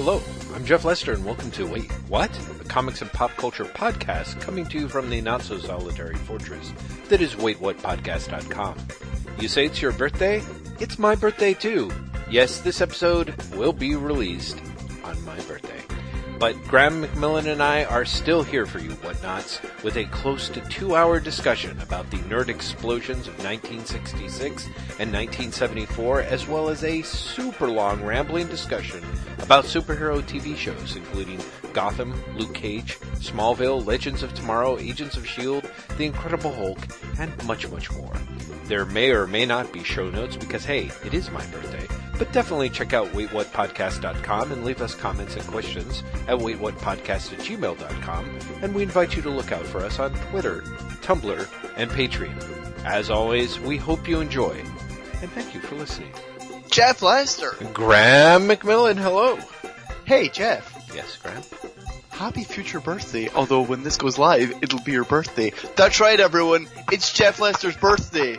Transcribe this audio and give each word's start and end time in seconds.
Hello, 0.00 0.22
I'm 0.54 0.64
Jeff 0.64 0.84
Lester, 0.84 1.12
and 1.12 1.24
welcome 1.24 1.50
to 1.50 1.66
Wait, 1.66 1.90
What? 2.08 2.32
The 2.58 2.64
comics 2.64 3.02
and 3.02 3.12
pop 3.12 3.32
culture 3.32 3.64
podcast 3.64 4.40
coming 4.40 4.64
to 4.66 4.78
you 4.78 4.88
from 4.88 5.10
the 5.10 5.20
not 5.20 5.42
so 5.42 5.58
solitary 5.58 6.14
fortress 6.14 6.72
that 7.08 7.20
is 7.20 7.34
WaitWhatPodcast.com. 7.34 8.78
You 9.40 9.48
say 9.48 9.66
it's 9.66 9.82
your 9.82 9.90
birthday? 9.90 10.40
It's 10.78 11.00
my 11.00 11.16
birthday 11.16 11.52
too. 11.52 11.90
Yes, 12.30 12.60
this 12.60 12.80
episode 12.80 13.34
will 13.54 13.72
be 13.72 13.96
released 13.96 14.62
on 15.02 15.20
my 15.24 15.34
birthday. 15.40 15.67
But 16.38 16.62
Graham 16.68 17.02
McMillan 17.02 17.50
and 17.50 17.60
I 17.60 17.82
are 17.84 18.04
still 18.04 18.44
here 18.44 18.64
for 18.64 18.78
you, 18.78 18.90
whatnots, 18.90 19.60
with 19.82 19.96
a 19.96 20.04
close 20.04 20.48
to 20.50 20.60
two 20.68 20.94
hour 20.94 21.18
discussion 21.18 21.80
about 21.80 22.08
the 22.12 22.18
nerd 22.18 22.48
explosions 22.48 23.26
of 23.26 23.34
1966 23.42 24.66
and 25.00 25.12
1974, 25.12 26.20
as 26.22 26.46
well 26.46 26.68
as 26.68 26.84
a 26.84 27.02
super 27.02 27.68
long 27.68 28.04
rambling 28.04 28.46
discussion 28.46 29.04
about 29.40 29.64
superhero 29.64 30.22
TV 30.22 30.56
shows, 30.56 30.94
including 30.94 31.40
Gotham, 31.72 32.14
Luke 32.36 32.54
Cage, 32.54 33.00
Smallville, 33.16 33.84
Legends 33.84 34.22
of 34.22 34.32
Tomorrow, 34.34 34.78
Agents 34.78 35.16
of 35.16 35.24
S.H.I.E.L.D., 35.24 35.68
The 35.96 36.06
Incredible 36.06 36.52
Hulk, 36.52 36.78
and 37.18 37.44
much, 37.46 37.68
much 37.68 37.90
more. 37.90 38.14
There 38.66 38.84
may 38.84 39.10
or 39.10 39.26
may 39.26 39.44
not 39.44 39.72
be 39.72 39.82
show 39.82 40.08
notes 40.08 40.36
because, 40.36 40.64
hey, 40.64 40.92
it 41.04 41.14
is 41.14 41.32
my 41.32 41.44
birthday. 41.46 41.77
But 42.18 42.32
definitely 42.32 42.70
check 42.70 42.92
out 42.92 43.08
waitwhatpodcast.com 43.12 44.52
and 44.52 44.64
leave 44.64 44.82
us 44.82 44.94
comments 44.94 45.36
and 45.36 45.46
questions 45.46 46.02
at 46.26 46.38
waitwhatpodcast 46.38 47.32
at 47.32 47.38
gmail.com. 47.38 48.38
And 48.62 48.74
we 48.74 48.82
invite 48.82 49.14
you 49.16 49.22
to 49.22 49.30
look 49.30 49.52
out 49.52 49.64
for 49.64 49.84
us 49.84 49.98
on 49.98 50.12
Twitter, 50.30 50.62
Tumblr, 51.02 51.48
and 51.76 51.90
Patreon. 51.90 52.84
As 52.84 53.10
always, 53.10 53.60
we 53.60 53.76
hope 53.76 54.08
you 54.08 54.20
enjoy. 54.20 54.62
And 55.20 55.30
thank 55.32 55.54
you 55.54 55.60
for 55.60 55.76
listening. 55.76 56.12
Jeff 56.70 57.02
Lester. 57.02 57.54
Graham 57.72 58.48
McMillan, 58.48 58.96
hello. 58.96 59.38
Hey, 60.04 60.28
Jeff. 60.28 60.74
Yes, 60.94 61.16
Graham. 61.16 61.42
Happy 62.10 62.42
future 62.42 62.80
birthday, 62.80 63.28
although 63.34 63.60
when 63.60 63.84
this 63.84 63.96
goes 63.96 64.18
live, 64.18 64.52
it'll 64.60 64.82
be 64.82 64.92
your 64.92 65.04
birthday. 65.04 65.52
That's 65.76 66.00
right, 66.00 66.18
everyone. 66.18 66.66
It's 66.90 67.12
Jeff 67.12 67.40
Lester's 67.40 67.76
birthday. 67.76 68.38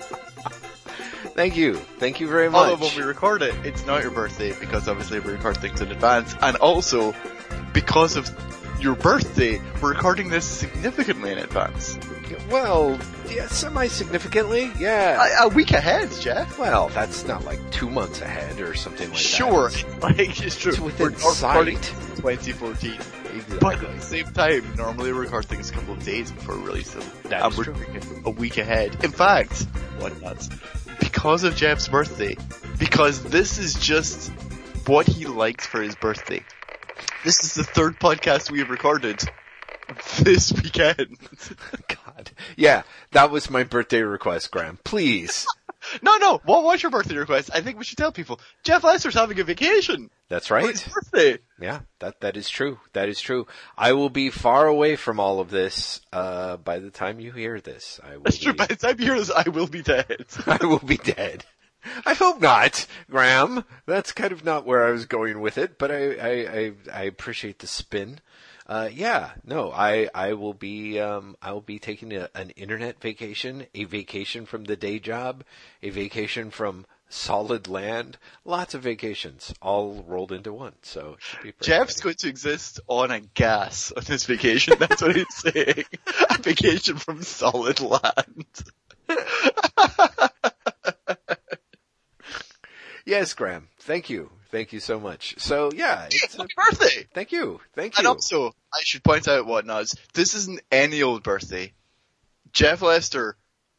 Thank 1.39 1.55
you. 1.55 1.75
Thank 1.75 2.19
you 2.19 2.27
very 2.27 2.49
much. 2.49 2.67
Although 2.69 2.85
when 2.87 2.97
we 2.97 3.03
record 3.03 3.41
it, 3.41 3.55
it's 3.63 3.85
not 3.85 4.01
your 4.01 4.11
birthday 4.11 4.51
because 4.59 4.89
obviously 4.89 5.21
we 5.21 5.31
record 5.31 5.55
things 5.55 5.79
in 5.79 5.89
advance. 5.89 6.35
And 6.41 6.57
also, 6.57 7.15
because 7.71 8.17
of 8.17 8.29
your 8.81 8.97
birthday, 8.97 9.61
we're 9.81 9.93
recording 9.93 10.27
this 10.27 10.43
significantly 10.43 11.31
in 11.31 11.37
advance. 11.37 11.97
Well, 12.49 12.99
yeah, 13.29 13.47
semi-significantly, 13.47 14.73
yeah. 14.77 15.43
A, 15.43 15.45
a 15.45 15.47
week 15.47 15.71
ahead, 15.71 16.11
Jeff. 16.19 16.59
well, 16.59 16.89
that's 16.89 17.25
not 17.25 17.45
like 17.45 17.71
two 17.71 17.89
months 17.89 18.19
ahead 18.19 18.59
or 18.59 18.73
something 18.73 19.07
like 19.07 19.17
Sure, 19.17 19.69
that. 19.69 19.77
Sure, 19.77 19.89
like 20.01 20.41
it's 20.41 20.57
true. 20.57 20.73
It's 20.73 20.81
within 20.81 21.13
We're 21.13 21.33
sight. 21.35 21.81
2014. 22.17 22.99
Exactly. 23.33 23.57
But 23.59 23.83
at 23.83 23.95
the 23.95 24.01
same 24.01 24.31
time, 24.33 24.75
normally 24.75 25.11
we 25.11 25.19
record 25.19 25.45
things 25.45 25.69
a 25.69 25.73
couple 25.73 25.93
of 25.93 26.03
days 26.03 26.31
before 26.31 26.57
we 26.57 26.63
release 26.65 26.91
them. 26.93 27.03
That 27.23 27.43
and 27.43 27.55
we're 27.55 27.65
true. 27.65 28.21
a 28.25 28.29
week 28.29 28.57
ahead. 28.57 29.03
In 29.03 29.11
fact, 29.11 29.63
what 29.99 30.19
nuts? 30.21 30.49
Because 30.99 31.43
of 31.43 31.55
Jeff's 31.55 31.87
birthday. 31.87 32.35
Because 32.77 33.23
this 33.23 33.57
is 33.57 33.75
just 33.75 34.31
what 34.87 35.07
he 35.07 35.25
likes 35.25 35.65
for 35.65 35.81
his 35.81 35.95
birthday. 35.95 36.43
This 37.23 37.43
is 37.43 37.53
the 37.53 37.63
third 37.63 37.99
podcast 37.99 38.49
we 38.49 38.59
have 38.59 38.69
recorded 38.69 39.21
this 40.19 40.51
weekend. 40.53 41.17
God. 41.87 42.31
Yeah, 42.55 42.83
that 43.11 43.31
was 43.31 43.49
my 43.49 43.63
birthday 43.63 44.01
request, 44.01 44.51
Graham. 44.51 44.79
Please. 44.83 45.45
No, 46.01 46.17
no, 46.17 46.41
what 46.45 46.63
was 46.63 46.81
your 46.81 46.91
birthday 46.91 47.15
request? 47.15 47.49
I 47.53 47.61
think 47.61 47.77
we 47.77 47.83
should 47.83 47.97
tell 47.97 48.11
people. 48.11 48.39
Jeff 48.63 48.83
Lester's 48.83 49.13
having 49.13 49.39
a 49.39 49.43
vacation 49.43 50.09
That's 50.29 50.51
right. 50.51 50.69
his 50.69 50.83
birthday. 50.83 51.39
Yeah, 51.59 51.81
that 51.99 52.21
that 52.21 52.37
is 52.37 52.49
true. 52.49 52.79
That 52.93 53.09
is 53.09 53.19
true. 53.19 53.47
I 53.77 53.93
will 53.93 54.09
be 54.09 54.29
far 54.29 54.67
away 54.67 54.95
from 54.95 55.19
all 55.19 55.39
of 55.39 55.49
this 55.49 56.01
uh 56.13 56.57
by 56.57 56.79
the 56.79 56.91
time 56.91 57.19
you 57.19 57.31
hear 57.31 57.59
this. 57.59 57.99
I 58.03 58.17
will 58.17 58.23
That's 58.23 58.37
true. 58.39 58.53
By 58.53 58.67
the 58.67 58.75
time 58.75 58.95
you 58.99 59.05
hear 59.05 59.19
this, 59.19 59.31
I 59.31 59.49
will 59.49 59.67
be 59.67 59.81
dead. 59.81 60.25
I 60.45 60.65
will 60.65 60.79
be 60.79 60.97
dead. 60.97 61.45
I 62.05 62.13
hope 62.13 62.41
not, 62.41 62.85
Graham. 63.09 63.63
That's 63.85 64.11
kind 64.11 64.33
of 64.33 64.43
not 64.43 64.65
where 64.65 64.85
I 64.85 64.91
was 64.91 65.05
going 65.05 65.39
with 65.39 65.57
it, 65.57 65.77
but 65.77 65.91
I 65.91 66.13
I 66.13 66.29
I, 66.29 66.73
I 66.93 67.03
appreciate 67.03 67.59
the 67.59 67.67
spin. 67.67 68.19
Uh, 68.69 68.87
yeah, 68.93 69.31
no, 69.43 69.71
I, 69.71 70.09
I 70.13 70.33
will 70.33 70.53
be, 70.53 70.99
um, 70.99 71.35
I 71.41 71.53
will 71.53 71.61
be 71.61 71.79
taking 71.79 72.13
a, 72.13 72.29
an 72.35 72.51
internet 72.51 73.01
vacation, 73.01 73.65
a 73.73 73.85
vacation 73.85 74.45
from 74.45 74.65
the 74.65 74.75
day 74.75 74.99
job, 74.99 75.43
a 75.81 75.89
vacation 75.89 76.51
from 76.51 76.85
solid 77.09 77.67
land, 77.67 78.19
lots 78.45 78.75
of 78.75 78.83
vacations, 78.83 79.51
all 79.59 80.05
rolled 80.07 80.31
into 80.31 80.53
one. 80.53 80.75
So 80.83 81.17
should 81.19 81.41
be 81.41 81.53
Jeff's 81.61 81.93
exciting. 81.93 82.03
going 82.03 82.15
to 82.17 82.27
exist 82.29 82.79
on 82.87 83.09
a 83.09 83.21
gas 83.21 83.91
on 83.97 84.03
his 84.03 84.25
vacation. 84.25 84.75
That's 84.77 85.01
what 85.01 85.15
he's 85.15 85.33
saying. 85.35 85.85
A 86.29 86.37
vacation 86.39 86.97
from 86.97 87.23
solid 87.23 87.79
land. 87.81 88.45
Yes, 93.05 93.33
Graham. 93.33 93.69
Thank 93.89 94.11
you. 94.11 94.29
Thank 94.51 94.71
you 94.71 94.79
so 94.79 94.99
much. 94.99 95.33
So 95.39 95.71
yeah, 95.73 96.05
it's 96.11 96.35
a, 96.35 96.41
Happy 96.41 96.53
birthday! 96.55 97.07
thank 97.11 97.31
you. 97.31 97.59
Thank 97.73 97.95
you. 97.95 98.01
And 98.01 98.07
also, 98.07 98.53
I 98.71 98.81
should 98.83 99.03
point 99.03 99.27
out 99.27 99.47
what. 99.47 99.65
This 100.13 100.35
isn't 100.35 100.61
any 100.71 101.01
old 101.01 101.23
birthday. 101.23 101.73
Jeff 102.53 102.83
Lester 102.83 103.35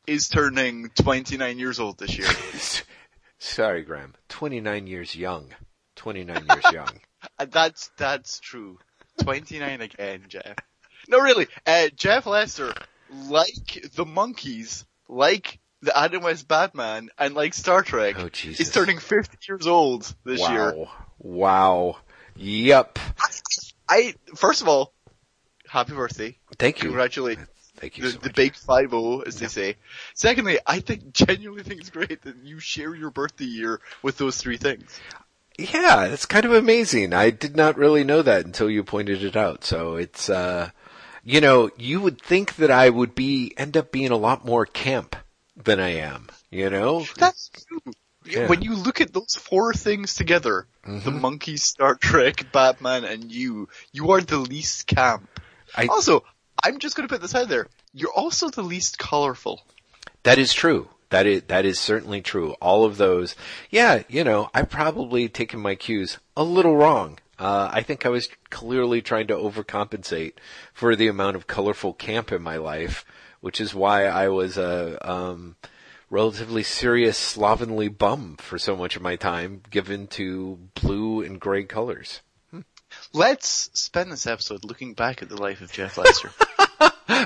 is 0.08 0.28
turning 0.28 0.90
29 0.96 1.60
years 1.60 1.78
old 1.78 1.98
this 1.98 2.18
year. 2.18 2.26
Sorry, 3.38 3.82
Graham. 3.82 4.14
29 4.30 4.88
years 4.88 5.14
young. 5.14 5.46
29 5.94 6.44
years 6.44 6.64
young. 6.72 7.00
That's, 7.38 7.92
that's 7.96 8.40
true. 8.40 8.80
29 9.22 9.80
again, 9.80 10.24
Jeff. 10.26 10.56
No, 11.08 11.20
really, 11.20 11.46
uh, 11.64 11.86
Jeff 11.94 12.26
Lester, 12.26 12.74
like 13.28 13.88
the 13.94 14.04
Monkees, 14.04 14.84
like 15.08 15.60
the 15.82 15.96
Adam 15.96 16.22
West 16.22 16.46
Batman, 16.46 17.08
and 17.18 17.34
like 17.34 17.54
Star 17.54 17.82
Trek, 17.82 18.16
Oh, 18.18 18.28
Jesus. 18.28 18.68
is 18.68 18.72
turning 18.72 18.98
50 18.98 19.38
years 19.48 19.66
old 19.66 20.12
this 20.24 20.40
wow. 20.40 20.52
year. 20.52 20.86
Wow. 21.18 21.96
Yep. 22.36 22.98
I, 23.88 24.14
first 24.36 24.62
of 24.62 24.68
all, 24.68 24.92
happy 25.68 25.92
birthday. 25.92 26.36
Thank 26.58 26.78
you. 26.78 26.88
Congratulations. 26.90 27.46
Thank 27.76 27.96
you 27.96 28.04
The, 28.04 28.10
so 28.10 28.18
the 28.18 28.30
big 28.30 28.52
5-0, 28.54 29.26
as 29.26 29.38
they 29.38 29.46
say. 29.46 29.76
Secondly, 30.14 30.58
I 30.66 30.80
think, 30.80 31.12
genuinely 31.12 31.64
think 31.64 31.80
it's 31.80 31.90
great 31.90 32.22
that 32.22 32.36
you 32.44 32.60
share 32.60 32.94
your 32.94 33.10
birthday 33.10 33.44
year 33.46 33.80
with 34.02 34.18
those 34.18 34.36
three 34.36 34.58
things. 34.58 35.00
Yeah, 35.58 36.04
it's 36.06 36.26
kind 36.26 36.44
of 36.44 36.52
amazing. 36.52 37.12
I 37.12 37.30
did 37.30 37.56
not 37.56 37.76
really 37.76 38.04
know 38.04 38.22
that 38.22 38.44
until 38.44 38.70
you 38.70 38.84
pointed 38.84 39.22
it 39.22 39.36
out. 39.36 39.64
So 39.64 39.96
it's, 39.96 40.28
uh, 40.30 40.70
you 41.24 41.40
know, 41.40 41.70
you 41.76 42.00
would 42.00 42.20
think 42.20 42.56
that 42.56 42.70
I 42.70 42.90
would 42.90 43.14
be, 43.14 43.52
end 43.56 43.76
up 43.76 43.92
being 43.92 44.10
a 44.10 44.16
lot 44.16 44.44
more 44.44 44.66
camp 44.66 45.16
than 45.64 45.80
I 45.80 45.90
am, 45.96 46.28
you 46.50 46.70
know? 46.70 47.04
That's 47.16 47.50
true. 47.50 47.92
Yeah. 48.24 48.48
When 48.48 48.60
you 48.62 48.74
look 48.76 49.00
at 49.00 49.12
those 49.14 49.34
four 49.34 49.72
things 49.72 50.14
together, 50.14 50.66
the 50.84 51.10
Monkees, 51.10 51.60
Star 51.60 51.94
Trek, 51.94 52.52
Batman, 52.52 53.04
and 53.04 53.32
you, 53.32 53.68
you 53.92 54.10
are 54.10 54.20
the 54.20 54.38
least 54.38 54.86
camp. 54.86 55.28
I- 55.76 55.86
also, 55.86 56.24
I'm 56.62 56.78
just 56.78 56.96
gonna 56.96 57.08
put 57.08 57.22
this 57.22 57.34
out 57.34 57.48
there. 57.48 57.68
You're 57.94 58.12
also 58.12 58.50
the 58.50 58.62
least 58.62 58.98
colorful. 58.98 59.62
That 60.24 60.38
is 60.38 60.52
true. 60.52 60.88
That 61.08 61.26
is 61.26 61.42
that 61.48 61.64
is 61.64 61.80
certainly 61.80 62.20
true. 62.20 62.52
All 62.60 62.84
of 62.84 62.98
those. 62.98 63.34
Yeah, 63.70 64.02
you 64.08 64.22
know, 64.22 64.48
I've 64.54 64.68
probably 64.70 65.28
taken 65.28 65.58
my 65.58 65.74
cues 65.74 66.18
a 66.36 66.44
little 66.44 66.76
wrong. 66.76 67.18
Uh, 67.38 67.70
I 67.72 67.82
think 67.82 68.04
I 68.04 68.10
was 68.10 68.28
clearly 68.50 69.00
trying 69.00 69.26
to 69.28 69.34
overcompensate 69.34 70.34
for 70.74 70.94
the 70.94 71.08
amount 71.08 71.36
of 71.36 71.46
colorful 71.46 71.94
camp 71.94 72.30
in 72.32 72.42
my 72.42 72.58
life, 72.58 73.04
which 73.40 73.60
is 73.60 73.74
why 73.74 74.04
I 74.06 74.28
was 74.28 74.56
a 74.56 74.98
um, 75.10 75.56
relatively 76.10 76.62
serious 76.62 77.16
slovenly 77.18 77.88
bum 77.88 78.36
for 78.38 78.58
so 78.58 78.76
much 78.76 78.96
of 78.96 79.02
my 79.02 79.16
time 79.16 79.62
given 79.70 80.06
to 80.08 80.58
blue 80.80 81.22
and 81.22 81.40
gray 81.40 81.64
colors. 81.64 82.20
Let's 83.12 83.70
spend 83.72 84.10
this 84.10 84.26
episode 84.26 84.64
looking 84.64 84.94
back 84.94 85.22
at 85.22 85.28
the 85.28 85.40
life 85.40 85.60
of 85.60 85.70
Jeff 85.72 85.96
Lester. 85.98 86.30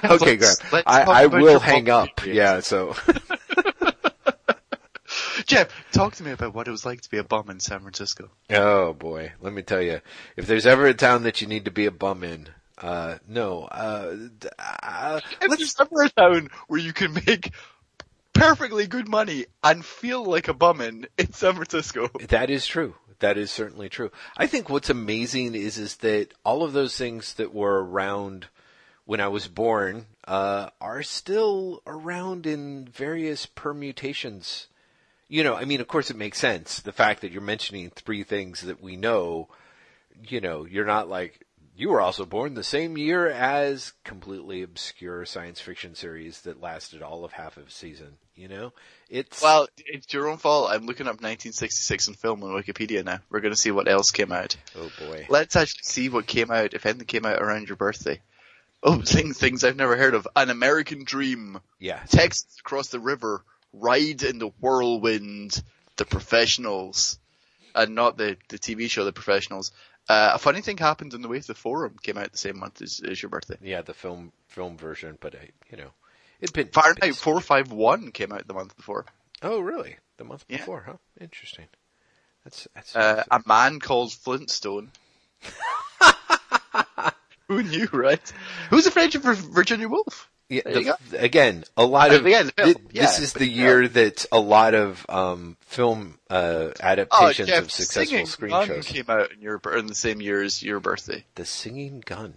Okay, 0.03 0.37
Graham. 0.37 0.41
Let's- 0.41 0.73
let's 0.73 0.87
I, 0.87 1.03
I 1.25 1.27
will 1.27 1.61
hang 1.61 1.89
up. 1.91 2.25
Yeah, 2.27 2.61
so. 2.61 2.97
Jeff, 5.47 5.69
talk 5.93 6.15
to 6.17 6.23
me 6.25 6.31
about 6.31 6.55
what 6.55 6.67
it 6.67 6.71
was 6.71 6.87
like 6.87 7.03
to 7.03 7.11
be 7.11 7.19
a 7.19 7.25
bum 7.25 7.51
in 7.51 7.61
San 7.61 7.81
Francisco. 7.81 8.31
Oh 8.51 8.95
boy, 8.95 9.33
let 9.41 9.53
me 9.53 9.63
tell 9.63 9.83
you, 9.83 10.01
if 10.37 10.47
there's 10.47 10.67
ever 10.67 10.87
a 10.87 10.95
town 10.95 11.23
that 11.25 11.41
you 11.43 11.47
need 11.47 11.67
to 11.67 11.71
be 11.71 11.85
a 11.87 11.91
bum 11.91 12.25
in, 12.25 12.49
uh, 12.79 13.17
no, 13.29 13.65
uh, 13.65 14.17
uh 14.59 15.21
let's, 15.49 15.81
ever 15.81 16.03
a 16.03 16.09
town 16.11 16.49
where 16.69 16.81
you 16.81 16.93
can 16.93 17.15
make 17.27 17.53
perfectly 18.33 18.87
good 18.87 19.09
money 19.09 19.47
and 19.63 19.85
feel 19.85 20.25
like 20.25 20.49
a 20.49 20.55
bum 20.55 20.81
in, 20.81 21.07
San 21.33 21.55
Francisco. 21.55 22.09
that 22.29 22.51
is 22.51 22.67
true. 22.67 22.95
That 23.21 23.39
is 23.39 23.51
certainly 23.51 23.89
true. 23.89 24.11
I 24.37 24.47
think 24.47 24.69
what's 24.69 24.91
amazing 24.91 25.55
is, 25.55 25.79
is 25.79 25.97
that 25.99 26.35
all 26.45 26.63
of 26.63 26.73
those 26.73 26.97
things 26.97 27.35
that 27.35 27.55
were 27.55 27.83
around 27.83 28.49
when 29.05 29.21
I 29.21 29.29
was 29.29 29.49
born, 29.49 30.07
uh, 30.27 30.71
are 30.81 31.03
still 31.03 31.83
around 31.87 32.47
in 32.47 32.87
various 32.87 33.47
permutations. 33.47 34.69
You 35.29 35.45
know, 35.45 35.55
I 35.55 35.65
mean, 35.65 35.81
of 35.81 35.89
course 35.89 36.11
it 36.11 36.17
makes 36.17 36.39
sense. 36.39 36.81
The 36.81 36.93
fact 36.93 37.21
that 37.21 37.33
you're 37.33 37.43
mentioning 37.43 37.91
three 37.91 38.23
things 38.23 38.63
that 38.63 38.83
we 38.83 38.97
know, 38.97 39.49
you 40.29 40.41
know, 40.41 40.65
you're 40.65 40.87
not 40.87 41.09
like 41.09 41.44
you 41.77 41.89
were 41.89 42.01
also 42.01 42.25
born 42.25 42.55
the 42.55 42.63
same 42.63 42.97
year 42.97 43.29
as 43.29 43.93
completely 44.05 44.63
obscure 44.63 45.25
science 45.25 45.61
fiction 45.61 45.95
series 45.95 46.43
that 46.43 46.61
lasted 46.61 47.03
all 47.03 47.25
of 47.25 47.33
half 47.33 47.57
of 47.57 47.69
a 47.69 47.71
season. 47.71 48.17
You 48.37 48.49
know, 48.49 48.73
it's 49.09 49.43
Well, 49.43 49.69
it's 49.77 50.13
your 50.13 50.29
own 50.29 50.39
fault. 50.39 50.71
I'm 50.71 50.87
looking 50.87 51.07
up 51.07 51.21
1966 51.21 52.09
in 52.09 52.15
film 52.15 52.43
on 52.43 52.51
Wikipedia 52.51 53.05
now. 53.05 53.21
We're 53.31 53.41
going 53.41 53.55
to 53.55 53.61
see 53.61 53.71
what 53.71 53.89
else 53.89 54.11
came 54.11 54.33
out. 54.33 54.57
oh 54.77 54.91
boy. 54.99 55.27
Let's 55.29 55.57
actually 55.57 55.85
see 55.85 56.09
what 56.09 56.27
came 56.27 56.51
out, 56.51 56.75
if 56.75 56.85
anything 56.87 57.07
came 57.07 57.27
out 57.27 57.41
around 57.41 57.69
your 57.69 57.77
birthday. 57.77 58.21
Oh, 58.83 59.01
things, 59.05 59.39
things 59.39 59.63
I've 59.65 59.77
never 59.77 59.97
heard 59.97 60.15
of. 60.15 60.27
An 60.35 60.51
American 60.51 61.05
Dream. 61.05 61.61
Yeah, 61.79 62.01
Texas 62.09 62.47
across 62.61 62.89
the 62.89 63.01
river. 63.01 63.43
Ride 63.73 64.23
in 64.23 64.39
the 64.39 64.51
whirlwind. 64.61 65.63
The 65.97 66.05
professionals. 66.05 67.19
And 67.75 67.95
not 67.95 68.17
the, 68.17 68.37
the 68.49 68.59
TV 68.59 68.89
show, 68.89 69.05
The 69.05 69.13
Professionals. 69.13 69.73
Uh, 70.09 70.33
a 70.35 70.39
funny 70.39 70.61
thing 70.61 70.77
happened 70.77 71.15
on 71.15 71.23
the 71.23 71.29
way 71.29 71.41
to 71.41 71.47
the 71.47 71.55
forum 71.55 71.97
came 72.03 72.19
out 72.19 72.31
the 72.31 72.39
same 72.39 72.59
month 72.59 72.83
as, 72.83 73.01
as 73.01 73.23
your 73.23 73.31
birthday. 73.31 73.57
yeah, 73.63 73.81
the 73.83 73.95
film 73.95 74.33
film 74.49 74.77
version, 74.77 75.17
but 75.21 75.35
I, 75.35 75.49
you 75.71 75.79
know, 75.79 75.91
it'd 76.41 76.55
been 76.55 76.69
Fahrenheit 76.69 77.01
been- 77.01 77.13
451 77.15 78.13
came 78.13 78.33
out 78.33 78.47
the 78.47 78.55
month 78.55 78.77
before. 78.77 79.07
Oh, 79.43 79.61
really? 79.61 79.97
The 80.19 80.25
month 80.25 80.45
Yeah. 80.49 80.59
before, 80.59 80.83
huh? 80.87 80.97
Interesting. 81.21 81.67
That's 82.45 82.69
that's 82.75 82.95
Uh, 82.95 83.25
a 83.31 83.41
man 83.47 83.81
called 83.81 84.13
Flintstone. 84.13 84.91
Who 87.49 87.63
knew, 87.63 87.89
right? 87.93 88.33
Who's 88.71 88.85
the 88.85 88.91
French 88.91 89.17
for 89.17 89.35
Virginia 89.35 89.89
Woolf? 89.89 90.31
Yeah, 90.55 90.63
the, 91.11 91.19
again, 91.23 91.65
a 91.77 91.85
lot 91.85 92.11
Uh, 92.11 92.17
of 92.17 92.27
yeah, 92.27 92.43
film, 92.57 92.75
thi- 92.75 92.81
yeah, 92.93 93.03
this 93.03 93.19
is 93.21 93.33
the 93.33 93.47
yeah. 93.49 93.63
year 93.63 93.89
that 93.89 94.27
a 94.33 94.39
lot 94.41 94.75
of 94.75 95.05
um, 95.09 95.57
film 95.61 96.19
uh, 96.31 96.71
adaptations 96.81 97.49
Jeff, 97.49 97.63
of 97.65 97.71
successful 97.71 98.05
Singing 98.11 98.27
screen 98.27 98.51
Nun 98.51 98.67
shows. 98.67 98.87
came 98.87 99.05
out 99.09 99.33
in 99.33 99.41
your 99.41 99.61
in 99.77 99.87
the 99.87 99.95
same 99.95 100.21
year 100.21 100.43
as 100.43 100.63
your 100.63 100.81
birthday. 100.81 101.25
The 101.35 101.45
Singing 101.45 102.03
Gun. 102.05 102.35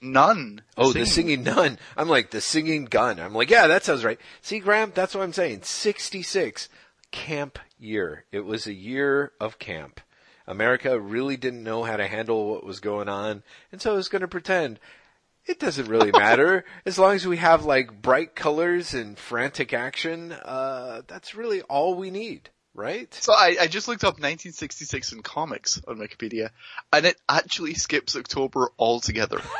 None. 0.00 0.60
Oh, 0.76 0.92
the 0.92 1.06
Singing 1.06 1.42
Nun. 1.42 1.78
I'm 1.96 2.08
like 2.08 2.30
the 2.30 2.40
Singing 2.40 2.84
Gun. 2.84 3.18
I'm 3.18 3.32
like, 3.34 3.50
yeah, 3.50 3.66
that 3.66 3.82
sounds 3.84 4.04
right. 4.04 4.20
See, 4.42 4.58
Graham, 4.58 4.92
that's 4.94 5.14
what 5.14 5.22
I'm 5.24 5.32
saying. 5.32 5.62
66 5.62 6.68
camp 7.10 7.58
year. 7.78 8.24
It 8.30 8.44
was 8.44 8.66
a 8.66 8.72
year 8.74 9.32
of 9.40 9.58
camp. 9.58 10.00
America 10.46 11.00
really 11.00 11.36
didn't 11.36 11.64
know 11.64 11.82
how 11.82 11.96
to 11.96 12.06
handle 12.06 12.50
what 12.50 12.64
was 12.64 12.78
going 12.78 13.08
on, 13.08 13.42
and 13.72 13.80
so 13.82 13.94
it 13.94 13.96
was 13.96 14.08
going 14.08 14.20
to 14.22 14.28
pretend 14.28 14.78
it 15.46 15.58
doesn't 15.58 15.88
really 15.88 16.12
matter 16.12 16.64
as 16.86 16.98
long 16.98 17.14
as 17.14 17.26
we 17.26 17.36
have 17.36 17.64
like 17.64 18.02
bright 18.02 18.34
colors 18.34 18.94
and 18.94 19.18
frantic 19.18 19.72
action. 19.72 20.32
Uh, 20.32 21.02
that's 21.06 21.34
really 21.34 21.62
all 21.62 21.94
we 21.94 22.10
need, 22.10 22.50
right? 22.74 23.12
So 23.14 23.32
I, 23.32 23.56
I 23.60 23.66
just 23.66 23.88
looked 23.88 24.04
up 24.04 24.14
1966 24.14 25.12
in 25.12 25.22
comics 25.22 25.80
on 25.86 25.98
Wikipedia, 25.98 26.50
and 26.92 27.06
it 27.06 27.16
actually 27.28 27.74
skips 27.74 28.16
October 28.16 28.70
altogether. 28.78 29.40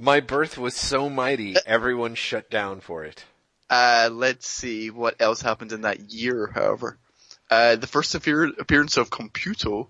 My 0.00 0.20
birth 0.20 0.56
was 0.58 0.74
so 0.76 1.10
mighty, 1.10 1.56
everyone 1.66 2.14
shut 2.14 2.50
down 2.50 2.80
for 2.80 3.04
it. 3.04 3.24
Uh, 3.68 4.08
let's 4.12 4.48
see 4.48 4.90
what 4.90 5.20
else 5.20 5.42
happened 5.42 5.72
in 5.72 5.82
that 5.82 6.12
year, 6.12 6.50
however. 6.54 6.98
Uh, 7.50 7.76
the 7.76 7.86
first 7.86 8.14
appear- 8.14 8.52
appearance 8.58 8.96
of 8.96 9.10
Computo 9.10 9.88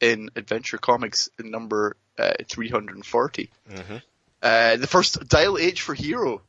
in 0.00 0.30
Adventure 0.36 0.78
Comics 0.78 1.28
in 1.38 1.50
number 1.50 1.96
uh, 2.18 2.32
340. 2.48 3.50
Mhm. 3.70 4.02
Uh, 4.42 4.76
the 4.76 4.86
first 4.86 5.28
Dial 5.28 5.58
H 5.58 5.82
for 5.82 5.94
Hero, 5.94 6.42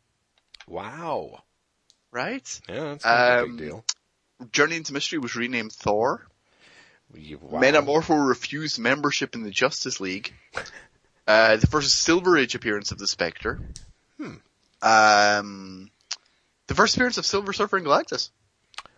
Wow. 0.68 1.44
right? 2.12 2.62
Yeah, 2.70 2.84
that's 2.84 3.06
of 3.06 3.12
a 3.12 3.42
Um, 3.44 3.58
big 3.58 3.68
deal. 3.68 3.86
Journey 4.52 4.78
into 4.78 4.94
Mystery 4.94 5.20
was 5.20 5.36
renamed 5.36 5.72
Thor. 5.74 6.26
Wow. 7.14 7.60
Metamorpho 7.62 8.26
refused 8.28 8.80
membership 8.80 9.36
in 9.36 9.44
the 9.44 9.52
Justice 9.52 10.00
League. 10.00 10.34
Uh, 11.28 11.56
the 11.58 11.68
first 11.68 11.94
Silver 12.02 12.36
Age 12.36 12.56
appearance 12.56 12.92
of 12.92 12.98
the 12.98 13.08
Spectre. 13.08 13.60
Hmm. 14.18 14.36
Um, 14.82 15.92
the 16.68 16.74
first 16.74 16.96
appearance 16.96 17.18
of 17.20 17.26
Silver 17.28 17.54
Surfer 17.54 17.78
and 17.78 17.86
Galactus. 17.86 18.32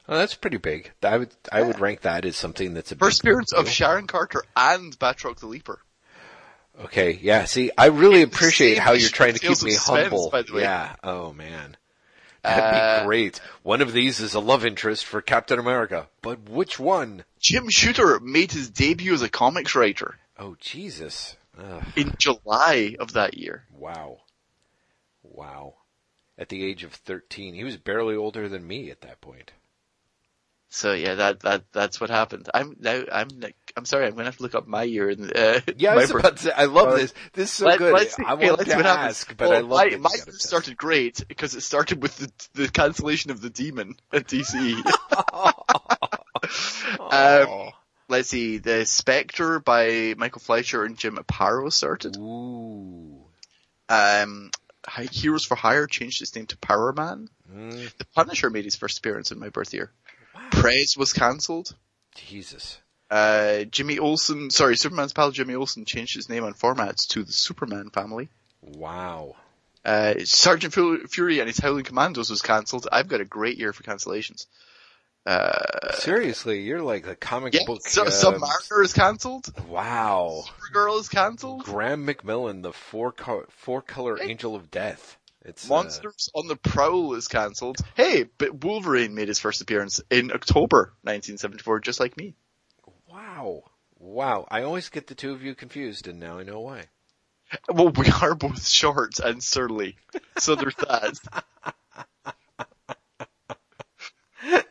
Oh, 0.07 0.17
that's 0.17 0.35
pretty 0.35 0.57
big. 0.57 0.91
I 1.01 1.17
would 1.17 1.33
I 1.51 1.61
would 1.61 1.79
rank 1.79 2.01
that 2.01 2.25
as 2.25 2.35
something 2.35 2.73
that's 2.73 2.91
a 2.91 2.95
First 2.95 3.23
big 3.23 3.29
appearance 3.31 3.53
of. 3.53 3.69
Sharon 3.69 4.05
Carter 4.07 4.44
and 4.55 4.97
Batroc 5.00 5.39
the 5.39 5.47
Leaper. 5.47 5.79
Okay, 6.85 7.19
yeah. 7.21 7.45
See, 7.45 7.71
I 7.77 7.85
really 7.88 8.21
It's 8.21 8.35
appreciate 8.35 8.79
how 8.79 8.94
you're 8.94 9.09
trying 9.09 9.33
to 9.33 9.39
keep 9.39 9.61
me 9.63 9.73
of 9.75 9.79
Suspense, 9.79 10.09
humble. 10.09 10.29
by 10.29 10.41
the 10.41 10.53
way. 10.53 10.61
Yeah. 10.63 10.95
Oh 11.03 11.31
man, 11.33 11.77
that'd 12.41 12.63
Uh, 12.63 13.00
be 13.01 13.05
great. 13.05 13.39
One 13.61 13.81
of 13.81 13.94
these 13.94 14.19
is 14.19 14.33
a 14.33 14.39
love 14.39 14.65
interest 14.65 15.05
for 15.05 15.21
Captain 15.21 15.59
America, 15.59 16.07
but 16.21 16.50
which 16.50 16.79
one? 16.79 17.23
Jim 17.39 17.69
Shooter 17.69 18.19
made 18.19 18.51
his 18.51 18.69
debut 18.69 19.13
as 19.13 19.21
a 19.21 19.29
comics 19.29 19.75
writer 19.75 20.15
Oh 20.38 20.55
Jesus! 20.59 21.38
Ugh, 21.57 21.83
in 21.95 22.15
July 22.17 22.95
of 23.00 23.13
that 23.13 23.38
year. 23.38 23.65
wow, 23.77 24.17
wow. 25.21 25.75
At 26.38 26.50
the 26.50 26.65
age 26.65 26.83
of 26.83 26.91
thirteen, 26.94 27.53
he 27.53 27.63
was 27.63 27.77
barely 27.77 28.15
older 28.15 28.50
than 28.50 28.65
me 28.67 28.89
at 28.89 29.01
that 29.01 29.21
point. 29.21 29.51
So 30.75 30.94
yeah, 30.94 31.14
that 31.14 31.42
that 31.42 31.66
that's 31.72 32.02
what 32.02 32.10
happened. 32.10 32.50
I'm 32.52 32.75
now 32.80 33.04
I'm 33.12 33.28
like 33.40 33.56
I'm 33.78 33.86
sorry, 33.86 34.08
I'm 34.08 34.14
gonna 34.14 34.24
have 34.25 34.38
to 34.38 34.42
look 34.44 34.56
up 34.56 34.66
my 34.66 34.81
year. 34.81 35.10
And, 35.10 35.31
uh, 35.38 35.60
Yeah, 35.78 35.92
I 35.94 35.98
was 35.98 36.10
about 36.10 36.38
to 36.38 36.60
I 36.60 36.66
love 36.66 36.98
this. 36.98 37.14
This 37.34 37.50
is 37.52 37.56
so 37.58 37.68
Let- 37.68 37.78
good. 37.78 37.94
let's 37.94 38.16
see- 38.16 38.24
I 38.25 38.34
okay, 38.34 38.50
want 38.50 38.62
to 38.62 38.74
happens. 38.74 38.88
ask, 38.88 39.38
but 39.38 39.50
Well, 39.50 39.58
I 39.58 39.62
love 39.62 39.70
my, 39.92 39.98
my 39.98 40.10
year 40.16 40.25
started 40.40 40.75
great 40.75 41.24
because 41.28 41.54
it 41.54 41.62
started 41.62 42.02
with 42.02 42.18
the, 42.18 42.31
the 42.64 42.70
cancellation 42.70 43.30
of 43.30 43.40
the 43.40 43.52
demon 43.52 43.98
at 44.12 44.28
DC. 44.28 44.81
Oh. 47.00 47.70
Let's 48.10 48.30
see, 48.30 48.58
the 48.58 48.86
Spectre 48.86 49.60
by 49.60 50.14
Michael 50.18 50.42
Fleischer 50.42 50.84
and 50.84 50.98
Jim 50.98 51.18
Aparo 51.18 51.72
started. 51.72 52.18
Ooh. 52.18 53.24
Um, 53.90 54.52
Heroes 55.12 55.46
for 55.46 55.56
Hire 55.56 55.88
changed 55.88 56.22
its 56.22 56.36
name 56.36 56.46
to 56.48 56.58
Power 56.58 56.92
Man. 56.94 57.30
Mm, 57.52 57.96
The 57.98 58.06
Punisher 58.14 58.50
made 58.50 58.66
his 58.66 58.75
first 58.75 58.98
appearance 58.98 59.31
in 59.31 59.40
my 59.40 59.50
birth 59.50 59.74
year. 59.74 59.92
Wow. 60.55 60.61
Prez 60.61 60.97
was 60.97 61.13
cancelled. 61.13 61.75
Jesus. 62.15 62.79
Uh, 63.09 63.63
Jimmy 63.65 64.00
Olsen, 64.00 64.50
sorry, 64.50 64.75
Superman's 64.75 65.13
pal 65.13 65.31
Jimmy 65.31 65.55
Olsen 65.55 65.85
changed 65.85 66.15
his 66.15 66.29
name 66.29 66.44
and 66.44 66.55
formats 66.57 67.07
to 67.09 67.23
the 67.23 67.31
Superman 67.33 67.89
family. 67.89 68.29
Wow. 68.61 69.35
Uh, 69.85 70.15
Sergeant 70.23 70.73
Fury 70.73 71.39
and 71.39 71.47
his 71.47 71.59
Howling 71.59 71.83
Commandos 71.83 72.29
was 72.29 72.41
cancelled. 72.41 72.88
I've 72.91 73.09
got 73.09 73.21
a 73.21 73.25
great 73.25 73.57
year 73.57 73.73
for 73.73 73.83
cancellations. 73.83 74.45
Uh, 75.25 75.94
Seriously, 75.94 76.61
you're 76.61 76.81
like 76.81 77.05
the 77.05 77.15
comic 77.15 77.53
yeah, 77.53 77.61
book. 77.65 77.88
so, 77.88 78.03
um, 78.03 78.10
Submariner 78.10 78.83
is 78.83 78.93
cancelled. 78.93 79.51
Wow. 79.67 80.43
Supergirl 80.48 81.00
is 81.00 81.10
cancelled. 81.10 81.63
Graham 81.63 82.05
McMillan, 82.05 82.62
the 82.62 82.74
four 82.74 83.12
co- 83.12 83.45
four 83.50 83.81
color 83.81 84.17
Hey. 84.17 84.31
angel 84.31 84.55
of 84.55 84.69
death. 84.72 85.17
It's 85.45 85.69
uh, 85.69 85.73
Monsters 85.73 86.29
on 86.33 86.47
the 86.47 86.55
Prowl 86.55 87.13
is 87.15 87.27
cancelled. 87.27 87.77
Hey, 87.95 88.25
but 88.38 88.63
Wolverine 88.63 89.13
made 89.13 89.27
his 89.27 89.39
first 89.39 89.62
appearance 89.62 90.01
in 90.09 90.31
October 90.31 90.93
1974, 91.01 91.81
just 91.81 92.00
like 92.00 92.17
me. 92.17 92.35
wow. 93.09 93.63
Wow. 94.00 94.47
I 94.50 94.63
always 94.63 94.89
get 94.89 95.07
the 95.07 95.15
two 95.15 95.31
of 95.31 95.43
you 95.43 95.55
confused, 95.55 96.07
and 96.07 96.19
now 96.19 96.39
I 96.39 96.43
know 96.43 96.59
why. 96.59 96.85
Well, 97.69 97.89
we 97.89 98.07
are 98.21 98.35
both 98.35 98.67
short 98.67 99.19
and 99.19 99.43
surly, 99.43 99.97
so 100.38 100.55
there's 100.55 100.75
that. 100.75 101.43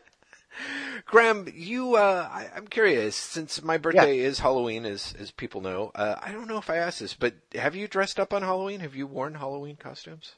Graham, 1.06 1.46
you, 1.54 1.96
uh, 1.96 2.28
I, 2.30 2.48
I'm 2.56 2.66
curious, 2.66 3.14
since 3.14 3.62
my 3.62 3.76
birthday 3.76 4.18
is 4.18 4.38
Halloween, 4.38 4.86
as, 4.86 5.14
as 5.18 5.30
people 5.30 5.60
know, 5.60 5.92
uh, 5.94 6.16
I 6.20 6.32
don't 6.32 6.48
know 6.48 6.56
if 6.56 6.70
I 6.70 6.78
asked 6.78 7.00
this, 7.00 7.14
but 7.14 7.34
have 7.54 7.76
you 7.76 7.86
dressed 7.86 8.18
up 8.18 8.32
on 8.32 8.42
Halloween? 8.42 8.80
Have 8.80 8.96
you 8.96 9.06
worn 9.06 9.34
Halloween 9.34 9.76
costumes? 9.76 10.32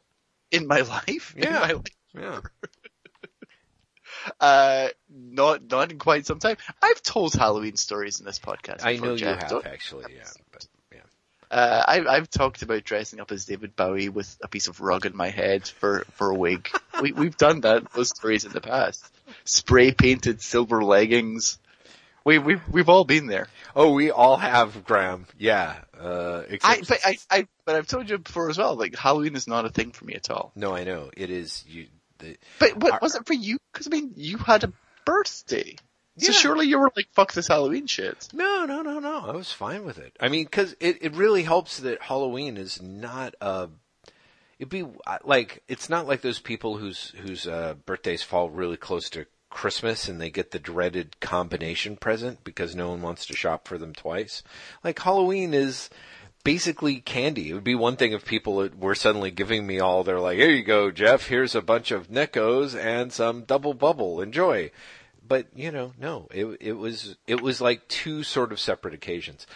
In 0.54 0.66
my 0.66 0.80
life, 0.80 1.34
in 1.36 1.42
Yeah. 1.44 1.58
my 1.60 1.72
life. 1.72 1.84
Yeah. 2.18 2.40
Uh, 4.40 4.88
not 5.10 5.70
not 5.70 5.90
in 5.92 5.98
quite 5.98 6.24
some 6.24 6.38
time. 6.38 6.56
I've 6.82 7.02
told 7.02 7.34
Halloween 7.34 7.76
stories 7.76 8.20
in 8.20 8.26
this 8.26 8.38
podcast. 8.38 8.84
I 8.84 8.96
know 8.96 9.14
you 9.14 9.26
have, 9.26 9.48
Don't- 9.48 9.66
actually, 9.66 10.14
yeah. 10.16 10.24
But, 10.50 10.66
yeah. 10.92 10.98
Uh, 11.50 11.84
I, 11.86 12.06
I've 12.06 12.30
talked 12.30 12.62
about 12.62 12.84
dressing 12.84 13.20
up 13.20 13.32
as 13.32 13.44
David 13.44 13.76
Bowie 13.76 14.08
with 14.08 14.34
a 14.42 14.48
piece 14.48 14.68
of 14.68 14.80
rug 14.80 15.04
in 15.04 15.14
my 15.16 15.28
head 15.28 15.66
for 15.66 16.04
for 16.12 16.30
a 16.30 16.34
wig. 16.34 16.70
we 17.02 17.12
we've 17.12 17.36
done 17.36 17.60
that 17.62 17.92
those 17.92 18.08
stories 18.10 18.44
in 18.46 18.52
the 18.52 18.60
past. 18.62 19.04
Spray 19.44 19.92
painted 19.92 20.40
silver 20.40 20.82
leggings. 20.82 21.58
We 22.24 22.38
we 22.38 22.56
we've 22.70 22.88
all 22.88 23.04
been 23.04 23.26
there. 23.26 23.48
Oh, 23.76 23.92
we 23.92 24.10
all 24.10 24.36
have, 24.38 24.84
Graham. 24.84 25.26
Yeah. 25.38 25.76
Uh, 25.98 26.42
I 26.62 26.80
but 26.88 26.98
I, 27.04 27.18
I 27.30 27.46
but 27.66 27.74
I've 27.76 27.86
told 27.86 28.08
you 28.08 28.16
before 28.18 28.48
as 28.48 28.56
well. 28.58 28.76
Like 28.76 28.96
Halloween 28.96 29.36
is 29.36 29.46
not 29.46 29.66
a 29.66 29.70
thing 29.70 29.90
for 29.92 30.04
me 30.06 30.14
at 30.14 30.30
all. 30.30 30.50
No, 30.56 30.74
I 30.74 30.84
know. 30.84 31.10
It 31.16 31.28
is, 31.30 31.64
you, 31.68 31.86
the, 32.18 32.36
But 32.58 32.76
what 32.78 32.94
Are- 32.94 32.98
was 33.02 33.14
it 33.14 33.26
for 33.26 33.34
you? 33.34 33.58
Because 33.72 33.86
I 33.88 33.90
mean, 33.90 34.12
you 34.16 34.38
had 34.38 34.64
a 34.64 34.72
birthday, 35.04 35.76
so 36.18 36.28
Yeah. 36.28 36.32
surely 36.32 36.66
you 36.66 36.78
were 36.78 36.90
like, 36.96 37.08
"Fuck 37.12 37.32
this 37.34 37.48
Halloween 37.48 37.86
shit." 37.86 38.28
No, 38.32 38.64
no, 38.64 38.80
no, 38.82 39.00
no. 39.00 39.18
I 39.26 39.32
was 39.32 39.52
fine 39.52 39.84
with 39.84 39.98
it. 39.98 40.16
I 40.18 40.28
mean, 40.28 40.44
because 40.44 40.74
it, 40.80 40.98
it 41.02 41.14
really 41.14 41.42
helps 41.42 41.78
that 41.80 42.00
Halloween 42.00 42.56
is 42.56 42.80
not 42.80 43.34
a. 43.42 43.68
It'd 44.58 44.70
be 44.70 44.84
uh, 45.06 45.18
like 45.24 45.62
it's 45.68 45.90
not 45.90 46.06
like 46.06 46.22
those 46.22 46.38
people 46.38 46.78
whose 46.78 47.12
whose 47.18 47.46
uh, 47.46 47.74
birthdays 47.84 48.22
fall 48.22 48.48
really 48.48 48.76
close 48.78 49.10
to 49.10 49.26
Christmas 49.54 50.08
and 50.08 50.20
they 50.20 50.30
get 50.30 50.50
the 50.50 50.58
dreaded 50.58 51.18
combination 51.20 51.96
present 51.96 52.44
because 52.44 52.74
no 52.74 52.90
one 52.90 53.00
wants 53.00 53.24
to 53.26 53.36
shop 53.36 53.66
for 53.66 53.78
them 53.78 53.94
twice. 53.94 54.42
Like 54.82 54.98
Halloween 54.98 55.54
is 55.54 55.88
basically 56.42 57.00
candy. 57.00 57.50
It 57.50 57.54
would 57.54 57.64
be 57.64 57.74
one 57.74 57.96
thing 57.96 58.12
if 58.12 58.24
people 58.26 58.68
were 58.76 58.94
suddenly 58.94 59.30
giving 59.30 59.66
me 59.66 59.80
all, 59.80 60.04
they're 60.04 60.20
like, 60.20 60.36
here 60.36 60.50
you 60.50 60.62
go, 60.62 60.90
Jeff, 60.90 61.28
here's 61.28 61.54
a 61.54 61.62
bunch 61.62 61.90
of 61.90 62.08
Neccos 62.08 62.78
and 62.78 63.12
some 63.12 63.44
double 63.44 63.72
bubble, 63.72 64.20
enjoy. 64.20 64.70
But, 65.26 65.46
you 65.54 65.70
know, 65.70 65.94
no, 65.98 66.28
it, 66.30 66.44
it 66.60 66.72
was, 66.74 67.16
it 67.26 67.40
was 67.40 67.62
like 67.62 67.88
two 67.88 68.22
sort 68.22 68.52
of 68.52 68.60
separate 68.60 68.92
occasions 68.92 69.46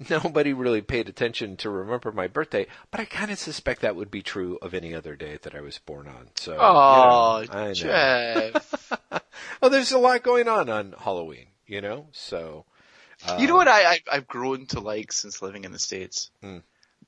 nobody 0.08 0.52
really 0.52 0.80
paid 0.80 1.08
attention 1.08 1.56
to 1.58 1.70
remember 1.70 2.12
my 2.12 2.26
birthday, 2.26 2.66
but 2.90 3.00
I 3.00 3.04
kind 3.04 3.30
of 3.30 3.38
suspect 3.38 3.82
that 3.82 3.96
would 3.96 4.10
be 4.10 4.22
true 4.22 4.58
of 4.62 4.72
any 4.72 4.94
other 4.94 5.16
day 5.16 5.38
that 5.42 5.54
I 5.54 5.60
was 5.60 5.78
born 5.78 6.08
on. 6.08 6.28
So, 6.36 6.56
oh, 6.58 7.40
you 7.40 7.48
know, 7.48 7.52
I. 7.52 7.72
Jeff. 7.72 8.92
well, 9.60 9.70
there's 9.70 9.92
a 9.92 9.98
lot 9.98 10.22
going 10.22 10.48
on 10.48 10.70
on 10.70 10.94
Halloween, 10.98 11.46
you 11.66 11.80
know. 11.80 12.06
So, 12.12 12.64
uh, 13.26 13.36
you 13.38 13.46
know 13.46 13.56
what 13.56 13.68
I, 13.68 14.00
I 14.10 14.14
have 14.14 14.28
grown 14.28 14.66
to 14.66 14.80
like 14.80 15.12
since 15.12 15.42
living 15.42 15.64
in 15.64 15.72
the 15.72 15.78
states. 15.78 16.30
Hmm. 16.40 16.58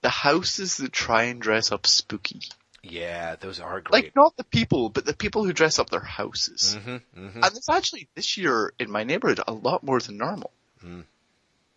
The 0.03 0.11
houses 0.11 0.77
that 0.79 0.93
try 0.93 1.25
and 1.25 1.41
dress 1.41 1.73
up 1.73 1.87
spooky. 1.87 2.41
Yeah, 2.83 3.37
those 3.37 3.61
are 3.61 3.81
great. 3.81 3.93
Like 3.93 4.17
not 4.17 4.37
the 4.37 4.45
people, 4.45 4.89
but 4.89 5.05
the 5.07 5.15
people 5.15 5.45
who 5.45 5.53
dress 5.53 5.79
up 5.79 5.89
their 5.89 6.01
houses. 6.01 6.77
Mm-hmm, 6.79 7.27
mm-hmm. 7.27 7.45
And 7.45 7.57
it's 7.57 7.69
actually 7.69 8.09
this 8.17 8.37
year 8.37 8.75
in 8.79 8.91
my 8.91 9.05
neighborhood 9.05 9.41
a 9.47 9.53
lot 9.53 9.85
more 9.85 10.01
than 10.01 10.19
normal. 10.19 10.51
Mm. 10.85 11.05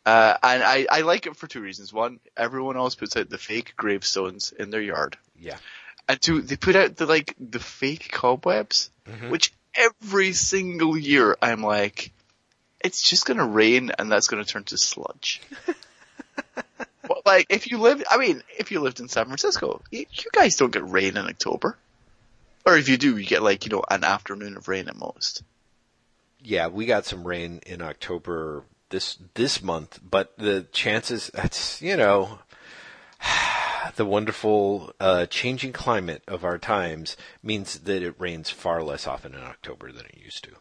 Uh, 0.05 0.37
and 0.43 0.63
I, 0.63 0.85
I 0.91 1.01
like 1.01 1.25
it 1.25 1.35
for 1.35 1.47
two 1.47 1.61
reasons. 1.61 1.91
One, 1.91 2.19
everyone 2.37 2.77
else 2.77 2.93
puts 2.95 3.17
out 3.17 3.29
the 3.29 3.37
fake 3.39 3.73
gravestones 3.75 4.51
in 4.51 4.69
their 4.69 4.81
yard. 4.81 5.17
Yeah. 5.39 5.57
And 6.07 6.21
two, 6.21 6.41
they 6.41 6.55
put 6.57 6.75
out 6.75 6.95
the 6.95 7.07
like 7.07 7.33
the 7.39 7.59
fake 7.59 8.11
cobwebs, 8.11 8.91
Mhm. 9.09 9.29
which 9.31 9.51
every 9.73 10.33
single 10.33 10.95
year 10.97 11.35
I'm 11.41 11.61
like, 11.63 12.11
it's 12.81 13.01
just 13.01 13.25
gonna 13.25 13.45
rain 13.47 13.91
and 13.97 14.11
that's 14.11 14.27
gonna 14.27 14.45
turn 14.45 14.63
to 14.65 14.77
sludge. 14.77 15.41
but 17.07 17.25
like, 17.25 17.47
if 17.49 17.71
you 17.71 17.79
live, 17.79 18.03
I 18.09 18.17
mean, 18.17 18.43
if 18.59 18.71
you 18.71 18.81
lived 18.81 18.99
in 18.99 19.07
San 19.07 19.25
Francisco, 19.25 19.81
you, 19.91 20.05
you 20.11 20.29
guys 20.31 20.55
don't 20.55 20.71
get 20.71 20.87
rain 20.87 21.17
in 21.17 21.25
October. 21.25 21.77
Or 22.65 22.77
if 22.77 22.89
you 22.89 22.97
do, 22.97 23.17
you 23.17 23.25
get 23.25 23.43
like, 23.43 23.65
you 23.65 23.71
know, 23.71 23.83
an 23.89 24.03
afternoon 24.03 24.57
of 24.57 24.67
rain 24.67 24.87
at 24.87 24.95
most. 24.95 25.43
Yeah, 26.41 26.67
we 26.67 26.85
got 26.85 27.05
some 27.05 27.23
rain 27.27 27.61
in 27.65 27.81
October 27.81 28.63
this 28.89 29.17
this 29.33 29.61
month, 29.61 29.99
but 30.03 30.37
the 30.37 30.67
chances 30.71 31.31
that's 31.33 31.81
you 31.81 31.97
know 31.97 32.39
the 33.95 34.05
wonderful 34.05 34.93
uh, 34.99 35.25
changing 35.27 35.73
climate 35.73 36.23
of 36.27 36.43
our 36.43 36.57
times 36.57 37.17
means 37.43 37.79
that 37.79 38.03
it 38.03 38.15
rains 38.17 38.49
far 38.49 38.83
less 38.83 39.07
often 39.07 39.33
in 39.33 39.41
October 39.41 39.91
than 39.91 40.05
it 40.05 40.17
used 40.23 40.43
to. 40.43 40.51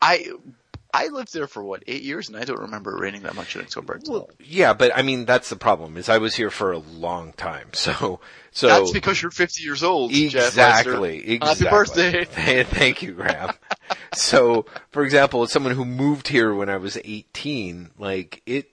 I 0.00 0.30
I 0.92 1.08
lived 1.08 1.34
there 1.34 1.46
for 1.46 1.62
what 1.62 1.84
eight 1.86 2.02
years, 2.02 2.28
and 2.28 2.36
I 2.38 2.44
don't 2.44 2.60
remember 2.60 2.96
it 2.96 3.00
raining 3.00 3.22
that 3.22 3.34
much 3.34 3.54
in 3.54 3.62
October. 3.62 4.00
all. 4.08 4.30
Yeah, 4.42 4.72
but 4.72 4.96
I 4.96 5.02
mean 5.02 5.26
that's 5.26 5.50
the 5.50 5.56
problem 5.56 5.96
is 5.96 6.08
I 6.08 6.18
was 6.18 6.34
here 6.34 6.50
for 6.50 6.72
a 6.72 6.78
long 6.78 7.32
time, 7.34 7.68
so 7.72 8.20
so 8.50 8.68
That's 8.68 8.92
because 8.92 9.20
you're 9.20 9.30
50 9.30 9.62
years 9.62 9.82
old. 9.82 10.10
Jeff 10.10 10.48
Exactly. 10.48 11.34
Exactly. 11.34 11.64
Happy 11.64 11.76
birthday. 11.76 12.64
Thank 12.64 13.02
you, 13.02 13.12
Graham. 13.12 13.52
So, 14.14 14.66
for 14.90 15.04
example, 15.04 15.42
as 15.42 15.52
someone 15.52 15.74
who 15.74 15.84
moved 15.84 16.28
here 16.28 16.54
when 16.54 16.68
I 16.68 16.76
was 16.76 16.96
18, 16.96 17.90
like 17.98 18.42
it, 18.46 18.70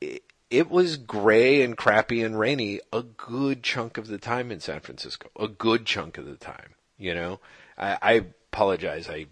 it, 0.00 0.22
it 0.50 0.70
was 0.70 0.96
gray 0.96 1.62
and 1.62 1.76
crappy 1.76 2.22
and 2.22 2.38
rainy 2.38 2.80
a 2.92 3.02
good 3.02 3.62
chunk 3.62 3.98
of 3.98 4.08
the 4.08 4.18
time 4.18 4.50
in 4.50 4.60
San 4.60 4.80
Francisco. 4.80 5.30
A 5.38 5.48
good 5.48 5.86
chunk 5.86 6.18
of 6.18 6.26
the 6.26 6.36
time, 6.36 6.74
you 6.96 7.14
know? 7.14 7.40
I, 7.76 7.98
I 8.00 8.12
apologize. 8.52 9.08
I, 9.08 9.26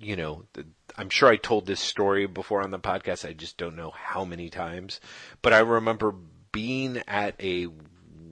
you 0.00 0.16
know, 0.16 0.44
the, 0.54 0.66
I'm 0.96 1.10
sure 1.10 1.28
I 1.28 1.36
told 1.36 1.66
this 1.66 1.80
story 1.80 2.26
before 2.26 2.62
on 2.62 2.70
the 2.70 2.78
podcast. 2.78 3.28
I 3.28 3.32
just 3.32 3.56
don't 3.56 3.76
know 3.76 3.90
how 3.90 4.24
many 4.24 4.50
times, 4.50 5.00
but 5.42 5.52
I 5.52 5.60
remember 5.60 6.14
being 6.52 7.02
at 7.06 7.34
a 7.40 7.68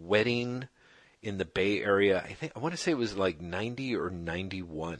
wedding 0.01 0.69
in 1.23 1.39
the 1.39 1.45
Bay 1.45 1.83
Area. 1.83 2.23
I 2.25 2.33
think 2.33 2.53
I 2.55 2.59
want 2.59 2.75
to 2.75 2.81
say 2.81 2.93
it 2.93 2.99
was 2.99 3.17
like 3.17 3.41
90 3.41 3.97
or 3.97 4.11
91. 4.11 4.99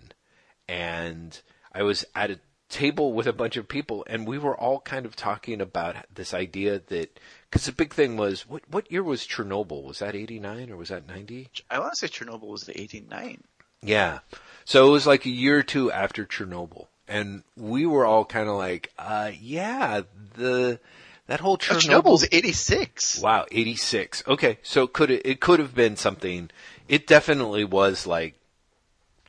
And 0.69 1.41
I 1.73 1.83
was 1.83 2.05
at 2.15 2.31
a 2.31 2.41
table 2.69 3.15
with 3.15 3.27
a 3.27 3.33
bunch 3.33 3.57
of 3.57 3.67
people 3.67 4.05
and 4.09 4.27
we 4.27 4.37
were 4.37 4.55
all 4.57 4.81
kind 4.81 5.07
of 5.07 5.17
talking 5.17 5.61
about 5.61 5.97
this 6.15 6.35
idea 6.35 6.83
that 6.89 7.19
cuz 7.51 7.65
the 7.65 7.73
big 7.73 7.95
thing 7.95 8.17
was 8.19 8.47
what 8.47 8.63
what 8.69 8.93
year 8.93 9.03
was 9.03 9.27
Chernobyl? 9.27 9.83
Was 9.85 10.01
that 10.01 10.15
89 10.15 10.71
or 10.71 10.77
was 10.77 10.91
that 10.91 11.07
90? 11.07 11.49
I 11.71 11.79
want 11.79 11.93
to 11.95 11.97
say 11.97 12.09
Chernobyl 12.09 12.49
was 12.49 12.65
the 12.65 12.79
89. 12.79 13.43
Yeah. 13.83 14.19
So 14.67 14.87
it 14.87 14.91
was 14.91 15.07
like 15.07 15.25
a 15.25 15.31
year 15.31 15.59
or 15.59 15.63
two 15.63 15.91
after 15.91 16.27
Chernobyl. 16.27 16.89
And 17.07 17.43
we 17.57 17.87
were 17.87 18.05
all 18.05 18.27
kind 18.27 18.51
of 18.51 18.57
like, 18.57 18.93
uh 18.99 19.31
yeah, 19.41 20.03
the 20.35 20.79
that 21.27 21.41
whole 21.41 21.55
Oh, 21.55 21.57
Chernobyl 21.57 22.03
Chernobyl's 22.03 22.29
86. 22.33 23.21
Wow, 23.21 23.47
86. 23.51 24.25
Okay, 24.27 24.59
so 24.63 24.87
could 24.87 25.11
it, 25.11 25.23
it 25.25 25.41
could 25.41 25.59
have 25.59 25.75
been 25.75 25.97
something. 25.97 26.51
It 26.89 27.07
definitely 27.07 27.65
was 27.65 28.07
like, 28.07 28.35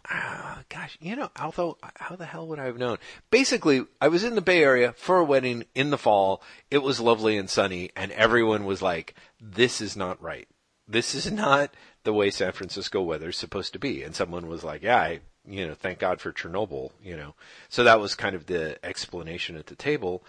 ah, 0.10 0.64
gosh, 0.70 0.98
you 1.02 1.16
know, 1.16 1.30
although, 1.40 1.78
how 1.96 2.16
the 2.16 2.26
hell 2.26 2.48
would 2.48 2.60
I 2.60 2.66
have 2.66 2.78
known? 2.78 2.98
Basically, 3.32 3.86
I 4.02 4.08
was 4.08 4.24
in 4.24 4.36
the 4.36 4.42
Bay 4.42 4.64
Area 4.64 4.94
for 4.94 5.18
a 5.18 5.26
wedding 5.26 5.66
in 5.76 5.90
the 5.90 5.98
fall. 5.98 6.42
It 6.72 6.80
was 6.80 7.00
lovely 7.00 7.38
and 7.38 7.50
sunny 7.50 7.92
and 7.96 8.12
everyone 8.14 8.66
was 8.66 8.82
like, 8.82 9.16
this 9.40 9.82
is 9.82 9.96
not 9.96 10.22
right. 10.22 10.48
This 10.88 11.14
is 11.14 11.32
not 11.32 11.72
the 12.04 12.14
way 12.14 12.32
San 12.32 12.52
Francisco 12.52 13.02
weather 13.02 13.30
is 13.30 13.38
supposed 13.38 13.74
to 13.74 13.80
be. 13.80 14.04
And 14.04 14.16
someone 14.16 14.48
was 14.48 14.64
like, 14.64 14.82
yeah, 14.82 14.98
I, 14.98 15.20
you 15.48 15.68
know, 15.68 15.76
thank 15.76 16.00
God 16.00 16.20
for 16.20 16.32
Chernobyl, 16.32 16.92
you 17.04 17.16
know. 17.16 17.36
So 17.70 17.84
that 17.84 18.00
was 18.00 18.16
kind 18.16 18.36
of 18.36 18.48
the 18.48 18.84
explanation 18.84 19.56
at 19.56 19.68
the 19.68 19.76
table 19.76 20.24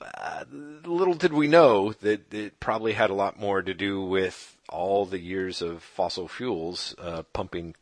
uh, 0.00 0.44
little 0.84 1.14
did 1.14 1.32
we 1.32 1.46
know 1.46 1.92
that 1.92 2.32
it 2.32 2.58
probably 2.60 2.92
had 2.92 3.10
a 3.10 3.14
lot 3.14 3.38
more 3.38 3.62
to 3.62 3.74
do 3.74 4.02
with 4.02 4.56
all 4.68 5.04
the 5.04 5.18
years 5.18 5.60
of 5.60 5.82
fossil 5.82 6.28
fuels 6.28 6.94
uh, 6.98 7.22
pumping, 7.32 7.74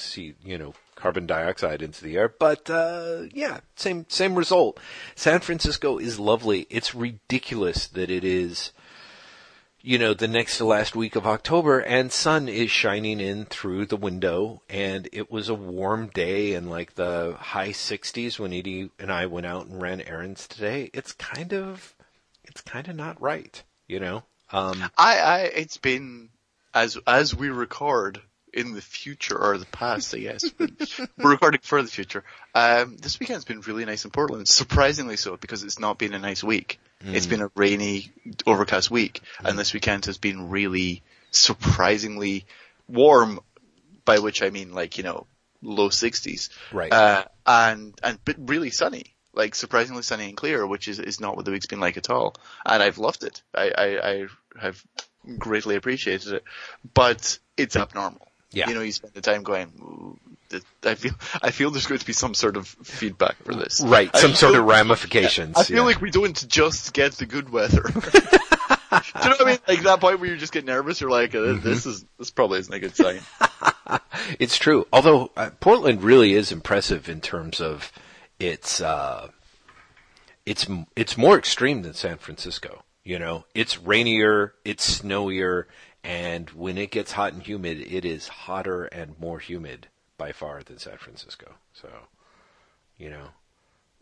see, 0.00 0.34
you 0.44 0.58
know, 0.58 0.74
carbon 1.00 1.26
dioxide 1.26 1.82
into 1.82 2.04
the 2.04 2.16
air. 2.16 2.28
But 2.28 2.68
uh, 2.70 3.24
yeah, 3.32 3.60
same 3.76 4.06
same 4.08 4.34
result. 4.34 4.78
San 5.14 5.40
Francisco 5.40 5.98
is 5.98 6.20
lovely. 6.20 6.66
It's 6.70 6.94
ridiculous 6.94 7.88
that 7.88 8.10
it 8.10 8.24
is. 8.24 8.72
You 9.82 9.96
know, 9.96 10.12
the 10.12 10.28
next 10.28 10.58
to 10.58 10.66
last 10.66 10.94
week 10.94 11.16
of 11.16 11.26
October 11.26 11.80
and 11.80 12.12
sun 12.12 12.50
is 12.50 12.70
shining 12.70 13.18
in 13.18 13.46
through 13.46 13.86
the 13.86 13.96
window 13.96 14.60
and 14.68 15.08
it 15.10 15.30
was 15.30 15.48
a 15.48 15.54
warm 15.54 16.08
day 16.08 16.52
in 16.52 16.68
like 16.68 16.96
the 16.96 17.34
high 17.38 17.70
60s 17.70 18.38
when 18.38 18.52
Edie 18.52 18.90
and 18.98 19.10
I 19.10 19.24
went 19.24 19.46
out 19.46 19.68
and 19.68 19.80
ran 19.80 20.02
errands 20.02 20.46
today. 20.46 20.90
It's 20.92 21.12
kind 21.12 21.54
of, 21.54 21.94
it's 22.44 22.60
kind 22.60 22.88
of 22.88 22.96
not 22.96 23.22
right, 23.22 23.62
you 23.88 24.00
know? 24.00 24.24
Um, 24.52 24.84
I, 24.98 25.18
I, 25.18 25.38
it's 25.54 25.78
been, 25.78 26.28
as, 26.74 26.98
as 27.06 27.34
we 27.34 27.48
record 27.48 28.20
in 28.52 28.72
the 28.74 28.80
future, 28.80 29.38
or 29.38 29.58
the 29.58 29.66
past, 29.66 30.14
I 30.14 30.18
guess. 30.18 30.44
We're 31.18 31.30
recording 31.30 31.60
for 31.62 31.82
the 31.82 31.88
future. 31.88 32.24
Um, 32.54 32.96
this 32.96 33.20
weekend's 33.20 33.44
been 33.44 33.60
really 33.60 33.84
nice 33.84 34.04
in 34.04 34.10
Portland, 34.10 34.48
surprisingly 34.48 35.16
so, 35.16 35.36
because 35.36 35.62
it's 35.62 35.78
not 35.78 35.98
been 35.98 36.14
a 36.14 36.18
nice 36.18 36.42
week. 36.42 36.78
It's 37.02 37.26
been 37.26 37.40
a 37.40 37.50
rainy, 37.54 38.12
overcast 38.46 38.90
week, 38.90 39.22
and 39.42 39.58
this 39.58 39.72
weekend 39.72 40.04
has 40.06 40.18
been 40.18 40.50
really 40.50 41.02
surprisingly 41.30 42.44
warm, 42.88 43.40
by 44.04 44.18
which 44.18 44.42
I 44.42 44.50
mean 44.50 44.72
like, 44.72 44.98
you 44.98 45.04
know, 45.04 45.26
low 45.62 45.88
60s. 45.88 46.50
Right. 46.72 46.92
Uh, 46.92 47.24
and, 47.46 47.98
and, 48.02 48.18
but 48.24 48.36
really 48.38 48.70
sunny. 48.70 49.14
Like 49.32 49.54
surprisingly 49.54 50.02
sunny 50.02 50.28
and 50.28 50.36
clear, 50.36 50.66
which 50.66 50.88
is, 50.88 50.98
is 50.98 51.20
not 51.20 51.36
what 51.36 51.44
the 51.44 51.52
week's 51.52 51.66
been 51.66 51.80
like 51.80 51.96
at 51.96 52.10
all. 52.10 52.34
And 52.66 52.82
I've 52.82 52.98
loved 52.98 53.22
it. 53.22 53.42
I, 53.54 53.70
I, 53.70 54.10
I 54.10 54.26
have 54.60 54.84
greatly 55.38 55.76
appreciated 55.76 56.34
it. 56.34 56.44
But 56.92 57.38
it's 57.56 57.76
abnormal. 57.76 58.26
Yeah. 58.52 58.68
You 58.68 58.74
know, 58.74 58.80
you 58.80 58.92
spend 58.92 59.14
the 59.14 59.20
time 59.20 59.42
going, 59.42 60.18
I 60.84 60.94
feel, 60.94 61.12
I 61.42 61.50
feel 61.50 61.70
there's 61.70 61.86
going 61.86 62.00
to 62.00 62.06
be 62.06 62.12
some 62.12 62.34
sort 62.34 62.56
of 62.56 62.66
feedback 62.66 63.36
for 63.44 63.54
this. 63.54 63.80
right, 63.80 64.10
I 64.12 64.18
some 64.20 64.34
sort 64.34 64.52
feel- 64.52 64.62
of 64.62 64.66
ramifications. 64.68 65.56
I 65.56 65.62
feel 65.64 65.78
yeah. 65.78 65.82
like 65.84 66.00
we 66.00 66.10
don't 66.10 66.48
just 66.48 66.92
get 66.92 67.12
the 67.12 67.26
good 67.26 67.50
weather. 67.50 67.82
Do 68.90 68.96
you 69.22 69.30
know 69.30 69.36
what 69.36 69.40
I 69.42 69.44
mean? 69.50 69.58
Like 69.68 69.82
that 69.82 70.00
point 70.00 70.18
where 70.18 70.28
you 70.28 70.36
just 70.36 70.52
get 70.52 70.64
nervous, 70.64 71.00
you're 71.00 71.10
like, 71.10 71.34
uh, 71.34 71.38
Mm-hmm. 71.38 71.68
this 71.68 71.86
is, 71.86 72.04
this 72.18 72.30
probably 72.32 72.58
isn't 72.58 72.74
a 72.74 72.80
good 72.80 72.96
sign. 72.96 73.20
It's 74.40 74.58
true. 74.58 74.86
Although 74.92 75.30
uh, 75.36 75.50
Portland 75.60 76.02
really 76.02 76.34
is 76.34 76.50
impressive 76.52 77.08
in 77.08 77.20
terms 77.20 77.60
of 77.60 77.92
its 78.40 78.80
uh, 78.80 79.28
it's 80.46 80.66
it's 80.96 81.16
more 81.16 81.38
extreme 81.38 81.82
than 81.82 81.94
San 81.94 82.18
Francisco. 82.18 82.82
You 83.04 83.18
know, 83.18 83.44
it's 83.54 83.78
rainier, 83.78 84.54
it's 84.64 85.00
snowier, 85.00 85.64
and 86.02 86.50
when 86.50 86.78
it 86.78 86.90
gets 86.90 87.12
hot 87.12 87.32
and 87.32 87.42
humid, 87.42 87.80
it 87.80 88.04
is 88.04 88.28
hotter 88.28 88.84
and 88.86 89.18
more 89.18 89.38
humid 89.38 89.88
by 90.16 90.32
far 90.32 90.62
than 90.62 90.78
San 90.78 90.98
Francisco. 90.98 91.54
So, 91.72 91.88
you 92.96 93.10
know, 93.10 93.28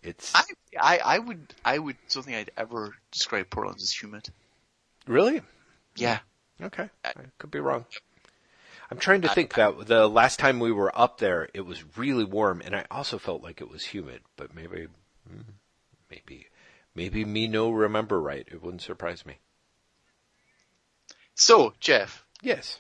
it's 0.03 0.35
I, 0.35 0.43
I, 0.81 0.99
I 0.99 1.19
would, 1.19 1.55
I 1.65 1.79
would, 1.79 1.97
don't 2.11 2.23
think 2.23 2.37
I'd 2.37 2.51
ever 2.57 2.95
describe 3.11 3.51
Portland 3.51 3.81
as 3.81 3.93
humid. 3.93 4.29
really 5.07 5.43
Yeah. 5.97 6.19
okay. 6.63 6.89
I 7.05 7.13
could 7.39 7.51
be 7.51 7.61
wrong. 7.61 7.85
I'm 8.91 8.99
trying 8.99 9.23
to 9.23 9.29
think 9.29 9.55
that 9.55 9.87
the 9.87 10.09
last 10.09 10.39
time 10.39 10.61
we 10.61 10.73
were 10.73 10.97
up 10.99 11.19
there, 11.19 11.49
it 11.53 11.67
was 11.67 11.85
really 11.99 12.25
warm, 12.25 12.63
and 12.65 12.75
I 12.75 12.87
also 12.91 13.19
felt 13.19 13.43
like 13.43 13.61
it 13.61 13.71
was 13.71 13.85
humid. 13.85 14.23
But 14.37 14.55
maybe, 14.55 14.87
mm, 15.31 15.45
maybe, 16.11 16.47
maybe 16.95 17.25
me 17.25 17.49
no 17.49 17.71
remember 17.71 18.19
right. 18.19 18.49
It 18.51 18.63
wouldn't 18.63 18.81
surprise 18.81 19.27
me. 19.27 19.41
So, 21.39 21.73
Jeff, 21.81 22.25
Yes. 22.43 22.79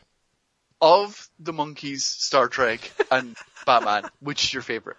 of 0.80 1.28
the 1.38 1.52
Monkees, 1.52 2.00
Star 2.00 2.48
Trek, 2.48 2.90
and 3.10 3.36
Batman, 3.66 4.10
which 4.20 4.44
is 4.44 4.52
your 4.52 4.62
favorite? 4.62 4.96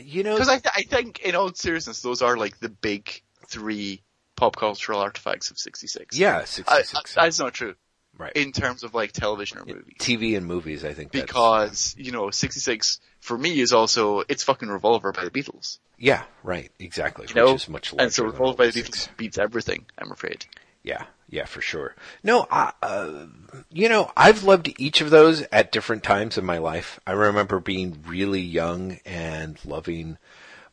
You 0.00 0.24
know, 0.24 0.34
Because 0.34 0.48
I, 0.48 0.58
th- 0.58 0.74
I 0.74 0.82
think, 0.82 1.20
in 1.20 1.34
all 1.36 1.52
seriousness, 1.54 2.02
those 2.02 2.22
are 2.22 2.36
like 2.36 2.58
the 2.58 2.68
big 2.68 3.22
three 3.46 4.02
pop 4.36 4.56
cultural 4.56 5.00
artifacts 5.00 5.50
of 5.50 5.58
'66. 5.58 6.18
yeah, 6.18 6.38
I, 6.38 6.44
66. 6.44 7.16
I, 7.16 7.24
that's 7.24 7.38
not 7.38 7.52
true 7.54 7.74
right. 8.18 8.32
in 8.34 8.52
terms 8.52 8.82
of 8.82 8.94
like 8.94 9.12
television 9.12 9.58
or 9.58 9.64
movies. 9.64 9.96
TV 10.00 10.36
and 10.36 10.46
movies, 10.46 10.84
I 10.84 10.94
think. 10.94 11.12
Because 11.12 11.94
you 11.98 12.10
know, 12.12 12.30
'66 12.30 13.00
for 13.20 13.36
me 13.38 13.60
is 13.60 13.72
also 13.72 14.22
it's 14.28 14.42
fucking 14.42 14.68
Revolver 14.68 15.12
by 15.12 15.24
the 15.24 15.30
Beatles. 15.30 15.78
yeah, 15.98 16.22
right, 16.42 16.70
exactly. 16.78 17.26
You 17.28 17.34
know, 17.34 17.54
is 17.54 17.68
much 17.68 17.92
larger 17.92 18.02
and 18.04 18.12
so 18.12 18.24
Revolver 18.24 18.56
by 18.56 18.66
the 18.66 18.72
66. 18.72 19.06
Beatles 19.06 19.16
beats 19.16 19.38
everything. 19.38 19.86
I'm 19.98 20.10
afraid. 20.10 20.46
Yeah, 20.82 21.04
yeah, 21.28 21.44
for 21.44 21.60
sure. 21.60 21.94
No, 22.22 22.46
I, 22.50 22.72
uh, 22.82 23.26
you 23.70 23.88
know, 23.88 24.10
I've 24.16 24.44
loved 24.44 24.72
each 24.78 25.00
of 25.00 25.10
those 25.10 25.42
at 25.52 25.72
different 25.72 26.02
times 26.02 26.38
in 26.38 26.44
my 26.44 26.58
life. 26.58 26.98
I 27.06 27.12
remember 27.12 27.60
being 27.60 28.02
really 28.06 28.40
young 28.40 28.98
and 29.04 29.58
loving 29.64 30.18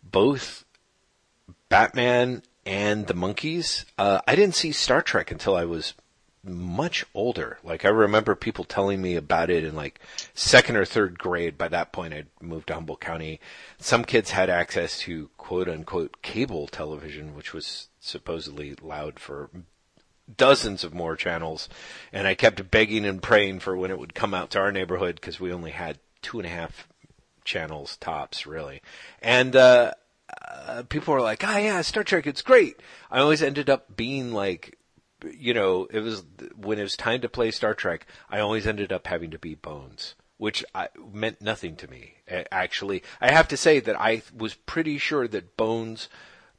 both 0.03 0.63
Batman 1.69 2.43
and 2.65 3.07
the 3.07 3.13
Monkees. 3.13 3.85
Uh, 3.97 4.21
I 4.27 4.35
didn't 4.35 4.55
see 4.55 4.71
Star 4.71 5.01
Trek 5.01 5.31
until 5.31 5.55
I 5.55 5.65
was 5.65 5.93
much 6.43 7.05
older. 7.13 7.59
Like 7.63 7.85
I 7.85 7.89
remember 7.89 8.35
people 8.35 8.63
telling 8.63 9.01
me 9.01 9.15
about 9.15 9.49
it 9.49 9.63
in 9.63 9.75
like 9.75 9.99
second 10.33 10.77
or 10.77 10.85
third 10.85 11.19
grade. 11.19 11.57
By 11.57 11.67
that 11.69 11.91
point, 11.91 12.13
I'd 12.13 12.27
moved 12.41 12.67
to 12.67 12.73
Humboldt 12.73 13.01
County. 13.01 13.39
Some 13.79 14.05
kids 14.05 14.31
had 14.31 14.49
access 14.49 14.97
to 14.99 15.29
quote 15.37 15.67
unquote 15.69 16.21
cable 16.21 16.67
television, 16.67 17.35
which 17.35 17.53
was 17.53 17.89
supposedly 17.99 18.75
loud 18.81 19.19
for 19.19 19.49
dozens 20.36 20.84
of 20.84 20.93
more 20.93 21.15
channels, 21.15 21.69
and 22.12 22.27
I 22.27 22.36
kept 22.36 22.69
begging 22.72 23.05
and 23.05 23.22
praying 23.22 23.60
for 23.60 23.77
when 23.77 23.91
it 23.91 24.00
would 24.00 24.13
come 24.13 24.34
out 24.34 24.51
to 24.51 24.60
our 24.60 24.72
neighborhood 24.72 25.15
because 25.15 25.39
we 25.39 25.53
only 25.53 25.72
had 25.72 26.00
two 26.22 26.39
and 26.39 26.46
a 26.46 26.51
half 26.51 26.88
channels 27.46 27.98
tops, 27.98 28.46
really. 28.46 28.81
And 29.22 29.55
uh, 29.55 29.93
uh, 30.41 30.84
people 30.89 31.13
were 31.13 31.22
like, 31.22 31.43
"Ah, 31.46 31.57
yeah, 31.57 31.81
Star 31.81 32.03
Trek, 32.03 32.27
it's 32.27 32.41
great." 32.41 32.81
I 33.10 33.19
always 33.19 33.41
ended 33.41 33.69
up 33.69 33.96
being 33.96 34.34
like, 34.34 34.77
you 35.31 35.53
know, 35.53 35.88
it 35.89 36.00
was 36.00 36.24
when 36.55 36.79
it 36.79 36.84
was 36.84 36.96
time 36.96 37.22
to 37.22 37.29
play 37.29 37.51
Star 37.51 37.74
Trek. 37.74 38.05
I 38.29 38.39
always 38.39 38.67
ended 38.67 38.91
up 38.91 39.07
having 39.07 39.31
to 39.31 39.39
be 39.39 39.55
Bones. 39.55 40.15
Which 40.39 40.63
I, 40.75 40.89
meant 41.12 41.41
nothing 41.41 41.75
to 41.77 41.89
me. 41.89 42.17
Actually, 42.51 43.01
I 43.19 43.31
have 43.31 43.48
to 43.48 43.57
say 43.57 43.79
that 43.79 44.00
I 44.00 44.22
was 44.38 44.53
pretty 44.53 45.00
sure 45.00 45.27
that 45.27 45.57
Bones 45.57 46.10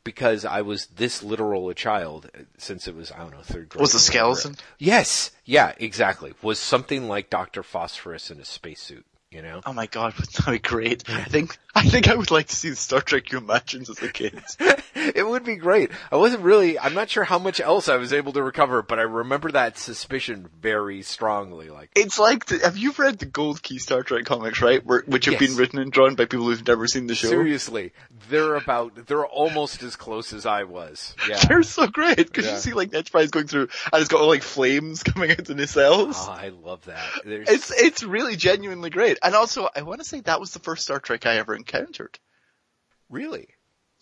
because 0.05 0.45
I 0.45 0.63
was 0.63 0.87
this 0.87 1.23
literal 1.23 1.69
a 1.69 1.75
child 1.75 2.31
since 2.57 2.89
it 2.89 2.95
was 2.95 3.13
I 3.13 3.19
don't 3.19 3.33
know 3.33 3.43
third 3.43 3.69
grade. 3.69 3.81
Was 3.81 3.93
the 3.93 3.99
skeleton? 3.99 4.57
Yes, 4.79 5.31
yeah, 5.45 5.73
exactly. 5.79 6.35
Was 6.43 6.59
something 6.59 7.09
like 7.09 7.31
Doctor 7.31 7.63
Phosphorus 7.63 8.31
in 8.31 8.41
a 8.41 8.45
spacesuit. 8.45 9.05
You 9.31 9.43
know, 9.43 9.61
Oh 9.67 9.75
my 9.75 9.87
god, 9.87 10.15
would 10.19 10.29
that 10.29 10.51
be 10.51 10.59
great? 10.59 11.09
I 11.09 11.25
think 11.25 11.59
I 11.79 11.83
think 11.89 12.09
I 12.09 12.15
would 12.17 12.31
like 12.31 12.49
to 12.49 12.57
see 12.57 12.71
the 12.71 12.77
Star 12.77 13.01
Trek 13.01 13.31
you 13.31 13.39
imagined 13.39 13.89
as 13.89 14.03
a 14.03 14.09
kid. 14.09 14.43
it 14.95 15.27
would 15.27 15.45
be 15.45 15.57
great. 15.57 15.91
I 16.11 16.17
wasn't 16.17 16.43
really. 16.43 16.79
I'm 16.79 16.95
not 16.95 17.09
sure 17.09 17.25
how 17.25 17.39
much 17.39 17.61
else 17.61 17.89
I 17.89 17.97
was 17.97 18.13
able 18.13 18.33
to 18.33 18.43
recover, 18.43 18.83
but 18.83 18.99
I 18.99 19.03
remember 19.03 19.53
that 19.53 19.79
suspicion 19.79 20.49
very 20.61 21.03
strongly. 21.03 21.69
Like, 21.71 21.91
It's 21.95 22.19
like, 22.19 22.47
the, 22.47 22.59
have 22.59 22.77
you 22.77 22.93
read 22.99 23.19
the 23.19 23.27
Gold 23.27 23.63
Key 23.63 23.79
Star 23.79 24.03
Trek 24.03 24.25
comics, 24.25 24.61
right? 24.61 24.85
Where, 24.85 25.03
which 25.07 25.27
have 25.27 25.41
Yes. 25.41 25.51
been 25.51 25.57
written 25.57 25.79
and 25.79 25.93
drawn 25.93 26.15
by 26.17 26.25
people 26.25 26.47
who've 26.47 26.67
never 26.67 26.87
seen 26.89 27.07
the 27.07 27.15
show. 27.15 27.29
seriously, 27.29 27.93
they're 28.29 28.57
about. 28.57 29.07
They're 29.07 29.25
almost 29.27 29.83
as 29.85 29.95
close 29.97 30.33
as 30.33 30.47
I 30.47 30.65
was. 30.65 31.15
Yeah. 31.29 31.39
They're 31.49 31.63
so 31.63 31.87
great 31.87 32.17
because 32.17 32.45
Yeah. 32.47 32.55
you 32.55 32.59
see 32.59 32.73
like 32.73 32.93
Enterprise 32.93 33.31
going 33.31 33.47
through 33.47 33.69
and 33.93 34.01
it's 34.01 34.09
got 34.09 34.23
like 34.25 34.43
flames 34.43 35.03
coming 35.05 35.31
out 35.31 35.39
of 35.39 35.45
the 35.47 35.55
nacelles. 35.55 36.15
Oh, 36.17 36.27
ah, 36.29 36.39
I 36.41 36.49
love 36.49 36.85
that. 36.87 37.05
There's, 37.25 37.49
It's 37.49 37.71
it's 37.71 38.03
really 38.03 38.37
genuinely 38.37 38.91
great. 38.91 39.19
And 39.23 39.35
also, 39.35 39.69
I 39.75 39.83
want 39.83 40.01
to 40.01 40.05
say 40.05 40.21
that 40.21 40.41
was 40.41 40.51
the 40.53 40.59
first 40.59 40.83
Star 40.83 40.99
Trek 40.99 41.25
I 41.27 41.37
ever 41.37 41.55
encountered. 41.55 41.68
Really. 43.09 43.49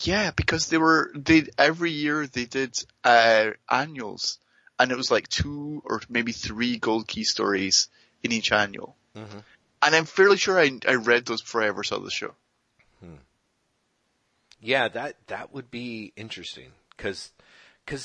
Yeah, 0.01 0.31
because 0.31 0.69
they 0.69 0.79
were 0.79 1.11
they 1.15 1.49
every 1.57 1.91
year 1.91 2.27
they 2.27 2.45
did 2.45 2.77
uh 3.03 3.51
annuals, 3.71 4.39
and 4.79 4.91
it 4.93 4.97
was 4.97 5.11
like 5.11 5.29
two 5.29 5.83
or 5.85 6.01
maybe 6.09 6.33
three 6.33 6.79
Gold 6.79 7.07
Key 7.07 7.25
stories 7.25 7.89
in 8.23 8.33
each 8.33 8.53
annual. 8.53 8.97
Mhm. 9.15 9.43
And 9.83 9.95
I'm 9.95 10.05
fairly 10.05 10.37
sure 10.37 10.59
I 10.59 10.79
I 10.87 10.95
read 10.97 11.25
those 11.25 11.43
before 11.43 11.63
I 11.63 11.69
ever 11.69 11.85
saw 11.85 11.99
the 11.99 12.11
show. 12.11 12.35
Yeah, 14.61 14.89
that 14.89 15.17
that 15.29 15.53
would 15.53 15.71
be 15.71 16.13
interesting 16.17 16.73
because 16.97 17.31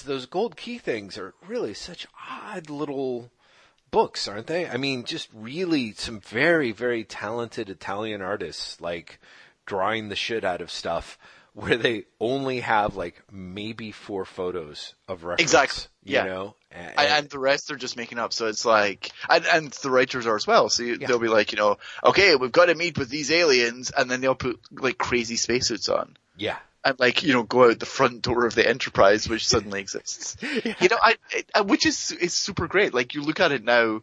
those 0.04 0.26
gold 0.26 0.56
key 0.56 0.78
things 0.78 1.17
are 1.17 1.34
really 1.47 1.74
such 1.74 2.08
odd 2.30 2.69
little 2.69 3.32
books, 3.89 4.28
aren't 4.28 4.47
they? 4.47 4.67
I 4.67 4.78
mean, 4.78 5.06
just 5.06 5.30
really 5.34 5.93
some 5.93 6.19
very 6.19 6.71
very 6.71 7.04
talented 7.04 7.69
Italian 7.69 8.21
artists 8.21 8.80
like 8.82 9.19
drawing 9.71 10.10
the 10.10 10.15
shit 10.17 10.43
out 10.43 10.60
of 10.60 10.69
stuff 10.69 11.17
where 11.53 11.77
they 11.77 12.03
only 12.19 12.60
have 12.60 12.97
like 12.97 13.21
maybe 13.31 13.91
four 13.93 14.25
photos 14.25 14.95
of 15.07 15.23
reference. 15.23 15.41
Exactly, 15.41 15.84
You 16.03 16.15
yeah. 16.15 16.23
know, 16.25 16.55
and, 16.71 16.99
And, 16.99 17.29
the 17.29 17.39
rest 17.39 17.67
they're 17.69 17.77
just 17.77 17.95
making 17.95 18.19
up. 18.19 18.34
So 18.34 18.47
it's 18.47 18.65
like, 18.65 19.12
and, 19.29 19.45
and 19.45 19.71
the 19.71 19.89
writers 19.89 20.27
are 20.27 20.36
as 20.36 20.45
well. 20.45 20.67
So 20.69 20.84
you, 20.84 20.97
Yeah. 20.99 21.07
they'll 21.07 21.19
be 21.19 21.29
like, 21.29 21.53
you 21.53 21.57
know, 21.57 21.77
okay, 22.03 22.36
we've 22.36 22.51
got 22.51 22.65
to 22.65 22.75
meet 22.75 22.97
with 22.97 23.10
these 23.10 23.31
aliens, 23.31 23.91
and 23.97 24.12
then 24.12 24.19
they'll 24.19 24.36
put 24.36 24.60
like 24.71 24.97
crazy 24.97 25.38
spacesuits 25.38 25.88
on. 25.89 26.17
yeah, 26.38 26.57
and 26.84 26.99
like 26.99 27.23
you 27.23 27.31
know 27.34 27.43
go 27.43 27.69
out 27.69 27.79
the 27.79 27.86
front 27.86 28.21
door 28.23 28.45
of 28.45 28.55
the 28.55 28.67
enterprise 28.67 29.29
which 29.29 29.47
suddenly 29.47 29.79
exists 29.79 30.36
you 30.81 30.89
know 30.89 30.97
i 30.99 31.15
uh, 31.53 31.63
which 31.63 31.86
is 31.86 32.12
is 32.12 32.34
super 32.34 32.67
great 32.67 32.91
like 32.91 33.13
you 33.13 33.21
look 33.21 33.39
at 33.39 33.51
it 33.51 33.63
now 33.63 34.01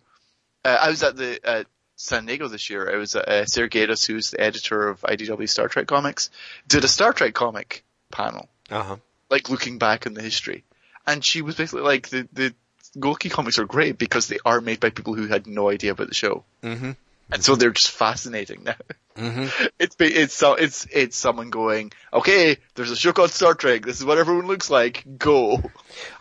uh, 0.65 0.79
i 0.81 0.89
was 0.89 1.03
at 1.03 1.17
the 1.17 1.41
uh, 1.45 1.65
san 1.99 2.25
diego 2.27 2.49
this 2.49 2.71
year. 2.71 2.91
I 2.91 2.97
was 2.97 3.15
uh, 3.17 3.45
sarah 3.45 3.69
Gaydos, 3.69 4.07
who's 4.07 4.31
the 4.31 4.41
editor 4.41 4.89
of 4.89 5.01
idw 5.03 5.49
star 5.49 5.69
trek 5.69 5.87
comics 5.89 6.31
did 6.67 6.85
a 6.85 6.89
star 6.89 7.13
trek 7.13 7.35
comic 7.35 7.85
panel. 8.11 8.49
Uh 8.71 8.83
huh. 8.83 8.97
like 9.31 9.51
looking 9.51 9.79
back 9.79 10.07
in 10.07 10.15
the 10.15 10.23
history. 10.23 10.65
And 11.07 11.25
she 11.25 11.43
was 11.43 11.57
basically 11.57 11.83
like 11.83 12.09
the 12.09 12.29
the 12.33 12.55
Gold 12.99 13.21
Key 13.21 13.29
comics 13.31 13.59
are 13.59 13.67
great 13.67 13.99
because 13.99 14.29
they 14.29 14.39
are 14.47 14.61
made 14.61 14.81
by 14.81 14.91
people 14.91 15.15
who 15.15 15.27
had 15.27 15.47
no 15.47 15.69
idea 15.71 15.91
about 15.93 16.09
the 16.09 16.15
show. 16.15 16.45
Mm-hmm. 16.63 16.93
and 17.33 17.45
so 17.45 17.57
they're 17.57 17.71
just 17.73 17.91
fascinating 17.91 18.63
now 18.65 18.77
Mm-hmm. 19.19 19.67
it's 19.81 19.97
it's 19.99 20.35
so 20.35 20.55
it's 20.55 20.87
it's 20.93 21.17
someone 21.17 21.51
going, 21.51 21.93
okay, 22.13 22.57
there's 22.77 22.93
a 22.93 22.97
show 22.97 23.13
called 23.13 23.31
Star 23.31 23.55
Trek. 23.55 23.85
This 23.85 23.99
is 23.99 24.05
what 24.05 24.19
everyone 24.19 24.47
looks 24.47 24.71
like. 24.71 25.05
Go. 25.19 25.61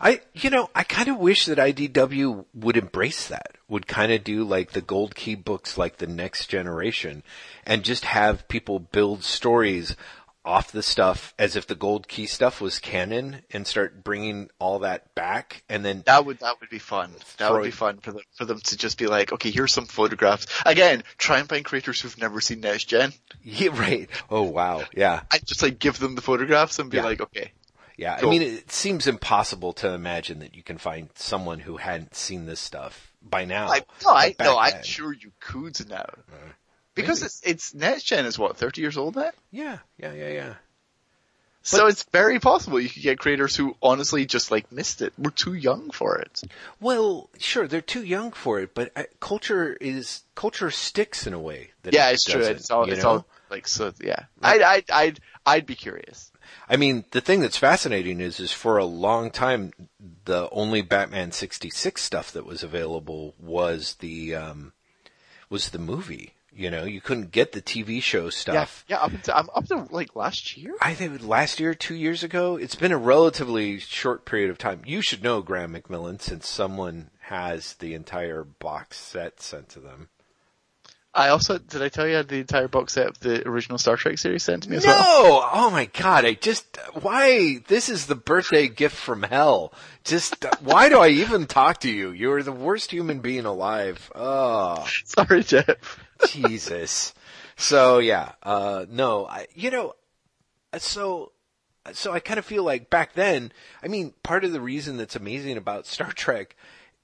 I, 0.00 0.20
you 0.34 0.50
know, 0.50 0.68
I 0.74 0.82
kind 0.82 1.08
of 1.08 1.18
wish 1.18 1.46
that 1.46 1.58
IDW 1.58 2.44
would 2.54 2.76
embrace 2.76 3.28
that, 3.28 3.52
would 3.68 3.86
kind 3.86 4.10
of 4.10 4.24
do 4.24 4.42
like 4.42 4.72
the 4.72 4.80
Gold 4.80 5.14
Key 5.14 5.36
books 5.36 5.78
like 5.78 5.98
the 5.98 6.08
next 6.08 6.46
generation 6.46 7.22
and 7.64 7.84
just 7.84 8.04
have 8.04 8.48
people 8.48 8.80
build 8.80 9.22
stories 9.22 9.94
off 10.44 10.72
the 10.72 10.82
stuff 10.82 11.34
as 11.38 11.56
if 11.56 11.66
the 11.66 11.74
Gold 11.74 12.08
Key 12.08 12.26
stuff 12.26 12.60
was 12.60 12.78
canon 12.78 13.42
and 13.50 13.66
start 13.66 14.02
bringing 14.02 14.48
all 14.58 14.78
that 14.80 15.14
back 15.14 15.62
and 15.68 15.84
then 15.84 16.02
That 16.06 16.24
would 16.24 16.38
that 16.40 16.60
would 16.60 16.70
be 16.70 16.78
fun. 16.78 17.12
That 17.38 17.52
would 17.52 17.64
be 17.64 17.70
fun 17.70 17.98
for 17.98 18.12
them 18.12 18.22
for 18.36 18.44
them 18.44 18.60
to 18.60 18.76
just 18.76 18.96
be 18.98 19.06
like, 19.06 19.32
okay, 19.32 19.50
here's 19.50 19.72
some 19.74 19.86
photographs. 19.86 20.46
Again, 20.64 21.02
try 21.18 21.38
and 21.38 21.48
find 21.48 21.64
creators 21.64 22.00
who've 22.00 22.16
never 22.18 22.40
seen 22.40 22.60
Next 22.60 22.84
Gen, 22.84 23.12
yeah, 23.42 23.68
right. 23.72 24.08
Oh 24.30 24.42
wow. 24.42 24.84
Yeah. 24.94 25.22
and 25.32 25.44
just 25.46 25.62
like 25.62 25.78
give 25.78 25.98
them 25.98 26.14
the 26.14 26.22
photographs 26.22 26.78
and 26.78 26.90
be 26.90 26.96
Yeah. 26.98 27.04
like, 27.04 27.20
okay, 27.20 27.52
Yeah. 27.96 28.18
I 28.22 28.24
mean, 28.26 28.42
it 28.42 28.70
seems 28.70 29.06
impossible 29.06 29.72
to 29.74 29.90
imagine 29.92 30.38
that 30.38 30.54
you 30.54 30.62
can 30.62 30.78
find 30.78 31.10
someone 31.14 31.58
who 31.60 31.76
hadn't 31.76 32.14
seen 32.14 32.46
this 32.46 32.60
stuff 32.60 33.12
by 33.20 33.44
now. 33.44 33.68
I, 33.68 33.82
no, 34.04 34.10
I 34.10 34.34
no, 34.40 34.58
I'm 34.58 34.82
sure 34.82 35.12
you 35.12 35.32
could 35.40 35.88
now. 35.90 35.96
Uh-huh. 36.06 36.52
Because 37.02 37.22
it's 37.22 37.40
it's 37.44 37.74
Next 37.74 38.04
Gen 38.04 38.26
is 38.26 38.38
what 38.38 38.56
thirty 38.56 38.80
years 38.80 38.96
old 38.96 39.16
now, 39.16 39.30
Yeah. 39.50 39.78
Yeah. 39.98 40.12
Yeah. 40.12 40.28
Yeah. 40.28 40.54
so 41.62 41.86
it's 41.86 42.04
very 42.04 42.38
possible 42.38 42.80
you 42.80 42.88
could 42.88 43.02
get 43.02 43.18
creators 43.18 43.54
who 43.54 43.76
honestly 43.82 44.24
just 44.26 44.50
like 44.50 44.70
missed 44.72 45.02
it. 45.02 45.12
We're 45.18 45.30
too 45.30 45.54
young 45.54 45.90
for 45.90 46.18
it. 46.18 46.42
Well, 46.80 47.28
sure, 47.38 47.66
they're 47.68 47.80
too 47.80 48.04
young 48.04 48.32
for 48.32 48.60
it, 48.60 48.74
but 48.74 48.92
uh, 48.96 49.04
culture 49.20 49.74
is 49.74 50.22
culture 50.34 50.70
sticks 50.70 51.26
in 51.26 51.34
a 51.34 51.38
way. 51.38 51.70
That 51.82 51.94
Yeah, 51.94 52.08
it 52.08 52.14
it's 52.14 52.24
true. 52.24 52.42
It's 52.42 52.70
all 52.70 52.90
it's 52.90 53.02
know? 53.02 53.08
all 53.08 53.26
like 53.50 53.68
so. 53.68 53.92
Yeah, 54.00 54.24
I'd 54.42 54.62
I'd 54.62 54.90
I'd 54.90 55.20
I'd 55.44 55.66
be 55.66 55.74
curious. 55.74 56.32
I 56.68 56.76
mean, 56.76 57.04
the 57.12 57.20
thing 57.20 57.40
that's 57.40 57.56
fascinating 57.56 58.20
is, 58.20 58.40
is 58.40 58.52
for 58.52 58.78
a 58.78 58.84
long 58.84 59.30
time, 59.30 59.72
the 60.24 60.48
only 60.50 60.82
Batman 60.82 61.32
sixty 61.32 61.70
six 61.70 62.02
stuff 62.02 62.32
that 62.32 62.46
was 62.46 62.62
available 62.62 63.34
was 63.38 63.94
the 64.00 64.34
um, 64.34 64.72
was 65.50 65.70
the 65.70 65.78
movie. 65.78 66.34
You 66.58 66.70
know, 66.70 66.82
you 66.82 67.00
couldn't 67.00 67.30
get 67.30 67.52
the 67.52 67.62
TV 67.62 68.02
show 68.02 68.30
stuff. 68.30 68.84
Yeah, 68.88 68.96
yeah. 68.96 69.04
Up 69.04 69.12
until 69.12 69.34
up 69.54 69.66
to 69.66 69.86
like 69.94 70.16
last 70.16 70.56
year. 70.56 70.74
I 70.82 70.92
think 70.92 71.22
last 71.22 71.60
year, 71.60 71.72
two 71.72 71.94
years 71.94 72.24
ago. 72.24 72.56
It's 72.56 72.74
been 72.74 72.90
a 72.90 72.98
relatively 72.98 73.78
short 73.78 74.24
period 74.24 74.50
of 74.50 74.58
time. 74.58 74.82
You 74.84 75.00
should 75.00 75.22
know 75.22 75.40
Graham 75.40 75.74
McMillan 75.74 76.20
since 76.20 76.48
someone 76.48 77.10
has 77.20 77.74
the 77.74 77.94
entire 77.94 78.42
box 78.42 78.98
set 78.98 79.40
sent 79.40 79.68
to 79.68 79.78
them. 79.78 80.08
I 81.14 81.28
also 81.28 81.58
did 81.58 81.80
I 81.80 81.88
tell 81.88 82.06
you 82.06 82.14
I 82.14 82.16
had 82.18 82.28
the 82.28 82.40
entire 82.40 82.68
box 82.68 82.92
set 82.92 83.06
of 83.06 83.20
the 83.20 83.46
original 83.48 83.78
Star 83.78 83.96
Trek 83.96 84.18
series 84.18 84.42
sent 84.42 84.64
to 84.64 84.70
me 84.70 84.76
as 84.76 84.86
well. 84.86 84.98
no! 84.98 85.30
well? 85.30 85.50
Oh 85.52 85.70
my 85.70 85.86
god, 85.86 86.24
I 86.24 86.34
just, 86.34 86.76
why? 87.00 87.58
This 87.68 87.88
is 87.88 88.06
the 88.06 88.14
birthday 88.14 88.68
gift 88.68 88.96
from 88.96 89.22
hell. 89.22 89.72
Just, 90.04 90.44
why 90.60 90.88
do 90.88 90.98
I 90.98 91.08
even 91.08 91.46
talk 91.46 91.80
to 91.80 91.90
you? 91.90 92.10
You're 92.10 92.42
the 92.42 92.52
worst 92.52 92.90
human 92.90 93.20
being 93.20 93.46
alive. 93.46 94.10
Oh, 94.14 94.86
Sorry, 95.04 95.42
Jeff. 95.44 95.76
Jesus. 96.26 97.14
So 97.56 97.98
yeah, 97.98 98.32
uh, 98.42 98.86
no, 98.88 99.26
I, 99.26 99.46
you 99.54 99.70
know, 99.70 99.94
so, 100.78 101.32
so 101.92 102.12
I 102.12 102.20
kind 102.20 102.38
of 102.38 102.44
feel 102.44 102.62
like 102.64 102.90
back 102.90 103.14
then, 103.14 103.52
I 103.82 103.88
mean, 103.88 104.14
part 104.22 104.44
of 104.44 104.52
the 104.52 104.60
reason 104.60 104.96
that's 104.96 105.16
amazing 105.16 105.56
about 105.56 105.86
Star 105.86 106.12
Trek 106.12 106.56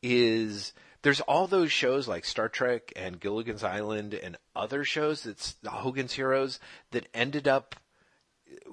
is 0.02 0.72
there's 1.02 1.20
all 1.20 1.46
those 1.46 1.70
shows 1.70 2.08
like 2.08 2.24
Star 2.24 2.48
Trek 2.48 2.92
and 2.96 3.20
Gilligan's 3.20 3.62
Island 3.62 4.14
and 4.14 4.36
other 4.56 4.84
shows 4.84 5.22
that's 5.22 5.56
Hogan's 5.66 6.14
Heroes 6.14 6.60
that 6.92 7.08
ended 7.12 7.46
up 7.46 7.76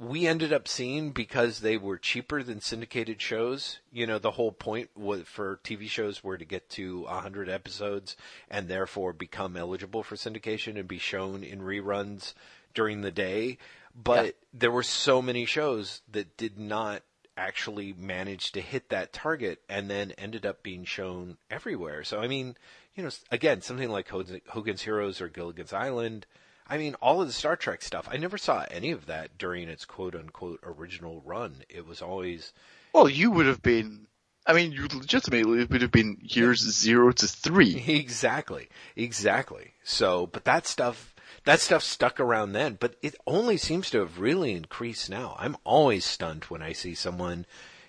we 0.02 0.26
ended 0.26 0.52
up 0.52 0.68
seeing 0.68 1.12
because 1.12 1.60
they 1.60 1.78
were 1.78 1.98
cheaper 2.00 2.42
than 2.42 2.60
syndicated 2.60 3.22
shows. 3.22 3.78
You 3.92 4.08
know, 4.08 4.18
the 4.18 4.32
whole 4.32 4.52
point 4.52 4.90
was 4.96 5.22
for 5.28 5.60
TV 5.64 5.88
shows 5.88 6.24
were 6.24 6.40
to 6.40 6.46
get 6.46 6.70
to 6.72 7.02
100 7.02 7.48
episodes 7.48 8.18
and 8.50 8.68
therefore 8.68 9.14
become 9.14 9.56
eligible 9.56 10.02
for 10.02 10.16
syndication 10.16 10.76
and 10.80 10.88
be 10.88 10.98
shown 10.98 11.44
in 11.44 11.62
reruns 11.62 12.34
during 12.74 13.02
the 13.02 13.12
day. 13.12 13.60
But 13.94 14.26
Yeah. 14.26 14.32
there 14.54 14.72
were 14.72 14.82
so 14.82 15.22
many 15.22 15.46
shows 15.46 16.02
that 16.12 16.36
did 16.36 16.58
not 16.58 17.04
actually 17.38 17.94
manage 17.94 18.52
to 18.54 18.62
hit 18.62 18.90
that 18.90 19.14
target 19.14 19.62
and 19.70 19.88
then 19.88 20.14
ended 20.14 20.48
up 20.48 20.64
being 20.64 20.84
shown 20.84 21.38
everywhere. 21.52 22.04
So, 22.04 22.20
I 22.20 22.28
mean, 22.28 22.58
you 22.96 23.04
know, 23.04 23.12
again, 23.30 23.62
something 23.62 23.90
like 23.90 24.10
Hogan's 24.10 24.42
Hogan's 24.50 24.82
Heroes 24.82 25.22
or 25.22 25.30
Gilligan's 25.30 25.74
Island. 25.74 26.26
I 26.72 26.78
mean, 26.78 26.96
all 27.02 27.20
of 27.22 27.28
the 27.28 27.34
Star 27.34 27.58
Trek 27.58 27.82
stuff. 27.82 28.08
I 28.10 28.16
never 28.16 28.38
saw 28.38 28.66
any 28.72 28.92
of 28.92 29.06
that 29.08 29.38
during 29.38 29.68
its 29.68 29.84
quote 29.84 30.16
unquote 30.16 30.62
original 30.64 31.22
run. 31.26 31.64
It 31.68 31.86
was 31.86 32.02
always 32.02 32.54
Well, 32.94 33.10
you 33.10 33.30
would 33.30 33.46
have 33.46 33.62
been. 33.62 34.08
I 34.48 34.54
mean, 34.54 34.72
you 34.72 34.88
legitimately 34.88 35.66
would 35.66 35.82
have 35.82 35.92
been 35.92 36.18
years 36.22 36.62
zero 36.62 37.12
to 37.12 37.28
three. 37.28 37.76
exactly, 37.88 38.70
exactly. 38.96 39.74
So, 39.84 40.28
but 40.28 40.46
that 40.46 40.66
stuff, 40.66 41.14
that 41.44 41.60
stuff 41.60 41.84
stuck 41.84 42.22
around 42.22 42.54
then. 42.54 42.78
But 42.80 42.96
it 43.02 43.16
only 43.28 43.58
seems 43.58 43.90
to 43.90 44.00
have 44.00 44.20
really 44.22 44.54
increased 44.54 45.10
now. 45.10 45.36
I'm 45.38 45.58
always 45.66 46.06
stunned 46.06 46.46
when 46.46 46.62
I 46.62 46.72
see 46.72 46.96
someone 46.96 47.46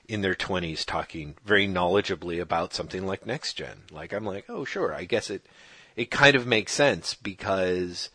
in 0.08 0.22
their 0.22 0.34
20s 0.34 0.84
talking 0.84 1.36
very 1.44 1.68
knowledgeably 1.68 2.40
about 2.40 2.74
something 2.74 3.06
like 3.06 3.26
next 3.26 3.54
gen. 3.54 3.82
Like 3.92 4.12
I'm 4.12 4.26
like, 4.26 4.46
oh 4.48 4.64
sure, 4.64 4.92
I 4.92 5.04
guess 5.04 5.30
it, 5.30 5.46
it 5.94 6.10
kind 6.10 6.34
of 6.34 6.48
makes 6.48 6.72
sense 6.72 7.14
because, 7.14 8.10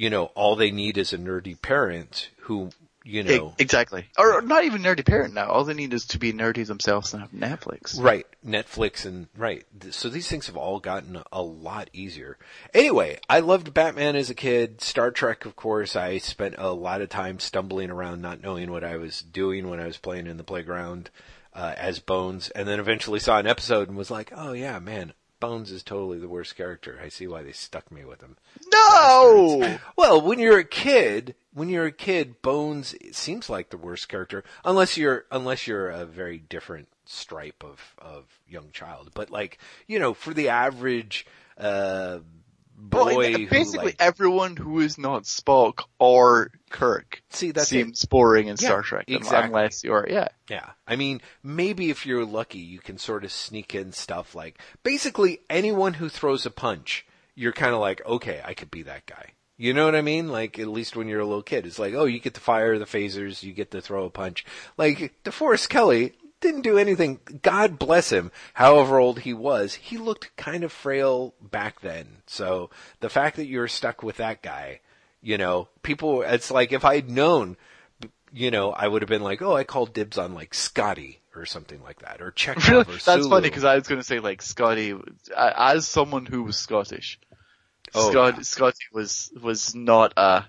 you 0.00 0.08
know, 0.08 0.24
all 0.34 0.56
they 0.56 0.70
need 0.70 0.96
is 0.96 1.12
a 1.12 1.18
nerdy 1.18 1.60
parent 1.60 2.30
who, 2.44 2.70
you 3.04 3.22
know, 3.22 3.54
exactly. 3.58 4.06
Or, 4.18 4.32
or 4.32 4.40
not 4.40 4.64
even 4.64 4.80
nerdy 4.80 5.04
parent 5.04 5.34
now. 5.34 5.50
All 5.50 5.64
they 5.64 5.74
need 5.74 5.92
is 5.92 6.06
to 6.06 6.18
be 6.18 6.32
nerdy 6.32 6.66
themselves 6.66 7.12
and 7.12 7.20
have 7.20 7.32
Netflix. 7.32 8.00
Right, 8.00 8.26
Netflix 8.44 9.04
and 9.04 9.28
right. 9.36 9.62
So 9.90 10.08
these 10.08 10.26
things 10.26 10.46
have 10.46 10.56
all 10.56 10.80
gotten 10.80 11.20
a 11.30 11.42
lot 11.42 11.90
easier. 11.92 12.38
Anyway, 12.72 13.18
I 13.28 13.40
loved 13.40 13.74
Batman 13.74 14.16
as 14.16 14.30
a 14.30 14.34
kid. 14.34 14.80
Star 14.80 15.10
Trek, 15.10 15.44
of 15.44 15.54
course, 15.54 15.94
I 15.94 16.16
spent 16.16 16.54
a 16.56 16.70
lot 16.70 17.02
of 17.02 17.10
time 17.10 17.38
stumbling 17.38 17.90
around, 17.90 18.22
not 18.22 18.42
knowing 18.42 18.70
what 18.70 18.84
I 18.84 18.96
was 18.96 19.20
doing 19.20 19.68
when 19.68 19.80
I 19.80 19.86
was 19.86 19.98
playing 19.98 20.26
in 20.26 20.38
the 20.38 20.44
playground 20.44 21.10
uh, 21.52 21.74
as 21.76 21.98
Bones, 21.98 22.48
and 22.50 22.66
then 22.66 22.80
eventually 22.80 23.20
saw 23.20 23.38
an 23.38 23.46
episode 23.46 23.88
and 23.88 23.98
was 23.98 24.10
like, 24.10 24.32
"Oh 24.34 24.52
yeah, 24.52 24.78
man, 24.78 25.12
Bones 25.40 25.72
is 25.72 25.82
totally 25.82 26.18
the 26.18 26.28
worst 26.28 26.56
character. 26.56 27.00
I 27.02 27.08
see 27.08 27.26
why 27.26 27.42
they 27.42 27.52
stuck 27.52 27.90
me 27.90 28.04
with 28.04 28.20
him." 28.20 28.36
No! 28.72 29.78
Well, 29.96 30.20
when 30.20 30.38
you're 30.38 30.58
a 30.58 30.64
kid, 30.64 31.34
when 31.52 31.68
you're 31.68 31.86
a 31.86 31.92
kid, 31.92 32.42
Bones 32.42 32.94
seems 33.12 33.50
like 33.50 33.70
the 33.70 33.76
worst 33.76 34.08
character, 34.08 34.44
unless 34.64 34.96
you're 34.96 35.24
unless 35.30 35.66
you're 35.66 35.88
a 35.88 36.04
very 36.04 36.38
different 36.38 36.88
stripe 37.04 37.64
of 37.64 37.94
of 37.98 38.26
young 38.46 38.70
child. 38.72 39.10
But 39.14 39.30
like 39.30 39.58
you 39.86 39.98
know, 39.98 40.14
for 40.14 40.32
the 40.32 40.48
average 40.48 41.26
uh, 41.56 42.20
boy, 42.80 43.16
Well, 43.16 43.46
basically 43.50 43.86
like- 43.86 43.96
everyone 44.00 44.56
who 44.56 44.80
is 44.80 44.96
not 44.98 45.24
Spock 45.24 45.84
or 45.98 46.50
Kirk 46.70 47.22
see 47.30 47.50
that's 47.52 47.66
it. 47.66 47.84
seems 47.84 48.04
boring 48.06 48.46
in 48.48 48.56
Yeah, 48.58 48.68
Star 48.68 48.82
Trek. 48.82 49.04
exactly. 49.08 49.46
Unless 49.48 49.84
you're, 49.84 50.06
yeah. 50.08 50.28
Yeah. 50.48 50.70
I 50.86 50.96
mean, 50.96 51.20
maybe 51.42 51.90
if 51.90 52.06
you're 52.06 52.24
lucky, 52.24 52.58
you 52.58 52.78
can 52.80 52.98
sort 52.98 53.24
of 53.24 53.32
sneak 53.32 53.74
in 53.74 53.92
stuff 53.92 54.34
like 54.34 54.58
basically 54.82 55.40
anyone 55.50 55.94
who 55.94 56.08
throws 56.08 56.46
a 56.46 56.50
punch, 56.50 57.06
you're 57.34 57.52
kind 57.52 57.74
of 57.74 57.80
like, 57.80 58.04
okay, 58.06 58.40
I 58.44 58.54
could 58.54 58.70
be 58.70 58.82
that 58.84 59.06
guy. 59.06 59.32
You 59.56 59.74
know 59.74 59.84
what 59.84 59.94
I 59.94 60.00
mean? 60.00 60.28
Like, 60.28 60.58
at 60.58 60.68
least 60.68 60.96
when 60.96 61.06
you're 61.06 61.20
a 61.20 61.26
little 61.26 61.42
kid, 61.42 61.66
it's 61.66 61.78
like, 61.78 61.92
oh, 61.92 62.06
you 62.06 62.18
get 62.18 62.32
to 62.32 62.40
fire 62.40 62.78
the 62.78 62.86
phasers, 62.86 63.42
you 63.42 63.52
get 63.52 63.70
to 63.72 63.82
throw 63.82 64.06
a 64.06 64.10
punch. 64.10 64.46
Like, 64.78 65.12
DeForest 65.22 65.68
Kelley 65.68 66.14
didn't 66.40 66.62
do 66.62 66.78
anything. 66.78 67.20
God 67.42 67.78
bless 67.78 68.10
him. 68.10 68.30
However 68.54 68.98
old 68.98 69.20
he 69.20 69.34
was, 69.34 69.74
he 69.74 69.98
looked 69.98 70.36
kind 70.36 70.64
of 70.64 70.72
frail 70.72 71.34
back 71.40 71.80
then. 71.80 72.18
So 72.26 72.70
the 73.00 73.10
fact 73.10 73.36
that 73.36 73.46
you're 73.46 73.68
stuck 73.68 74.02
with 74.02 74.16
that 74.16 74.42
guy, 74.42 74.80
you 75.22 75.38
know, 75.38 75.68
people, 75.82 76.22
it's 76.22 76.50
like 76.50 76.72
if 76.72 76.84
I'd 76.84 77.10
known 77.10 77.56
you 78.32 78.50
know, 78.50 78.70
I 78.70 78.86
would 78.86 79.02
have 79.02 79.08
been 79.08 79.22
like, 79.22 79.42
oh, 79.42 79.56
I 79.56 79.64
called 79.64 79.92
dibs 79.92 80.18
on 80.18 80.34
like 80.34 80.54
Scotty 80.54 81.20
or 81.34 81.46
something 81.46 81.82
like 81.82 82.00
that, 82.00 82.20
or 82.20 82.30
Chekov 82.32 82.68
Really? 82.68 82.94
or 82.94 82.98
That's 82.98 83.26
funny 83.26 83.48
because 83.48 83.64
I 83.64 83.76
was 83.76 83.88
going 83.88 84.00
to 84.00 84.06
say 84.06 84.20
like 84.20 84.42
Scotty, 84.42 84.94
as 85.36 85.86
someone 85.86 86.26
who 86.26 86.44
was 86.44 86.56
Scottish, 86.56 87.18
Oh, 87.94 88.10
Scott, 88.10 88.34
yeah. 88.36 88.42
Scotty 88.42 88.84
was, 88.92 89.32
was 89.40 89.74
not 89.74 90.12
a, 90.16 90.44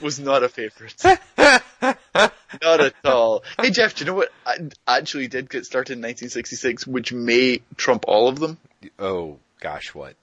was 0.00 0.20
not 0.20 0.44
a 0.44 0.48
favorite. 0.48 1.02
not 2.14 2.80
at 2.80 2.94
all. 3.04 3.42
Hey 3.60 3.70
Jeff, 3.70 3.94
do 3.94 4.04
you 4.04 4.10
know 4.10 4.16
what 4.16 4.30
I 4.46 4.58
actually 4.86 5.28
did 5.28 5.50
get 5.50 5.66
started 5.66 5.94
in 5.94 5.98
1966, 5.98 6.86
which 6.86 7.12
may 7.12 7.60
trump 7.76 8.04
all 8.06 8.28
of 8.28 8.38
them? 8.38 8.58
Oh 8.98 9.38
gosh, 9.60 9.94
what? 9.94 10.14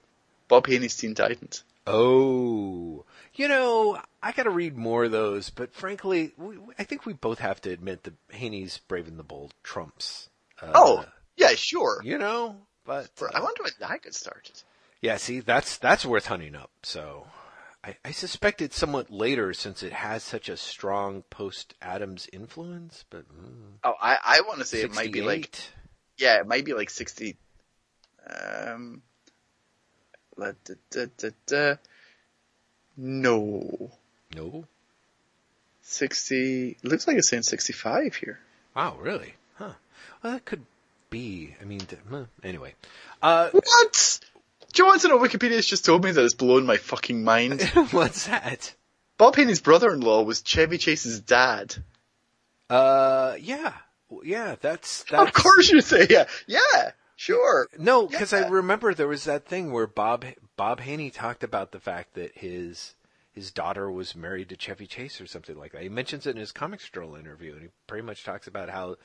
Bob 0.48 0.66
Haney's 0.66 0.96
Teen 0.96 1.14
Titans. 1.14 1.62
Oh, 1.86 3.04
you 3.34 3.48
know, 3.48 4.00
I 4.22 4.32
got 4.32 4.44
to 4.44 4.50
read 4.50 4.76
more 4.76 5.04
of 5.04 5.12
those, 5.12 5.50
but 5.50 5.72
frankly, 5.74 6.32
we, 6.36 6.56
I 6.78 6.84
think 6.84 7.06
we 7.06 7.12
both 7.14 7.38
have 7.38 7.60
to 7.62 7.70
admit 7.70 8.02
that 8.04 8.14
Haney's 8.30 8.78
Brave 8.88 9.08
and 9.08 9.18
the 9.18 9.22
Bold 9.22 9.54
trumps. 9.62 10.28
Uh, 10.60 10.72
Oh, 10.74 11.04
yeah, 11.36 11.50
sure. 11.54 12.00
you 12.04 12.18
know, 12.18 12.56
but 12.84 13.08
For- 13.16 13.34
I 13.34 13.40
wonder 13.40 13.62
when 13.62 13.72
that 13.80 14.02
got 14.02 14.14
started. 14.14 14.60
yeah, 15.00 15.16
see, 15.16 15.40
that's 15.40 15.78
that's 15.78 16.04
worth 16.04 16.26
hunting 16.26 16.54
up. 16.54 16.70
So. 16.82 17.26
I, 17.82 17.96
I 18.04 18.10
suspect 18.10 18.60
it's 18.60 18.76
somewhat 18.76 19.10
later 19.10 19.54
since 19.54 19.82
it 19.82 19.92
has 19.92 20.22
such 20.22 20.48
a 20.48 20.56
strong 20.56 21.22
post 21.30 21.74
Adams 21.80 22.28
influence, 22.32 23.04
but 23.08 23.24
mm, 23.28 23.78
Oh, 23.82 23.94
I, 24.00 24.18
I 24.22 24.40
want 24.42 24.58
to 24.58 24.66
say 24.66 24.82
it 24.82 24.94
might 24.94 25.12
be 25.12 25.22
like 25.22 25.46
68? 25.56 25.72
Yeah, 26.18 26.40
it 26.40 26.46
might 26.46 26.64
be 26.66 26.74
like 26.74 26.90
60. 26.90 27.36
Um, 28.28 29.00
la- 30.36 30.52
da, 30.64 30.74
da, 30.90 31.06
da, 31.16 31.28
da. 31.46 31.74
No. 32.98 33.90
no. 34.34 34.66
60, 35.80 36.76
looks 36.82 37.06
like 37.08 37.16
it's 37.16 37.28
saying 37.28 37.42
65 37.44 38.14
here. 38.16 38.40
Wow, 38.76 38.98
really? 39.00 39.34
Huh. 39.54 39.72
Well, 40.22 40.34
that 40.34 40.44
could 40.44 40.66
be. 41.08 41.56
I 41.60 41.64
mean, 41.64 41.80
anyway. 42.44 42.74
Uh, 43.22 43.48
What? 43.50 44.20
Do 44.72 44.82
you 44.82 44.86
want 44.86 45.02
to 45.02 45.08
know 45.08 45.18
Wikipedia's 45.18 45.66
just 45.66 45.84
told 45.84 46.04
me 46.04 46.12
that 46.12 46.24
it's 46.24 46.34
blown 46.34 46.66
my 46.66 46.76
fucking 46.76 47.24
mind? 47.24 47.62
what's 47.90 48.26
that? 48.26 48.74
Bob 49.18 49.36
Haney's 49.36 49.60
brother-in-law 49.60 50.22
was 50.22 50.42
Chevy 50.42 50.78
Chase's 50.78 51.20
dad. 51.20 51.74
Uh, 52.68 53.36
yeah, 53.40 53.74
yeah. 54.22 54.56
That's 54.60 55.02
that's. 55.04 55.28
Of 55.28 55.32
course 55.34 55.70
you 55.70 55.80
say 55.80 56.06
yeah. 56.08 56.26
Yeah, 56.46 56.92
sure. 57.16 57.68
No, 57.78 58.06
because 58.06 58.32
I 58.32 58.46
remember 58.48 58.94
there 58.94 59.08
was 59.08 59.24
that 59.24 59.46
thing 59.46 59.72
where 59.72 59.86
Bob 59.88 60.24
Bob 60.56 60.80
Haney 60.80 61.10
talked 61.10 61.42
about 61.42 61.72
the 61.72 61.80
fact 61.80 62.14
that 62.14 62.38
his 62.38 62.94
his 63.32 63.50
daughter 63.50 63.90
was 63.90 64.14
married 64.14 64.48
to 64.50 64.56
Chevy 64.56 64.86
Chase 64.86 65.20
or 65.20 65.26
something 65.26 65.58
like 65.58 65.72
that. 65.72 65.82
He 65.82 65.88
mentions 65.88 66.26
it 66.26 66.30
in 66.30 66.36
his 66.36 66.52
Comics 66.52 66.88
Journal 66.88 67.16
interview, 67.16 67.52
and 67.54 67.62
he 67.62 67.68
pretty 67.86 68.06
much 68.06 68.24
talks 68.24 68.46
about 68.46 68.70
how 68.70 68.96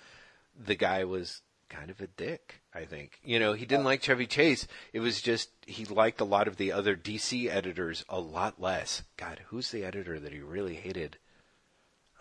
the 0.57 0.75
guy 0.75 1.03
was 1.05 1.41
kind 1.75 1.89
of 1.89 1.99
a 2.01 2.07
dick. 2.07 2.61
I 2.73 2.85
think 2.85 3.19
you 3.23 3.39
know 3.39 3.53
he 3.53 3.65
didn't 3.65 3.85
like 3.85 4.01
Chevy 4.01 4.27
Chase. 4.27 4.67
It 4.93 4.99
was 4.99 5.21
just 5.21 5.49
he 5.65 5.85
liked 5.85 6.21
a 6.21 6.25
lot 6.25 6.47
of 6.47 6.57
the 6.57 6.71
other 6.71 6.95
DC 6.95 7.49
editors 7.49 8.05
a 8.09 8.19
lot 8.19 8.61
less. 8.61 9.03
God, 9.17 9.41
who's 9.47 9.71
the 9.71 9.83
editor 9.83 10.19
that 10.19 10.31
he 10.33 10.39
really 10.39 10.75
hated? 10.75 11.17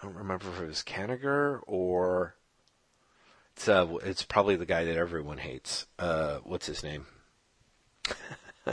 I 0.01 0.07
don't 0.07 0.17
remember 0.17 0.47
if 0.49 0.61
it 0.61 0.67
was 0.67 0.83
Kaniger 0.83 1.61
or 1.67 2.35
it's 3.57 3.69
uh, 3.69 3.87
it's 4.03 4.23
probably 4.25 4.57
the 4.57 4.67
guy 4.67 4.85
that 4.85 4.97
everyone 4.97 5.39
hates. 5.39 5.87
Uh, 5.99 6.39
what's 6.45 6.67
his 6.67 6.83
name? 6.83 7.07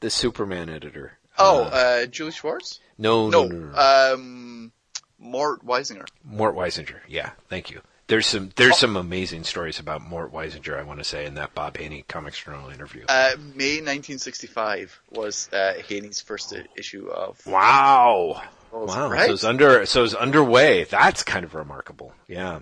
the 0.00 0.10
Superman 0.10 0.68
editor. 0.68 1.18
Oh, 1.38 1.64
Uh, 1.64 1.66
uh, 1.66 2.06
Julie 2.06 2.32
Schwartz? 2.32 2.80
no, 2.96 3.28
no, 3.30 3.44
No, 3.44 3.48
no, 3.48 3.56
no, 3.56 3.72
no. 3.72 4.14
um, 4.14 4.72
Mort 5.18 5.64
Weisinger. 5.64 6.06
Mort 6.24 6.54
Weisinger. 6.54 7.00
Yeah, 7.08 7.30
thank 7.48 7.70
you. 7.70 7.80
There's 8.08 8.26
some 8.26 8.50
there's 8.56 8.78
some 8.78 8.96
amazing 8.96 9.44
stories 9.44 9.78
about 9.78 10.00
Mort 10.00 10.32
Weisinger. 10.32 10.78
I 10.78 10.82
want 10.82 10.98
to 10.98 11.04
say 11.04 11.26
in 11.26 11.34
that 11.34 11.54
Bob 11.54 11.76
Haney 11.76 12.04
Comics 12.08 12.42
Journal 12.42 12.70
interview. 12.70 13.04
Uh, 13.06 13.32
May 13.54 13.76
1965 13.76 14.98
was 15.10 15.50
uh, 15.52 15.74
Haney's 15.88 16.20
first 16.22 16.54
issue 16.74 17.08
of. 17.08 17.46
wow, 17.46 18.42
wow. 18.72 19.10
right? 19.10 19.26
So 19.26 19.32
it's 19.34 19.44
under 19.44 19.84
so 19.84 20.04
it's 20.04 20.14
underway. 20.14 20.84
That's 20.84 21.22
kind 21.22 21.44
of 21.44 21.54
remarkable. 21.54 22.14
Yeah. 22.26 22.60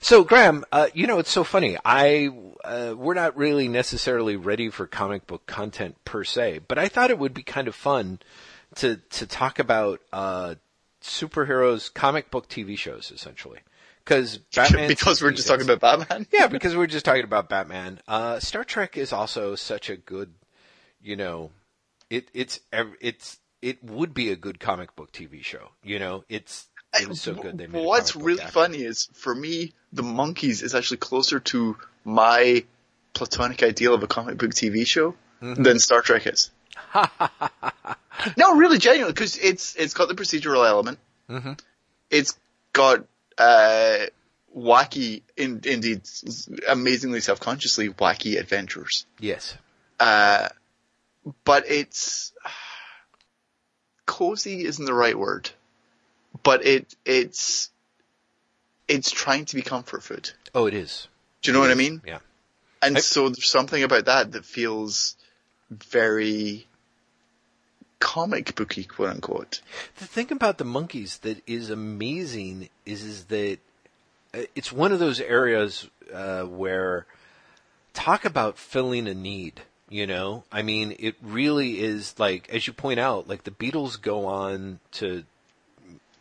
So 0.00 0.22
Graham, 0.22 0.64
uh, 0.70 0.86
you 0.94 1.08
know 1.08 1.18
it's 1.18 1.30
so 1.30 1.42
funny. 1.42 1.76
I 1.84 2.30
uh, 2.64 2.94
we're 2.96 3.14
not 3.14 3.36
really 3.36 3.66
necessarily 3.66 4.36
ready 4.36 4.70
for 4.70 4.86
comic 4.86 5.26
book 5.26 5.46
content 5.46 5.96
per 6.04 6.22
se, 6.22 6.60
but 6.68 6.78
I 6.78 6.86
thought 6.86 7.10
it 7.10 7.18
would 7.18 7.34
be 7.34 7.42
kind 7.42 7.66
of 7.66 7.74
fun 7.74 8.20
to 8.76 8.96
to 8.96 9.26
talk 9.26 9.58
about 9.58 10.00
uh, 10.12 10.54
superheroes, 11.02 11.92
comic 11.92 12.30
book 12.30 12.48
TV 12.48 12.78
shows, 12.78 13.10
essentially. 13.12 13.58
Because 14.04 14.38
Batman 14.38 14.88
because 14.88 15.22
we're 15.22 15.30
just 15.30 15.46
talking 15.46 15.68
about 15.68 15.80
Batman. 15.80 16.26
yeah, 16.32 16.48
because 16.48 16.74
we're 16.74 16.88
just 16.88 17.04
talking 17.04 17.24
about 17.24 17.48
Batman. 17.48 18.00
Uh, 18.08 18.40
Star 18.40 18.64
Trek 18.64 18.96
is 18.96 19.12
also 19.12 19.54
such 19.54 19.90
a 19.90 19.96
good, 19.96 20.34
you 21.00 21.14
know, 21.16 21.50
it 22.10 22.28
it's 22.34 22.58
it's 23.00 23.38
it 23.60 23.82
would 23.84 24.12
be 24.12 24.32
a 24.32 24.36
good 24.36 24.58
comic 24.58 24.96
book 24.96 25.12
TV 25.12 25.44
show. 25.44 25.70
You 25.84 26.00
know, 26.00 26.24
it's 26.28 26.68
it 27.00 27.08
was 27.08 27.20
so 27.20 27.34
good. 27.34 27.58
They 27.58 27.68
made 27.68 27.84
What's 27.84 28.16
really 28.16 28.44
funny 28.44 28.82
is, 28.82 29.08
for 29.14 29.34
me, 29.34 29.72
the 29.92 30.02
Monkees 30.02 30.62
is 30.62 30.74
actually 30.74 30.96
closer 30.96 31.38
to 31.38 31.76
my 32.04 32.64
platonic 33.14 33.62
ideal 33.62 33.94
of 33.94 34.02
a 34.02 34.08
comic 34.08 34.36
book 34.36 34.50
TV 34.50 34.84
show 34.86 35.14
Mm-hmm. 35.42 35.62
than 35.64 35.78
Star 35.80 36.02
Trek 36.02 36.26
is. 36.28 36.50
no, 38.36 38.54
really, 38.54 38.78
genuinely, 38.78 39.12
because 39.12 39.36
it's 39.38 39.74
it's 39.74 39.92
got 39.92 40.08
the 40.08 40.14
procedural 40.14 40.66
element. 40.66 40.98
Mm-hmm. 41.28 41.54
It's 42.10 42.38
got 42.72 43.04
uh, 43.38 44.06
wacky, 44.56 45.22
in, 45.36 45.60
indeed, 45.64 46.02
amazingly 46.68 47.20
self-consciously 47.20 47.90
wacky 47.90 48.38
adventures. 48.38 49.06
Yes. 49.20 49.56
Uh, 50.00 50.48
but 51.44 51.64
it's 51.70 52.32
cozy 54.06 54.64
isn't 54.64 54.84
the 54.84 54.94
right 54.94 55.18
word, 55.18 55.50
but 56.42 56.64
it 56.66 56.94
it's 57.04 57.70
it's 58.88 59.10
trying 59.10 59.44
to 59.46 59.54
be 59.54 59.62
comfort 59.62 60.02
food. 60.02 60.30
Oh, 60.54 60.66
it 60.66 60.74
is. 60.74 61.08
Do 61.40 61.50
you 61.50 61.54
know 61.54 61.60
what 61.60 61.70
I 61.70 61.74
mean? 61.74 62.02
Yeah. 62.06 62.18
And 62.82 62.96
I- 62.96 63.00
so 63.00 63.28
there's 63.28 63.50
something 63.50 63.82
about 63.82 64.06
that 64.06 64.32
that 64.32 64.44
feels 64.44 65.16
very 65.70 66.66
comic 68.02 68.56
booky, 68.56 68.82
quote 68.82 69.10
unquote. 69.10 69.60
The 69.98 70.06
thing 70.06 70.32
about 70.32 70.58
the 70.58 70.64
Monkees 70.64 71.20
that 71.20 71.40
is 71.46 71.70
amazing 71.70 72.68
is 72.84 73.04
is 73.04 73.24
that 73.26 73.58
uh, 74.34 74.42
it's 74.56 74.72
one 74.72 74.90
of 74.90 74.98
those 74.98 75.20
areas 75.20 75.88
uh, 76.12 76.42
where 76.42 77.06
talk 77.94 78.24
about 78.24 78.58
filling 78.58 79.06
a 79.06 79.14
need. 79.14 79.62
You 79.88 80.06
know, 80.06 80.42
I 80.50 80.62
mean, 80.62 80.96
it 80.98 81.14
really 81.22 81.80
is 81.80 82.18
like 82.18 82.48
as 82.50 82.66
you 82.66 82.72
point 82.72 82.98
out, 82.98 83.28
like 83.28 83.44
the 83.44 83.50
Beatles 83.52 84.00
go 84.00 84.26
on 84.26 84.80
to 84.92 85.22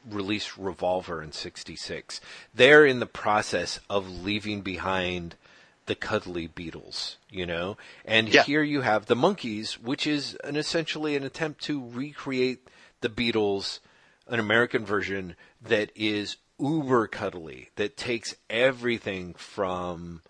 release 0.07 0.57
Revolver 0.57 1.23
in 1.23 1.31
'66. 1.31 2.21
They're 2.53 2.85
in 2.85 2.99
the 2.99 3.05
process 3.07 3.79
of 3.89 4.23
leaving 4.23 4.61
behind 4.61 5.35
the 5.87 5.95
cuddly 5.95 6.47
Beatles, 6.47 7.17
you 7.29 7.45
know? 7.45 7.77
And 8.05 8.29
Yeah. 8.29 8.43
here 8.45 8.63
you 8.63 8.81
have 8.81 9.07
the 9.07 9.15
Monkees, 9.15 9.73
which 9.73 10.07
is 10.07 10.35
an 10.43 10.55
essentially 10.55 11.15
an 11.15 11.23
attempt 11.23 11.63
to 11.65 11.83
recreate 11.89 12.67
the 13.01 13.09
Beatles, 13.09 13.79
an 14.27 14.39
American 14.39 14.85
version 14.85 15.35
that 15.61 15.91
is 15.95 16.37
uber 16.59 17.07
cuddly, 17.07 17.69
that 17.75 17.97
takes 17.97 18.35
everything 18.49 19.33
from 19.35 20.21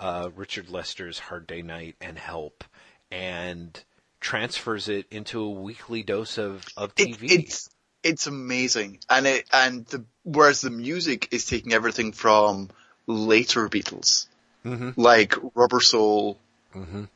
uh, 0.00 0.30
Richard 0.36 0.70
Lester's 0.70 1.18
Hard 1.18 1.46
Day 1.46 1.62
Night 1.62 1.96
and 2.00 2.18
Help 2.18 2.64
and 3.10 3.82
transfers 4.20 4.88
it 4.88 5.06
into 5.10 5.40
a 5.40 5.50
weekly 5.50 6.02
dose 6.02 6.38
of, 6.38 6.70
of 6.76 6.94
It, 6.96 7.10
TV. 7.10 7.28
it's 7.28 7.70
it's 8.04 8.28
amazing, 8.28 9.00
and 9.10 9.26
it 9.26 9.46
and 9.52 9.86
the 9.88 10.04
whereas 10.24 10.62
the 10.62 10.70
music 10.70 11.28
is 11.32 11.46
taking 11.46 11.74
everything 11.74 12.12
from 12.12 12.70
later 13.08 13.68
Beatles, 13.68 14.28
Mm-hmm. 14.68 15.00
like 15.00 15.34
Rubber 15.54 15.80
Soul, 15.80 16.38
Mhm. 16.74 17.08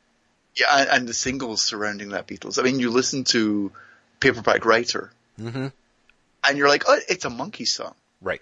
yeah, 0.57 0.67
and, 0.79 0.89
and 0.91 1.09
the 1.09 1.15
singles 1.15 1.63
surrounding 1.63 2.11
that 2.11 2.27
Beatles. 2.27 2.59
I 2.59 2.63
mean, 2.63 2.79
you 2.81 2.91
listen 2.91 3.25
to 3.25 3.73
Paperback 4.21 4.65
Writer, 4.65 5.11
hmm 5.37 5.69
and 6.45 6.59
you're 6.59 6.69
like, 6.69 6.85
oh, 6.89 6.99
it's 7.09 7.25
a 7.25 7.31
monkey 7.31 7.65
song. 7.65 7.95
Right. 8.21 8.41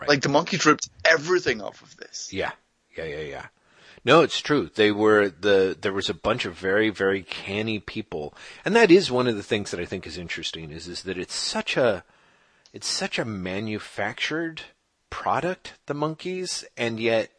Right. 0.00 0.08
Like 0.08 0.22
the 0.22 0.28
Monkees 0.30 0.64
ripped 0.64 0.88
everything 1.04 1.60
off 1.60 1.82
of 1.82 1.96
this. 1.96 2.32
Yeah, 2.32 2.52
yeah, 2.96 3.04
yeah, 3.04 3.20
yeah. 3.20 3.46
No, 4.04 4.22
it's 4.22 4.40
true. 4.40 4.70
They 4.74 4.90
were 4.92 5.28
the 5.30 5.76
there 5.80 5.92
was 5.92 6.08
a 6.08 6.14
bunch 6.14 6.44
of 6.44 6.54
very 6.54 6.90
very 6.90 7.22
canny 7.22 7.78
people, 7.80 8.34
and 8.64 8.74
that 8.76 8.90
is 8.90 9.10
one 9.10 9.26
of 9.26 9.36
the 9.36 9.42
things 9.42 9.70
that 9.70 9.80
I 9.80 9.84
think 9.84 10.06
is 10.06 10.16
interesting 10.18 10.70
is 10.70 10.86
is 10.86 11.02
that 11.02 11.18
it's 11.18 11.34
such 11.34 11.76
a 11.76 12.04
it's 12.72 12.86
such 12.88 13.18
a 13.18 13.24
manufactured 13.24 14.62
product, 15.10 15.74
the 15.86 15.94
Monkees, 15.94 16.64
and 16.76 17.00
yet 17.00 17.30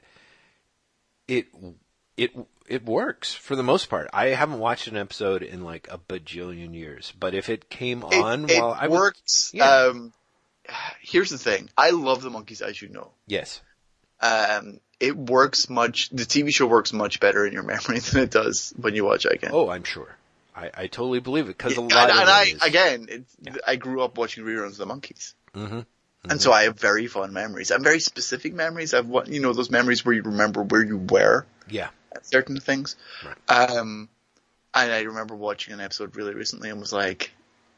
it 1.27 1.47
it 2.17 2.31
it 2.67 2.85
works 2.85 3.33
for 3.33 3.55
the 3.55 3.63
most 3.63 3.89
part. 3.89 4.09
I 4.13 4.27
haven't 4.27 4.59
watched 4.59 4.87
an 4.87 4.97
episode 4.97 5.43
in 5.43 5.63
like 5.63 5.87
a 5.91 5.97
bajillion 5.97 6.73
years, 6.73 7.13
but 7.19 7.33
if 7.33 7.49
it 7.49 7.69
came 7.69 7.99
It, 8.03 8.13
on 8.23 8.49
it 8.49 8.59
while 8.61 8.71
I 8.79 8.87
was 8.87 8.99
works. 8.99 9.51
yeah. 9.53 9.69
Um, 9.87 10.13
here's 11.01 11.29
the 11.29 11.37
thing: 11.37 11.69
I 11.77 11.91
love 11.91 12.21
the 12.21 12.29
Monkees, 12.29 12.61
as 12.61 12.81
you 12.81 12.89
know. 12.89 13.11
yes, 13.27 13.61
Um, 14.21 14.79
it 14.99 15.15
works 15.15 15.69
much. 15.69 16.09
The 16.09 16.23
TV 16.23 16.53
show 16.53 16.65
works 16.65 16.91
much 16.91 17.19
better 17.19 17.45
in 17.45 17.53
your 17.53 17.63
memory 17.63 17.99
than 18.11 18.23
it 18.23 18.31
does 18.31 18.73
when 18.77 18.95
you 18.95 19.05
watch 19.05 19.25
it 19.25 19.33
again. 19.33 19.51
oh, 19.53 19.69
I'm 19.69 19.83
sure. 19.83 20.15
I, 20.55 20.71
I 20.73 20.87
totally 20.87 21.19
believe 21.19 21.45
it 21.45 21.55
because 21.57 21.77
a 21.77 21.81
and, 21.81 21.91
lot 21.91 22.09
of 22.09 22.15
and 22.17 22.27
it 22.27 22.31
I 22.31 22.43
is- 22.45 22.63
again, 22.63 23.25
Yeah. 23.43 23.53
I 23.67 23.75
grew 23.75 24.01
up 24.01 24.17
watching 24.17 24.43
reruns 24.43 24.71
of 24.71 24.77
the 24.77 24.87
Monkees, 24.87 25.35
Mhm. 25.53 25.85
And 26.29 26.41
so 26.41 26.51
I 26.51 26.63
have 26.63 26.79
very 26.79 27.07
fond 27.07 27.33
memories. 27.33 27.71
and 27.71 27.83
very 27.83 27.99
specific 27.99 28.53
memories. 28.53 28.93
I've 28.93 29.07
what 29.07 29.27
you 29.27 29.39
know 29.39 29.53
those 29.53 29.69
memories 29.69 30.05
where 30.05 30.15
you 30.15 30.23
remember 30.23 30.63
where 30.63 30.83
you 30.83 30.97
were 30.97 31.45
yeah. 31.69 31.89
at 32.15 32.25
certain 32.25 32.59
things. 32.59 32.95
Right. 33.25 33.69
Um, 33.69 34.09
and 34.73 34.91
I 34.91 35.01
remember 35.01 35.35
watching 35.35 35.73
an 35.73 35.81
episode 35.81 36.15
really 36.15 36.33
recently 36.33 36.69
and 36.69 36.79
was 36.79 36.93
like, 36.93 37.31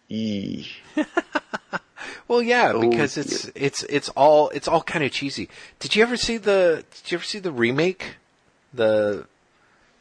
"Ee." 0.10 0.68
Well, 2.30 2.44
yeah, 2.44 2.74
Oh, 2.76 2.80
because 2.88 3.18
it's 3.18 3.50
it's 3.56 3.82
it's 3.84 4.10
all 4.10 4.50
it's 4.50 4.68
all 4.68 4.84
kind 4.84 5.04
of 5.04 5.12
cheesy. 5.12 5.50
Did 5.80 5.96
you 5.96 6.04
ever 6.04 6.16
see 6.16 6.38
the 6.38 6.86
Did 7.04 7.12
you 7.12 7.18
ever 7.18 7.26
see 7.26 7.40
the 7.40 7.52
remake? 7.52 8.18
The 8.72 9.26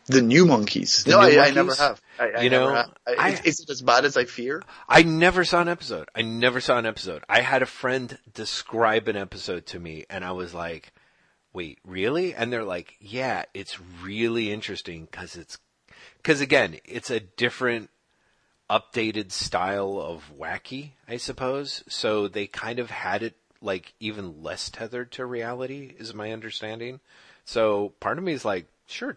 The 0.08 0.22
new 0.22 0.46
Monkees. 0.46 1.04
The 1.04 1.10
no, 1.10 1.20
New 1.20 1.38
I, 1.38 1.46
I 1.46 1.50
never 1.50 1.74
have. 1.74 2.00
I, 2.18 2.30
I 2.30 2.40
You 2.42 2.50
never 2.50 2.70
know, 2.70 2.74
have. 2.74 2.90
I, 3.06 3.40
is 3.44 3.60
it 3.60 3.70
as 3.70 3.82
bad 3.82 4.04
as 4.04 4.16
I 4.16 4.24
fear? 4.24 4.62
I 4.88 5.02
never 5.02 5.44
saw 5.44 5.60
an 5.60 5.68
episode. 5.68 6.08
I 6.14 6.22
never 6.22 6.60
saw 6.60 6.78
an 6.78 6.86
episode. 6.86 7.24
I 7.28 7.42
had 7.42 7.62
a 7.62 7.66
friend 7.66 8.16
describe 8.32 9.08
an 9.08 9.16
episode 9.16 9.66
to 9.66 9.78
me, 9.78 10.06
and 10.08 10.24
I 10.24 10.32
was 10.32 10.54
like, 10.54 10.92
"Wait, 11.52 11.78
really?" 11.84 12.34
And 12.34 12.50
they're 12.52 12.64
like, 12.64 12.96
"Yeah, 13.00 13.44
it's 13.52 13.78
really 14.02 14.50
interesting 14.50 15.06
because 15.10 15.36
it's 15.36 15.58
because 16.16 16.40
again, 16.40 16.78
it's 16.84 17.10
a 17.10 17.20
different." 17.20 17.90
updated 18.70 19.32
style 19.32 19.98
of 19.98 20.30
wacky, 20.38 20.90
I 21.08 21.16
suppose. 21.16 21.82
So 21.88 22.28
they 22.28 22.46
kind 22.46 22.78
of 22.78 22.90
had 22.90 23.22
it 23.22 23.34
like 23.60 23.94
even 23.98 24.42
less 24.42 24.68
tethered 24.70 25.10
to 25.12 25.24
reality, 25.24 25.94
is 25.98 26.14
my 26.14 26.32
understanding. 26.32 27.00
So 27.44 27.94
part 27.98 28.18
of 28.18 28.24
me 28.24 28.32
is 28.32 28.44
like, 28.44 28.66
sure, 28.86 29.16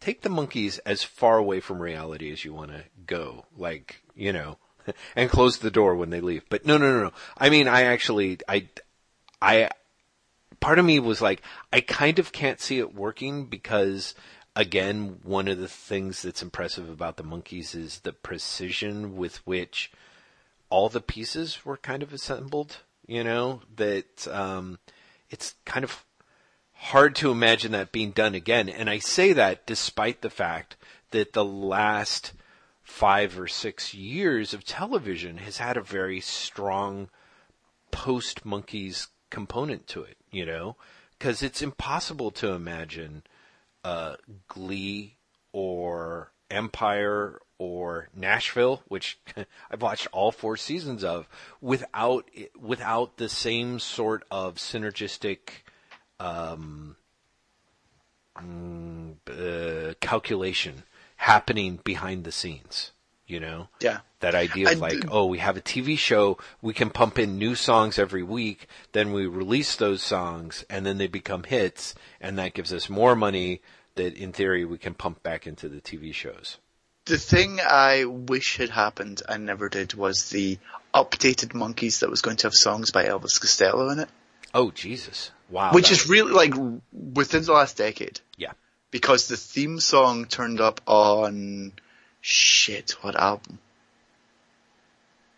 take 0.00 0.22
the 0.22 0.28
Monkees 0.28 0.80
as 0.84 1.02
far 1.02 1.38
away 1.38 1.60
from 1.60 1.80
reality 1.80 2.32
as 2.32 2.44
you 2.44 2.52
want 2.52 2.70
to 2.72 2.84
go, 3.06 3.46
like 3.56 4.02
you 4.14 4.32
know, 4.32 4.58
and 5.16 5.30
close 5.30 5.58
the 5.58 5.70
door 5.70 5.94
when 5.94 6.10
they 6.10 6.20
leave. 6.20 6.44
But 6.48 6.66
no, 6.66 6.78
no, 6.78 6.92
no, 6.92 7.04
no. 7.04 7.12
I 7.38 7.50
mean, 7.50 7.68
I 7.68 7.84
actually, 7.84 8.38
I, 8.48 8.68
I, 9.40 9.70
part 10.60 10.78
of 10.78 10.84
me 10.84 10.98
was 10.98 11.20
like, 11.20 11.42
I 11.72 11.80
kind 11.80 12.18
of 12.18 12.32
can't 12.32 12.60
see 12.60 12.78
it 12.78 12.94
working 12.94 13.46
because 13.46 14.14
again, 14.56 15.20
one 15.22 15.48
of 15.48 15.58
the 15.58 15.68
things 15.68 16.22
that's 16.22 16.42
impressive 16.42 16.88
about 16.88 17.16
the 17.16 17.24
Monkees 17.24 17.74
is 17.74 18.00
the 18.00 18.12
precision 18.12 19.16
with 19.16 19.36
which 19.46 19.92
all 20.68 20.88
the 20.88 21.00
pieces 21.00 21.64
were 21.64 21.76
kind 21.76 22.02
of 22.02 22.12
assembled. 22.12 22.78
You 23.06 23.24
know 23.24 23.62
that 23.74 24.28
um, 24.28 24.78
it's 25.30 25.54
kind 25.64 25.82
of 25.82 26.04
hard 26.80 27.14
to 27.14 27.30
imagine 27.30 27.72
that 27.72 27.92
being 27.92 28.10
done 28.10 28.34
again. 28.34 28.68
And 28.68 28.88
I 28.88 28.98
say 28.98 29.34
that 29.34 29.66
despite 29.66 30.22
the 30.22 30.30
fact 30.30 30.76
that 31.10 31.34
the 31.34 31.44
last 31.44 32.32
five 32.82 33.38
or 33.38 33.46
six 33.46 33.92
years 33.92 34.54
of 34.54 34.64
television 34.64 35.36
has 35.38 35.58
had 35.58 35.76
a 35.76 35.82
very 35.82 36.20
strong 36.20 37.10
post 37.90 38.44
Monkees 38.44 39.08
component 39.28 39.86
to 39.88 40.02
it. 40.02 40.16
You 40.30 40.46
know, 40.46 40.76
because 41.18 41.42
it's 41.42 41.60
impossible 41.60 42.30
to 42.32 42.52
imagine 42.52 43.24
uh, 43.84 44.16
Glee 44.48 45.16
or 45.52 46.32
Empire 46.50 47.40
or 47.58 48.08
Nashville, 48.16 48.82
which 48.88 49.18
I've 49.70 49.82
watched 49.82 50.08
all 50.12 50.32
four 50.32 50.56
seasons 50.56 51.04
of, 51.04 51.28
without 51.60 52.30
without 52.58 53.18
the 53.18 53.28
same 53.28 53.80
sort 53.80 54.24
of 54.30 54.54
synergistic 54.54 55.62
um, 56.20 56.96
mm, 58.38 59.14
uh, 59.28 59.94
calculation 60.00 60.84
happening 61.16 61.80
behind 61.84 62.24
the 62.24 62.32
scenes. 62.32 62.92
You 63.26 63.38
know, 63.38 63.68
Yeah. 63.80 64.00
that 64.18 64.34
idea 64.34 64.66
of 64.66 64.72
And- 64.72 64.80
like, 64.80 65.04
oh, 65.08 65.26
we 65.26 65.38
have 65.38 65.56
a 65.56 65.60
TV 65.60 65.96
show, 65.96 66.36
we 66.60 66.74
can 66.74 66.90
pump 66.90 67.16
in 67.16 67.38
new 67.38 67.54
songs 67.54 67.96
every 67.96 68.24
week, 68.24 68.66
then 68.90 69.12
we 69.12 69.26
release 69.26 69.76
those 69.76 70.02
songs, 70.02 70.64
and 70.68 70.84
then 70.84 70.98
they 70.98 71.06
become 71.06 71.44
hits, 71.44 71.94
and 72.20 72.36
that 72.38 72.54
gives 72.54 72.72
us 72.72 72.88
more 72.90 73.14
money 73.14 73.62
that, 73.94 74.14
in 74.16 74.32
theory, 74.32 74.64
we 74.64 74.78
can 74.78 74.94
pump 74.94 75.22
back 75.22 75.46
into 75.46 75.68
the 75.68 75.80
TV 75.80 76.12
shows. 76.12 76.58
The 77.04 77.18
thing 77.18 77.60
I 77.60 78.04
wish 78.04 78.56
had 78.56 78.70
happened 78.70 79.22
and 79.28 79.46
never 79.46 79.68
did 79.68 79.94
was 79.94 80.30
the 80.30 80.58
updated 80.92 81.54
Monkees 81.54 82.00
that 82.00 82.10
was 82.10 82.20
going 82.22 82.36
to 82.38 82.48
have 82.48 82.54
songs 82.54 82.90
by 82.90 83.04
Elvis 83.04 83.40
Costello 83.40 83.90
in 83.90 84.00
it, 84.00 84.08
Oh, 84.52 84.72
Jesus! 84.72 85.30
Wow, 85.50 85.72
which 85.72 85.90
is 85.90 86.08
really 86.08 86.32
like 86.32 86.54
within 86.92 87.42
the 87.42 87.52
last 87.52 87.76
decade. 87.76 88.20
yeah. 88.36 88.52
because 88.90 89.28
the 89.28 89.36
theme 89.36 89.80
song 89.80 90.26
turned 90.26 90.60
up 90.60 90.80
on 90.86 91.72
shit, 92.20 92.92
what 93.02 93.16
album? 93.16 93.58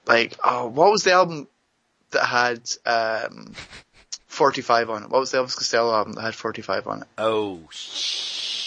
Like, 0.07 0.37
oh, 0.45 0.67
what 0.67 0.91
was 0.91 1.05
the 1.05 1.13
album 1.13 1.49
that 2.11 2.25
had 2.25 2.61
um 2.85 3.55
45 4.27 4.91
on 4.91 5.03
it? 5.05 5.11
What 5.11 5.21
was 5.21 5.31
the 5.31 5.39
Elvis 5.39 5.57
Costello 5.57 5.95
album 5.95 6.15
that 6.15 6.23
had 6.23 6.35
45 6.35 6.87
on 6.89 7.03
it? 7.03 7.09
Oh 7.19 7.61
shit! 7.71 8.62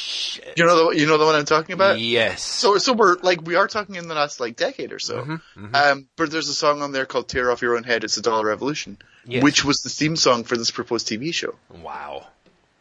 You 0.57 0.65
know 0.65 0.89
the 0.91 0.99
you 0.99 1.05
know 1.07 1.17
the 1.17 1.25
one 1.25 1.35
I'm 1.35 1.45
talking 1.45 1.73
about? 1.73 1.99
yes. 1.99 2.41
So 2.43 2.77
so 2.77 2.93
we're 2.93 3.15
like 3.21 3.41
we 3.41 3.55
are 3.55 3.67
talking 3.67 3.95
in 3.95 4.07
the 4.07 4.15
last 4.15 4.39
like 4.39 4.55
decade 4.55 4.91
or 4.91 4.99
so. 4.99 5.21
Mm-hmm, 5.23 5.75
Um, 5.75 6.07
but 6.15 6.31
there's 6.31 6.49
a 6.49 6.53
song 6.53 6.81
on 6.81 6.91
there 6.91 7.05
called 7.05 7.27
"Tear 7.27 7.51
Off 7.51 7.61
Your 7.61 7.75
Own 7.77 7.83
Head." 7.83 8.03
It's 8.03 8.17
a 8.17 8.21
Doll 8.21 8.43
Revolution, 8.43 8.97
Yes. 9.25 9.43
which 9.43 9.63
was 9.65 9.77
the 9.81 9.89
theme 9.89 10.15
song 10.15 10.43
for 10.43 10.57
this 10.57 10.71
proposed 10.71 11.07
TV 11.07 11.33
show, 11.33 11.55
wow. 11.81 12.27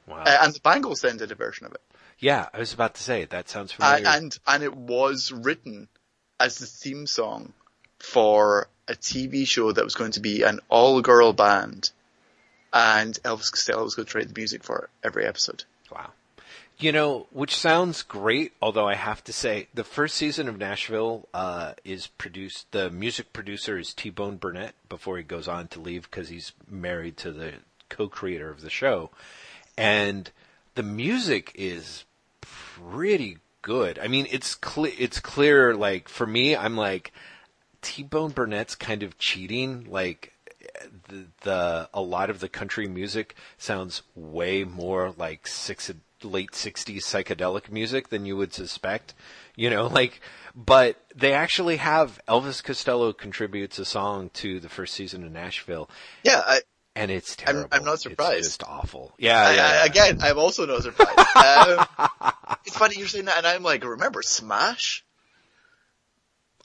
Wow. 0.06 0.22
uh, 0.24 0.38
and 0.42 0.54
the 0.54 0.60
Bangles 0.60 1.00
then 1.00 1.16
did 1.16 1.32
a 1.32 1.34
version 1.34 1.66
of 1.66 1.72
it. 1.72 1.80
yeah, 2.18 2.48
I 2.52 2.58
was 2.58 2.72
about 2.74 2.94
to 2.94 3.02
say 3.02 3.24
that 3.26 3.48
sounds 3.48 3.72
Uh, 3.72 3.96
familiar. 3.96 4.06
and 4.18 4.38
and 4.46 4.62
it 4.62 4.74
was 4.74 5.32
written 5.32 5.88
as 6.40 6.58
the 6.58 6.66
theme 6.66 7.06
song 7.06 7.52
for 7.98 8.68
a 8.88 8.94
TV 8.94 9.46
show 9.46 9.72
that 9.72 9.82
was 9.84 9.94
going 9.94 10.12
to 10.12 10.20
be 10.20 10.42
an 10.42 10.60
all-girl 10.68 11.32
band, 11.32 11.90
and 12.72 13.14
Elvis 13.24 13.50
Costello 13.50 13.84
was 13.84 13.94
going 13.94 14.06
to 14.06 14.18
write 14.18 14.28
the 14.28 14.38
music 14.38 14.62
for 14.62 14.90
every 15.02 15.24
episode. 15.26 15.64
Wow. 15.90 16.10
You 16.76 16.90
know, 16.90 17.28
which 17.30 17.56
sounds 17.56 18.02
great, 18.02 18.52
although 18.60 18.88
I 18.88 18.94
have 18.94 19.22
to 19.24 19.32
say, 19.32 19.68
the 19.72 19.84
first 19.84 20.16
season 20.16 20.48
of 20.48 20.58
Nashville 20.58 21.28
uh, 21.32 21.74
is 21.84 22.08
produced, 22.08 22.72
the 22.72 22.90
music 22.90 23.32
producer 23.32 23.78
is 23.78 23.94
T 23.94 24.10
Bone 24.10 24.36
Burnett 24.36 24.74
before 24.88 25.16
he 25.16 25.22
goes 25.22 25.46
on 25.46 25.68
to 25.68 25.80
leave 25.80 26.10
because 26.10 26.30
he's 26.30 26.52
married 26.68 27.16
to 27.18 27.30
the 27.30 27.54
co 27.88 28.08
creator 28.08 28.50
of 28.50 28.60
the 28.60 28.70
show. 28.70 29.10
And 29.78 30.30
the 30.74 30.82
music 30.82 31.52
is 31.54 32.04
pretty 32.40 33.38
good. 33.62 33.98
I 34.00 34.08
mean, 34.08 34.26
it's 34.30 34.56
clear, 34.56 34.92
it's 34.98 35.20
clear, 35.20 35.76
like, 35.76 36.08
for 36.08 36.26
me, 36.26 36.56
I'm 36.56 36.76
like, 36.76 37.12
T 37.82 38.02
Bone 38.02 38.32
Burnett's 38.32 38.74
kind 38.74 39.04
of 39.04 39.16
cheating, 39.16 39.86
like, 39.88 40.32
the, 41.08 41.26
the 41.42 41.88
a 41.94 42.00
lot 42.00 42.30
of 42.30 42.40
the 42.40 42.48
country 42.48 42.88
music 42.88 43.36
sounds 43.58 44.02
way 44.14 44.64
more 44.64 45.14
like 45.16 45.46
six 45.46 45.88
late 46.24 46.52
60s 46.52 46.98
psychedelic 47.02 47.70
music 47.70 48.08
than 48.08 48.24
you 48.26 48.36
would 48.36 48.52
suspect 48.52 49.14
you 49.56 49.68
know 49.70 49.86
like 50.00 50.20
but 50.56 50.96
they 51.14 51.32
actually 51.32 51.76
have 51.76 52.20
Elvis 52.28 52.62
Costello 52.62 53.12
contributes 53.12 53.78
a 53.78 53.84
song 53.84 54.30
to 54.34 54.60
the 54.60 54.68
first 54.68 54.94
season 54.94 55.24
of 55.24 55.32
Nashville 55.32 55.88
Yeah, 56.24 56.40
I, 56.44 56.60
and 56.96 57.10
it's 57.10 57.36
I'm- 57.40 57.46
terrible 57.54 57.68
I'm 57.72 57.84
not 57.84 58.00
surprised. 58.00 58.38
it's 58.38 58.46
just 58.48 58.62
awful 58.64 59.14
yeah, 59.18 59.40
I, 59.40 59.54
yeah, 59.54 59.66
I, 59.66 59.74
yeah. 59.74 59.84
again, 59.84 60.18
I'm 60.22 60.38
also 60.38 60.64
not 60.66 60.82
surprised. 60.82 61.18
um, 61.36 61.86
it's 62.66 62.76
funny 62.76 62.96
you're 62.98 63.08
saying 63.08 63.24
that, 63.26 63.38
and 63.38 63.46
I'm 63.46 63.62
like, 63.62 63.84
remember 63.84 64.22
Smash? 64.22 65.04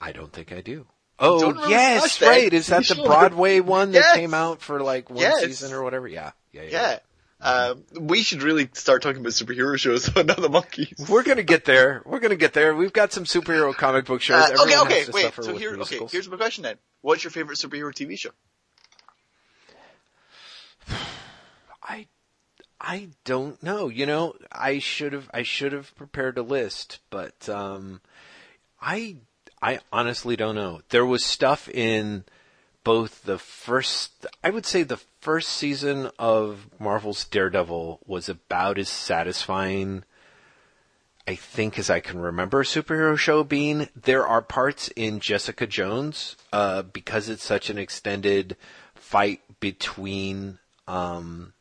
I 0.00 0.12
don't 0.12 0.32
think 0.32 0.52
I 0.52 0.60
do 0.60 0.86
oh 1.18 1.68
yes 1.68 2.22
right 2.22 2.52
is 2.52 2.68
that 2.68 2.84
the. 2.88 2.94
Broadway 3.04 3.60
one 3.60 3.92
that 3.92 3.98
Yes. 3.98 4.16
came 4.16 4.32
out 4.32 4.62
for 4.62 4.80
like 4.82 5.10
one 5.10 5.18
Yes. 5.18 5.40
season 5.44 5.72
or 5.72 5.82
whatever 5.82 6.08
yeah 6.08 6.30
yeah 6.52 6.62
yeah, 6.62 6.70
Yeah. 6.70 6.98
Um, 7.42 7.84
we 7.98 8.22
should 8.22 8.42
really 8.42 8.68
start 8.74 9.02
talking 9.02 9.20
about 9.20 9.32
superhero 9.32 9.78
shows, 9.78 10.14
not 10.16 10.26
the 10.26 10.48
Monkees. 10.48 11.08
We're 11.08 11.22
gonna 11.22 11.42
get 11.42 11.64
there. 11.64 12.02
We're 12.04 12.20
gonna 12.20 12.36
get 12.36 12.52
there. 12.52 12.74
We've 12.74 12.92
got 12.92 13.12
some 13.12 13.24
superhero 13.24 13.74
comic 13.74 14.04
book 14.04 14.20
shows. 14.20 14.50
Uh, 14.50 14.62
okay, 14.62 14.78
okay, 14.80 15.04
wait. 15.10 15.32
So 15.34 15.56
here, 15.56 15.76
okay, 15.80 16.00
here's 16.10 16.28
my 16.28 16.36
question 16.36 16.64
then. 16.64 16.76
What's 17.00 17.24
your 17.24 17.30
favorite 17.30 17.56
superhero 17.56 17.92
TV 17.92 18.18
show? 18.18 18.30
I, 21.82 22.08
I 22.78 23.08
don't 23.24 23.62
know. 23.62 23.88
You 23.88 24.04
know, 24.04 24.34
I 24.52 24.78
should 24.78 25.14
have. 25.14 25.30
I 25.32 25.42
should 25.42 25.72
have 25.72 25.94
prepared 25.96 26.36
a 26.36 26.42
list, 26.42 26.98
but 27.08 27.48
um, 27.48 28.02
I, 28.82 29.16
I 29.62 29.80
honestly 29.90 30.36
don't 30.36 30.56
know. 30.56 30.82
There 30.90 31.06
was 31.06 31.24
stuff 31.24 31.70
in 31.70 32.24
both 32.84 33.22
the 33.22 33.38
first. 33.38 34.26
I 34.42 34.50
would 34.50 34.66
say 34.66 34.82
the 34.82 34.96
first 35.20 35.50
season 35.50 36.10
of 36.18 36.68
Marvel's 36.78 37.24
Daredevil 37.24 38.00
was 38.06 38.28
about 38.28 38.78
as 38.78 38.88
satisfying. 38.88 40.04
I 41.28 41.34
think 41.34 41.78
as 41.78 41.90
I 41.90 42.00
can 42.00 42.18
remember 42.18 42.60
a 42.60 42.64
superhero 42.64 43.16
show 43.16 43.44
being, 43.44 43.88
there 43.94 44.26
are 44.26 44.42
parts 44.42 44.88
in 44.96 45.20
Jessica 45.20 45.66
Jones, 45.66 46.36
uh, 46.52 46.82
because 46.82 47.28
it's 47.28 47.44
such 47.44 47.70
an 47.70 47.78
extended 47.78 48.56
fight 48.94 49.40
between, 49.60 50.58
um, 50.88 51.52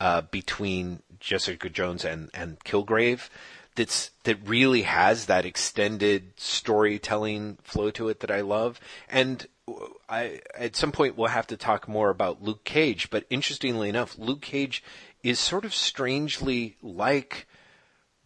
uh, 0.00 0.22
between 0.22 1.02
Jessica 1.18 1.70
Jones 1.70 2.04
and, 2.04 2.28
and 2.34 2.58
Kilgrave 2.60 3.30
that's, 3.74 4.10
that 4.24 4.38
really 4.48 4.82
has 4.82 5.26
that 5.26 5.44
extended 5.44 6.32
storytelling 6.36 7.58
flow 7.62 7.90
to 7.92 8.08
it 8.08 8.20
that 8.20 8.30
I 8.30 8.40
love. 8.40 8.80
And 9.08 9.46
I, 10.08 10.40
at 10.54 10.76
some 10.76 10.92
point 10.92 11.16
we'll 11.16 11.28
have 11.28 11.46
to 11.48 11.56
talk 11.56 11.88
more 11.88 12.10
about 12.10 12.42
Luke 12.42 12.64
Cage, 12.64 13.10
but 13.10 13.24
interestingly 13.30 13.88
enough, 13.88 14.18
Luke 14.18 14.42
Cage 14.42 14.82
is 15.22 15.38
sort 15.40 15.64
of 15.64 15.74
strangely 15.74 16.76
like 16.82 17.46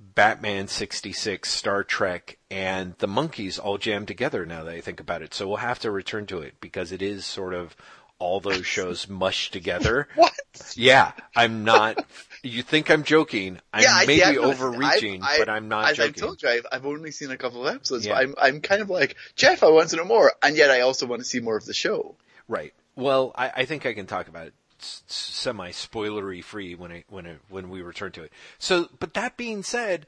Batman 0.01 0.69
66, 0.69 1.51
Star 1.51 1.83
Trek, 1.83 2.39
and 2.51 2.95
the 2.99 3.09
Monkees 3.09 3.59
all 3.59 3.79
jammed 3.79 4.09
together 4.09 4.47
now 4.47 4.65
that 4.65 4.75
I 4.75 4.81
think 4.81 5.01
about 5.01 5.23
it. 5.23 5.35
So 5.35 5.49
we'll 5.49 5.59
have 5.59 5.81
to 5.81 5.91
return 5.91 6.27
to 6.27 6.39
it 6.39 6.55
because 6.61 6.93
it 6.93 7.03
is 7.03 7.25
sort 7.25 7.55
of 7.55 7.77
all 8.19 8.41
those 8.41 8.67
shows 8.77 9.09
mushed 9.09 9.53
together. 9.53 10.09
What? 10.17 10.33
Yeah, 10.75 11.13
I'm 11.37 11.63
not. 11.65 12.05
You 12.43 12.63
think 12.63 12.91
I'm 12.91 13.05
joking? 13.05 13.59
I'm 13.73 13.83
yeah, 13.83 13.93
I- 13.95 14.07
maybe 14.07 14.21
yeah, 14.21 14.31
no, 14.33 14.43
overreaching, 14.51 15.23
I- 15.23 15.39
but 15.39 15.49
I'm 15.49 15.69
not 15.69 15.91
as 15.91 15.97
joking. 15.99 16.15
I 16.23 16.27
told 16.27 16.43
you, 16.43 16.49
I've, 16.49 16.67
I've 16.73 16.87
only 16.87 17.11
seen 17.13 17.31
a 17.31 17.37
couple 17.37 17.67
of 17.67 17.75
episodes, 17.75 18.07
Yeah. 18.07 18.15
but 18.15 18.23
I'm, 18.23 18.35
I'm 18.41 18.61
kind 18.61 18.83
of 18.83 18.91
like, 18.91 19.17
Jeff, 19.37 19.63
I 19.63 19.69
want 19.69 19.91
to 19.91 19.97
know 19.97 20.05
more, 20.05 20.33
and 20.43 20.57
yet 20.57 20.71
I 20.71 20.81
also 20.81 21.07
want 21.07 21.21
to 21.23 21.25
see 21.29 21.39
more 21.41 21.57
of 21.57 21.65
the 21.65 21.75
show. 21.75 22.17
Right. 22.49 22.73
Well, 22.97 23.33
I, 23.37 23.51
I 23.59 23.65
think 23.67 23.87
I 23.87 23.95
can 23.95 24.07
talk 24.07 24.27
about 24.29 24.49
it 24.49 24.55
semi 24.81 25.71
spoilery 25.71 26.43
free 26.43 26.75
when 26.75 26.93
I 26.93 27.05
when 27.09 27.27
it, 27.27 27.39
when 27.49 27.69
we 27.71 27.83
return 27.83 28.13
to 28.13 28.23
it. 28.23 28.33
So, 28.59 28.89
but 28.99 29.15
that 29.15 29.37
being 29.37 29.63
said, 29.63 30.07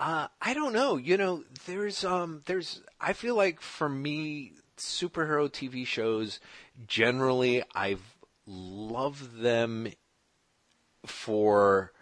uh, 0.00 0.28
I 0.40 0.54
don't 0.54 0.72
know. 0.72 0.96
You 0.96 1.16
know, 1.16 1.44
there's 1.66 2.04
um 2.04 2.42
there's 2.46 2.80
I 3.00 3.12
feel 3.12 3.34
like 3.36 3.60
for 3.60 3.88
me 3.88 4.52
superhero 4.76 5.50
TV 5.50 5.86
shows 5.86 6.40
generally 6.86 7.62
I've 7.74 8.16
loved 8.46 9.40
them 9.40 9.88
for 11.06 11.92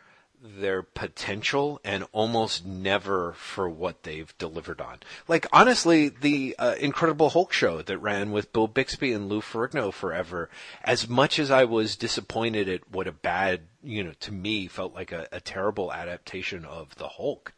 their 0.43 0.83
potential 0.83 1.81
and 1.85 2.07
almost 2.13 2.65
never 2.65 3.33
for 3.35 3.69
what 3.69 4.05
they've 4.05 4.37
delivered 4.39 4.81
on. 4.81 4.99
Like 5.29 5.47
honestly, 5.53 6.09
the 6.09 6.57
uh, 6.59 6.77
Incredible 6.81 7.31
Hulk 7.31 7.53
show 7.53 7.83
that 7.83 7.99
ran 7.99 8.33
with 8.33 8.53
Bill 8.53 8.67
Bixby 8.67 9.13
and 9.13 9.29
Lou 9.29 9.41
Ferrigno 9.41 9.93
forever. 9.93 10.49
As 10.83 11.09
much 11.09 11.39
as 11.39 11.51
I 11.51 11.65
was 11.65 11.97
disappointed 11.97 12.69
at 12.69 12.91
what 12.91 13.07
a 13.07 13.13
bad, 13.13 13.63
you 13.83 14.03
know, 14.03 14.15
to 14.21 14.33
me 14.33 14.67
felt 14.67 14.95
like 14.95 15.13
a, 15.13 15.29
a 15.31 15.41
terrible 15.41 15.93
adaptation 15.93 16.65
of 16.65 16.95
the 16.97 17.09
Hulk, 17.09 17.53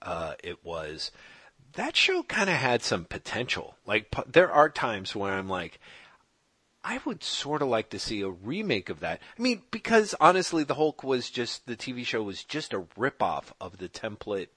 uh, 0.00 0.34
it 0.42 0.64
was. 0.64 1.10
That 1.74 1.96
show 1.96 2.22
kind 2.22 2.50
of 2.50 2.56
had 2.56 2.82
some 2.82 3.04
potential. 3.04 3.76
Like 3.86 4.10
p- 4.10 4.22
there 4.26 4.50
are 4.52 4.68
times 4.68 5.14
where 5.16 5.32
I'm 5.32 5.48
like, 5.48 5.80
I 6.84 7.00
would 7.04 7.22
sort 7.22 7.62
of 7.62 7.68
like 7.68 7.90
to 7.90 7.98
see 7.98 8.20
a 8.22 8.28
remake 8.28 8.88
of 8.90 9.00
that. 9.00 9.20
I 9.38 9.42
mean, 9.42 9.62
because 9.70 10.14
honestly, 10.20 10.64
the 10.64 10.74
Hulk 10.74 11.02
was 11.04 11.30
just 11.30 11.66
the 11.66 11.76
TV 11.76 12.04
show 12.04 12.22
was 12.22 12.42
just 12.44 12.72
a 12.72 12.80
ripoff 12.98 13.44
of 13.60 13.78
the 13.78 13.88
template 13.88 14.48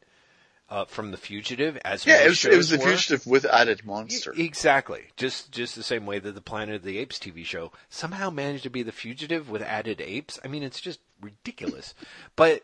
uh, 0.68 0.86
from 0.86 1.12
The 1.12 1.18
Fugitive. 1.18 1.78
As 1.86 2.06
Yeah, 2.08 2.24
it 2.24 2.30
was, 2.30 2.44
it 2.44 2.58
was 2.58 2.70
the 2.72 2.80
fugitive 2.80 3.28
with 3.28 3.46
added 3.46 3.86
monster. 3.86 4.34
E- 4.36 4.44
Exactly. 4.44 5.04
Just 5.16 5.52
just 5.52 5.76
the 5.76 5.84
same 5.84 6.08
way 6.08 6.18
that 6.18 6.34
the 6.34 6.42
Planet 6.42 6.76
of 6.78 6.84
the 6.84 6.98
Apes 6.98 7.20
TV 7.20 7.46
show 7.46 7.72
somehow 7.90 8.32
managed 8.32 8.64
to 8.64 8.70
be 8.72 8.82
the 8.82 8.92
fugitive 8.92 9.50
with 9.50 9.62
added 9.62 10.02
apes. 10.02 10.40
I 10.44 10.48
mean, 10.48 10.64
it's 10.64 10.82
just 10.82 11.00
ridiculous. 11.22 11.94
but 12.36 12.64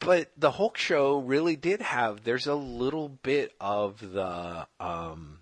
but 0.00 0.30
the 0.36 0.52
Hulk 0.52 0.76
show 0.76 1.18
really 1.18 1.56
did 1.56 1.80
have. 1.80 2.24
There's 2.24 2.46
a 2.46 2.54
little 2.54 3.08
bit 3.08 3.52
of 3.60 4.00
the. 4.12 4.66
Um, 4.78 5.38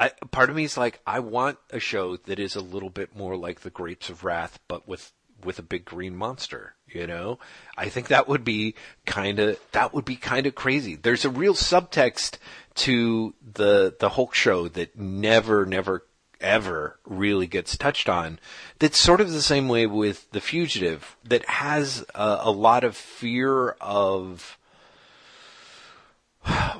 I, 0.00 0.10
part 0.30 0.50
of 0.50 0.56
me 0.56 0.64
is 0.64 0.76
like, 0.76 1.00
I 1.06 1.20
want 1.20 1.58
a 1.70 1.78
show 1.78 2.16
that 2.16 2.38
is 2.38 2.56
a 2.56 2.60
little 2.60 2.90
bit 2.90 3.16
more 3.16 3.36
like 3.36 3.60
the 3.60 3.70
Grapes 3.70 4.10
of 4.10 4.24
Wrath, 4.24 4.58
but 4.66 4.88
with 4.88 5.12
with 5.44 5.58
a 5.58 5.62
big 5.62 5.84
green 5.84 6.16
monster. 6.16 6.74
You 6.86 7.06
know, 7.06 7.38
I 7.76 7.90
think 7.90 8.08
that 8.08 8.28
would 8.28 8.44
be 8.44 8.74
kind 9.04 9.38
of 9.38 9.60
that 9.72 9.92
would 9.94 10.04
be 10.04 10.16
kind 10.16 10.46
of 10.46 10.54
crazy. 10.54 10.96
There's 10.96 11.24
a 11.24 11.30
real 11.30 11.54
subtext 11.54 12.38
to 12.76 13.34
the 13.40 13.94
the 13.98 14.08
Hulk 14.08 14.34
show 14.34 14.68
that 14.68 14.98
never, 14.98 15.66
never, 15.66 16.06
ever 16.40 16.98
really 17.04 17.46
gets 17.46 17.76
touched 17.76 18.08
on. 18.08 18.38
That's 18.78 18.98
sort 18.98 19.20
of 19.20 19.32
the 19.32 19.42
same 19.42 19.68
way 19.68 19.86
with 19.86 20.30
the 20.30 20.40
fugitive. 20.40 21.16
That 21.24 21.44
has 21.48 22.04
a, 22.14 22.38
a 22.42 22.50
lot 22.50 22.84
of 22.84 22.96
fear 22.96 23.70
of 23.80 24.58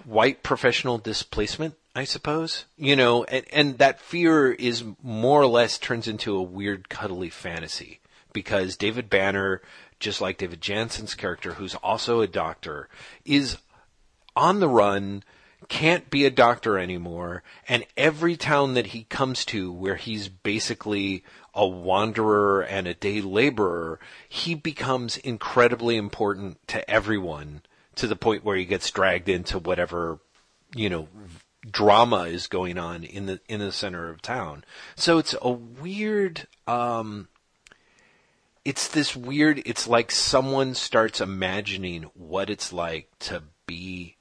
white 0.04 0.42
professional 0.42 0.98
displacement. 0.98 1.74
I 1.94 2.04
suppose 2.04 2.66
you 2.76 2.94
know, 2.94 3.24
and, 3.24 3.44
and 3.52 3.78
that 3.78 4.00
fear 4.00 4.52
is 4.52 4.84
more 5.02 5.42
or 5.42 5.46
less 5.46 5.78
turns 5.78 6.06
into 6.06 6.36
a 6.36 6.42
weird 6.42 6.88
cuddly 6.88 7.28
fantasy 7.28 8.00
because 8.32 8.76
David 8.76 9.10
Banner 9.10 9.60
just 10.00 10.20
like 10.20 10.38
David 10.38 10.60
Janssen's 10.60 11.14
character, 11.14 11.54
who's 11.54 11.74
also 11.76 12.20
a 12.20 12.26
doctor, 12.26 12.88
is 13.24 13.58
on 14.36 14.60
the 14.60 14.68
run, 14.68 15.24
can't 15.66 16.08
be 16.08 16.24
a 16.24 16.30
doctor 16.30 16.78
anymore, 16.78 17.42
and 17.68 17.84
every 17.96 18.36
town 18.36 18.74
that 18.74 18.88
he 18.88 19.04
comes 19.04 19.44
to 19.46 19.72
where 19.72 19.96
he's 19.96 20.28
basically 20.28 21.24
a 21.52 21.66
wanderer 21.66 22.62
and 22.62 22.86
a 22.86 22.94
day 22.94 23.20
laborer, 23.20 23.98
he 24.28 24.54
becomes 24.54 25.16
incredibly 25.16 25.96
important 25.96 26.66
to 26.68 26.88
everyone 26.88 27.62
to 27.96 28.06
the 28.06 28.14
point 28.14 28.44
where 28.44 28.56
he 28.56 28.64
gets 28.64 28.90
dragged 28.90 29.28
into 29.28 29.58
whatever, 29.58 30.20
you 30.76 30.88
know, 30.88 31.08
drama 31.68 32.22
is 32.22 32.46
going 32.46 32.78
on 32.78 33.02
in 33.02 33.26
the 33.26 33.40
in 33.48 33.58
the 33.58 33.72
center 33.72 34.08
of 34.08 34.22
town. 34.22 34.64
So 34.94 35.18
it's 35.18 35.34
a 35.42 35.50
weird 35.50 36.46
um 36.68 37.28
it's 38.64 38.88
this 38.88 39.16
weird 39.16 39.60
it's 39.66 39.88
like 39.88 40.12
someone 40.12 40.74
starts 40.74 41.20
imagining 41.20 42.04
what 42.14 42.48
it's 42.48 42.72
like 42.72 43.10
to 43.18 43.42
be 43.66 44.17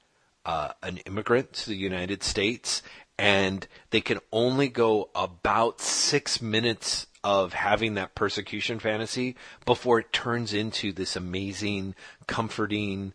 uh, 0.47 0.69
an 0.81 0.97
immigrant 1.05 1.53
to 1.53 1.69
the 1.69 1.77
United 1.77 2.23
States 2.23 2.81
and 3.19 3.67
they 3.91 4.01
can 4.01 4.19
only 4.31 4.67
go 4.67 5.09
about 5.13 5.81
six 5.81 6.41
minutes 6.41 7.07
of 7.23 7.53
having 7.53 7.95
that 7.95 8.15
persecution 8.15 8.79
fantasy 8.79 9.35
before 9.65 9.99
it 9.99 10.13
turns 10.13 10.53
into 10.53 10.91
this 10.91 11.15
amazing, 11.15 11.93
comforting 12.27 13.13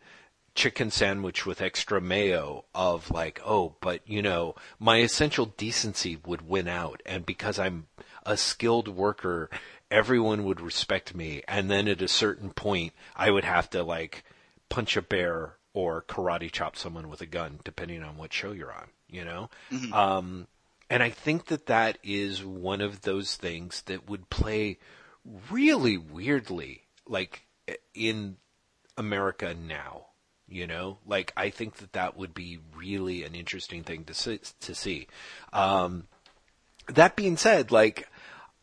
chicken 0.54 0.90
sandwich 0.90 1.46
with 1.46 1.62
extra 1.62 2.00
mayo 2.00 2.64
of 2.74 3.10
like, 3.10 3.40
oh, 3.44 3.74
but 3.80 4.00
you 4.06 4.20
know, 4.20 4.54
my 4.78 4.98
essential 4.98 5.46
decency 5.46 6.18
would 6.26 6.46
win 6.46 6.68
out. 6.68 7.00
And 7.06 7.24
because 7.24 7.58
I'm 7.58 7.86
a 8.24 8.36
skilled 8.36 8.88
worker 8.88 9.48
everyone 9.92 10.42
would 10.44 10.60
respect 10.60 11.14
me, 11.14 11.42
and 11.46 11.70
then 11.70 11.86
at 11.86 12.00
a 12.00 12.08
certain 12.08 12.50
point, 12.50 12.94
I 13.14 13.30
would 13.30 13.44
have 13.44 13.68
to 13.70 13.82
like 13.82 14.24
punch 14.70 14.96
a 14.96 15.02
bear 15.02 15.56
or 15.74 16.02
karate 16.02 16.50
chop 16.50 16.76
someone 16.76 17.08
with 17.08 17.20
a 17.20 17.26
gun, 17.26 17.60
depending 17.64 18.02
on 18.02 18.16
what 18.16 18.32
show 18.32 18.52
you're 18.52 18.72
on. 18.72 18.88
You 19.08 19.24
know, 19.24 19.50
mm-hmm. 19.70 19.92
um, 19.92 20.46
and 20.88 21.02
I 21.02 21.10
think 21.10 21.46
that 21.46 21.66
that 21.66 21.98
is 22.02 22.44
one 22.44 22.80
of 22.80 23.02
those 23.02 23.36
things 23.36 23.82
that 23.82 24.08
would 24.08 24.30
play 24.30 24.78
really 25.50 25.96
weirdly, 25.96 26.82
like 27.06 27.46
in 27.94 28.36
America 28.96 29.54
now. 29.54 30.06
You 30.48 30.66
know, 30.66 30.98
like 31.06 31.32
I 31.36 31.50
think 31.50 31.76
that 31.76 31.94
that 31.94 32.16
would 32.16 32.34
be 32.34 32.58
really 32.76 33.24
an 33.24 33.34
interesting 33.34 33.84
thing 33.84 34.04
to 34.04 34.14
see. 34.14 34.40
To 34.60 34.74
see. 34.74 35.06
Um, 35.52 36.08
that 36.88 37.16
being 37.16 37.36
said, 37.36 37.70
like 37.70 38.08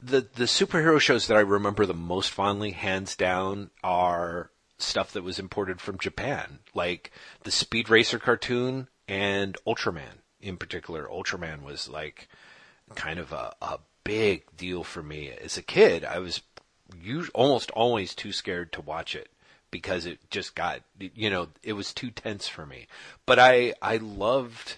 the 0.01 0.21
the 0.35 0.45
superhero 0.45 0.99
shows 0.99 1.27
that 1.27 1.37
I 1.37 1.41
remember 1.41 1.85
the 1.85 1.93
most 1.93 2.31
fondly, 2.31 2.71
hands 2.71 3.15
down, 3.15 3.71
are 3.83 4.51
stuff 4.79 5.11
that 5.13 5.23
was 5.23 5.39
imported 5.39 5.81
from 5.81 5.97
Japan, 5.97 6.59
like 6.73 7.11
the 7.43 7.51
Speed 7.51 7.89
Racer 7.89 8.19
cartoon 8.19 8.87
and 9.07 9.57
Ultraman. 9.67 10.23
In 10.41 10.57
particular, 10.57 11.07
Ultraman 11.07 11.63
was 11.63 11.89
like 11.89 12.27
kind 12.95 13.19
of 13.19 13.31
a, 13.31 13.53
a 13.61 13.79
big 14.03 14.43
deal 14.55 14.83
for 14.83 15.03
me 15.03 15.31
as 15.31 15.57
a 15.57 15.61
kid. 15.61 16.05
I 16.05 16.19
was 16.19 16.41
almost 17.33 17.71
always 17.71 18.15
too 18.15 18.31
scared 18.31 18.71
to 18.73 18.81
watch 18.81 19.15
it 19.15 19.29
because 19.71 20.05
it 20.05 20.19
just 20.29 20.55
got 20.55 20.81
you 20.97 21.29
know 21.29 21.49
it 21.61 21.73
was 21.73 21.93
too 21.93 22.09
tense 22.09 22.47
for 22.47 22.65
me. 22.65 22.87
But 23.25 23.39
I 23.39 23.73
I 23.81 23.97
loved 23.97 24.77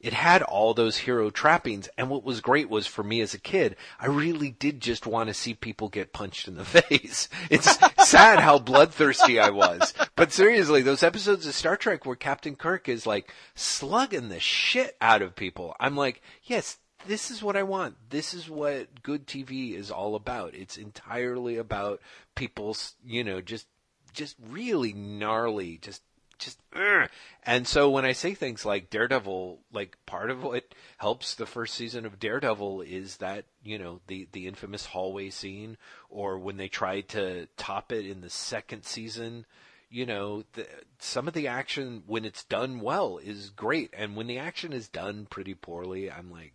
it 0.00 0.12
had 0.14 0.42
all 0.42 0.72
those 0.72 0.96
hero 0.96 1.30
trappings. 1.30 1.88
And 1.98 2.08
what 2.08 2.24
was 2.24 2.40
great 2.40 2.70
was 2.70 2.86
for 2.86 3.02
me 3.02 3.20
as 3.20 3.34
a 3.34 3.38
kid, 3.38 3.76
I 3.98 4.06
really 4.06 4.50
did 4.50 4.80
just 4.80 5.06
want 5.06 5.28
to 5.28 5.34
see 5.34 5.54
people 5.54 5.88
get 5.88 6.12
punched 6.12 6.48
in 6.48 6.56
the 6.56 6.64
face. 6.82 7.28
It's 7.50 7.78
sad 8.08 8.40
how 8.40 8.58
bloodthirsty 8.58 9.38
I 9.38 9.50
was. 9.50 9.94
But 10.16 10.32
seriously, 10.32 10.82
those 10.82 11.02
episodes 11.02 11.46
of 11.46 11.54
Star 11.54 11.76
Trek 11.76 12.06
where 12.06 12.16
Captain 12.16 12.56
Kirk 12.56 12.88
is 12.88 13.06
like 13.06 13.32
slugging 13.54 14.30
the 14.30 14.40
shit 14.40 14.96
out 15.00 15.22
of 15.22 15.36
people. 15.36 15.76
I'm 15.78 15.96
like, 15.96 16.22
yes, 16.44 16.78
this 17.06 17.30
is 17.30 17.42
what 17.42 17.56
I 17.56 17.62
want. 17.62 17.96
This 18.10 18.34
is 18.34 18.48
what 18.48 19.02
good 19.02 19.26
TV 19.26 19.74
is 19.74 19.90
all 19.90 20.14
about. 20.14 20.54
It's 20.54 20.76
entirely 20.76 21.56
about 21.56 22.00
people's, 22.34 22.94
you 23.04 23.24
know, 23.24 23.40
just 23.40 23.66
just 24.12 24.36
really 24.48 24.92
gnarly, 24.92 25.78
just 25.80 26.02
just 26.40 26.58
ugh. 26.74 27.08
and 27.44 27.66
so 27.66 27.90
when 27.90 28.04
I 28.04 28.12
say 28.12 28.34
things 28.34 28.64
like 28.64 28.90
Daredevil, 28.90 29.58
like 29.72 29.96
part 30.06 30.30
of 30.30 30.42
what 30.42 30.64
helps 30.96 31.34
the 31.34 31.46
first 31.46 31.74
season 31.74 32.04
of 32.06 32.18
Daredevil 32.18 32.82
is 32.82 33.18
that 33.18 33.44
you 33.62 33.78
know 33.78 34.00
the 34.06 34.26
the 34.32 34.46
infamous 34.46 34.86
hallway 34.86 35.30
scene, 35.30 35.76
or 36.08 36.38
when 36.38 36.56
they 36.56 36.68
tried 36.68 37.08
to 37.10 37.46
top 37.56 37.92
it 37.92 38.06
in 38.06 38.20
the 38.20 38.30
second 38.30 38.84
season. 38.84 39.46
You 39.92 40.06
know, 40.06 40.44
the, 40.52 40.68
some 41.00 41.26
of 41.26 41.34
the 41.34 41.48
action 41.48 42.04
when 42.06 42.24
it's 42.24 42.44
done 42.44 42.78
well 42.78 43.18
is 43.18 43.50
great, 43.50 43.90
and 43.92 44.14
when 44.14 44.28
the 44.28 44.38
action 44.38 44.72
is 44.72 44.86
done 44.86 45.26
pretty 45.28 45.54
poorly, 45.54 46.08
I'm 46.08 46.30
like, 46.30 46.52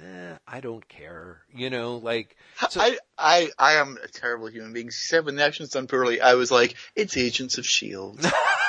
eh, 0.00 0.36
I 0.46 0.60
don't 0.60 0.86
care. 0.88 1.42
You 1.54 1.70
know, 1.70 1.96
like 1.96 2.36
so, 2.68 2.80
I 2.80 2.98
I 3.16 3.50
I 3.58 3.72
am 3.74 3.98
a 4.02 4.08
terrible 4.08 4.48
human 4.48 4.72
being. 4.72 4.90
She 4.90 5.06
said 5.06 5.24
when 5.24 5.36
the 5.36 5.44
action's 5.44 5.70
done 5.70 5.86
poorly, 5.86 6.20
I 6.20 6.34
was 6.34 6.50
like, 6.50 6.76
it's 6.94 7.16
Agents 7.16 7.58
of 7.58 7.66
Shield. 7.66 8.20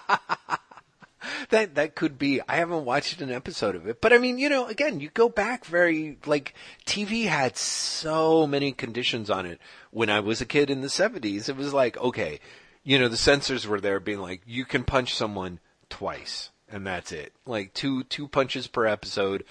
that 1.50 1.74
that 1.74 1.94
could 1.94 2.18
be. 2.18 2.40
I 2.48 2.56
haven't 2.56 2.84
watched 2.84 3.20
an 3.20 3.30
episode 3.30 3.74
of 3.74 3.86
it, 3.86 4.00
but 4.00 4.12
I 4.12 4.18
mean, 4.18 4.38
you 4.38 4.48
know, 4.48 4.66
again, 4.66 5.00
you 5.00 5.10
go 5.10 5.28
back 5.28 5.64
very 5.64 6.18
like 6.26 6.54
TV 6.86 7.26
had 7.26 7.56
so 7.56 8.46
many 8.46 8.72
conditions 8.72 9.30
on 9.30 9.46
it 9.46 9.60
when 9.90 10.10
I 10.10 10.20
was 10.20 10.40
a 10.40 10.46
kid 10.46 10.70
in 10.70 10.80
the 10.80 10.88
seventies. 10.88 11.48
It 11.48 11.56
was 11.56 11.72
like, 11.72 11.96
okay, 11.98 12.40
you 12.84 12.98
know, 12.98 13.08
the 13.08 13.16
censors 13.16 13.66
were 13.66 13.80
there 13.80 14.00
being 14.00 14.20
like, 14.20 14.42
you 14.46 14.64
can 14.64 14.84
punch 14.84 15.14
someone 15.14 15.60
twice, 15.88 16.50
and 16.68 16.86
that's 16.86 17.12
it. 17.12 17.32
Like 17.46 17.74
two 17.74 18.04
two 18.04 18.28
punches 18.28 18.66
per 18.66 18.86
episode, 18.86 19.44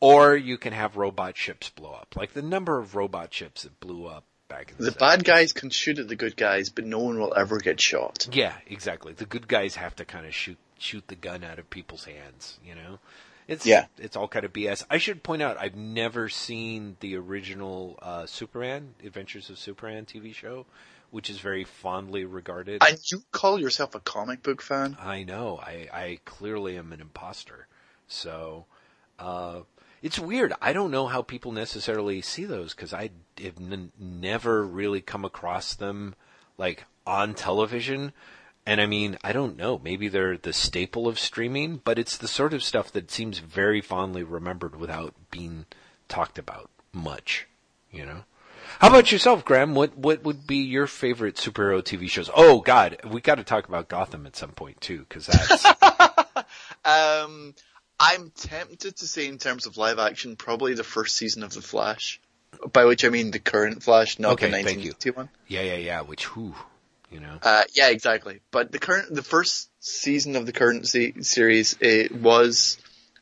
or 0.00 0.36
you 0.36 0.58
can 0.58 0.72
have 0.72 0.96
robot 0.96 1.36
ships 1.36 1.70
blow 1.70 1.92
up. 1.92 2.14
Like 2.16 2.32
the 2.32 2.42
number 2.42 2.78
of 2.78 2.94
robot 2.94 3.32
ships 3.32 3.62
that 3.62 3.80
blew 3.80 4.06
up 4.06 4.24
back 4.48 4.70
in 4.70 4.84
the, 4.84 4.90
the 4.90 4.96
bad 4.96 5.24
guys 5.24 5.52
can 5.52 5.70
shoot 5.70 5.98
at 5.98 6.08
the 6.08 6.16
good 6.16 6.36
guys, 6.36 6.68
but 6.70 6.84
no 6.84 6.98
one 7.00 7.18
will 7.18 7.34
ever 7.36 7.58
get 7.58 7.80
shot. 7.80 8.28
Yeah, 8.32 8.54
exactly. 8.66 9.12
The 9.12 9.26
good 9.26 9.48
guys 9.48 9.76
have 9.76 9.96
to 9.96 10.04
kind 10.04 10.26
of 10.26 10.34
shoot 10.34 10.58
shoot 10.78 11.06
the 11.08 11.14
gun 11.14 11.42
out 11.42 11.58
of 11.58 11.70
people's 11.70 12.04
hands. 12.04 12.58
You 12.64 12.74
know, 12.74 12.98
it's 13.48 13.66
yeah, 13.66 13.86
it's 13.98 14.16
all 14.16 14.28
kind 14.28 14.44
of 14.44 14.52
BS. 14.52 14.84
I 14.90 14.98
should 14.98 15.22
point 15.22 15.42
out 15.42 15.56
I've 15.58 15.76
never 15.76 16.28
seen 16.28 16.96
the 17.00 17.16
original 17.16 17.98
uh, 18.02 18.26
Superman 18.26 18.94
Adventures 19.04 19.50
of 19.50 19.58
Superman 19.58 20.04
TV 20.04 20.34
show, 20.34 20.66
which 21.10 21.30
is 21.30 21.38
very 21.38 21.64
fondly 21.64 22.24
regarded. 22.24 22.82
And 22.82 22.98
you 23.10 23.22
call 23.32 23.58
yourself 23.60 23.94
a 23.94 24.00
comic 24.00 24.42
book 24.42 24.62
fan? 24.62 24.96
I 25.00 25.24
know. 25.24 25.58
I 25.58 25.88
I 25.92 26.18
clearly 26.24 26.76
am 26.78 26.92
an 26.92 27.00
imposter. 27.00 27.66
So. 28.08 28.66
Uh, 29.18 29.60
it's 30.02 30.18
weird. 30.18 30.52
I 30.60 30.74
don't 30.74 30.90
know 30.90 31.06
how 31.06 31.22
people 31.22 31.52
necessarily 31.52 32.20
see 32.20 32.44
those 32.44 32.74
because 32.74 32.92
I 32.92 33.10
have 33.40 33.58
n- 33.58 33.92
never 33.98 34.64
really 34.64 35.00
come 35.00 35.24
across 35.24 35.74
them 35.74 36.14
like 36.58 36.84
on 37.06 37.34
television. 37.34 38.12
And 38.66 38.80
I 38.80 38.86
mean, 38.86 39.16
I 39.22 39.32
don't 39.32 39.56
know. 39.56 39.80
Maybe 39.82 40.08
they're 40.08 40.36
the 40.36 40.52
staple 40.52 41.06
of 41.06 41.18
streaming, 41.18 41.80
but 41.84 41.98
it's 41.98 42.16
the 42.16 42.28
sort 42.28 42.52
of 42.52 42.64
stuff 42.64 42.90
that 42.92 43.10
seems 43.10 43.38
very 43.38 43.80
fondly 43.80 44.24
remembered 44.24 44.76
without 44.76 45.14
being 45.30 45.66
talked 46.08 46.38
about 46.38 46.70
much. 46.92 47.46
You 47.92 48.06
know. 48.06 48.24
How 48.80 48.88
about 48.88 49.12
yourself, 49.12 49.44
Graeme? 49.44 49.74
What 49.74 49.96
what 49.96 50.24
would 50.24 50.46
be 50.46 50.56
your 50.56 50.86
favorite 50.86 51.36
superhero 51.36 51.82
TV 51.82 52.10
shows? 52.10 52.28
Oh 52.34 52.60
God, 52.60 52.98
we 53.08 53.20
got 53.20 53.36
to 53.36 53.44
talk 53.44 53.68
about 53.68 53.88
Gotham 53.88 54.26
at 54.26 54.36
some 54.36 54.50
point 54.50 54.80
too, 54.80 55.06
because 55.08 55.26
that's. 55.26 55.64
um, 56.84 57.54
I'm 57.98 58.30
tempted 58.30 58.96
to 58.96 59.06
say 59.06 59.26
in 59.26 59.38
terms 59.38 59.66
of 59.66 59.76
live 59.76 59.98
action, 59.98 60.36
probably 60.36 60.74
the 60.74 60.84
first 60.84 61.16
season 61.16 61.42
of 61.42 61.54
The 61.54 61.62
Flash. 61.62 62.20
By 62.72 62.84
which 62.84 63.04
I 63.04 63.08
mean 63.08 63.30
the 63.30 63.38
current 63.38 63.82
Flash, 63.82 64.18
not 64.18 64.34
okay, 64.34 64.46
the 64.46 64.52
1951. 64.52 65.28
Yeah, 65.48 65.62
yeah, 65.62 65.76
yeah. 65.76 66.00
Which, 66.02 66.24
who, 66.24 66.54
you 67.10 67.20
know. 67.20 67.38
Uh, 67.42 67.64
yeah, 67.74 67.88
exactly. 67.88 68.40
But 68.50 68.72
the 68.72 68.78
current, 68.78 69.14
the 69.14 69.22
first 69.22 69.70
season 69.80 70.36
of 70.36 70.46
the 70.46 70.52
current 70.52 70.86
se- 70.86 71.20
series, 71.20 71.76
it 71.80 72.14
was 72.14 72.78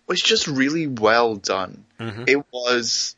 was 0.06 0.20
just 0.20 0.46
really 0.46 0.86
well 0.86 1.36
done. 1.36 1.84
Mm-hmm. 1.98 2.24
It 2.26 2.44
was, 2.52 3.16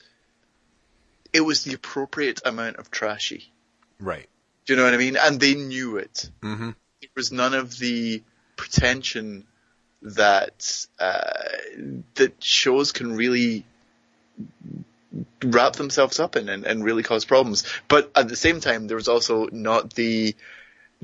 it 1.32 1.40
was 1.40 1.64
the 1.64 1.74
appropriate 1.74 2.40
amount 2.44 2.76
of 2.76 2.90
trashy. 2.90 3.52
Right. 3.98 4.28
Do 4.66 4.72
you 4.72 4.78
know 4.78 4.84
what 4.84 4.94
I 4.94 4.98
mean? 4.98 5.16
And 5.20 5.40
they 5.40 5.54
knew 5.54 5.96
it. 5.96 6.30
Mm-hmm. 6.42 6.70
It 7.00 7.10
was 7.16 7.32
none 7.32 7.54
of 7.54 7.78
the 7.78 8.22
pretension 8.56 9.46
that 10.02 10.86
uh, 10.98 11.32
that 12.14 12.42
shows 12.42 12.92
can 12.92 13.16
really 13.16 13.64
wrap 15.44 15.74
themselves 15.74 16.20
up 16.20 16.36
in 16.36 16.48
and, 16.48 16.64
and 16.64 16.84
really 16.84 17.02
cause 17.02 17.24
problems. 17.24 17.64
But 17.88 18.10
at 18.14 18.28
the 18.28 18.36
same 18.36 18.60
time, 18.60 18.86
there 18.86 18.96
was 18.96 19.08
also 19.08 19.48
not 19.50 19.94
the 19.94 20.34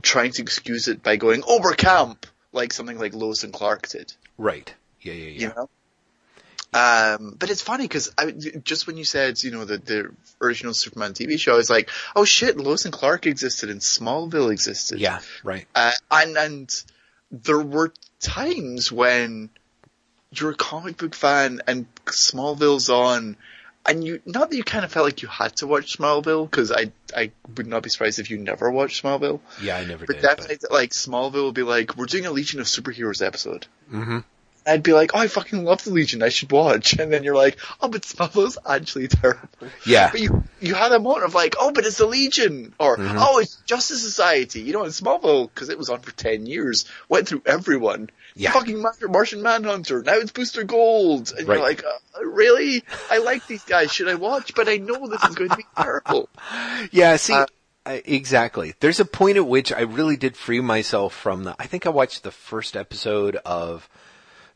trying 0.00 0.32
to 0.32 0.42
excuse 0.42 0.88
it 0.88 1.02
by 1.02 1.16
going, 1.16 1.42
"Oh, 1.46 1.60
we're 1.62 1.74
camp," 1.74 2.26
like 2.52 2.72
something 2.72 2.98
like 2.98 3.14
Lois 3.14 3.44
and 3.44 3.52
Clark 3.52 3.88
did. 3.88 4.12
Right. 4.38 4.72
Yeah, 5.00 5.12
yeah, 5.12 5.28
yeah. 5.28 5.40
You 5.40 5.48
know. 5.56 5.68
Um, 6.74 7.36
but 7.38 7.50
it's 7.50 7.60
funny 7.60 7.84
because 7.84 8.12
I 8.16 8.30
just 8.30 8.86
when 8.86 8.96
you 8.96 9.04
said, 9.04 9.42
you 9.42 9.50
know, 9.50 9.66
the, 9.66 9.76
the 9.76 10.14
original 10.40 10.72
Superman 10.72 11.12
TV 11.12 11.38
show, 11.38 11.52
I 11.52 11.56
was 11.56 11.68
like, 11.68 11.90
oh 12.16 12.24
shit, 12.24 12.56
Lois 12.56 12.86
and 12.86 12.94
Clark 12.94 13.26
existed 13.26 13.68
and 13.68 13.80
Smallville 13.80 14.50
existed. 14.50 14.98
Yeah, 14.98 15.20
right. 15.44 15.66
Uh, 15.74 15.92
and, 16.10 16.36
and 16.38 16.84
there 17.30 17.60
were 17.60 17.92
times 18.20 18.90
when 18.90 19.50
you're 20.30 20.52
a 20.52 20.56
comic 20.56 20.96
book 20.96 21.14
fan 21.14 21.60
and 21.66 21.86
Smallville's 22.06 22.88
on 22.88 23.36
and 23.86 24.04
you, 24.04 24.20
not 24.24 24.50
that 24.50 24.56
you 24.56 24.64
kind 24.64 24.84
of 24.84 24.92
felt 24.92 25.04
like 25.04 25.22
you 25.22 25.28
had 25.28 25.56
to 25.56 25.66
watch 25.66 25.98
Smallville, 25.98 26.50
because 26.50 26.70
I, 26.72 26.92
I 27.16 27.32
would 27.56 27.66
not 27.66 27.82
be 27.82 27.90
surprised 27.90 28.18
if 28.18 28.30
you 28.30 28.38
never 28.38 28.70
watched 28.70 29.02
Smallville. 29.02 29.40
Yeah, 29.60 29.76
I 29.76 29.84
never 29.84 30.06
did. 30.06 30.06
but 30.06 30.12
did. 30.14 30.22
Definitely, 30.22 30.58
but... 30.62 30.72
like, 30.72 30.90
Smallville 30.90 31.46
would 31.46 31.54
be 31.54 31.62
like, 31.62 31.96
we're 31.96 32.06
doing 32.06 32.26
a 32.26 32.30
Legion 32.30 32.60
of 32.60 32.66
Superheroes 32.66 33.24
episode. 33.24 33.66
Mm-hmm. 33.92 34.18
I'd 34.66 34.82
be 34.82 34.92
like, 34.92 35.12
oh, 35.14 35.18
I 35.18 35.26
fucking 35.28 35.64
love 35.64 35.84
the 35.84 35.90
Legion, 35.90 36.22
I 36.22 36.28
should 36.28 36.52
watch. 36.52 36.98
And 36.98 37.12
then 37.12 37.24
you're 37.24 37.36
like, 37.36 37.58
oh, 37.80 37.88
but 37.88 38.02
Smallville's 38.02 38.58
actually 38.66 39.08
terrible. 39.08 39.48
Yeah. 39.84 40.10
But 40.10 40.20
you, 40.20 40.44
you 40.60 40.74
had 40.74 40.92
a 40.92 41.00
moment 41.00 41.24
of 41.24 41.34
like, 41.34 41.56
oh, 41.58 41.72
but 41.72 41.84
it's 41.84 41.98
the 41.98 42.06
Legion. 42.06 42.74
Or, 42.78 42.96
mm-hmm. 42.96 43.16
oh, 43.18 43.38
it's 43.38 43.56
Justice 43.66 44.02
Society. 44.02 44.60
You 44.60 44.72
know, 44.72 44.84
in 44.84 44.90
Smallville, 44.90 45.50
because 45.52 45.68
it 45.68 45.78
was 45.78 45.90
on 45.90 46.00
for 46.00 46.12
10 46.12 46.46
years, 46.46 46.84
went 47.08 47.28
through 47.28 47.42
everyone. 47.46 48.10
Yeah. 48.34 48.52
Fucking 48.52 48.82
Martian 49.08 49.42
Manhunter. 49.42 50.02
Now 50.02 50.14
it's 50.14 50.32
Booster 50.32 50.64
Gold. 50.64 51.32
And 51.36 51.46
right. 51.48 51.56
you're 51.56 51.66
like, 51.66 51.84
uh, 51.84 52.24
really? 52.24 52.84
I 53.10 53.18
like 53.18 53.46
these 53.46 53.64
guys. 53.64 53.92
Should 53.92 54.08
I 54.08 54.14
watch? 54.14 54.54
But 54.54 54.68
I 54.68 54.76
know 54.76 55.06
this 55.08 55.22
is 55.24 55.34
going 55.34 55.50
to 55.50 55.56
be 55.56 55.66
terrible. 55.76 56.28
Yeah, 56.90 57.16
see, 57.16 57.34
uh, 57.34 57.46
exactly. 57.84 58.74
There's 58.80 59.00
a 59.00 59.04
point 59.04 59.36
at 59.36 59.46
which 59.46 59.72
I 59.72 59.80
really 59.80 60.16
did 60.16 60.36
free 60.36 60.60
myself 60.60 61.14
from 61.14 61.44
the, 61.44 61.56
I 61.58 61.66
think 61.66 61.86
I 61.86 61.90
watched 61.90 62.22
the 62.22 62.30
first 62.30 62.76
episode 62.76 63.36
of 63.44 63.88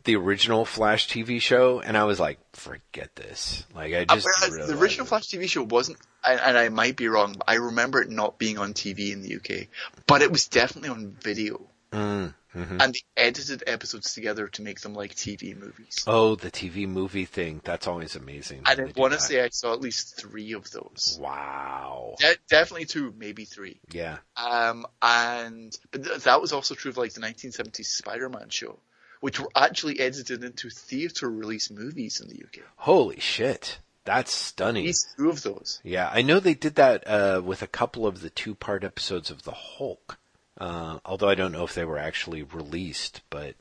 the 0.06 0.16
original 0.16 0.64
Flash 0.64 1.08
TV 1.08 1.42
show, 1.42 1.80
and 1.80 1.96
I 1.96 2.04
was 2.04 2.18
like, 2.18 2.38
forget 2.54 3.14
this. 3.14 3.66
Like, 3.74 3.92
I 3.92 4.04
just 4.04 4.26
uh, 4.42 4.66
the 4.66 4.78
original 4.78 5.04
Flash 5.04 5.26
TV 5.26 5.48
show 5.48 5.64
wasn't, 5.64 5.98
and, 6.24 6.40
and, 6.40 6.56
I 6.56 6.68
might 6.70 6.96
be 6.96 7.08
wrong. 7.08 7.34
But 7.36 7.50
I 7.50 7.54
remember 7.54 8.00
it 8.00 8.08
not 8.08 8.38
being 8.38 8.56
on 8.56 8.72
TV 8.72 9.12
in 9.12 9.20
the 9.20 9.36
UK, 9.36 9.66
but 10.06 10.22
it 10.22 10.30
was 10.30 10.46
definitely 10.46 10.90
on 10.90 11.16
video. 11.20 11.60
Mm, 11.92 12.34
mm-hmm. 12.54 12.80
And 12.80 12.94
they 12.94 13.00
edited 13.16 13.64
episodes 13.66 14.14
together 14.14 14.46
to 14.48 14.62
make 14.62 14.80
them 14.80 14.94
like 14.94 15.14
TV 15.14 15.56
movies. 15.58 16.04
Oh, 16.06 16.36
the 16.36 16.50
TV 16.50 16.88
movie 16.88 17.24
thing. 17.24 17.60
That's 17.64 17.88
always 17.88 18.14
amazing. 18.16 18.62
And 18.64 18.80
I 18.80 18.92
want 18.96 19.12
to 19.12 19.20
say 19.20 19.42
I 19.42 19.48
saw 19.48 19.72
at 19.72 19.80
least 19.80 20.16
three 20.16 20.52
of 20.52 20.70
those. 20.70 21.18
Wow. 21.20 22.14
De- 22.18 22.36
definitely 22.48 22.86
two, 22.86 23.12
maybe 23.16 23.44
three. 23.44 23.80
Yeah. 23.90 24.18
Um, 24.36 24.86
and, 25.02 25.76
but 25.90 26.04
th- 26.04 26.24
that 26.24 26.40
was 26.40 26.52
also 26.52 26.74
true 26.74 26.90
of 26.90 26.96
like 26.96 27.12
the 27.12 27.20
1970s 27.20 27.86
Spider-Man 27.86 28.50
show 28.50 28.78
which 29.20 29.40
were 29.40 29.50
actually 29.54 30.00
edited 30.00 30.44
into 30.44 30.70
theater 30.70 31.30
release 31.30 31.70
movies 31.70 32.20
in 32.20 32.28
the 32.28 32.42
UK. 32.44 32.64
Holy 32.76 33.20
shit. 33.20 33.78
That's 34.04 34.32
stunning. 34.32 34.84
At 34.84 34.86
least 34.86 35.14
two 35.18 35.30
of 35.30 35.42
those. 35.42 35.80
Yeah, 35.82 36.08
I 36.12 36.22
know 36.22 36.38
they 36.38 36.54
did 36.54 36.76
that 36.76 37.06
uh, 37.08 37.42
with 37.44 37.60
a 37.60 37.66
couple 37.66 38.06
of 38.06 38.20
the 38.20 38.30
two-part 38.30 38.84
episodes 38.84 39.30
of 39.30 39.42
the 39.42 39.52
Hulk. 39.52 40.18
Uh, 40.58 41.00
although 41.04 41.28
I 41.28 41.34
don't 41.34 41.52
know 41.52 41.64
if 41.64 41.74
they 41.74 41.84
were 41.84 41.98
actually 41.98 42.42
released, 42.42 43.20
but 43.28 43.56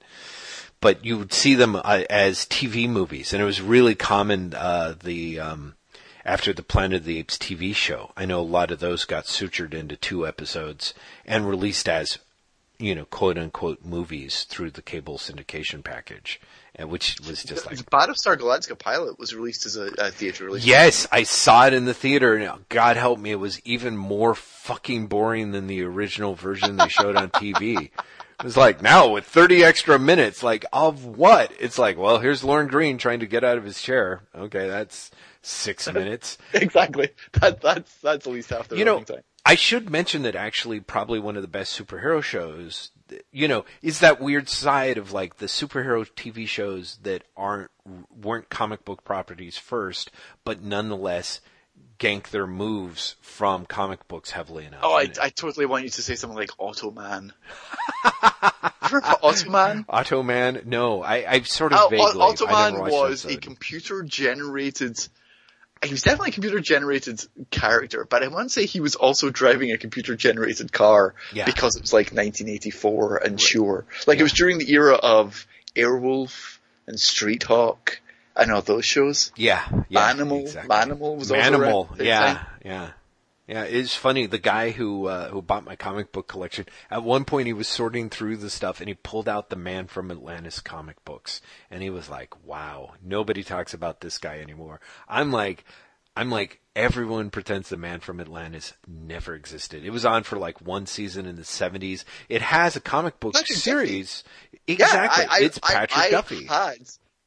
but 0.80 1.04
you 1.04 1.18
would 1.18 1.34
see 1.34 1.56
them 1.56 1.76
uh, 1.76 2.04
as 2.10 2.46
TV 2.46 2.88
movies, 2.88 3.34
and 3.34 3.42
it 3.42 3.46
was 3.46 3.62
really 3.62 3.96
common. 3.96 4.54
Uh, 4.54 4.96
the 5.04 5.40
um, 5.40 5.76
after 6.24 6.54
the 6.54 6.64
Planet 6.64 7.02
of 7.02 7.06
the 7.06 7.20
Apes 7.20 7.38
TV 7.38 7.76
show, 7.76 8.12
I 8.16 8.26
know 8.26 8.40
a 8.40 8.42
lot 8.42 8.72
of 8.72 8.80
those 8.80 9.04
got 9.04 9.26
sutured 9.26 9.74
into 9.74 9.96
two 9.96 10.26
episodes 10.26 10.94
and 11.26 11.48
released 11.48 11.90
as 11.90 12.18
you 12.80 12.96
know, 12.96 13.06
quote 13.06 13.38
unquote 13.38 13.84
movies 13.84 14.44
through 14.44 14.72
the 14.72 14.82
cable 14.82 15.18
syndication 15.18 15.84
package, 15.84 16.40
and 16.76 16.90
which 16.90 17.20
was 17.28 17.44
just 17.44 17.66
like 17.66 17.78
Battlestar 17.90 18.38
Galactica 18.38 18.78
pilot 18.78 19.18
was 19.18 19.34
released 19.34 19.66
as 19.66 19.78
a, 19.78 19.92
a 19.98 20.12
theater 20.12 20.46
release. 20.46 20.66
Yes, 20.66 21.08
I 21.12 21.24
saw 21.24 21.68
it 21.68 21.74
in 21.74 21.86
the 21.86 21.94
theater, 21.94 22.36
and 22.36 22.48
uh, 22.48 22.58
God 22.70 22.98
help 22.98 23.20
me, 23.20 23.32
it 23.32 23.40
was 23.40 23.62
even 23.66 23.96
more 23.98 24.36
fucking 24.36 25.08
boring 25.08 25.52
than 25.52 25.68
the 25.68 25.84
original 25.84 26.36
version 26.36 26.78
they 26.78 26.90
showed 26.90 27.16
on 27.16 27.30
TV. 27.30 27.92
It 28.40 28.44
was 28.44 28.58
like 28.58 28.82
now 28.82 29.10
with 29.10 29.26
30 29.26 29.64
extra 29.64 29.98
minutes, 29.98 30.44
like 30.44 30.66
of 30.74 31.06
what? 31.06 31.52
It's 31.60 31.80
like, 31.80 31.98
well, 31.98 32.20
here's 32.20 32.44
Lorne 32.44 32.68
Greene 32.68 32.98
trying 32.98 33.22
to 33.22 33.28
get 33.28 33.46
out 33.46 33.58
of 33.58 33.64
his 33.64 33.82
chair. 33.82 34.24
Okay, 34.36 34.68
that's 34.68 35.12
six 35.42 35.88
minutes. 35.94 36.38
exactly. 36.54 37.10
That 37.40 37.62
that's 37.62 37.96
that's 38.00 38.28
at 38.28 38.34
least 38.34 38.50
half 38.50 38.68
the 38.68 38.78
you 38.78 38.84
know, 38.84 39.02
time. 39.02 39.22
I 39.46 39.56
should 39.56 39.92
mention 39.92 40.24
that 40.24 40.36
actually 40.36 40.80
probably 40.80 41.20
one 41.20 41.36
of 41.36 41.44
the 41.44 41.48
best 41.48 41.80
superhero 41.80 42.22
shows, 42.24 42.90
you 43.32 43.48
know, 43.48 43.64
is 43.84 44.00
that 44.00 44.20
weird 44.20 44.50
side 44.50 44.98
of 44.98 45.12
like 45.12 45.38
the 45.38 45.46
superhero 45.46 46.10
TV 46.16 46.48
shows 46.48 46.98
that 47.04 47.24
aren't 47.38 47.70
weren't 48.20 48.50
comic 48.50 48.84
book 48.84 49.04
properties 49.04 49.58
first, 49.58 50.10
but 50.44 50.64
nonetheless 50.64 51.42
gank 52.00 52.30
their 52.30 52.48
moves 52.48 53.16
from 53.22 53.66
comic 53.68 54.08
books 54.08 54.32
heavily 54.32 54.66
enough. 54.66 54.82
Oh, 54.84 54.94
I, 54.94 55.10
I 55.22 55.30
totally 55.30 55.68
want 55.68 55.84
you 55.84 55.90
to 55.92 56.02
say 56.02 56.16
something 56.16 56.36
like 56.36 56.50
Automan. 56.60 57.32
Automan? 58.84 59.86
Automan? 59.90 60.66
No, 60.66 61.04
I, 61.04 61.32
I've 61.32 61.48
sort 61.48 61.72
of 61.72 61.80
uh, 61.80 61.90
vaguely. 61.90 62.20
Automan 62.20 62.80
was 62.80 63.26
a 63.26 63.38
computer 63.38 64.02
generated 64.02 64.98
he 65.86 65.94
was 65.94 66.02
definitely 66.02 66.30
a 66.30 66.34
computer 66.34 66.60
generated 66.60 67.22
character, 67.52 68.06
but 68.10 68.24
I 68.24 68.28
want 68.28 68.50
to 68.50 68.54
say 68.54 68.66
he 68.66 68.80
was 68.80 68.96
also 68.96 69.30
driving 69.30 69.72
a 69.72 69.78
computer 69.78 70.16
generated 70.16 70.72
car 70.72 71.16
yeah. 71.34 71.46
because 71.46 71.76
it 71.76 71.82
was 71.82 71.94
like 71.94 72.08
1984 72.08 73.18
and 73.18 73.32
right. 73.34 73.40
sure. 73.40 73.86
Like 74.08 74.18
yeah. 74.18 74.22
it 74.22 74.24
was 74.24 74.34
during 74.34 74.58
the 74.58 74.72
era 74.72 74.96
of 74.96 75.48
Airwolf 75.76 76.60
and 76.88 77.00
Street 77.00 77.44
Hawk 77.44 78.00
and 78.36 78.52
all 78.52 78.62
those 78.62 78.86
shows. 78.86 79.32
Yeah. 79.36 79.64
yeah 79.90 80.14
Manimal. 80.14 80.42
Exactly. 80.42 80.76
Manimal 80.76 81.18
was 81.18 81.32
Manimal. 81.32 81.92
also 81.96 82.06
Yeah. 82.06 82.20
Time. 82.20 82.46
Yeah. 82.64 82.90
Yeah, 83.48 83.64
it's 83.64 83.96
funny. 83.96 84.26
The 84.26 84.40
guy 84.40 84.72
who 84.72 85.06
uh, 85.06 85.30
who 85.30 85.42
bought 85.42 85.66
my 85.66 85.76
comic 85.76 86.12
book 86.12 86.28
collection 86.28 86.66
at 86.90 87.04
one 87.04 87.26
point 87.26 87.46
he 87.46 87.54
was 87.54 87.68
sorting 87.68 88.10
through 88.10 88.38
the 88.38 88.50
stuff 88.50 88.80
and 88.80 88.90
he 88.90 88.96
pulled 88.96 89.30
out 89.30 89.50
the 89.50 89.56
Man 89.56 89.86
from 89.86 90.10
Atlantis 90.10 90.60
comic 90.60 91.04
books 91.06 91.42
and 91.70 91.84
he 91.84 91.92
was 91.92 92.10
like, 92.10 92.44
"Wow, 92.44 92.94
nobody 93.04 93.44
talks 93.44 93.74
about 93.74 94.02
this 94.02 94.18
guy 94.18 94.40
anymore." 94.40 94.80
I'm 95.08 95.32
like, 95.32 95.64
I'm 96.18 96.32
like, 96.32 96.60
everyone 96.76 97.30
pretends 97.30 97.70
the 97.70 97.78
Man 97.78 98.00
from 98.00 98.20
Atlantis 98.20 98.74
never 98.88 99.36
existed. 99.36 99.86
It 99.86 99.92
was 99.92 100.06
on 100.06 100.24
for 100.24 100.38
like 100.38 100.62
one 100.62 100.88
season 100.88 101.28
in 101.28 101.36
the 101.36 101.44
70s. 101.44 102.04
It 102.30 102.42
has 102.42 102.76
a 102.76 102.82
comic 102.82 103.20
book 103.20 103.34
Patrick 103.34 103.58
series. 103.58 104.24
Duffy. 104.24 104.74
Exactly, 104.74 105.24
yeah, 105.26 105.32
I, 105.32 105.36
I, 105.36 105.44
it's 105.44 105.60
Patrick 105.60 106.06
I, 106.06 106.10
Duffy. 106.10 106.46
Had, 106.46 106.78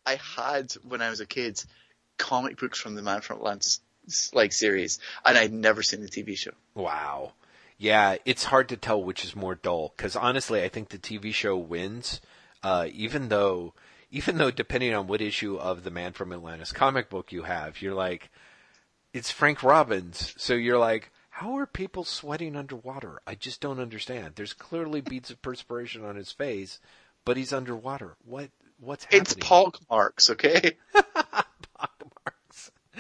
I 0.05 0.19
had 0.37 0.73
when 0.83 1.01
I 1.01 1.11
was 1.11 1.21
a 1.21 1.27
kid 1.27 1.63
comic 2.17 2.59
books 2.59 2.81
from 2.81 2.97
the 2.97 3.03
Man 3.03 3.21
from 3.21 3.37
Atlantis 3.37 3.81
like 4.33 4.53
series, 4.53 4.99
and 5.25 5.37
I'd 5.37 5.53
never 5.53 5.83
seen 5.83 6.01
the 6.01 6.09
TV 6.09 6.37
show. 6.37 6.53
Wow. 6.75 7.33
Yeah, 7.79 8.17
it's 8.25 8.45
hard 8.45 8.69
to 8.71 8.77
tell 8.77 9.03
which 9.03 9.25
is 9.25 9.37
more 9.37 9.55
dull 9.55 9.95
because 9.97 10.17
honestly, 10.17 10.63
I 10.63 10.69
think 10.69 10.89
the 10.89 10.99
TV 10.99 11.33
show 11.33 11.57
wins. 11.57 12.21
Uh, 12.61 12.89
even 12.93 13.29
though, 13.29 13.73
even 14.11 14.37
though 14.37 14.51
depending 14.51 14.93
on 14.93 15.07
what 15.07 15.21
issue 15.21 15.57
of 15.57 15.85
the 15.85 15.91
Man 15.93 16.13
from 16.13 16.33
Atlantis 16.33 16.73
comic 16.73 17.09
book 17.09 17.31
you 17.31 17.45
have, 17.45 17.81
you're 17.81 17.95
like, 17.95 18.31
it's 19.13 19.31
Frank 19.31 19.63
Robbins, 19.63 20.35
so 20.37 20.55
you're 20.55 20.79
like, 20.79 21.13
how 21.31 21.57
are 21.57 21.67
people 21.67 22.03
sweating 22.03 22.57
underwater? 22.57 23.21
I 23.25 23.37
just 23.37 23.61
don't 23.61 23.79
understand. 23.79 24.33
There's 24.35 24.55
clearly 24.55 25.01
beads 25.01 25.31
of 25.31 25.41
perspiration 25.41 26.05
on 26.05 26.17
his 26.17 26.33
face, 26.33 26.81
but 27.25 27.37
he's 27.37 27.53
underwater. 27.53 28.17
What? 28.25 28.51
What's 28.81 29.05
happening? 29.05 29.23
It's 29.23 29.35
pock 29.35 29.79
marks, 29.89 30.31
okay? 30.31 30.77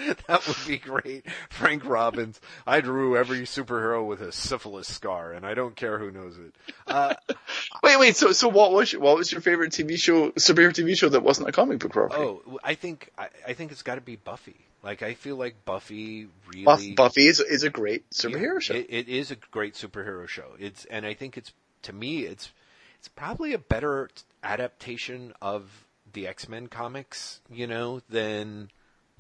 that 0.26 0.46
would 0.46 0.56
be 0.66 0.78
great. 0.78 1.26
Frank 1.50 1.84
Robbins. 1.84 2.40
I 2.66 2.80
drew 2.80 3.16
every 3.16 3.40
superhero 3.40 4.06
with 4.06 4.20
a 4.20 4.32
syphilis 4.32 4.92
scar, 4.92 5.32
and 5.32 5.46
I 5.46 5.54
don't 5.54 5.76
care 5.76 5.98
who 5.98 6.10
knows 6.10 6.36
it. 6.38 6.54
Uh, 6.86 7.14
wait, 7.82 7.98
wait. 7.98 8.16
So, 8.16 8.32
so 8.32 8.48
what 8.48 8.72
was 8.72 8.92
what 8.92 9.16
was 9.16 9.32
your 9.32 9.40
favorite 9.40 9.72
TV 9.72 9.98
show, 9.98 10.30
superhero 10.32 10.70
TV 10.70 10.96
show 10.96 11.08
that 11.08 11.22
wasn't 11.22 11.48
a 11.48 11.52
comic 11.52 11.80
book 11.80 11.92
property? 11.92 12.22
Oh, 12.22 12.58
I 12.62 12.74
think 12.74 13.10
I, 13.18 13.28
I 13.46 13.52
think 13.54 13.72
it's 13.72 13.82
got 13.82 13.96
to 13.96 14.00
be 14.00 14.16
Buffy. 14.16 14.56
Like 14.82 15.02
I 15.02 15.14
feel 15.14 15.36
like 15.36 15.64
Buffy 15.64 16.28
really. 16.52 16.92
Buffy 16.92 17.26
is 17.26 17.40
is 17.40 17.64
a 17.64 17.70
great 17.70 18.08
superhero 18.10 18.54
yeah, 18.54 18.58
show. 18.60 18.74
It, 18.74 18.86
it 18.88 19.08
is 19.08 19.30
a 19.30 19.36
great 19.50 19.74
superhero 19.74 20.28
show. 20.28 20.52
It's 20.58 20.84
and 20.86 21.04
I 21.04 21.14
think 21.14 21.36
it's 21.36 21.52
to 21.82 21.92
me 21.92 22.20
it's 22.20 22.52
it's 22.98 23.08
probably 23.08 23.52
a 23.52 23.58
better 23.58 24.08
adaptation 24.42 25.32
of 25.42 25.84
the 26.12 26.26
X 26.26 26.48
Men 26.48 26.68
comics, 26.68 27.40
you 27.50 27.66
know, 27.66 28.00
than 28.08 28.70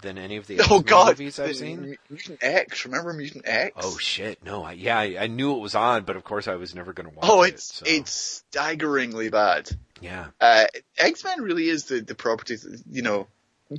than 0.02 0.18
any 0.18 0.36
of 0.36 0.46
the 0.46 0.60
Oh 0.70 0.80
God, 0.80 1.08
movies 1.18 1.38
I've 1.38 1.56
seen. 1.56 1.96
Mutant 2.08 2.38
X. 2.42 2.84
Remember 2.84 3.12
Mutant 3.12 3.44
X? 3.46 3.72
Oh 3.76 3.98
shit, 3.98 4.44
no, 4.44 4.62
I, 4.64 4.72
yeah, 4.72 4.98
I, 4.98 5.16
I 5.20 5.26
knew 5.26 5.54
it 5.56 5.60
was 5.60 5.74
on, 5.74 6.04
but 6.04 6.16
of 6.16 6.24
course 6.24 6.46
I 6.48 6.54
was 6.56 6.74
never 6.74 6.92
going 6.92 7.08
to 7.08 7.14
watch 7.14 7.24
it. 7.26 7.30
Oh, 7.30 7.42
it. 7.42 7.54
it's 7.54 7.74
so, 7.76 7.84
it's 7.86 8.12
staggeringly 8.12 9.30
bad. 9.30 9.68
yeah, 10.00 10.28
Uh, 10.40 10.66
X 10.96 11.24
Men 11.24 11.42
really 11.42 11.68
is 11.68 11.84
the 11.86 12.00
the 12.00 12.14
property 12.14 12.56
that 12.56 12.82
you 12.90 13.02
know 13.02 13.26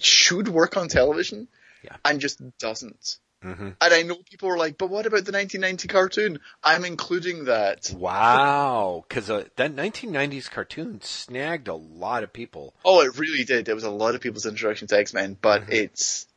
should 0.01 0.47
work 0.47 0.77
on 0.77 0.87
television, 0.87 1.47
Yeah. 1.83 1.95
and 2.05 2.19
just 2.19 2.39
doesn't. 2.59 3.17
Hmm 3.41 3.69
And 3.81 3.93
I 3.93 4.01
know 4.03 4.15
people 4.29 4.49
are 4.49 4.57
like, 4.57 4.77
but 4.77 4.89
what 4.89 5.05
about 5.05 5.25
the 5.25 5.31
1990 5.31 5.87
cartoon? 5.87 6.39
I'm 6.63 6.83
including 6.85 7.45
that. 7.45 7.91
Wow, 7.95 9.05
because 9.07 9.29
uh, 9.29 9.45
that 9.55 9.75
1990s 9.75 10.49
cartoon 10.49 11.01
snagged 11.01 11.67
a 11.67 11.75
lot 11.75 12.23
of 12.23 12.33
people. 12.33 12.73
Oh, 12.83 13.01
it 13.01 13.17
really 13.17 13.43
did. 13.45 13.65
There 13.65 13.75
was 13.75 13.83
a 13.83 13.89
lot 13.89 14.15
of 14.15 14.21
people's 14.21 14.45
introduction 14.45 14.87
to 14.89 14.97
X 14.97 15.13
Men, 15.13 15.37
but 15.41 15.67
Mhm. 15.67 15.73
it's 15.73 16.27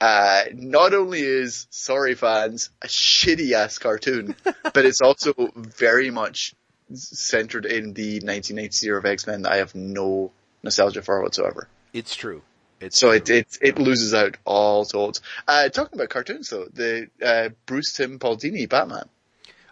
uh, 0.00 0.42
not 0.52 0.92
only 0.92 1.20
is 1.22 1.66
sorry 1.70 2.14
fans 2.14 2.68
a 2.82 2.86
shitty 2.86 3.52
ass 3.52 3.78
cartoon, 3.78 4.36
but 4.74 4.84
it's 4.84 5.00
also 5.00 5.32
very 5.56 6.10
much 6.10 6.54
centered 6.92 7.64
in 7.64 7.94
the 7.94 8.20
1990s 8.20 8.84
era 8.84 8.98
of 8.98 9.06
X 9.06 9.26
Men 9.26 9.42
that 9.42 9.52
I 9.52 9.56
have 9.56 9.74
no 9.74 10.32
nostalgia 10.62 11.02
for 11.02 11.22
whatsoever. 11.22 11.68
It's 11.94 12.14
true. 12.14 12.42
It's 12.80 12.98
So 12.98 13.10
it 13.10 13.28
it 13.30 13.58
it 13.60 13.78
loses 13.78 14.14
out 14.14 14.36
all 14.44 14.84
told. 14.84 15.20
Uh, 15.48 15.68
talking 15.68 15.98
about 15.98 16.10
cartoons 16.10 16.50
though, 16.50 16.66
the 16.72 17.08
uh, 17.22 17.50
Bruce 17.66 17.92
Timm 17.92 18.18
Paul 18.18 18.36
Dini 18.36 18.68
Batman. 18.68 19.08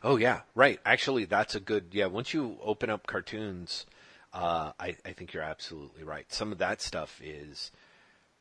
Oh 0.03 0.17
yeah, 0.17 0.41
right. 0.55 0.81
Actually, 0.85 1.25
that's 1.25 1.55
a 1.55 1.61
good. 1.61 1.89
Yeah, 1.93 2.07
once 2.07 2.35
you 2.35 2.59
open 2.63 2.91
up 2.91 3.07
cartoons, 3.07 3.87
uh, 4.35 4.73
I, 4.79 4.97
I 5.05 5.13
think 5.13 5.33
you're 5.33 5.43
absolutely 5.43 6.05
right. 6.05 6.31
Some 6.31 6.53
of 6.53 6.59
that 6.59 6.83
stuff 6.83 7.21
is, 7.23 7.71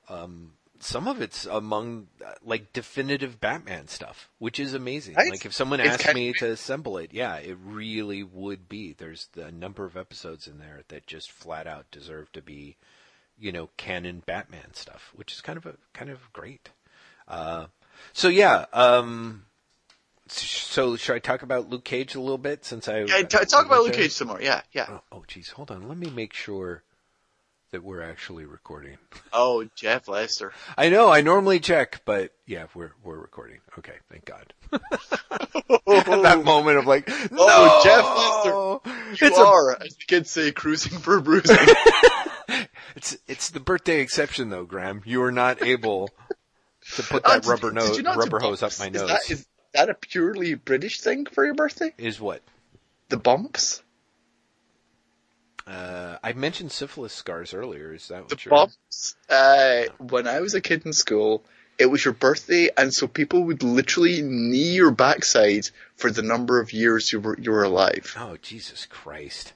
um, 0.09 0.53
some 0.79 1.07
of 1.07 1.21
it's 1.21 1.45
among 1.45 2.07
uh, 2.25 2.31
like 2.43 2.73
definitive 2.73 3.39
Batman 3.39 3.87
stuff, 3.87 4.29
which 4.39 4.59
is 4.59 4.73
amazing. 4.73 5.15
Right? 5.15 5.31
Like 5.31 5.45
if 5.45 5.53
someone 5.53 5.79
asked 5.79 6.03
kind 6.03 6.15
me 6.15 6.33
to 6.33 6.51
assemble 6.51 6.97
it, 6.97 7.13
yeah, 7.13 7.35
it 7.37 7.57
really 7.63 8.23
would 8.23 8.67
be. 8.67 8.93
There's 8.93 9.29
a 9.37 9.51
number 9.51 9.85
of 9.85 9.95
episodes 9.95 10.47
in 10.47 10.57
there 10.57 10.81
that 10.89 11.07
just 11.07 11.31
flat 11.31 11.67
out 11.67 11.85
deserve 11.91 12.31
to 12.33 12.41
be, 12.41 12.75
you 13.43 13.51
know, 13.51 13.69
canon 13.75 14.23
Batman 14.25 14.73
stuff, 14.73 15.11
which 15.13 15.33
is 15.33 15.41
kind 15.41 15.57
of 15.57 15.65
a 15.65 15.75
kind 15.93 16.09
of 16.09 16.31
great. 16.31 16.69
Uh, 17.27 17.65
so 18.13 18.29
yeah. 18.29 18.65
Um, 18.71 19.45
so 20.27 20.95
should 20.95 21.15
I 21.15 21.19
talk 21.19 21.43
about 21.43 21.69
Luke 21.69 21.83
Cage 21.83 22.15
a 22.15 22.21
little 22.21 22.37
bit 22.37 22.63
since 22.63 22.87
I 22.87 22.99
Yeah, 22.99 23.21
t- 23.23 23.45
talk 23.45 23.65
about 23.65 23.83
Luke 23.83 23.91
there? 23.91 24.03
Cage 24.03 24.11
some 24.11 24.29
more. 24.29 24.41
Yeah, 24.41 24.61
yeah. 24.71 24.85
Oh, 24.89 25.01
oh, 25.11 25.23
geez, 25.27 25.49
hold 25.49 25.71
on. 25.71 25.89
Let 25.89 25.97
me 25.97 26.09
make 26.09 26.33
sure 26.33 26.83
that 27.73 27.83
we're 27.83 28.01
actually 28.01 28.45
recording. 28.45 28.97
Oh, 29.35 29.67
Jeff 29.75 30.07
Lester. 30.07 30.51
I 30.77 30.89
know 30.89 31.09
I 31.11 31.21
normally 31.21 31.59
check, 31.59 32.01
but 32.05 32.31
yeah, 32.45 32.67
we're 32.75 32.91
we're 33.03 33.17
recording. 33.17 33.57
Okay, 33.79 33.93
thank 34.11 34.25
God. 34.25 34.53
At 34.71 36.05
that 36.21 36.43
moment 36.45 36.77
of 36.77 36.85
like, 36.85 37.07
no, 37.07 37.15
Oh, 37.31 37.81
Jeff 37.83 38.85
Lester, 38.85 39.25
You 39.25 39.27
it's 39.27 39.37
a- 39.39 39.43
are, 39.43 39.71
as 39.81 39.95
the 39.95 40.05
kids 40.05 40.29
say, 40.29 40.51
cruising 40.51 40.99
for 40.99 41.19
bruising. 41.19 41.57
it's 42.95 43.17
it's 43.27 43.49
the 43.49 43.59
birthday 43.59 44.01
exception 44.01 44.49
though, 44.49 44.65
Graeme. 44.65 45.01
You 45.05 45.23
are 45.23 45.31
not 45.31 45.63
able 45.63 46.09
to 46.95 47.03
put 47.03 47.25
Uh, 47.25 47.29
that 47.29 47.41
did- 47.41 47.49
rubber 47.49 47.69
did 47.71 47.75
nose 47.75 47.97
you 47.97 48.03
do 48.03 48.11
rubber 48.13 48.39
hose 48.39 48.61
up 48.61 48.71
my 48.79 48.87
Is 48.87 48.93
nose. 48.93 49.07
that, 49.09 49.31
is 49.31 49.47
that 49.73 49.89
a 49.89 49.95
purely 49.95 50.53
British 50.53 51.01
thing 51.01 51.25
for 51.25 51.43
your 51.43 51.55
birthday? 51.55 51.91
is 51.97 52.19
what? 52.21 52.43
The 53.09 53.17
bumps? 53.17 53.81
Uh, 55.65 56.17
I 56.23 56.33
mentioned 56.33 56.71
syphilis 56.71 57.13
scars 57.13 57.53
earlier. 57.53 57.93
Is 57.93 58.09
that 58.09 58.27
The 58.27 58.35
what 58.35 58.45
you're? 58.45 58.51
bumps. 58.51 59.15
Uh, 59.29 59.83
when 59.99 60.27
I 60.27 60.41
was 60.41 60.53
a 60.53 60.61
kid 60.61 60.85
in 60.85 60.93
school, 60.93 61.43
it 61.77 61.85
was 61.87 62.03
your 62.03 62.13
birthday, 62.13 62.69
and 62.77 62.93
so 62.93 63.07
people 63.07 63.43
would 63.45 63.63
literally 63.63 64.21
knee 64.21 64.73
your 64.75 64.91
backside 64.91 65.69
for 65.95 66.11
the 66.11 66.21
number 66.21 66.59
of 66.59 66.73
years 66.73 67.11
you 67.11 67.19
were 67.19 67.39
you 67.39 67.51
were 67.51 67.63
alive. 67.63 68.13
Oh 68.19 68.37
Jesus 68.41 68.85
Christ! 68.85 69.53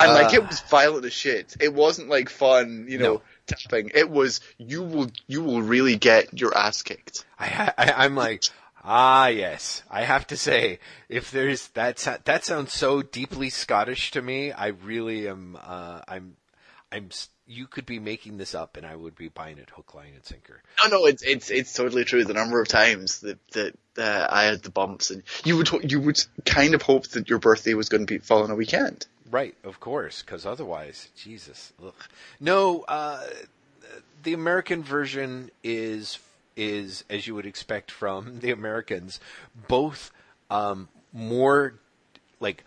And 0.00 0.14
like 0.14 0.32
Uh, 0.32 0.36
it 0.36 0.48
was 0.48 0.60
violent 0.60 1.04
as 1.04 1.12
shit. 1.12 1.56
It 1.60 1.74
wasn't 1.74 2.08
like 2.08 2.28
fun, 2.28 2.86
you 2.88 2.98
know, 2.98 3.14
No. 3.14 3.22
tapping. 3.46 3.90
It 3.94 4.08
was 4.08 4.40
you 4.58 4.82
will 4.82 5.10
you 5.26 5.42
will 5.42 5.60
really 5.60 5.96
get 5.96 6.38
your 6.40 6.56
ass 6.56 6.82
kicked. 6.82 7.24
I, 7.38 7.72
I 7.76 7.92
I'm 8.04 8.14
like, 8.14 8.44
ah, 8.84 9.28
yes. 9.28 9.82
I 9.90 10.02
have 10.02 10.26
to 10.28 10.36
say, 10.36 10.78
if 11.08 11.30
there's 11.30 11.68
that, 11.68 11.96
that 12.24 12.44
sounds 12.44 12.72
so 12.72 13.02
deeply 13.02 13.50
Scottish 13.50 14.10
to 14.12 14.22
me. 14.22 14.52
I 14.52 14.68
really 14.68 15.28
am. 15.28 15.58
Uh, 15.62 16.00
I'm, 16.08 16.36
I'm. 16.90 17.10
You 17.46 17.66
could 17.66 17.86
be 17.86 17.98
making 17.98 18.38
this 18.38 18.54
up, 18.54 18.76
and 18.76 18.86
I 18.86 18.96
would 18.96 19.16
be 19.16 19.28
buying 19.28 19.58
it 19.58 19.70
hook, 19.70 19.94
line, 19.94 20.12
and 20.14 20.24
sinker. 20.24 20.62
No, 20.82 20.90
no, 20.98 21.06
it's 21.06 21.22
it's 21.22 21.50
it's 21.50 21.72
totally 21.72 22.04
true. 22.04 22.24
The 22.24 22.34
number 22.34 22.60
of 22.60 22.68
times 22.68 23.20
that 23.20 23.38
that 23.52 23.74
uh, 23.98 24.26
I 24.30 24.44
had 24.44 24.62
the 24.62 24.70
bumps, 24.70 25.10
and 25.10 25.22
you 25.44 25.56
would 25.56 25.90
you 25.90 26.00
would 26.00 26.24
kind 26.46 26.74
of 26.74 26.82
hope 26.82 27.08
that 27.08 27.28
your 27.28 27.38
birthday 27.38 27.74
was 27.74 27.88
going 27.88 28.06
to 28.06 28.12
be 28.12 28.18
fall 28.18 28.44
on 28.44 28.50
a 28.50 28.54
weekend. 28.54 29.06
Right, 29.30 29.54
of 29.64 29.80
course, 29.80 30.22
because 30.22 30.44
otherwise, 30.44 31.08
Jesus. 31.16 31.72
Ugh. 31.82 31.94
No, 32.38 32.82
uh, 32.82 33.26
the 34.22 34.34
American 34.34 34.82
version 34.82 35.50
is 35.64 36.18
is 36.56 37.04
as 37.10 37.26
you 37.26 37.34
would 37.34 37.46
expect 37.46 37.90
from 37.90 38.38
the 38.40 38.50
Americans, 38.50 39.20
both 39.68 40.10
um, 40.50 40.88
more 41.12 41.74
like 42.40 42.64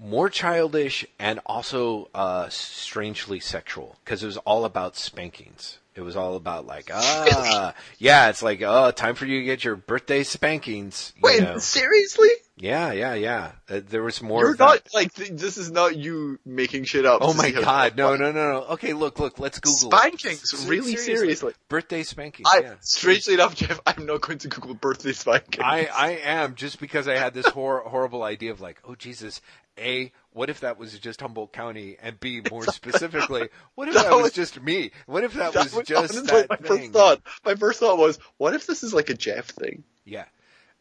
more 0.00 0.28
childish 0.28 1.06
and 1.18 1.40
also 1.46 2.08
uh, 2.14 2.48
strangely 2.48 3.40
sexual 3.40 3.96
because 4.04 4.22
it 4.22 4.26
was 4.26 4.36
all 4.38 4.64
about 4.64 4.96
spankings. 4.96 5.78
It 5.94 6.02
was 6.02 6.16
all 6.16 6.36
about 6.36 6.66
like 6.66 6.90
ah 6.92 7.74
yeah, 7.98 8.28
it's 8.28 8.42
like 8.42 8.60
oh 8.62 8.90
time 8.90 9.14
for 9.14 9.24
you 9.26 9.40
to 9.40 9.44
get 9.46 9.64
your 9.64 9.76
birthday 9.76 10.22
spankings. 10.22 11.14
You 11.16 11.22
Wait, 11.24 11.42
know. 11.42 11.58
seriously? 11.58 12.28
Yeah, 12.58 12.92
yeah, 12.92 13.14
yeah. 13.14 13.52
Uh, 13.68 13.80
there 13.86 14.02
was 14.02 14.22
more. 14.22 14.40
You're 14.40 14.52
of 14.52 14.58
that. 14.58 14.64
not 14.64 14.88
like 14.94 15.12
th- 15.14 15.30
this 15.30 15.58
is 15.58 15.70
not 15.70 15.94
you 15.96 16.38
making 16.46 16.84
shit 16.84 17.04
up. 17.04 17.18
Oh 17.22 17.34
my 17.34 17.50
god, 17.62 17.96
no, 17.96 18.16
no, 18.16 18.32
no, 18.32 18.52
no. 18.52 18.62
Okay, 18.70 18.94
look, 18.94 19.18
look, 19.20 19.38
let's 19.38 19.60
Google 19.60 19.92
it. 19.92 19.96
Spankings, 19.98 20.54
S- 20.54 20.66
really 20.66 20.96
seriously. 20.96 21.52
Birthday 21.68 22.02
spanking. 22.02 22.46
I, 22.46 22.60
yeah. 22.62 22.74
strangely 22.80 23.34
enough, 23.34 23.54
Jeff, 23.56 23.78
I'm 23.86 24.06
not 24.06 24.22
going 24.22 24.38
to 24.38 24.48
Google 24.48 24.74
birthday 24.74 25.12
spanking. 25.12 25.62
I, 25.62 25.86
I 25.94 26.10
am 26.24 26.54
just 26.54 26.80
because 26.80 27.06
I 27.08 27.16
had 27.16 27.34
this 27.34 27.46
hor- 27.46 27.80
horrible 27.86 28.22
idea 28.22 28.52
of 28.52 28.60
like, 28.62 28.80
oh 28.84 28.94
Jesus, 28.94 29.42
A, 29.78 30.10
what 30.32 30.48
if 30.48 30.60
that 30.60 30.78
was 30.78 30.98
just 30.98 31.20
Humboldt 31.20 31.52
County? 31.52 31.96
And 32.02 32.18
B, 32.18 32.40
more 32.50 32.64
specifically, 32.64 33.48
what 33.74 33.88
if 33.88 33.94
that, 33.94 34.04
That 34.04 34.14
was, 34.14 34.22
was- 34.24 34.32
just 34.32 34.62
me? 34.62 34.92
What 35.04 35.24
if 35.24 35.34
that, 35.34 35.52
that 35.52 35.64
was 35.64 35.74
was 35.74 35.86
just 35.86 35.98
honestly 36.16 36.40
that 36.40 36.48
my 36.50 36.56
thing? 36.56 36.66
first 36.66 36.92
thought. 36.92 37.20
My 37.44 37.54
first 37.54 37.80
thought 37.80 37.98
was, 37.98 38.18
what 38.38 38.54
if 38.54 38.66
this 38.66 38.82
is 38.82 38.94
like 38.94 39.10
a 39.10 39.14
Jeff 39.14 39.46
thing? 39.50 39.84
Yeah. 40.06 40.24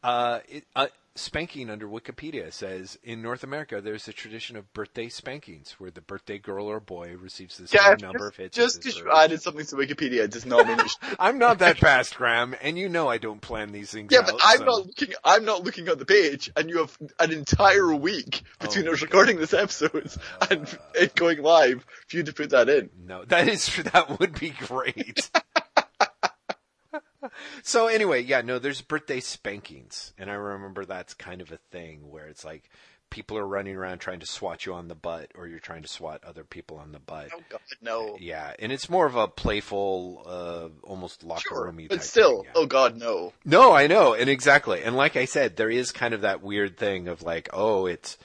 Uh, 0.04 0.40
it, 0.50 0.64
uh, 0.76 0.88
spanking 1.18 1.70
under 1.70 1.88
Wikipedia 1.88 2.51
says 2.51 2.99
in 3.01 3.22
North 3.22 3.41
America 3.43 3.80
there's 3.80 4.05
a 4.09 4.13
tradition 4.13 4.57
of 4.57 4.72
birthday 4.74 5.07
spankings 5.07 5.76
where 5.78 5.89
the 5.89 6.01
birthday 6.01 6.38
girl 6.38 6.66
or 6.68 6.82
boy 6.82 7.16
receives 7.18 7.57
the 7.57 7.68
same 7.68 7.80
Jeff, 7.82 8.01
number 8.01 8.28
of 8.28 8.34
just 8.34 8.38
hits. 8.38 8.55
just 8.57 8.84
because 8.84 8.97
you 8.99 9.11
added 9.16 9.41
something 9.41 9.66
to 9.66 9.76
Wikipedia 9.78 10.30
does 10.30 10.45
not 10.45 10.68
mean 10.68 10.78
I'm 11.20 11.38
not 11.39 11.59
that 11.59 11.78
fast, 11.80 12.18
Graeme, 12.18 12.55
and 12.61 12.78
you 12.78 12.89
know 12.89 13.07
I 13.07 13.18
don't 13.18 13.39
plan 13.39 13.72
these 13.72 13.91
things 13.91 14.09
Yeah, 14.11 14.20
out. 14.20 14.26
but 14.28 14.41
I'm 14.43 14.57
so- 14.57 14.66
not 14.66 14.86
looking. 14.88 15.13
I'm 15.24 15.45
not 15.45 15.63
looking 15.63 15.88
at 15.88 15.99
the 15.99 16.05
page, 16.05 16.51
and 16.55 16.70
you 16.70 16.80
have 16.80 16.97
an 17.20 17.32
entire 17.32 17.95
week 17.95 18.43
between 18.59 18.88
Oh. 18.88 18.91
us 18.93 19.01
recording 19.01 19.38
this 19.38 19.53
episode 19.53 20.11
oh. 20.41 20.47
and 20.51 20.78
it 20.95 21.16
going 21.16 21.41
live 21.41 21.86
for 22.07 22.18
you 22.18 22.24
to 22.24 22.34
put 22.34 22.49
that 22.49 22.68
in. 22.68 22.89
No, 23.05 23.24
that 23.26 23.47
is 23.47 23.74
that 23.93 24.20
would 24.20 24.38
be 24.38 24.49
great. 24.49 25.30
so 27.64 27.88
anyway, 27.88 28.22
yeah, 28.24 28.41
no, 28.41 28.60
there's 28.60 28.82
birthday 28.82 29.20
spankings, 29.20 30.14
and 30.18 30.30
I 30.30 30.34
remember 30.36 30.86
that's 30.86 31.14
kind 31.14 31.41
of 31.41 31.52
a 31.52 31.58
thing 31.72 32.10
where 32.10 32.28
it's 32.28 32.46
like 32.46 32.70
people 33.10 33.38
are 33.38 33.48
running 33.48 33.76
around 33.76 34.00
trying 34.00 34.20
to 34.20 34.26
swat 34.26 34.66
you 34.66 34.74
on 34.74 34.88
the 34.88 34.96
butt, 34.96 35.32
or 35.36 35.48
you're 35.48 35.60
trying 35.60 35.84
to 35.84 35.88
swat 35.88 36.24
other 36.24 36.43
people 36.43 36.78
on 36.78 36.91
the 36.91 37.00
butt. 37.00 37.30
Oh 37.34 37.41
God, 37.50 37.62
no. 37.82 38.18
Yeah, 38.20 38.54
and 38.60 38.72
it's 38.72 38.89
more 38.89 39.06
of 39.06 39.16
a 39.16 39.28
playful, 39.28 40.24
uh, 40.26 40.88
almost 40.88 41.24
locker 41.24 41.41
Sure, 41.50 41.66
roomy. 41.66 41.88
but 41.88 42.04
still, 42.04 42.38
thing, 42.43 42.46
yeah. 42.46 42.62
oh 42.62 42.66
God, 42.66 42.98
no. 42.98 43.34
No, 43.46 43.74
I 43.74 43.88
know, 43.88 44.14
and 44.14 44.30
exactly, 44.30 44.82
and 44.84 44.96
like 44.96 45.16
I 45.16 45.26
said, 45.26 45.56
there 45.56 45.70
is 45.70 45.91
kind 45.91 46.14
of 46.14 46.22
that 46.22 46.41
weird 46.43 46.78
thing 46.78 47.08
of 47.08 47.22
like, 47.24 47.50
oh, 47.54 47.86
it's 47.86 48.18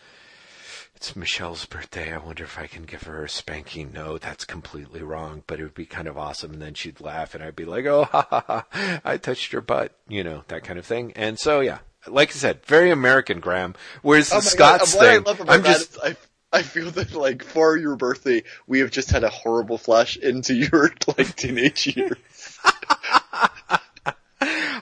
it's 1.00 1.16
Michelle's 1.16 1.64
birthday. 1.64 2.12
I 2.12 2.18
wonder 2.18 2.44
if 2.44 2.58
I 2.58 2.66
can 2.66 2.82
give 2.82 3.04
her 3.04 3.24
a 3.24 3.28
spanking. 3.28 3.90
No, 3.90 4.18
that's 4.18 4.44
completely 4.44 5.02
wrong, 5.02 5.42
but 5.46 5.58
it 5.58 5.62
would 5.62 5.72
be 5.72 5.86
kind 5.86 6.06
of 6.06 6.18
awesome. 6.18 6.52
And 6.52 6.60
then 6.60 6.74
she'd 6.74 7.00
laugh, 7.00 7.34
and 7.34 7.42
I'd 7.42 7.56
be 7.56 7.64
like, 7.64 7.86
oh, 7.86 8.04
ha 8.12 8.26
ha 8.28 8.44
ha, 8.70 9.00
I 9.02 9.16
touched 9.16 9.50
your 9.50 9.62
butt, 9.62 9.96
you 10.08 10.22
know, 10.22 10.44
that 10.48 10.62
kind 10.62 10.78
of 10.78 10.84
thing. 10.84 11.14
And 11.16 11.38
so, 11.38 11.60
yeah, 11.60 11.78
like 12.06 12.28
I 12.28 12.32
said, 12.32 12.66
very 12.66 12.90
American, 12.90 13.40
Graeme. 13.40 13.76
Whereas 14.02 14.30
oh 14.30 14.34
the 14.34 14.40
Oh 14.40 14.44
my 14.44 14.50
Scots 14.50 14.94
God, 14.94 15.00
thing, 15.00 15.20
I 15.20 15.30
love 15.30 15.48
I'm 15.48 15.64
just. 15.64 15.96
I, 16.04 16.16
I 16.52 16.60
feel 16.60 16.90
that 16.90 17.14
like 17.14 17.44
for 17.44 17.78
your 17.78 17.96
birthday, 17.96 18.42
we 18.66 18.80
have 18.80 18.90
just 18.90 19.10
had 19.10 19.24
a 19.24 19.30
horrible 19.30 19.78
flash 19.78 20.18
into 20.18 20.52
your 20.52 20.92
like 21.16 21.34
teenage 21.34 21.96
years. 21.96 22.18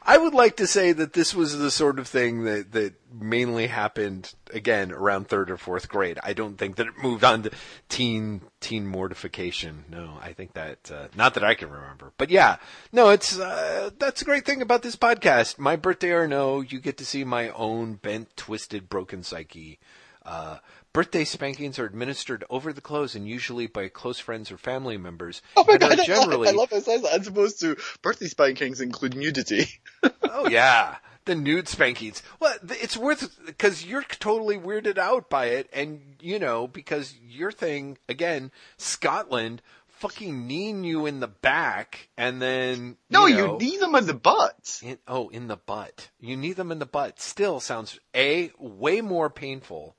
I 0.09 0.17
would 0.17 0.33
like 0.33 0.57
to 0.57 0.67
say 0.67 0.93
that 0.93 1.13
this 1.13 1.35
was 1.35 1.59
the 1.59 1.71
sort 1.71 1.99
of 1.99 2.09
thing 2.09 2.45
that, 2.45 2.73
that 2.73 2.95
mainly 3.13 3.67
happened 3.67 4.33
again 4.55 4.91
around 4.91 5.29
third 5.29 5.51
or 5.51 5.59
fourth 5.59 5.91
grade. 5.91 6.19
I 6.23 6.33
don't 6.33 6.57
think 6.57 6.77
that 6.77 6.87
it 6.87 6.95
moved 6.97 7.25
on 7.25 7.43
to 7.43 7.51
teen 7.91 8.41
teen 8.59 8.87
mortification. 8.87 9.85
No, 9.91 10.19
I 10.23 10.33
think 10.33 10.55
that 10.55 10.91
uh, 10.91 11.09
not 11.15 11.35
that 11.35 11.45
I 11.45 11.55
can 11.55 11.69
remember. 11.69 12.15
But 12.17 12.31
yeah, 12.31 12.57
no, 12.91 13.11
it's 13.11 13.39
uh, 13.39 13.91
that's 13.99 14.23
a 14.23 14.25
great 14.25 14.47
thing 14.47 14.63
about 14.63 14.81
this 14.81 14.97
podcast. 14.97 15.59
My 15.59 15.77
birthday 15.77 16.13
or 16.13 16.27
no, 16.27 16.63
you 16.63 16.81
get 16.81 16.97
to 16.97 17.05
see 17.05 17.23
my 17.23 17.51
own 17.51 17.97
bent, 17.97 18.35
twisted, 18.35 18.89
broken 18.89 19.23
psyche. 19.23 19.79
Uh, 20.25 20.57
birthday 20.99 21.23
spankings 21.23 21.79
are 21.79 21.85
administered 21.85 22.43
over 22.51 22.73
the 22.73 22.81
clothes 22.81 23.15
and 23.15 23.29
usually 23.29 23.69
by 23.69 23.87
close 23.87 24.19
friends 24.19 24.51
or 24.51 24.57
family 24.57 24.99
members. 24.99 25.43
Oh 25.57 25.65
my 25.65 25.75
and 25.75 25.81
god, 25.81 26.01
I 26.01 26.05
generally, 26.05 26.47
love, 26.49 26.55
I 26.55 26.59
love 26.59 26.71
how 26.71 26.77
it 26.79 26.85
says 26.87 27.03
that. 27.03 27.21
As 27.21 27.29
opposed 27.29 27.61
to 27.61 27.77
birthday 28.03 28.27
spankings 28.27 28.81
include 28.81 29.15
nudity. 29.15 29.69
oh 30.25 30.49
yeah, 30.49 30.97
the 31.25 31.37
nude 31.37 31.69
spankings. 31.69 32.21
Well, 32.41 32.53
it's 32.69 32.97
worth 32.97 33.39
because 33.47 33.87
you're 33.87 34.03
totally 34.03 34.59
weirded 34.59 34.99
out 34.99 35.31
by 35.31 35.47
it, 35.47 35.71
and 35.73 36.01
you 36.21 36.41
know 36.41 36.67
because 36.67 37.15
your 37.23 37.53
thing 37.53 37.99
again, 38.09 38.51
Scotland 38.77 39.63
fucking 39.87 40.49
kneeing 40.49 40.83
you 40.83 41.07
in 41.07 41.21
the 41.21 41.29
back, 41.29 42.09
and 42.17 42.43
then 42.43 42.97
No, 43.09 43.27
you, 43.27 43.53
you, 43.53 43.59
knee 43.59 43.77
them 43.77 43.95
in 43.95 44.07
the 44.07 44.15
butt. 44.15 44.81
in, 44.83 44.99
oh 45.07 45.29
in 45.29 45.47
the 45.47 45.57
butt. 45.57 46.09
You 46.19 46.37
knee 46.37 46.55
them 46.55 46.73
in 46.73 46.81
the 46.81 46.87
butt. 46.87 47.21
Still 47.21 47.61
sounds 47.61 48.01
a 48.17 48.51
way 48.59 49.01
more 49.01 49.31
painful. 49.31 49.95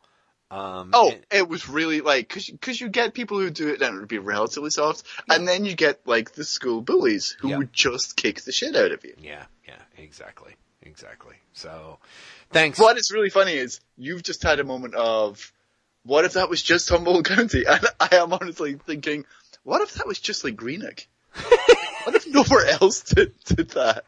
Um, 0.51 0.89
Oh, 0.93 1.11
and- 1.11 1.25
it 1.31 1.47
was 1.47 1.69
really 1.69 2.01
like, 2.01 2.27
cause, 2.29 2.49
cause 2.61 2.81
you 2.81 2.89
get 2.89 3.13
people 3.13 3.37
who 3.39 3.49
do 3.51 3.69
it 3.69 3.81
and 3.81 3.95
it 3.95 3.99
would 3.99 4.07
be 4.07 4.17
relatively 4.17 4.71
soft, 4.71 5.03
and 5.29 5.47
then 5.47 5.63
you 5.65 5.75
get 5.75 6.01
like 6.07 6.31
the 6.31 6.43
school 6.43 6.81
bullies 6.81 7.35
who 7.39 7.49
Yeah. 7.49 7.57
would 7.57 7.71
just 7.73 8.15
kick 8.15 8.41
the 8.41 8.51
shit 8.51 8.75
out 8.75 8.91
of 8.91 9.03
you. 9.05 9.15
yeah, 9.21 9.45
yeah, 9.67 9.81
exactly, 9.97 10.55
exactly. 10.81 11.35
So, 11.53 11.99
thanks. 12.51 12.79
What 12.79 12.97
is 12.97 13.11
really 13.13 13.29
funny 13.29 13.53
is 13.53 13.79
you've 13.97 14.23
just 14.23 14.41
had 14.41 14.59
a 14.59 14.63
moment 14.63 14.95
of, 14.95 15.51
what 16.03 16.25
if 16.25 16.33
that 16.33 16.49
was 16.49 16.63
just 16.63 16.89
Humboldt 16.89 17.25
County? 17.25 17.65
And 17.67 17.85
I 17.99 18.15
am 18.15 18.33
honestly 18.33 18.73
thinking, 18.75 19.25
what 19.63 19.81
if 19.81 19.93
that 19.95 20.07
was 20.07 20.19
just 20.19 20.43
like 20.43 20.55
Greenock? 20.55 21.05
what 22.05 22.15
if 22.15 22.25
nowhere 22.27 22.65
else 22.81 23.01
did, 23.03 23.33
did 23.43 23.69
that? 23.71 24.05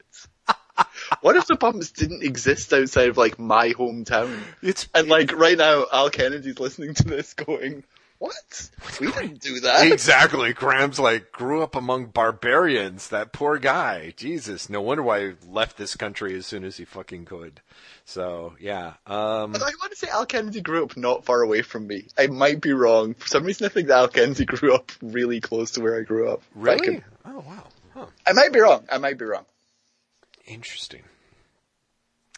What 1.22 1.36
if 1.36 1.47
the 1.47 1.57
pumps 1.57 1.91
didn't 1.91 2.24
exist 2.24 2.72
outside 2.74 3.09
of 3.09 3.18
like 3.18 3.38
my 3.38 3.70
hometown? 3.70 4.39
It's 4.62 4.88
And 4.93 5.07
like 5.09 5.34
right 5.38 5.57
now, 5.57 5.86
Al 5.91 6.09
Kennedy's 6.09 6.59
listening 6.59 6.93
to 6.95 7.03
this 7.03 7.34
going, 7.34 7.84
what? 8.18 8.70
We 8.99 9.12
didn't 9.12 9.41
do 9.41 9.59
that. 9.62 9.91
Exactly. 9.91 10.53
Graeme's 10.53 10.99
like 10.99 11.32
grew 11.32 11.64
up 11.64 11.76
among 11.76 12.05
barbarians. 12.07 13.09
That 13.09 13.34
poor 13.34 13.57
guy. 13.57 14.14
Jesus. 14.16 14.70
No 14.70 14.80
wonder 14.80 15.01
why 15.03 15.28
he 15.30 15.34
left 15.49 15.78
this 15.78 15.95
country 15.95 16.36
as 16.38 16.45
soon 16.45 16.64
as 16.64 16.78
he 16.78 16.86
fucking 16.86 17.26
could. 17.26 17.62
So 18.05 18.53
yeah. 18.59 18.93
Um 19.07 19.55
I 19.55 19.72
want 19.82 19.91
to 19.91 19.95
say 19.95 20.07
Al 20.09 20.26
Kennedy 20.28 20.62
grew 20.62 20.84
up 20.84 20.95
not 20.95 21.26
far 21.26 21.41
away 21.41 21.62
from 21.64 21.88
me. 21.88 22.07
I 22.18 22.28
might 22.28 22.62
be 22.62 22.74
wrong. 22.74 23.16
For 23.16 23.28
some 23.28 23.43
reason 23.43 23.66
I 23.66 23.70
think 23.70 23.88
that 23.88 23.97
Al 23.97 24.07
Kennedy 24.07 24.45
grew 24.45 24.76
up 24.76 24.91
really 25.01 25.41
close 25.41 25.72
to 25.72 25.82
where 25.82 25.99
I 25.99 26.03
grew 26.03 26.30
up. 26.32 26.41
Really? 26.55 26.88
can- 26.99 27.03
Oh 27.26 27.43
wow. 27.47 27.64
Huh. 27.95 28.05
I 28.26 28.34
might 28.34 28.53
be 28.53 28.59
wrong. 28.59 28.86
I 28.91 28.97
might 28.99 29.18
be 29.18 29.26
wrong. 29.26 29.45
Interesting. 30.45 31.03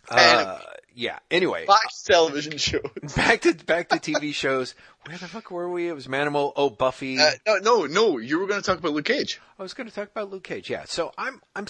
Uh, 0.09 0.59
yeah. 0.95 1.19
Anyway, 1.31 1.65
to 1.65 1.77
television 2.05 2.57
shows. 2.57 2.81
back 3.15 3.41
to 3.41 3.53
back 3.53 3.89
to 3.89 3.95
TV 3.95 4.33
shows. 4.33 4.75
Where 5.05 5.17
the 5.17 5.27
fuck 5.27 5.49
were 5.51 5.69
we? 5.69 5.87
It 5.87 5.93
was 5.93 6.07
Manimal. 6.07 6.53
Oh, 6.55 6.69
Buffy. 6.69 7.19
Uh, 7.19 7.31
no, 7.45 7.57
no, 7.57 7.85
no. 7.85 8.17
You 8.17 8.39
were 8.39 8.47
going 8.47 8.61
to 8.61 8.65
talk 8.65 8.79
about 8.79 8.93
Luke 8.93 9.05
Cage. 9.05 9.41
I 9.57 9.63
was 9.63 9.73
going 9.73 9.87
to 9.87 9.93
talk 9.93 10.09
about 10.09 10.31
Luke 10.31 10.43
Cage. 10.43 10.69
Yeah. 10.69 10.83
So 10.85 11.11
I'm 11.17 11.41
I'm 11.55 11.67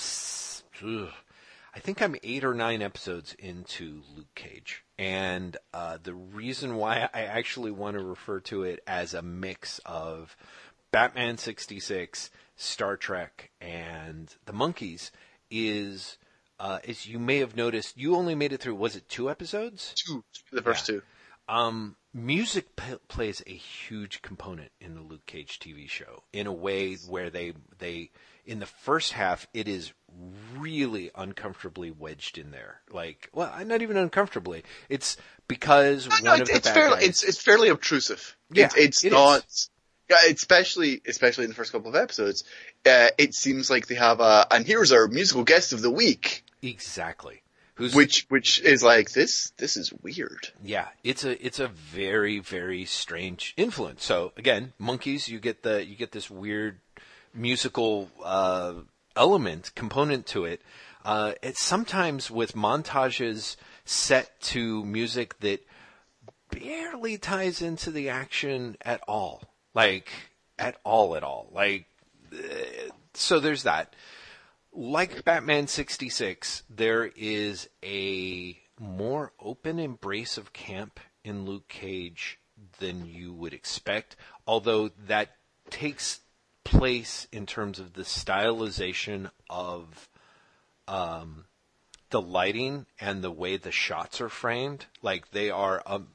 ugh. 0.84 1.10
I 1.76 1.80
think 1.80 2.02
I'm 2.02 2.16
eight 2.22 2.44
or 2.44 2.54
nine 2.54 2.84
episodes 2.84 3.36
into 3.40 4.04
Luke 4.16 4.36
Cage, 4.36 4.84
and 5.00 5.58
uh, 5.74 5.98
the 6.02 6.14
reason 6.14 6.76
why 6.76 7.10
I 7.14 7.22
actually 7.22 7.72
want 7.72 7.98
to 7.98 8.04
refer 8.04 8.42
to 8.42 8.64
it 8.64 8.82
as 8.86 9.16
a 9.16 9.24
mix 9.24 9.80
of 9.86 10.38
Batman 10.92 11.38
'66, 11.38 12.30
Star 12.56 12.98
Trek, 12.98 13.52
and 13.62 14.36
the 14.46 14.54
Monkees 14.54 15.12
is. 15.50 16.18
Uh, 16.60 16.80
as 16.88 17.06
you 17.06 17.20
may 17.20 17.38
have 17.40 17.56
noticed, 17.56 17.98
you 17.98 18.16
only 18.16 18.36
made 18.36 18.54
it 18.54 18.62
through. 18.62 18.76
Was 18.76 18.96
it 18.96 19.10
two 19.10 19.30
episodes? 19.30 19.94
Two. 19.96 20.24
The 20.52 20.62
first 20.62 20.86
two. 20.86 21.02
Um, 21.50 21.98
music 22.14 22.76
p- 22.78 22.96
plays 23.10 23.44
a 23.46 23.52
huge 23.54 24.22
component 24.22 24.72
in 24.80 24.96
the 24.96 25.02
Luke 25.02 25.26
Cage 25.26 25.60
TV 25.60 25.90
show 25.90 26.24
in 26.32 26.48
a 26.48 26.54
way 26.54 26.96
where 27.10 27.30
they 27.30 27.54
they 27.80 28.12
in 28.46 28.60
the 28.60 28.66
first 28.66 29.12
half 29.12 29.46
it 29.54 29.68
is 29.68 29.92
really 30.58 31.12
uncomfortably 31.16 31.92
wedged 31.92 32.38
in 32.38 32.52
there. 32.52 32.82
Like, 32.92 33.30
well, 33.34 33.52
not 33.66 33.82
even 33.82 33.98
uncomfortably. 33.98 34.64
It's 34.88 35.18
because 35.48 36.08
No, 36.08 36.16
one 36.16 36.24
no, 36.24 36.34
of 36.36 36.42
it's, 36.42 36.50
the 36.52 36.56
it's 36.58 36.70
fairly, 36.70 36.96
guys. 36.96 37.10
it's, 37.10 37.24
it's 37.24 37.42
fairly 37.42 37.70
obtrusive. 37.70 38.38
Yeah, 38.52 38.66
it's, 38.66 38.76
it's 38.78 39.04
it 39.04 39.12
not, 39.12 39.44
yeah, 39.44 39.73
especially, 40.10 41.02
especially 41.08 41.46
in 41.46 41.50
the 41.50 41.56
first 41.56 41.72
couple 41.72 41.90
of 41.90 41.96
episodes, 41.96 42.44
uh, 42.86 43.08
it 43.18 43.34
seems 43.34 43.70
like 43.70 43.88
they 43.88 43.96
have 43.96 44.20
a, 44.20 44.46
and 44.52 44.66
here's 44.66 44.92
our 44.92 45.08
musical 45.08 45.44
guest 45.44 45.74
of 45.74 45.82
the 45.82 45.92
week, 45.92 46.44
exactly. 46.62 47.42
Who's 47.76 47.96
which, 47.96 48.28
which 48.30 48.62
is 48.62 48.84
like, 48.84 49.12
this, 49.12 49.52
this 49.58 49.78
is 49.78 49.92
weird. 49.92 50.50
Yeah, 50.64 50.90
it's 51.04 51.24
a 51.26 51.44
it's 51.44 51.60
a 51.60 51.68
very 51.70 52.38
very 52.38 52.86
strange 52.86 53.56
influence. 53.58 54.04
So 54.04 54.32
again, 54.38 54.74
Monkees, 54.80 55.28
you 55.28 55.40
get 55.40 55.64
the 55.64 55.84
you 55.84 55.96
get 55.96 56.12
this 56.12 56.30
weird 56.30 56.80
musical 57.34 58.12
uh, 58.24 58.74
element 59.16 59.72
component 59.74 60.28
to 60.28 60.46
it. 60.46 60.62
Uh, 61.04 61.34
it's 61.42 61.62
sometimes 61.62 62.30
with 62.30 62.54
montages 62.54 63.56
set 63.86 64.40
to 64.42 64.86
music 64.86 65.40
that 65.40 65.66
barely 66.50 67.18
ties 67.18 67.62
into 67.62 67.92
the 67.92 68.10
action 68.10 68.78
at 68.82 69.02
all, 69.08 69.44
like 69.74 70.10
at 70.58 70.78
all 70.84 71.16
at 71.16 71.24
all. 71.24 71.50
Like 71.52 71.86
uh, 72.34 72.90
so, 73.14 73.40
there's 73.40 73.64
that 73.64 73.94
like 74.76 75.24
Batman 75.24 75.68
66, 75.68 76.64
there 76.70 77.12
is 77.16 77.70
a 77.84 78.58
more 78.80 79.32
open 79.40 79.80
embrace 79.80 80.38
of 80.38 80.54
camp 80.54 81.00
in 81.24 81.46
Luke 81.46 81.68
Cage 81.68 82.40
than 82.80 83.06
you 83.06 83.34
would 83.34 83.54
expect, 83.54 84.16
although 84.48 84.90
that 85.08 85.36
takes 85.70 86.22
place 86.64 87.28
in 87.32 87.46
terms 87.46 87.80
of 87.80 87.94
the 87.94 88.04
stylization 88.04 89.30
of 89.50 90.10
um, 90.88 91.46
the 92.10 92.22
lighting 92.22 92.86
and 93.00 93.24
the 93.24 93.32
way 93.32 93.58
the 93.58 93.72
shots 93.72 94.20
are 94.22 94.30
framed. 94.30 94.86
Like 95.02 95.32
they 95.32 95.50
are 95.50 95.84
um, 95.86 96.08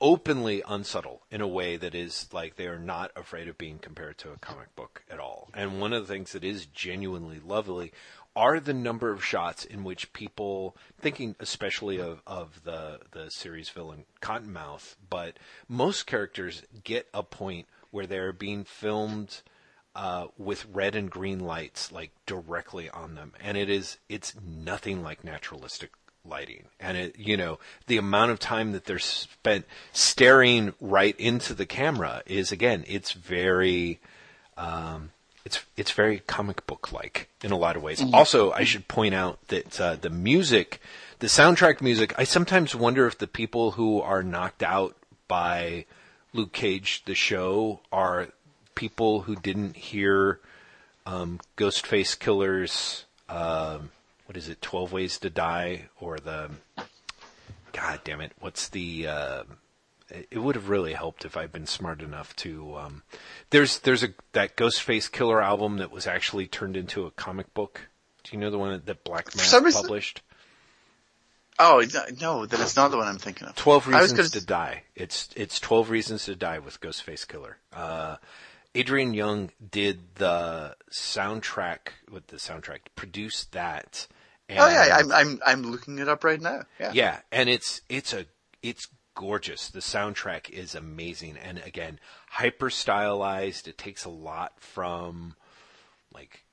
openly 0.00 0.62
unsubtle 0.66 1.22
in 1.30 1.40
a 1.40 1.48
way 1.48 1.76
that 1.76 1.94
is 1.94 2.28
like 2.32 2.56
they 2.56 2.66
are 2.66 2.78
not 2.78 3.10
afraid 3.14 3.48
of 3.48 3.58
being 3.58 3.78
compared 3.78 4.16
to 4.18 4.30
a 4.30 4.38
comic 4.38 4.74
book 4.74 5.02
at 5.10 5.20
all. 5.20 5.50
And 5.54 5.80
one 5.80 5.92
of 5.92 6.06
the 6.06 6.12
things 6.12 6.32
that 6.32 6.44
is 6.44 6.66
genuinely 6.66 7.40
lovely 7.44 7.92
are 8.36 8.60
the 8.60 8.72
number 8.72 9.10
of 9.10 9.24
shots 9.24 9.64
in 9.64 9.84
which 9.84 10.12
people 10.12 10.76
thinking 10.98 11.34
especially 11.40 12.00
of, 12.00 12.22
of 12.26 12.62
the 12.64 13.00
the 13.10 13.30
series 13.30 13.68
villain 13.68 14.04
Cottonmouth, 14.22 14.96
but 15.08 15.38
most 15.68 16.06
characters 16.06 16.62
get 16.84 17.08
a 17.12 17.22
point 17.22 17.66
where 17.90 18.06
they're 18.06 18.32
being 18.32 18.64
filmed 18.64 19.42
uh, 19.96 20.28
with 20.38 20.66
red 20.72 20.94
and 20.94 21.10
green 21.10 21.40
lights 21.40 21.90
like 21.90 22.12
directly 22.24 22.88
on 22.88 23.16
them, 23.16 23.32
and 23.40 23.58
it 23.58 23.68
is 23.68 23.98
it's 24.08 24.34
nothing 24.40 25.02
like 25.02 25.24
naturalistic 25.24 25.90
lighting, 26.24 26.64
and 26.78 26.96
it 26.96 27.18
you 27.18 27.36
know 27.36 27.58
the 27.86 27.96
amount 27.96 28.30
of 28.30 28.38
time 28.38 28.72
that 28.72 28.84
they're 28.84 28.98
spent 28.98 29.64
staring 29.92 30.74
right 30.80 31.18
into 31.18 31.54
the 31.54 31.66
camera 31.66 32.22
is 32.26 32.52
again 32.52 32.84
it's 32.86 33.12
very 33.12 34.00
um, 34.56 35.10
it's 35.44 35.64
it's 35.76 35.90
very 35.90 36.20
comic 36.20 36.66
book 36.66 36.92
like 36.92 37.28
in 37.42 37.52
a 37.52 37.56
lot 37.56 37.76
of 37.76 37.82
ways. 37.82 38.02
Also, 38.12 38.52
I 38.52 38.64
should 38.64 38.88
point 38.88 39.14
out 39.14 39.38
that 39.48 39.80
uh, 39.80 39.96
the 39.96 40.10
music, 40.10 40.80
the 41.20 41.26
soundtrack 41.26 41.80
music, 41.80 42.14
I 42.18 42.24
sometimes 42.24 42.74
wonder 42.74 43.06
if 43.06 43.18
the 43.18 43.26
people 43.26 43.72
who 43.72 44.00
are 44.00 44.22
knocked 44.22 44.62
out 44.62 44.96
by 45.28 45.86
Luke 46.32 46.52
Cage 46.52 47.02
the 47.06 47.14
show 47.14 47.80
are 47.90 48.28
people 48.74 49.22
who 49.22 49.36
didn't 49.36 49.76
hear 49.76 50.40
um, 51.06 51.40
Ghostface 51.56 52.18
Killah's 52.18 53.04
um, 53.28 53.90
what 54.30 54.36
is 54.36 54.48
it, 54.48 54.62
Twelve 54.62 54.92
Ways 54.92 55.18
to 55.18 55.28
Die, 55.28 55.88
or 55.98 56.16
the 56.20 56.50
God 57.72 58.00
damn 58.04 58.20
it, 58.20 58.30
what's 58.38 58.68
the 58.68 59.08
uh, 59.08 59.42
it 60.08 60.38
would 60.38 60.54
have 60.54 60.68
really 60.68 60.92
helped 60.92 61.24
if 61.24 61.36
I'd 61.36 61.50
been 61.50 61.66
smart 61.66 62.00
enough 62.00 62.36
to. 62.36 62.76
Um, 62.76 63.02
there's 63.50 63.80
there's 63.80 64.04
a 64.04 64.10
that 64.30 64.56
Ghostface 64.56 65.10
Killah 65.10 65.42
album 65.42 65.78
that 65.78 65.90
was 65.90 66.06
actually 66.06 66.46
turned 66.46 66.76
into 66.76 67.06
a 67.06 67.10
comic 67.10 67.52
book. 67.54 67.88
Do 68.22 68.36
you 68.36 68.38
know 68.38 68.52
the 68.52 68.58
one 68.58 68.70
that, 68.70 68.86
that 68.86 69.02
Black 69.02 69.34
reason- 69.34 69.72
published? 69.72 70.22
Oh, 71.58 71.84
no, 72.20 72.46
that 72.46 72.60
is 72.60 72.76
not 72.76 72.92
the 72.92 72.98
one 72.98 73.08
I'm 73.08 73.18
thinking 73.18 73.48
of. 73.48 73.56
Twelve 73.56 73.88
Reasons 73.88 74.12
gonna 74.12 74.28
to 74.28 74.46
Die. 74.46 74.84
It's 74.94 75.28
it's 75.34 75.58
Twelve 75.58 75.90
Reasons 75.90 76.26
to 76.26 76.36
Die 76.36 76.60
with 76.60 76.80
Ghostface 76.80 77.26
Killah. 77.26 77.54
Uh, 77.72 78.16
Adrian 78.74 79.14
Younge 79.14 79.50
did 79.70 80.14
the 80.14 80.76
soundtrack 80.92 81.78
with 82.08 82.28
the 82.28 82.36
soundtrack, 82.36 82.80
produced 82.94 83.52
that, 83.52 84.06
oh 84.58 84.68
yeah, 84.68 84.96
I'm 84.96 85.12
I'm 85.12 85.40
I'm 85.44 85.62
looking 85.62 85.98
it 85.98 86.08
up 86.08 86.24
right 86.24 86.40
now. 86.40 86.62
Yeah. 86.78 86.92
Yeah, 86.92 87.18
and 87.30 87.48
it's 87.48 87.80
it's 87.88 88.12
a 88.12 88.26
it's 88.62 88.88
gorgeous. 89.14 89.68
The 89.68 89.80
soundtrack 89.80 90.50
is 90.50 90.74
amazing, 90.74 91.36
and 91.36 91.58
again, 91.58 91.98
hyper 92.28 92.70
stylized. 92.70 93.68
It 93.68 93.78
takes 93.78 94.04
a 94.04 94.10
lot 94.10 94.52
from 94.58 95.34
like 96.12 96.44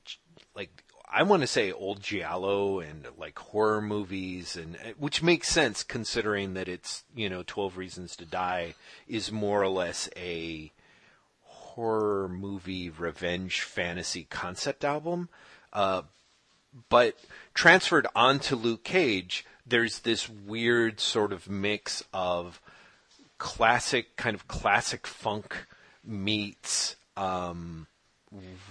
like 0.56 0.84
I 1.10 1.24
want 1.24 1.42
to 1.42 1.48
say 1.48 1.72
old 1.72 2.02
giallo 2.02 2.80
and 2.80 3.08
like 3.18 3.40
horror 3.40 3.82
movies, 3.82 4.56
and 4.56 4.78
which 4.98 5.24
makes 5.24 5.50
sense 5.50 5.84
considering 5.84 6.54
that 6.56 6.68
it's 6.68 7.04
you 7.16 7.30
know 7.30 7.44
Twelve 7.46 7.78
Reasons 7.78 8.16
to 8.18 8.26
Die 8.26 8.76
is 9.08 9.32
more 9.32 9.62
or 9.62 9.70
less 9.70 10.10
a 10.18 10.72
horror 11.42 12.28
movie 12.28 12.90
revenge 12.90 13.62
fantasy 13.62 14.26
concept 14.30 14.84
album. 14.84 15.30
Uh, 15.72 16.02
but 16.90 17.16
transferred 17.54 18.08
onto 18.16 18.56
Luke 18.56 18.84
Cage, 18.84 19.46
there's 19.66 20.00
this 20.00 20.30
weird 20.30 21.00
sort 21.00 21.34
of 21.34 21.50
mix 21.50 22.04
of 22.14 22.62
classic, 23.38 24.16
kind 24.16 24.36
of 24.36 24.48
classic 24.48 25.06
funk 25.06 25.66
meets 26.04 26.96
um, 27.16 27.88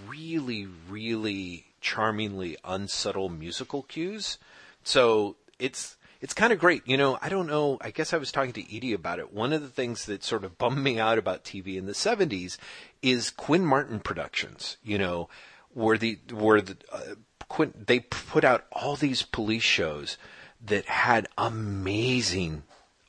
really, 0.09 0.67
really 0.89 1.67
charmingly 1.81 2.57
unsubtle 2.65 3.29
musical 3.29 3.83
cues. 3.83 4.39
So 4.83 5.37
it's 5.59 5.97
it's 6.21 6.35
kind 6.35 6.53
of 6.53 6.59
great. 6.59 6.83
You 6.87 6.97
know, 6.97 7.19
I 7.21 7.29
don't 7.29 7.47
know. 7.47 7.79
I 7.81 7.91
guess 7.91 8.13
I 8.13 8.19
was 8.19 8.33
talking 8.33 8.53
to 8.55 8.77
Edie 8.77 8.93
about 8.93 9.19
it. 9.19 9.33
One 9.33 9.53
of 9.53 9.63
the 9.63 9.69
things 9.69 10.07
that 10.07 10.25
sort 10.25 10.45
of 10.45 10.59
bummed 10.59 10.83
me 10.83 10.99
out 10.99 11.19
about 11.19 11.45
TV 11.45 11.77
in 11.77 11.87
the 11.87 11.93
'70s 11.93 12.57
is 13.03 13.31
Quinn 13.31 13.65
Martin 13.65 14.01
Productions. 14.01 14.79
You 14.83 14.99
know, 14.99 15.29
where 15.75 15.99
the 15.99 16.19
where 16.33 16.61
the 16.61 16.77
uh, 16.91 17.15
Quinn 17.49 17.73
they 17.87 18.01
put 18.01 18.45
out 18.45 18.67
all 18.73 18.97
these 18.97 19.23
police 19.23 19.63
shows 19.63 20.17
that 20.65 20.87
had 20.87 21.29
amazing 21.39 22.63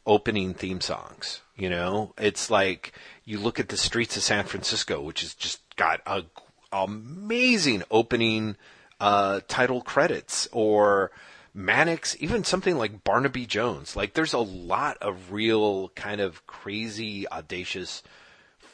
opening 0.05 0.53
theme 0.53 0.81
songs. 0.81 1.41
You 1.55 1.69
know, 1.69 2.13
it's 2.17 2.49
like 2.51 2.93
you 3.25 3.39
look 3.39 3.59
at 3.59 3.69
the 3.69 3.77
streets 3.77 4.15
of 4.15 4.23
San 4.23 4.45
Francisco, 4.45 5.01
which 5.01 5.21
has 5.21 5.33
just 5.33 5.59
got 5.75 6.01
a 6.05 6.23
amazing 6.71 7.83
opening 7.89 8.55
uh, 8.99 9.41
title 9.47 9.81
credits, 9.81 10.47
or 10.51 11.11
Mannix, 11.53 12.15
even 12.19 12.43
something 12.43 12.77
like 12.77 13.03
Barnaby 13.03 13.45
Jones. 13.45 13.95
Like, 13.95 14.13
there's 14.13 14.33
a 14.33 14.39
lot 14.39 14.97
of 15.01 15.31
real 15.31 15.89
kind 15.89 16.21
of 16.21 16.45
crazy, 16.47 17.27
audacious 17.29 18.03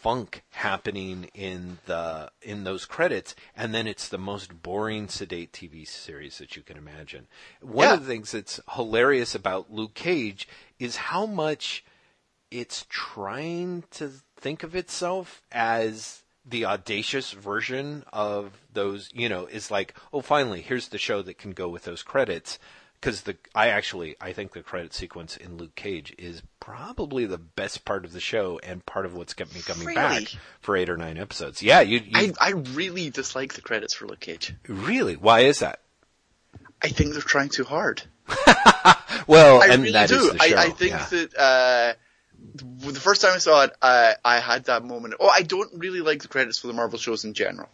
funk 0.03 0.43
happening 0.51 1.29
in 1.33 1.79
the 1.85 2.29
in 2.41 2.65
those 2.65 2.85
credits, 2.85 3.35
and 3.55 3.73
then 3.73 3.87
it's 3.87 4.09
the 4.09 4.17
most 4.17 4.61
boring, 4.61 5.07
sedate 5.07 5.53
TV 5.53 5.87
series 5.87 6.37
that 6.37 6.57
you 6.57 6.61
can 6.61 6.77
imagine. 6.77 7.27
One 7.61 7.87
Yeah. 7.87 7.93
of 7.93 8.01
the 8.01 8.07
things 8.07 8.31
that's 8.33 8.59
hilarious 8.75 9.33
about 9.33 9.71
Luke 9.71 9.93
Cage 9.93 10.47
is 10.77 10.97
how 10.97 11.25
much 11.25 11.85
it's 12.51 12.85
trying 12.89 13.85
to 13.91 14.11
think 14.35 14.61
of 14.61 14.75
itself 14.75 15.41
as 15.51 16.23
the 16.45 16.65
audacious 16.65 17.31
version 17.31 18.03
of 18.11 18.51
those, 18.71 19.09
you 19.13 19.29
know, 19.29 19.45
is 19.45 19.71
like, 19.71 19.95
oh, 20.11 20.19
finally, 20.19 20.61
here's 20.61 20.89
the 20.89 20.97
show 20.97 21.21
that 21.21 21.37
can 21.37 21.51
go 21.53 21.69
with 21.69 21.83
those 21.85 22.03
credits. 22.03 22.59
Because 22.99 23.21
the, 23.21 23.37
I 23.55 23.69
actually, 23.69 24.15
I 24.21 24.33
think 24.33 24.51
the 24.51 24.61
credit 24.61 24.93
sequence 24.93 25.35
in 25.35 25.57
Luke 25.57 25.75
Cage 25.75 26.13
is 26.17 26.41
probably 26.63 27.25
the 27.25 27.37
best 27.37 27.83
part 27.83 28.05
of 28.05 28.13
the 28.13 28.21
show 28.21 28.57
and 28.63 28.85
part 28.85 29.05
of 29.05 29.13
what's 29.13 29.33
kept 29.33 29.53
me 29.53 29.59
coming 29.61 29.85
Really? 29.85 29.95
back 29.95 30.33
for 30.61 30.77
eight 30.77 30.89
or 30.89 30.95
nine 30.95 31.17
episodes. 31.17 31.61
Yeah, 31.61 31.81
you, 31.81 31.97
you 31.99 32.11
I 32.13 32.31
I 32.39 32.49
really 32.51 33.09
dislike 33.09 33.53
the 33.53 33.61
credits 33.61 33.93
for 33.93 34.07
Luke 34.07 34.21
Cage. 34.21 34.55
really? 34.67 35.15
Why 35.17 35.41
is 35.41 35.59
that? 35.59 35.81
I 36.81 36.87
think 36.87 37.11
they're 37.11 37.21
trying 37.21 37.49
too 37.49 37.65
hard. 37.65 38.01
Well, 39.27 39.61
I 39.61 39.67
and 39.67 39.81
really 39.83 39.93
that 39.93 40.11
is 40.11 40.31
do. 40.31 40.37
I, 40.39 40.53
I 40.57 40.69
think 40.69 40.91
yeah. 40.91 41.05
that 41.05 41.37
uh, 41.37 41.93
the 42.91 42.99
first 42.99 43.21
time 43.21 43.31
I 43.33 43.37
saw 43.37 43.63
it, 43.63 43.71
I 43.81 44.15
I 44.25 44.39
had 44.39 44.65
that 44.65 44.83
moment. 44.83 45.13
Oh, 45.19 45.29
I 45.29 45.43
don't 45.43 45.71
really 45.75 46.01
like 46.01 46.21
the 46.21 46.27
credits 46.27 46.59
for 46.59 46.67
the 46.67 46.73
Marvel 46.73 46.99
shows 46.99 47.23
in 47.23 47.33
general. 47.33 47.69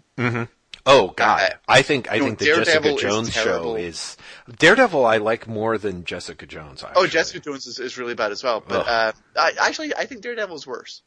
Oh 0.86 1.10
God, 1.16 1.56
I 1.68 1.82
think 1.82 2.12
I 2.12 2.18
no, 2.18 2.26
think 2.26 2.40
the 2.40 2.46
Daredevil 2.46 2.82
Jessica 2.82 2.96
is 2.96 3.02
Jones 3.02 3.34
show 3.34 3.76
is 3.76 4.18
Daredevil. 4.58 5.06
I 5.06 5.18
like 5.18 5.48
more 5.48 5.78
than 5.78 6.06
Jessica 6.06 6.46
Jones. 6.46 6.84
Oh, 6.96 7.06
Jessica 7.08 7.40
Jones 7.40 7.68
is, 7.68 7.80
is 7.80 7.98
really 7.98 8.16
bad 8.16 8.32
as 8.32 8.44
well. 8.44 8.64
But 8.66 8.88
uh, 8.88 9.12
I, 9.36 9.52
actually, 9.60 9.94
I 9.96 10.06
think 10.06 10.22
Daredevil's 10.22 10.66
worse. 10.66 11.02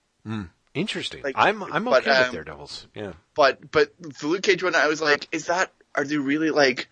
Interesting. 0.74 1.22
like, 1.22 1.34
I'm 1.36 1.62
I'm 1.62 1.84
but, 1.84 2.02
okay 2.02 2.18
with 2.18 2.28
um, 2.28 2.34
Daredevils. 2.34 2.86
Yeah. 2.94 3.12
But 3.34 3.70
but 3.70 3.92
the 3.98 4.26
Luke 4.26 4.42
Cage 4.42 4.62
one, 4.62 4.74
I 4.74 4.88
was 4.88 5.00
like, 5.00 5.28
is 5.32 5.46
that? 5.46 5.72
Are 5.94 6.04
they 6.04 6.16
really 6.16 6.50
like 6.50 6.88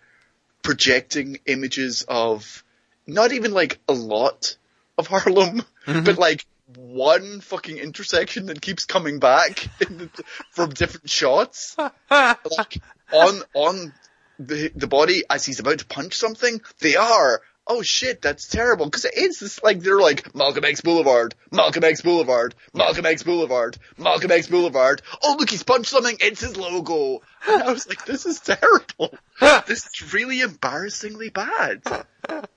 projecting 0.61 1.39
images 1.45 2.03
of 2.07 2.63
not 3.07 3.31
even 3.31 3.51
like 3.51 3.79
a 3.87 3.93
lot 3.93 4.57
of 4.97 5.07
Harlem, 5.07 5.63
Mm-hmm. 5.87 6.03
but 6.03 6.19
like 6.19 6.45
one 6.77 7.41
fucking 7.41 7.77
intersection 7.77 8.47
that 8.47 8.61
keeps 8.61 8.85
coming 8.85 9.19
back 9.19 9.67
the, 9.79 10.09
from 10.51 10.71
different 10.71 11.09
shots, 11.09 11.75
like 12.09 12.81
on 13.11 13.41
on 13.53 13.93
the 14.39 14.71
the 14.75 14.87
body 14.87 15.23
as 15.29 15.45
he's 15.45 15.59
about 15.59 15.79
to 15.79 15.85
punch 15.85 16.15
something. 16.15 16.61
They 16.79 16.95
are. 16.95 17.41
Oh 17.67 17.81
shit, 17.81 18.21
that's 18.21 18.47
terrible. 18.47 18.89
Cause 18.89 19.05
it 19.05 19.15
is 19.15 19.39
this, 19.39 19.61
like, 19.63 19.79
they're 19.79 19.99
like, 19.99 20.33
Malcolm 20.35 20.65
X 20.65 20.81
Boulevard, 20.81 21.35
Malcolm 21.51 21.83
X 21.83 22.01
Boulevard, 22.01 22.55
Malcolm 22.73 23.05
X 23.05 23.23
Boulevard, 23.23 23.77
Malcolm 23.97 24.31
X 24.31 24.47
Boulevard. 24.47 25.01
Oh 25.23 25.35
look, 25.39 25.49
he's 25.49 25.63
punched 25.63 25.91
something, 25.91 26.17
it's 26.19 26.41
his 26.41 26.57
logo. 26.57 27.21
And 27.47 27.63
I 27.63 27.71
was 27.71 27.87
like, 27.87 28.05
this 28.05 28.27
is 28.27 28.39
terrible. 28.39 29.17
this 29.65 29.87
is 29.87 30.13
really 30.13 30.41
embarrassingly 30.41 31.29
bad. 31.29 31.81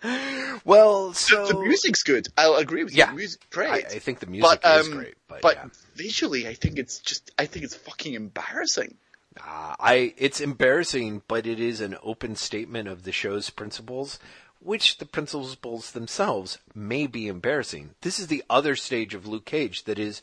Well, 0.65 1.15
so 1.15 1.47
The 1.47 1.59
music's 1.59 2.03
good. 2.03 2.29
I'll 2.37 2.57
agree 2.57 2.85
with 2.85 2.93
you. 2.93 2.99
Yeah. 2.99 3.11
The 3.11 3.17
music's 3.17 3.47
great. 3.51 3.71
I, 3.71 3.77
I 3.79 3.99
think 3.99 4.21
the 4.21 4.27
music 4.27 4.61
but, 4.63 4.81
is 4.81 4.87
um, 4.87 4.93
great, 4.95 5.15
but, 5.29 5.57
yeah. 5.57 5.65
visually, 5.95 6.47
I 6.47 6.55
think 6.55 6.79
it's 6.79 6.99
just, 6.99 7.31
I 7.39 7.47
think 7.47 7.65
it's 7.65 7.75
fucking 7.75 8.15
embarrassing. 8.15 8.97
Uh, 9.41 9.75
I 9.81 10.15
it's 10.17 10.41
embarrassing, 10.41 11.23
but 11.27 11.47
it 11.47 11.59
is 11.59 11.81
an 11.81 11.97
open 12.03 12.37
statement 12.37 12.89
of 12.89 13.03
the 13.03 13.11
show's 13.11 13.51
principles, 13.51 14.21
which 14.65 14.97
the 14.97 15.07
principles 15.07 15.93
themselves 15.93 16.59
may 16.75 17.07
be 17.07 17.29
embarrassing. 17.29 17.91
This 18.01 18.19
is 18.19 18.29
the 18.29 18.43
other 18.49 18.75
stage 18.75 19.15
of 19.15 19.27
Luke 19.27 19.45
Cage 19.45 19.85
that 19.85 19.99
is, 19.99 20.23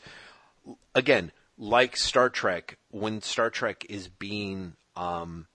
again, 0.94 1.30
like 1.56 1.96
Star 1.96 2.28
Trek. 2.28 2.76
When 2.90 3.22
Star 3.22 3.50
Trek 3.50 3.86
is 3.88 4.08
being 4.08 4.74
um, 4.96 5.46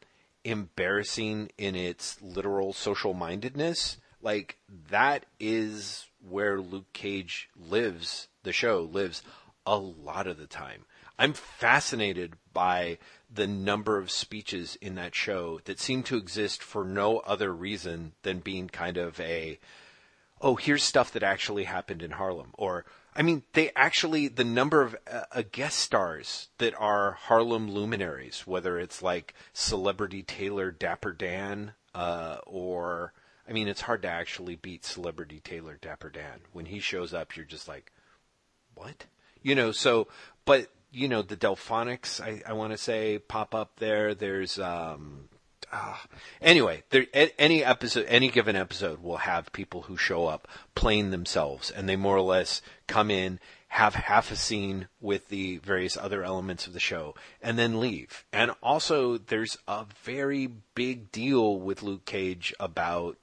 embarrassing 0.45 1.51
in 1.57 1.75
its 1.75 2.21
literal 2.21 2.71
social 2.71 3.13
mindedness, 3.13 3.97
like 4.21 4.57
that 4.89 5.25
is 5.37 6.05
where 6.27 6.59
Luke 6.59 6.91
Cage 6.93 7.49
lives. 7.55 8.29
The 8.43 8.53
show 8.53 8.89
lives 8.89 9.21
a 9.65 9.77
lot 9.77 10.27
of 10.27 10.37
the 10.37 10.47
time. 10.47 10.85
I'm 11.19 11.33
fascinated 11.33 12.35
by 12.53 12.99
the 13.29 13.47
number 13.47 13.97
of 13.97 14.09
speeches 14.09 14.77
in 14.81 14.95
that 14.95 15.13
show 15.13 15.59
that 15.65 15.79
seem 15.79 16.01
to 16.03 16.17
exist 16.17 16.63
for 16.63 16.85
no 16.85 17.19
other 17.19 17.53
reason 17.53 18.13
than 18.23 18.39
being 18.39 18.69
kind 18.69 18.97
of 18.97 19.19
a, 19.19 19.59
oh, 20.39 20.55
here's 20.55 20.83
stuff 20.83 21.11
that 21.11 21.23
actually 21.23 21.65
happened 21.65 22.01
in 22.01 22.11
Harlem. 22.11 22.51
Or, 22.53 22.85
I 23.15 23.23
mean, 23.23 23.43
they 23.53 23.71
actually, 23.75 24.27
the 24.27 24.43
number 24.43 24.81
of 24.81 24.95
uh, 25.11 25.23
uh, 25.31 25.43
guest 25.51 25.79
stars 25.79 26.47
that 26.57 26.73
are 26.79 27.13
Harlem 27.13 27.69
luminaries, 27.69 28.47
whether 28.47 28.79
it's 28.79 29.01
like 29.01 29.33
Celebrity 29.51 30.23
Tailor 30.23 30.71
Dapper 30.71 31.11
Dan, 31.11 31.73
uh, 31.93 32.37
or, 32.45 33.13
I 33.49 33.51
mean, 33.51 33.67
it's 33.67 33.81
hard 33.81 34.03
to 34.03 34.07
actually 34.07 34.55
beat 34.55 34.85
Celebrity 34.85 35.41
Tailor 35.43 35.77
Dapper 35.81 36.09
Dan. 36.09 36.39
When 36.53 36.67
he 36.67 36.79
shows 36.79 37.13
up, 37.13 37.35
you're 37.35 37.45
just 37.45 37.67
like, 37.67 37.91
what? 38.73 39.05
You 39.41 39.55
know, 39.55 39.71
so, 39.71 40.07
but, 40.45 40.69
you 40.91 41.07
know, 41.07 41.21
the 41.21 41.37
Delfonics, 41.37 42.21
I, 42.21 42.41
I 42.47 42.53
want 42.53 42.71
to 42.71 42.77
say, 42.77 43.19
pop 43.19 43.53
up 43.53 43.77
there. 43.77 44.15
There's, 44.15 44.57
um, 44.59 45.29
ah, 45.71 46.03
anyway, 46.41 46.83
there, 46.89 47.05
any 47.13 47.63
episode, 47.63 48.05
any 48.07 48.29
given 48.29 48.55
episode 48.55 49.01
will 49.01 49.17
have 49.17 49.51
people 49.51 49.83
who 49.83 49.97
show 49.97 50.27
up 50.27 50.47
playing 50.75 51.11
themselves 51.11 51.69
and 51.69 51.87
they 51.87 51.95
more 51.95 52.15
or 52.15 52.21
less 52.21 52.61
come 52.87 53.11
in, 53.11 53.39
have 53.69 53.95
half 53.95 54.31
a 54.31 54.35
scene 54.35 54.87
with 55.01 55.27
the 55.27 55.57
various 55.57 55.97
other 55.97 56.23
elements 56.23 56.67
of 56.67 56.73
the 56.73 56.79
show 56.79 57.13
and 57.41 57.59
then 57.59 57.79
leave. 57.79 58.25
And 58.31 58.51
also 58.63 59.17
there's 59.17 59.57
a 59.67 59.85
very 60.03 60.49
big 60.73 61.11
deal 61.11 61.59
with 61.59 61.83
Luke 61.83 62.05
Cage 62.05 62.53
about 62.59 63.17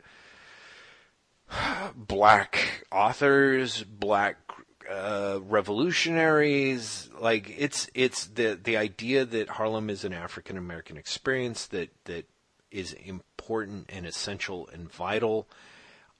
black 1.96 2.86
authors, 2.92 3.84
black 3.84 4.43
uh, 4.90 5.40
revolutionaries. 5.42 7.08
Like 7.18 7.54
it's 7.58 7.88
it's 7.94 8.26
the 8.26 8.58
the 8.62 8.76
idea 8.76 9.24
that 9.24 9.48
Harlem 9.50 9.90
is 9.90 10.04
an 10.04 10.12
African 10.12 10.56
American 10.56 10.96
experience 10.96 11.66
that 11.66 11.90
that 12.04 12.28
is 12.70 12.92
important 12.92 13.86
and 13.88 14.06
essential 14.06 14.68
and 14.72 14.90
vital. 14.90 15.48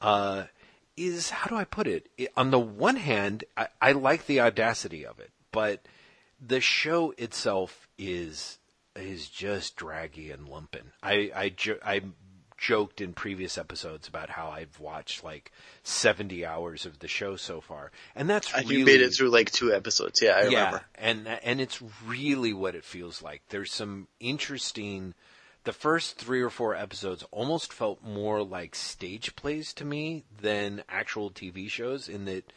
Uh, 0.00 0.44
is 0.96 1.30
how 1.30 1.48
do 1.48 1.56
I 1.56 1.64
put 1.64 1.86
it? 1.86 2.08
it 2.16 2.32
on 2.36 2.50
the 2.50 2.58
one 2.58 2.96
hand, 2.96 3.44
I, 3.56 3.68
I 3.80 3.92
like 3.92 4.26
the 4.26 4.40
audacity 4.40 5.04
of 5.04 5.18
it, 5.18 5.30
but 5.50 5.84
the 6.40 6.60
show 6.60 7.14
itself 7.18 7.88
is 7.98 8.58
is 8.94 9.28
just 9.28 9.76
draggy 9.76 10.30
and 10.30 10.48
lumping. 10.48 10.92
I 11.02 11.30
I, 11.34 11.54
I 11.84 12.02
joked 12.64 13.02
in 13.02 13.12
previous 13.12 13.58
episodes 13.58 14.08
about 14.08 14.30
how 14.30 14.48
I've 14.48 14.80
watched 14.80 15.22
like 15.22 15.52
70 15.82 16.46
hours 16.46 16.86
of 16.86 16.98
the 16.98 17.08
show 17.08 17.36
so 17.36 17.60
far, 17.60 17.90
and 18.16 18.28
that's 18.28 18.50
And 18.54 18.66
really 18.66 18.78
you 18.80 18.86
made 18.86 19.02
it 19.02 19.10
through 19.10 19.28
like 19.28 19.50
two 19.52 19.70
episodes. 19.74 20.22
Yeah, 20.22 20.30
I 20.30 20.48
yeah, 20.48 20.64
remember. 20.64 20.84
and 20.94 21.28
and 21.28 21.60
it's 21.60 21.82
really 22.06 22.54
what 22.54 22.74
it 22.74 22.82
feels 22.84 23.20
like. 23.20 23.42
There's 23.50 23.70
some 23.70 24.08
interesting. 24.18 25.12
The 25.64 25.74
first 25.74 26.16
three 26.16 26.40
or 26.40 26.48
four 26.48 26.74
episodes 26.74 27.22
almost 27.30 27.70
felt 27.70 28.02
more 28.02 28.42
like 28.42 28.74
stage 28.74 29.36
plays 29.36 29.74
to 29.74 29.84
me 29.84 30.24
than 30.40 30.84
actual 30.88 31.30
TV 31.30 31.68
shows. 31.68 32.08
In 32.08 32.24
that 32.24 32.50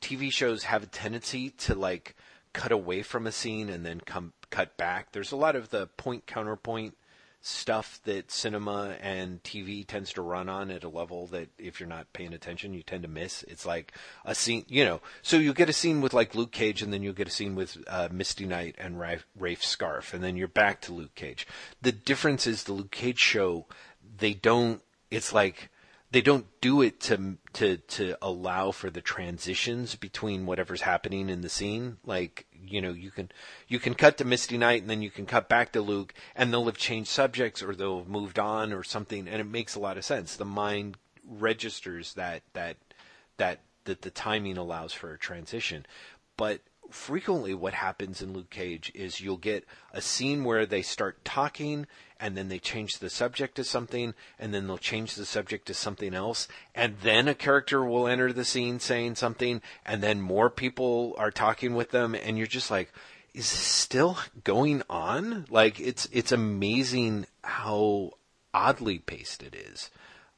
TV 0.00 0.32
shows 0.32 0.64
have 0.64 0.82
a 0.82 0.86
tendency 0.86 1.50
to 1.50 1.74
like 1.74 2.16
cut 2.54 2.72
away 2.72 3.02
from 3.02 3.26
a 3.26 3.32
scene 3.32 3.68
and 3.68 3.84
then 3.84 4.00
come 4.00 4.32
cut 4.48 4.78
back. 4.78 5.12
There's 5.12 5.32
a 5.32 5.36
lot 5.36 5.56
of 5.56 5.68
the 5.68 5.88
point 5.98 6.26
counterpoint 6.26 6.96
stuff 7.42 8.00
that 8.04 8.30
cinema 8.30 8.96
and 9.00 9.42
TV 9.42 9.86
tends 9.86 10.12
to 10.12 10.22
run 10.22 10.48
on 10.48 10.70
at 10.70 10.84
a 10.84 10.88
level 10.88 11.26
that 11.28 11.48
if 11.58 11.80
you're 11.80 11.88
not 11.88 12.12
paying 12.12 12.34
attention, 12.34 12.74
you 12.74 12.82
tend 12.82 13.02
to 13.02 13.08
miss. 13.08 13.42
It's 13.44 13.64
like 13.64 13.92
a 14.24 14.34
scene, 14.34 14.64
you 14.68 14.84
know. 14.84 15.00
So 15.22 15.36
you 15.36 15.54
get 15.54 15.70
a 15.70 15.74
scene 15.74 16.00
with 16.00 16.12
like 16.12 16.34
Luke 16.34 16.52
Cage, 16.52 16.82
and 16.82 16.92
then 16.92 17.02
you'll 17.02 17.14
get 17.14 17.28
a 17.28 17.32
scene 17.32 17.54
with 17.54 17.78
uh, 17.86 18.08
Misty 18.12 18.46
Knight 18.46 18.76
and 18.78 19.00
Rafe 19.00 19.62
Scarfe, 19.62 20.12
and 20.12 20.22
then 20.22 20.36
you're 20.36 20.48
back 20.48 20.80
to 20.82 20.92
Luke 20.92 21.14
Cage. 21.14 21.46
The 21.80 21.92
difference 21.92 22.46
is 22.46 22.64
the 22.64 22.72
Luke 22.72 22.90
Cage 22.90 23.18
show. 23.18 23.66
They 24.18 24.34
don't. 24.34 24.82
It's 25.10 25.32
like 25.32 25.70
they 26.10 26.20
don't 26.20 26.46
do 26.60 26.82
it 26.82 27.00
to 27.00 27.38
to 27.54 27.76
to 27.76 28.16
allow 28.20 28.70
for 28.72 28.90
the 28.90 29.00
transitions 29.00 29.94
between 29.94 30.46
whatever's 30.46 30.82
happening 30.82 31.28
in 31.28 31.40
the 31.40 31.48
scene. 31.48 31.98
Like 32.04 32.46
you 32.66 32.80
know, 32.80 32.92
you 32.92 33.10
can 33.10 33.30
you 33.68 33.78
can 33.78 33.94
cut 33.94 34.18
to 34.18 34.24
Misty 34.24 34.58
Knight 34.58 34.82
and 34.82 34.90
then 34.90 35.02
you 35.02 35.10
can 35.10 35.26
cut 35.26 35.48
back 35.48 35.72
to 35.72 35.80
Luke, 35.80 36.14
and 36.34 36.52
they'll 36.52 36.66
have 36.66 36.78
changed 36.78 37.10
subjects 37.10 37.62
or 37.62 37.74
they'll 37.74 37.98
have 37.98 38.08
moved 38.08 38.38
on 38.38 38.72
or 38.72 38.82
something, 38.82 39.28
and 39.28 39.40
it 39.40 39.44
makes 39.44 39.74
a 39.74 39.80
lot 39.80 39.96
of 39.96 40.04
sense. 40.04 40.36
The 40.36 40.44
mind 40.44 40.96
registers 41.26 42.14
that 42.14 42.42
that 42.52 42.76
that 43.36 43.60
that 43.84 44.02
the 44.02 44.10
timing 44.10 44.58
allows 44.58 44.92
for 44.92 45.12
a 45.12 45.18
transition, 45.18 45.86
but 46.36 46.60
frequently 46.90 47.54
what 47.54 47.74
happens 47.74 48.22
in 48.22 48.32
Luke 48.32 48.50
Cage 48.50 48.90
is 48.94 49.20
you'll 49.20 49.36
get 49.36 49.64
a 49.92 50.00
scene 50.00 50.44
where 50.44 50.66
they 50.66 50.82
start 50.82 51.24
talking 51.24 51.86
and 52.18 52.36
then 52.36 52.48
they 52.48 52.58
change 52.58 52.98
the 52.98 53.10
subject 53.10 53.54
to 53.56 53.64
something 53.64 54.14
and 54.38 54.52
then 54.52 54.66
they'll 54.66 54.78
change 54.78 55.14
the 55.14 55.24
subject 55.24 55.66
to 55.66 55.74
something 55.74 56.14
else 56.14 56.48
and 56.74 56.96
then 57.02 57.28
a 57.28 57.34
character 57.34 57.84
will 57.84 58.06
enter 58.06 58.32
the 58.32 58.44
scene 58.44 58.78
saying 58.78 59.14
something 59.14 59.62
and 59.86 60.02
then 60.02 60.20
more 60.20 60.50
people 60.50 61.14
are 61.18 61.30
talking 61.30 61.74
with 61.74 61.90
them 61.90 62.14
and 62.14 62.36
you're 62.36 62.46
just 62.46 62.70
like 62.70 62.92
is 63.32 63.50
this 63.50 63.60
still 63.60 64.18
going 64.42 64.82
on? 64.90 65.46
Like 65.50 65.80
it's 65.80 66.08
it's 66.12 66.32
amazing 66.32 67.26
how 67.42 68.12
oddly 68.52 68.98
paced 68.98 69.42
it 69.42 69.54
is. 69.54 69.90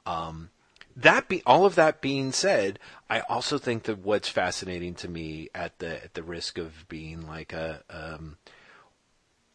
Um 0.05 0.51
that 0.97 1.29
be 1.29 1.43
all 1.47 1.65
of 1.65 1.75
that 1.77 2.01
being 2.01 2.33
said, 2.33 2.79
I 3.09 3.21
also 3.21 3.59
think 3.59 3.85
that 3.85 3.99
what's 3.99 4.29
fascinating 4.29 4.95
to 4.97 5.09
me 5.09 5.49
at 5.55 5.79
the 5.79 6.03
at 6.03 6.15
the 6.15 6.23
risk 6.23 6.59
of 6.59 6.87
being 6.89 7.27
like 7.27 7.53
a 7.53 7.83
um, 7.91 8.37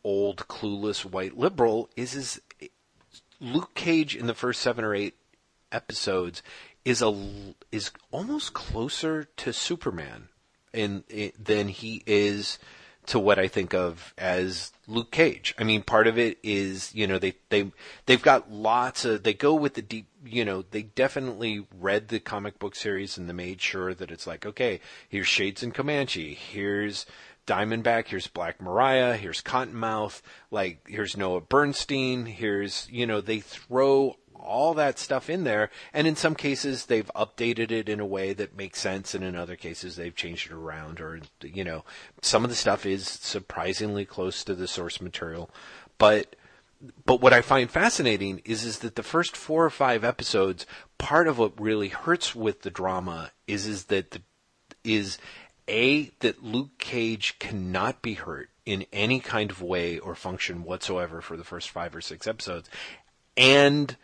old 0.04 0.48
clueless 0.48 1.06
white 1.06 1.38
liberal 1.38 1.90
is 1.96 2.16
is 2.16 2.42
Luke 3.40 3.74
Cage 3.76 4.16
in 4.16 4.28
the 4.28 4.34
first 4.34 4.62
seven 4.62 4.84
or 4.84 4.96
eight 4.96 5.16
episodes 5.72 6.42
is 6.86 7.02
a 7.02 7.14
is 7.72 7.92
almost 8.12 8.54
closer 8.54 9.26
to 9.38 9.52
Superman 9.52 10.30
in, 10.74 11.04
in 11.10 11.32
than 11.38 11.68
he 11.68 12.04
is 12.06 12.58
to 13.08 13.20
what 13.20 13.40
I 13.40 13.48
think 13.48 13.74
of 13.74 14.14
as 14.18 14.72
Luke 14.86 15.12
Cage. 15.12 15.56
I 15.58 15.64
mean, 15.64 15.82
part 15.82 16.08
of 16.08 16.18
it 16.18 16.38
is, 16.44 16.94
you 16.94 17.08
know, 17.08 17.18
they, 17.18 17.34
they, 17.50 17.72
they've 18.06 18.22
got 18.22 18.52
lots 18.52 19.06
of, 19.06 19.24
they 19.24 19.34
go 19.34 19.54
with 19.54 19.74
the 19.74 19.82
deep, 19.82 20.08
you 20.26 20.44
know, 20.44 20.64
they 20.72 20.84
definitely 20.84 21.66
read 21.80 22.10
the 22.10 22.20
comic 22.20 22.60
book 22.60 22.76
series 22.76 23.18
and 23.18 23.30
they 23.30 23.34
made 23.34 23.62
sure 23.62 23.94
that 23.94 24.12
it's 24.12 24.28
like, 24.28 24.46
okay, 24.46 24.82
here's 25.08 25.28
Shades 25.28 25.64
and 25.64 25.74
Comanche, 25.74 26.34
here's 26.34 27.06
Diamondback, 27.48 28.08
here's 28.08 28.28
Black 28.28 28.62
Mariah, 28.62 29.16
here's 29.16 29.42
Cottonmouth, 29.42 30.22
like, 30.52 30.86
here's 30.86 31.16
Noah 31.16 31.40
Bernstein, 31.40 32.26
here's, 32.26 32.90
you 32.92 33.08
know, 33.08 33.22
they 33.22 33.40
throw 33.40 34.18
all 34.40 34.74
that 34.76 35.00
stuff 35.00 35.30
in 35.30 35.44
there. 35.44 35.70
And 35.94 36.08
in 36.08 36.16
some 36.16 36.36
cases, 36.36 36.86
they've 36.86 37.10
updated 37.16 37.72
it 37.72 37.90
in 37.90 38.00
a 38.00 38.06
way 38.06 38.34
that 38.34 38.58
makes 38.58 38.80
sense, 38.80 39.14
and 39.14 39.24
in 39.24 39.36
other 39.36 39.56
cases, 39.56 39.96
they've 39.96 40.16
changed 40.16 40.52
it 40.52 40.56
around. 40.56 41.00
Or 41.00 41.20
you 41.44 41.64
know, 41.64 41.84
some 42.22 42.44
of 42.44 42.50
the 42.50 42.56
stuff 42.56 42.86
is 42.86 43.08
surprisingly 43.08 44.06
close 44.06 44.44
to 44.44 44.56
the 44.56 44.68
source 44.68 45.02
material. 45.02 45.50
But 45.98 46.36
but 47.06 47.22
what 47.22 47.34
I 47.34 47.42
find 47.42 47.70
fascinating 47.70 48.42
is 48.46 48.64
is 48.64 48.80
that 48.80 48.96
the 48.96 49.04
first 49.04 49.36
four 49.36 49.66
or 49.66 49.70
five 49.70 50.04
episodes, 50.04 50.66
part 50.98 51.28
of 51.28 51.38
what 51.38 51.60
really 51.60 51.90
hurts 51.90 52.36
with 52.36 52.62
the 52.62 52.70
drama 52.70 53.32
is 53.48 53.66
is 53.66 53.86
that 53.86 54.12
the, 54.12 54.22
is 54.84 55.18
a 55.68 56.12
that 56.20 56.44
Luke 56.44 56.78
Cage 56.78 57.40
cannot 57.40 58.02
be 58.02 58.14
hurt 58.14 58.50
in 58.66 58.86
any 58.92 59.20
kind 59.20 59.50
of 59.50 59.62
way 59.62 59.98
or 59.98 60.14
function 60.14 60.64
whatsoever 60.64 61.22
for 61.22 61.38
the 61.38 61.44
first 61.44 61.70
five 61.70 61.96
or 61.96 62.02
six 62.02 62.28
episodes, 62.28 62.70
and 63.36 63.96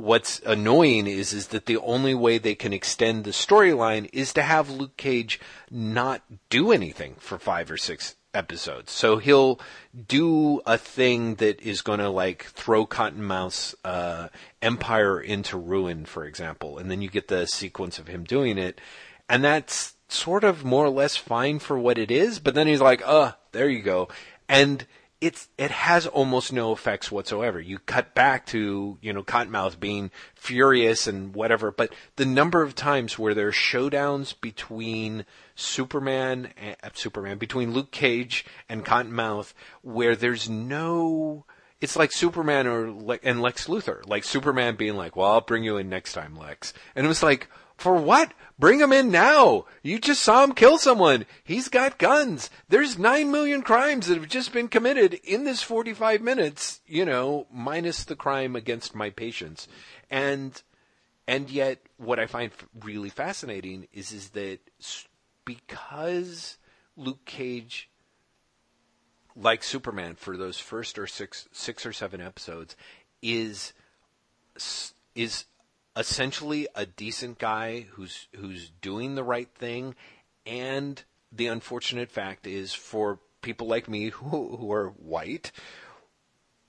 what's 0.00 0.40
annoying 0.40 1.06
is 1.06 1.32
is 1.32 1.48
that 1.48 1.66
the 1.66 1.76
only 1.78 2.14
way 2.14 2.38
they 2.38 2.54
can 2.54 2.72
extend 2.72 3.24
the 3.24 3.30
storyline 3.30 4.08
is 4.12 4.32
to 4.32 4.42
have 4.42 4.70
Luke 4.70 4.96
Cage 4.96 5.38
not 5.70 6.22
do 6.48 6.72
anything 6.72 7.16
for 7.18 7.38
five 7.38 7.70
or 7.70 7.76
six 7.76 8.16
episodes. 8.32 8.92
So 8.92 9.18
he'll 9.18 9.60
do 10.08 10.60
a 10.66 10.78
thing 10.78 11.36
that 11.36 11.60
is 11.60 11.82
going 11.82 11.98
to 11.98 12.08
like 12.08 12.44
throw 12.44 12.86
Cottonmouth's 12.86 13.74
uh, 13.84 14.28
empire 14.62 15.20
into 15.20 15.58
ruin, 15.58 16.04
for 16.04 16.24
example, 16.24 16.78
and 16.78 16.90
then 16.90 17.02
you 17.02 17.10
get 17.10 17.28
the 17.28 17.46
sequence 17.46 17.98
of 17.98 18.08
him 18.08 18.24
doing 18.24 18.58
it, 18.58 18.80
and 19.28 19.44
that's 19.44 19.94
sort 20.08 20.44
of 20.44 20.64
more 20.64 20.86
or 20.86 20.90
less 20.90 21.16
fine 21.16 21.58
for 21.58 21.78
what 21.78 21.98
it 21.98 22.10
is. 22.10 22.38
But 22.38 22.54
then 22.54 22.66
he's 22.66 22.80
like, 22.80 23.02
"Uh, 23.04 23.32
there 23.52 23.68
you 23.68 23.82
go," 23.82 24.08
and 24.48 24.86
it's 25.20 25.48
it 25.58 25.70
has 25.70 26.06
almost 26.06 26.52
no 26.52 26.72
effects 26.72 27.12
whatsoever. 27.12 27.60
You 27.60 27.78
cut 27.78 28.14
back 28.14 28.46
to 28.46 28.98
you 29.00 29.12
know 29.12 29.22
Cottonmouth 29.22 29.78
being 29.78 30.10
furious 30.34 31.06
and 31.06 31.34
whatever, 31.34 31.70
but 31.70 31.92
the 32.16 32.24
number 32.24 32.62
of 32.62 32.74
times 32.74 33.18
where 33.18 33.34
there 33.34 33.48
are 33.48 33.52
showdowns 33.52 34.34
between 34.40 35.26
Superman, 35.54 36.52
uh, 36.82 36.88
Superman 36.94 37.38
between 37.38 37.72
Luke 37.72 37.90
Cage 37.90 38.46
and 38.68 38.84
Cottonmouth, 38.84 39.52
where 39.82 40.16
there's 40.16 40.48
no. 40.48 41.44
It's 41.80 41.96
like 41.96 42.12
Superman 42.12 42.66
or 42.66 42.90
Le- 42.90 43.18
and 43.22 43.40
Lex 43.40 43.66
Luthor, 43.66 44.06
like 44.06 44.24
Superman 44.24 44.76
being 44.76 44.96
like, 44.96 45.16
"Well, 45.16 45.30
I'll 45.32 45.40
bring 45.40 45.64
you 45.64 45.76
in 45.76 45.88
next 45.88 46.12
time, 46.12 46.36
Lex," 46.36 46.72
and 46.94 47.04
it 47.04 47.08
was 47.08 47.22
like, 47.22 47.48
for 47.80 47.94
what? 47.94 48.34
Bring 48.58 48.78
him 48.78 48.92
in 48.92 49.10
now. 49.10 49.64
You 49.82 49.98
just 49.98 50.22
saw 50.22 50.44
him 50.44 50.52
kill 50.52 50.76
someone. 50.76 51.24
He's 51.42 51.68
got 51.68 51.96
guns. 51.96 52.50
There's 52.68 52.98
nine 52.98 53.30
million 53.30 53.62
crimes 53.62 54.06
that 54.06 54.18
have 54.18 54.28
just 54.28 54.52
been 54.52 54.68
committed 54.68 55.14
in 55.24 55.44
this 55.44 55.62
45 55.62 56.20
minutes, 56.20 56.82
you 56.86 57.06
know, 57.06 57.46
minus 57.50 58.04
the 58.04 58.16
crime 58.16 58.54
against 58.54 58.94
my 58.94 59.08
patience. 59.08 59.66
And, 60.10 60.60
and 61.26 61.48
yet 61.48 61.78
what 61.96 62.18
I 62.18 62.26
find 62.26 62.50
really 62.84 63.08
fascinating 63.08 63.88
is, 63.94 64.12
is 64.12 64.28
that 64.30 64.58
because 65.46 66.58
Luke 66.98 67.24
Cage, 67.24 67.88
like 69.34 69.62
Superman 69.62 70.16
for 70.16 70.36
those 70.36 70.58
first 70.58 70.98
or 70.98 71.06
six, 71.06 71.48
six 71.50 71.86
or 71.86 71.94
seven 71.94 72.20
episodes 72.20 72.76
is, 73.22 73.72
is 75.14 75.44
essentially 75.96 76.68
a 76.74 76.86
decent 76.86 77.38
guy 77.38 77.86
who's 77.92 78.28
who's 78.36 78.70
doing 78.80 79.14
the 79.14 79.24
right 79.24 79.48
thing 79.54 79.94
and 80.46 81.02
the 81.32 81.46
unfortunate 81.46 82.10
fact 82.10 82.46
is 82.46 82.72
for 82.72 83.18
people 83.42 83.66
like 83.66 83.88
me 83.88 84.08
who, 84.10 84.56
who 84.56 84.72
are 84.72 84.88
white 84.90 85.52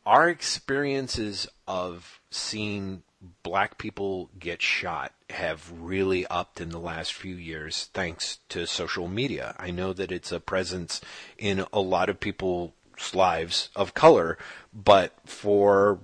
our 0.05 0.29
experiences 0.29 1.47
of 1.67 2.21
seeing 2.31 3.03
black 3.43 3.77
people 3.77 4.29
get 4.39 4.61
shot 4.61 5.13
have 5.29 5.71
really 5.79 6.25
upped 6.27 6.59
in 6.59 6.69
the 6.69 6.79
last 6.79 7.13
few 7.13 7.35
years 7.35 7.89
thanks 7.93 8.39
to 8.49 8.65
social 8.65 9.07
media. 9.07 9.55
I 9.59 9.71
know 9.71 9.93
that 9.93 10.11
it's 10.11 10.31
a 10.31 10.39
presence 10.39 11.01
in 11.37 11.65
a 11.71 11.79
lot 11.79 12.09
of 12.09 12.19
people's 12.19 12.71
lives 13.13 13.69
of 13.75 13.93
color, 13.93 14.37
but 14.73 15.13
for 15.25 15.99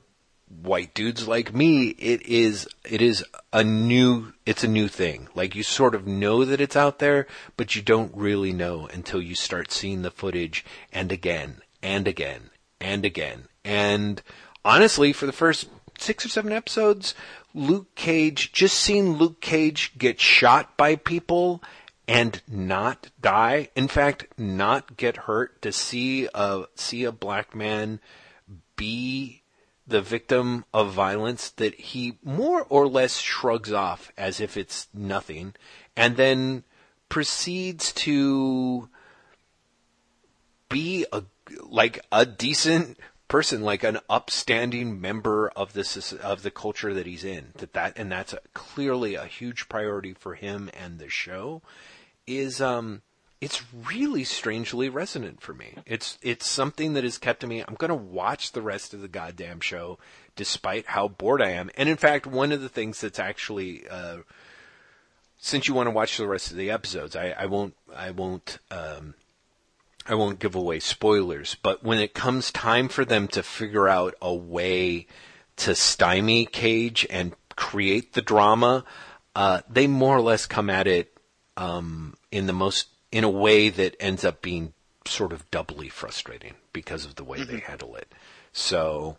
white 0.50 0.94
dudes 0.94 1.28
like 1.28 1.54
me, 1.54 1.90
it 1.90 2.22
is 2.24 2.68
it 2.86 3.02
is 3.02 3.24
a 3.52 3.64
new 3.64 4.34
it's 4.46 4.64
a 4.64 4.68
new 4.68 4.88
thing. 4.88 5.28
Like 5.36 5.56
you 5.56 5.64
sort 5.64 5.96
of 5.96 6.08
know 6.08 6.46
that 6.46 6.62
it's 6.62 6.76
out 6.76 7.00
there, 7.00 7.28
but 7.56 7.76
you 7.76 7.82
don't 7.82 8.16
really 8.16 8.54
know 8.54 8.88
until 8.88 9.22
you 9.22 9.36
start 9.36 9.72
seeing 9.72 10.02
the 10.02 10.12
footage 10.12 10.66
and 10.92 11.12
again 11.12 11.62
and 11.82 12.08
again 12.08 12.50
and 12.80 13.06
again. 13.06 13.48
And 13.64 14.22
honestly, 14.64 15.14
for 15.14 15.26
the 15.26 15.34
first 15.34 15.68
six 16.00 16.26
or 16.26 16.30
seven 16.30 16.52
episodes, 16.52 17.14
Luke 17.54 17.94
Cage 17.96 18.52
just 18.52 18.78
seeing 18.78 19.14
Luke 19.14 19.42
Cage 19.42 19.94
get 19.98 20.20
shot 20.20 20.78
by 20.78 20.96
people 20.96 21.62
and 22.08 22.42
not 22.48 23.10
die. 23.20 23.70
In 23.76 23.88
fact, 23.88 24.28
not 24.38 24.96
get 24.96 25.18
hurt 25.18 25.62
to 25.64 25.72
see 25.72 26.30
a 26.34 26.66
see 26.76 27.04
a 27.04 27.12
black 27.12 27.54
man 27.54 28.00
be 28.76 29.42
the 29.88 30.02
victim 30.02 30.66
of 30.74 30.92
violence 30.92 31.50
that 31.52 31.76
he 31.76 32.18
more 32.24 32.66
or 32.70 32.88
less 32.88 33.20
shrugs 33.20 33.72
off 33.72 34.12
as 34.18 34.42
if 34.42 34.58
it's 34.58 34.88
nothing 34.94 35.54
and 35.96 36.18
then 36.18 36.64
proceeds 37.10 37.94
to 37.94 38.90
be 40.70 41.06
a 41.14 41.24
like 41.70 42.00
a 42.12 42.26
decent 42.26 42.98
person, 43.28 43.62
like 43.62 43.84
an 43.84 44.00
upstanding 44.10 45.00
member 45.00 45.50
of 45.56 45.74
this 45.74 46.12
of 46.14 46.44
the 46.44 46.52
culture 46.52 46.94
that 46.94 47.06
he's 47.06 47.24
in. 47.24 47.54
That 47.58 47.74
that 47.74 47.94
and 47.98 48.12
that's 48.12 48.34
a, 48.34 48.40
clearly 48.54 49.16
a 49.16 49.26
huge 49.26 49.70
priority 49.70 50.14
for 50.14 50.36
him 50.36 50.70
and 50.74 51.00
the 51.00 51.10
show. 51.10 51.62
Is 52.26 52.62
um, 52.62 53.02
it's 53.40 53.64
really 53.72 54.24
strangely 54.24 54.90
resonant 54.90 55.42
for 55.42 55.54
me. 55.54 55.76
It's 55.86 56.18
it's 56.22 56.48
something 56.48 56.94
that 56.94 57.04
has 57.04 57.18
kept 57.18 57.46
me. 57.46 57.64
I'm 57.66 57.76
going 57.76 57.90
to 57.90 57.96
watch 57.96 58.52
the 58.52 58.62
rest 58.62 58.94
of 58.94 59.02
the 59.02 59.08
goddamn 59.08 59.60
show, 59.60 60.00
despite 60.36 60.88
how 60.88 61.08
bored 61.08 61.42
I 61.42 61.52
am. 61.52 61.70
And 61.76 61.88
in 61.88 61.98
fact, 61.98 62.26
one 62.26 62.52
of 62.52 62.62
the 62.62 62.70
things 62.70 63.00
that's 63.02 63.20
actually 63.20 63.88
uh, 63.88 64.18
since 65.38 65.68
you 65.68 65.74
want 65.74 65.88
to 65.88 65.92
watch 65.92 66.18
the 66.18 66.28
rest 66.28 66.52
of 66.52 66.58
the 66.58 66.72
episodes, 66.72 67.16
I, 67.16 67.30
I 67.38 67.46
won't 67.46 67.76
I 67.96 68.12
won't 68.12 68.58
um, 68.72 69.14
I 70.08 70.16
won't 70.16 70.40
give 70.40 70.56
away 70.56 70.80
spoilers, 70.80 71.56
but 71.62 71.84
when 71.84 72.00
it 72.00 72.14
comes 72.14 72.52
time 72.52 72.88
for 72.88 73.06
them 73.06 73.28
to 73.30 73.44
figure 73.44 73.88
out 73.88 74.16
a 74.22 74.34
way 74.34 75.06
to 75.58 75.76
stymie 75.76 76.46
Cage 76.46 77.06
and 77.10 77.36
create 77.56 78.14
the 78.14 78.22
drama, 78.22 78.84
uh, 79.36 79.62
they 79.70 79.86
more 79.86 80.16
or 80.16 80.22
less 80.22 80.46
come 80.46 80.70
at 80.70 80.88
it 80.88 81.18
um, 81.56 82.16
in 82.32 82.48
the 82.48 82.54
most 82.54 82.88
in 83.18 83.24
a 83.24 83.30
way 83.30 83.70
that 83.70 83.96
ends 84.00 84.24
up 84.24 84.44
being 84.44 84.74
sort 85.08 85.34
of 85.34 85.50
doubly 85.50 85.90
frustrating 85.90 86.54
because 86.72 87.04
of 87.04 87.16
the 87.16 87.24
way 87.24 87.40
mm-hmm. 87.40 87.52
they 87.52 87.60
handle 87.62 87.96
it. 87.96 88.14
So, 88.54 89.18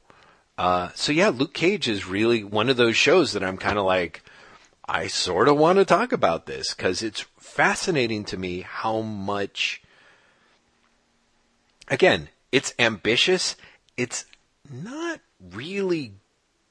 uh, 0.57 0.90
so 0.94 1.11
yeah, 1.11 1.30
Luke 1.30 1.53
Cage 1.53 1.88
is 1.88 2.07
really 2.07 2.44
one 2.44 2.68
of 2.68 2.76
those 2.76 2.96
shows 2.96 3.32
that 3.32 3.42
I'm 3.42 3.57
kind 3.57 3.76
of 3.76 3.84
like, 3.84 4.22
I 4.88 5.09
sort 5.09 5.49
of 5.49 5.57
want 5.57 5.80
to 5.80 5.84
talk 5.84 6.12
about 6.12 6.46
this 6.46 6.74
because 6.74 7.03
it's 7.03 7.24
fascinating 7.40 8.22
to 8.26 8.36
me 8.36 8.61
how 8.61 9.01
much 9.01 9.82
again, 11.88 12.28
it's 12.53 12.72
ambitious. 12.78 13.57
It's 13.96 14.26
not 14.70 15.18
really 15.40 16.12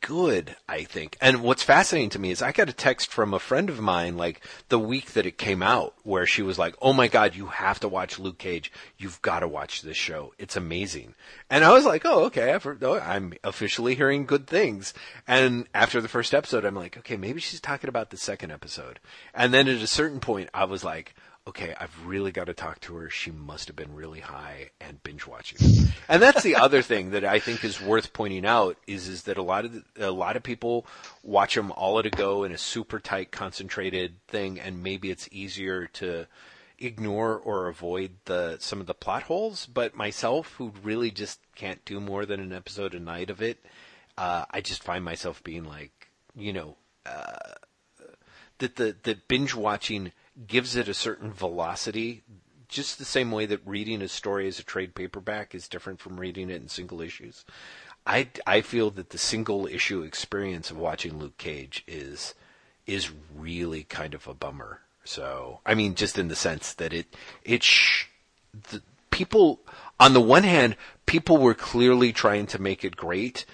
good, 0.01 0.55
I 0.67 0.83
think. 0.83 1.17
And 1.19 1.41
what's 1.41 1.63
fascinating 1.63 2.09
to 2.11 2.19
me 2.19 2.31
is 2.31 2.41
I 2.41 2.51
got 2.51 2.69
a 2.69 2.73
text 2.73 3.11
from 3.11 3.33
a 3.33 3.39
friend 3.39 3.69
of 3.69 3.79
mine 3.79 4.17
like 4.17 4.41
the 4.69 4.79
week 4.79 5.13
that 5.13 5.25
it 5.25 5.37
came 5.37 5.61
out 5.61 5.93
where 6.03 6.25
she 6.25 6.41
was 6.41 6.57
like, 6.57 6.75
"Oh 6.81 6.93
my 6.93 7.07
god, 7.07 7.35
you 7.35 7.47
have 7.47 7.79
to 7.81 7.87
watch 7.87 8.19
Luke 8.19 8.37
Cage. 8.37 8.71
You've 8.97 9.21
got 9.21 9.39
to 9.39 9.47
watch 9.47 9.81
this 9.81 9.97
show. 9.97 10.33
It's 10.37 10.55
amazing." 10.55 11.15
And 11.49 11.63
I 11.63 11.73
was 11.73 11.85
like, 11.85 12.03
"Oh, 12.05 12.25
okay. 12.25 12.53
I've 12.53 12.63
heard, 12.63 12.83
oh, 12.83 12.99
I'm 12.99 13.33
officially 13.43 13.95
hearing 13.95 14.25
good 14.25 14.47
things." 14.47 14.93
And 15.27 15.67
after 15.73 16.01
the 16.01 16.07
first 16.07 16.33
episode, 16.33 16.65
I'm 16.65 16.75
like, 16.75 16.97
"Okay, 16.97 17.17
maybe 17.17 17.39
she's 17.39 17.61
talking 17.61 17.89
about 17.89 18.09
the 18.09 18.17
second 18.17 18.51
episode." 18.51 18.99
And 19.33 19.53
then 19.53 19.67
at 19.67 19.81
a 19.81 19.87
certain 19.87 20.19
point, 20.19 20.49
I 20.53 20.65
was 20.65 20.83
like, 20.83 21.15
okay, 21.47 21.73
I've 21.79 22.05
really 22.05 22.31
got 22.31 22.45
to 22.45 22.53
talk 22.53 22.81
to 22.81 22.95
her. 22.95 23.09
She 23.09 23.31
must 23.31 23.67
have 23.67 23.75
been 23.75 23.95
really 23.95 24.19
high 24.19 24.71
and 24.81 25.01
binge 25.01 25.25
watching. 25.25 25.59
and 26.09 26.21
that's 26.21 26.43
the 26.43 26.55
other 26.55 26.81
thing 26.81 27.11
that 27.11 27.23
I 27.23 27.39
think 27.39 27.63
is 27.63 27.81
worth 27.81 28.13
pointing 28.13 28.45
out 28.45 28.77
is 28.85 29.07
is 29.07 29.23
that 29.23 29.37
a 29.37 29.43
lot 29.43 29.65
of 29.65 29.73
the, 29.73 30.09
a 30.09 30.11
lot 30.11 30.35
of 30.35 30.43
people 30.43 30.85
watch 31.23 31.55
them 31.55 31.71
all 31.71 31.99
at 31.99 32.05
a 32.05 32.09
go 32.09 32.43
in 32.43 32.51
a 32.51 32.57
super 32.57 32.99
tight, 32.99 33.31
concentrated 33.31 34.15
thing, 34.27 34.59
and 34.59 34.83
maybe 34.83 35.09
it's 35.09 35.29
easier 35.31 35.87
to 35.93 36.27
ignore 36.79 37.35
or 37.37 37.67
avoid 37.67 38.11
the 38.25 38.57
some 38.59 38.81
of 38.81 38.85
the 38.85 38.93
plot 38.93 39.23
holes. 39.23 39.65
But 39.65 39.95
myself, 39.95 40.53
who 40.57 40.73
really 40.83 41.11
just 41.11 41.39
can't 41.55 41.83
do 41.85 42.01
more 42.01 42.25
than 42.25 42.41
an 42.41 42.51
episode 42.51 42.93
a 42.93 42.99
night 42.99 43.29
of 43.29 43.41
it, 43.41 43.65
uh, 44.17 44.45
I 44.51 44.59
just 44.59 44.83
find 44.83 45.03
myself 45.03 45.43
being 45.43 45.63
like, 45.63 46.09
you 46.35 46.51
know. 46.51 46.75
Uh, 47.05 47.53
that 48.59 48.75
the 48.75 48.95
that 49.03 49.27
binge 49.27 49.53
watching 49.53 50.11
gives 50.45 50.75
it 50.75 50.87
a 50.87 50.93
certain 50.93 51.31
velocity, 51.31 52.23
just 52.67 52.99
the 52.99 53.05
same 53.05 53.31
way 53.31 53.45
that 53.45 53.65
reading 53.65 54.01
a 54.01 54.07
story 54.07 54.47
as 54.47 54.59
a 54.59 54.63
trade 54.63 54.93
paperback 54.93 55.55
is 55.55 55.67
different 55.67 55.99
from 55.99 56.19
reading 56.19 56.49
it 56.49 56.61
in 56.61 56.67
single 56.67 57.01
issues. 57.01 57.45
I, 58.05 58.29
I 58.45 58.61
feel 58.61 58.89
that 58.91 59.09
the 59.09 59.17
single 59.17 59.67
issue 59.67 60.01
experience 60.01 60.69
of 60.71 60.77
watching 60.77 61.17
Luke 61.17 61.37
Cage 61.37 61.83
is 61.87 62.35
is 62.85 63.11
really 63.35 63.83
kind 63.83 64.13
of 64.13 64.27
a 64.27 64.33
bummer. 64.33 64.79
So 65.03 65.59
I 65.65 65.73
mean, 65.75 65.95
just 65.95 66.17
in 66.17 66.27
the 66.27 66.35
sense 66.35 66.73
that 66.73 66.93
it 66.93 67.15
it 67.43 67.63
sh- 67.63 68.05
the 68.71 68.81
people 69.09 69.59
on 69.99 70.13
the 70.13 70.21
one 70.21 70.43
hand, 70.43 70.77
people 71.05 71.37
were 71.37 71.53
clearly 71.53 72.13
trying 72.13 72.47
to 72.47 72.61
make 72.61 72.85
it 72.85 72.95
great, 72.95 73.45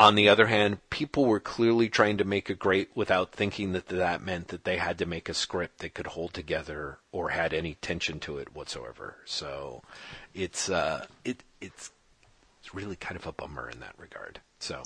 on 0.00 0.14
the 0.14 0.30
other 0.30 0.46
hand, 0.46 0.78
people 0.88 1.26
were 1.26 1.38
clearly 1.38 1.90
trying 1.90 2.16
to 2.16 2.24
make 2.24 2.48
a 2.48 2.54
great 2.54 2.88
without 2.94 3.32
thinking 3.32 3.72
that 3.72 3.88
that 3.88 4.22
meant 4.22 4.48
that 4.48 4.64
they 4.64 4.78
had 4.78 4.96
to 4.96 5.04
make 5.04 5.28
a 5.28 5.34
script 5.34 5.80
that 5.80 5.92
could 5.92 6.06
hold 6.06 6.32
together 6.32 6.96
or 7.12 7.28
had 7.28 7.52
any 7.52 7.74
tension 7.82 8.18
to 8.20 8.38
it 8.38 8.54
whatsoever. 8.54 9.16
So 9.26 9.82
it's 10.34 10.70
uh, 10.70 11.04
it 11.22 11.44
it's 11.60 11.90
it's 12.60 12.74
really 12.74 12.96
kind 12.96 13.16
of 13.16 13.26
a 13.26 13.32
bummer 13.32 13.68
in 13.68 13.80
that 13.80 13.94
regard. 13.98 14.40
So 14.58 14.82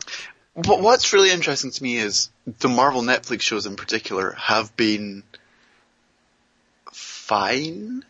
but 0.57 0.81
what's 0.81 1.13
really 1.13 1.31
interesting 1.31 1.71
to 1.71 1.83
me 1.83 1.97
is 1.97 2.31
the 2.47 2.69
Marvel 2.69 3.03
Netflix 3.03 3.43
shows 3.43 3.67
in 3.67 3.77
particular 3.77 4.33
have 4.33 4.77
been 4.77 5.23
fine. 6.93 8.05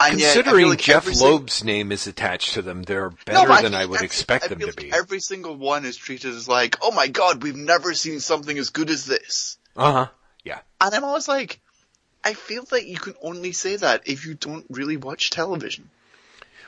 And 0.00 0.18
Considering 0.18 0.68
like 0.68 0.80
Jeph 0.80 1.06
Loeb's 1.06 1.64
name 1.64 1.92
is 1.92 2.06
attached 2.06 2.54
to 2.54 2.62
them, 2.62 2.82
they're 2.82 3.10
better 3.10 3.48
no, 3.48 3.62
than 3.62 3.74
I, 3.74 3.82
I 3.82 3.86
would 3.86 4.02
expect 4.02 4.44
I 4.44 4.48
them 4.48 4.58
to 4.60 4.66
like 4.66 4.76
be. 4.76 4.92
Every 4.92 5.20
single 5.20 5.56
one 5.56 5.84
is 5.84 5.96
treated 5.96 6.34
as 6.34 6.48
like, 6.48 6.76
oh 6.82 6.90
my 6.90 7.08
god, 7.08 7.42
we've 7.42 7.56
never 7.56 7.94
seen 7.94 8.20
something 8.20 8.56
as 8.58 8.70
good 8.70 8.90
as 8.90 9.06
this. 9.06 9.58
Uh 9.76 9.92
huh. 9.92 10.06
Yeah. 10.44 10.60
And 10.80 10.94
I'm 10.94 11.04
always 11.04 11.28
like, 11.28 11.60
I 12.22 12.34
feel 12.34 12.64
that 12.70 12.86
you 12.86 12.98
can 12.98 13.14
only 13.22 13.52
say 13.52 13.76
that 13.76 14.02
if 14.06 14.26
you 14.26 14.34
don't 14.34 14.66
really 14.68 14.96
watch 14.96 15.30
television. 15.30 15.90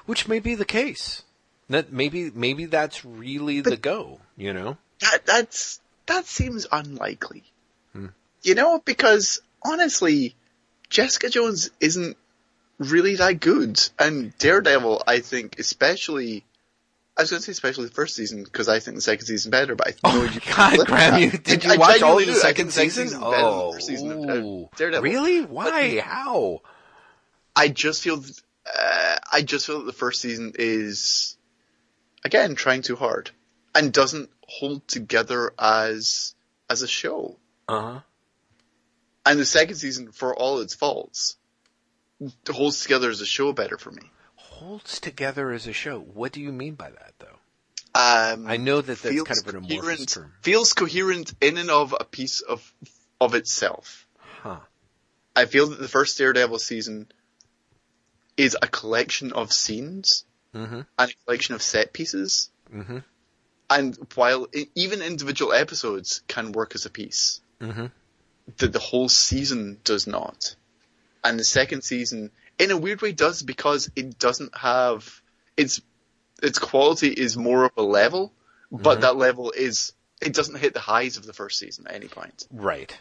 Which 0.07 0.29
may 0.29 0.39
be 0.39 0.55
the 0.55 0.64
case. 0.64 1.22
That 1.68 1.93
maybe 1.93 2.31
maybe 2.33 2.66
that's 2.66 3.05
really 3.05 3.61
but 3.61 3.70
the 3.70 3.77
go. 3.77 4.20
You 4.37 4.53
know. 4.53 4.77
That 5.01 5.27
that's 5.27 5.81
that 6.07 6.27
seems 6.27 6.66
unlikely. 6.70 7.43
Hmm. 7.93 8.09
You 8.43 8.55
know, 8.55 8.81
because 8.85 9.41
honestly, 9.64 10.37
Jessica 10.89 11.29
Jones 11.29 11.70
isn't 11.81 12.16
really 12.79 13.16
that 13.16 13.41
good. 13.41 13.81
And 13.99 14.37
Daredevil, 14.39 15.03
I 15.07 15.20
think, 15.20 15.59
especially, 15.59 16.45
I 17.16 17.22
was 17.22 17.31
going 17.31 17.41
to 17.41 17.47
say 17.47 17.53
especially 17.53 17.87
the 17.87 17.95
first 17.95 18.14
season 18.14 18.45
because 18.45 18.68
I 18.68 18.81
think 18.81 18.97
the 18.97 19.01
second 19.01 19.27
season 19.27 19.51
better. 19.51 19.74
But 19.74 19.89
I 19.89 19.95
oh 20.05 20.18
know 20.18 20.24
you 20.24 20.41
God, 20.41 20.79
Graeme, 20.87 21.22
you, 21.22 21.31
did 21.31 21.64
you 21.64 21.72
I, 21.72 21.77
watch 21.77 22.03
all 22.03 22.18
of 22.18 22.27
the 22.27 22.35
second 22.35 22.72
season? 22.72 23.09
season 23.09 23.20
oh, 23.22 23.74
the 23.74 23.81
season 23.81 24.31
of, 24.31 24.77
Daredevil. 24.77 25.03
Really? 25.03 25.45
Why? 25.45 25.97
But 25.97 26.05
How? 26.05 26.62
I 27.55 27.68
just 27.68 28.03
feel, 28.03 28.22
uh, 28.66 29.16
I 29.33 29.43
just 29.43 29.66
feel 29.66 29.79
that 29.79 29.87
the 29.87 29.93
first 29.93 30.20
season 30.20 30.53
is, 30.59 31.37
again, 32.24 32.55
trying 32.55 32.83
too 32.83 32.97
hard 32.97 33.31
and 33.74 33.93
doesn't 33.93 34.31
hold 34.47 34.87
together 34.89 35.53
as 35.59 36.35
as 36.68 36.83
a 36.83 36.89
show. 36.89 37.37
Uh 37.68 37.81
huh. 37.81 38.01
And 39.24 39.41
the 39.41 39.47
second 39.47 39.77
season, 39.77 40.12
for 40.12 40.37
all 40.37 40.61
its 40.61 40.74
faults, 40.74 41.36
holds 42.48 42.82
together 42.82 43.10
as 43.10 43.20
a 43.20 43.26
show 43.26 43.52
better 43.52 43.78
for 43.78 43.90
me. 43.90 44.02
Holds 44.34 45.01
together 45.01 45.52
as 45.52 45.66
a 45.66 45.72
show. 45.72 45.98
What 45.98 46.32
do 46.32 46.40
you 46.40 46.52
mean 46.52 46.74
by 46.74 46.90
that, 46.90 47.12
though? 47.18 47.38
Um, 47.94 48.47
I 48.47 48.59
know 48.59 48.80
that 48.80 49.01
that's 49.01 49.22
kind 49.22 49.38
of 49.38 49.55
an 49.55 49.64
amorphous 49.64 50.06
term. 50.06 50.32
Feels 50.43 50.72
coherent 50.74 51.32
in 51.40 51.56
and 51.56 51.70
of 51.70 51.94
a 51.98 52.05
piece 52.05 52.40
of 52.40 52.72
of 53.20 53.34
itself. 53.34 54.06
Huh. 54.18 54.60
I 55.34 55.47
feel 55.47 55.68
that 55.68 55.78
the 55.78 55.88
first 55.88 56.18
Daredevil 56.18 56.59
season 56.59 57.10
is 58.36 58.56
a 58.60 58.66
collection 58.66 59.32
of 59.32 59.52
scenes 59.52 60.24
mm-hmm. 60.55 60.80
and 60.98 61.10
a 61.10 61.24
collection 61.24 61.55
of 61.55 61.62
set 61.62 61.93
pieces. 61.93 62.51
Mm-hmm. 62.72 62.98
And 63.68 63.97
while 64.14 64.47
even 64.74 65.02
individual 65.02 65.52
episodes 65.52 66.22
can 66.28 66.52
work 66.52 66.74
as 66.74 66.86
a 66.86 66.90
piece, 66.90 67.40
mm-hmm. 67.60 67.86
the, 68.59 68.68
the 68.68 68.78
whole 68.78 69.09
season 69.09 69.80
does 69.84 70.06
not 70.06 70.55
and 71.28 71.39
the 71.39 71.44
second 71.44 71.82
season, 71.82 72.31
in 72.59 72.70
a 72.70 72.77
weird 72.77 73.03
way, 73.03 73.12
does 73.12 73.43
because 73.43 73.90
it 73.97 74.19
doesn't 74.19 74.57
have 74.57 75.20
its 75.57 75.81
its 76.43 76.59
quality 76.59 77.09
is 77.09 77.36
more 77.36 77.65
of 77.65 77.73
a 77.77 77.82
level, 77.82 78.32
but 78.70 78.94
mm-hmm. 78.94 79.01
that 79.03 79.16
level 79.16 79.51
is 79.51 79.93
it 80.20 80.35
doesn't 80.35 80.57
hit 80.57 80.74
the 80.74 80.81
highs 80.81 81.16
of 81.16 81.27
the 81.27 81.32
first 81.32 81.59
season 81.59 81.86
at 81.86 81.94
any 81.94 82.09
point. 82.09 82.47
Right. 82.51 82.97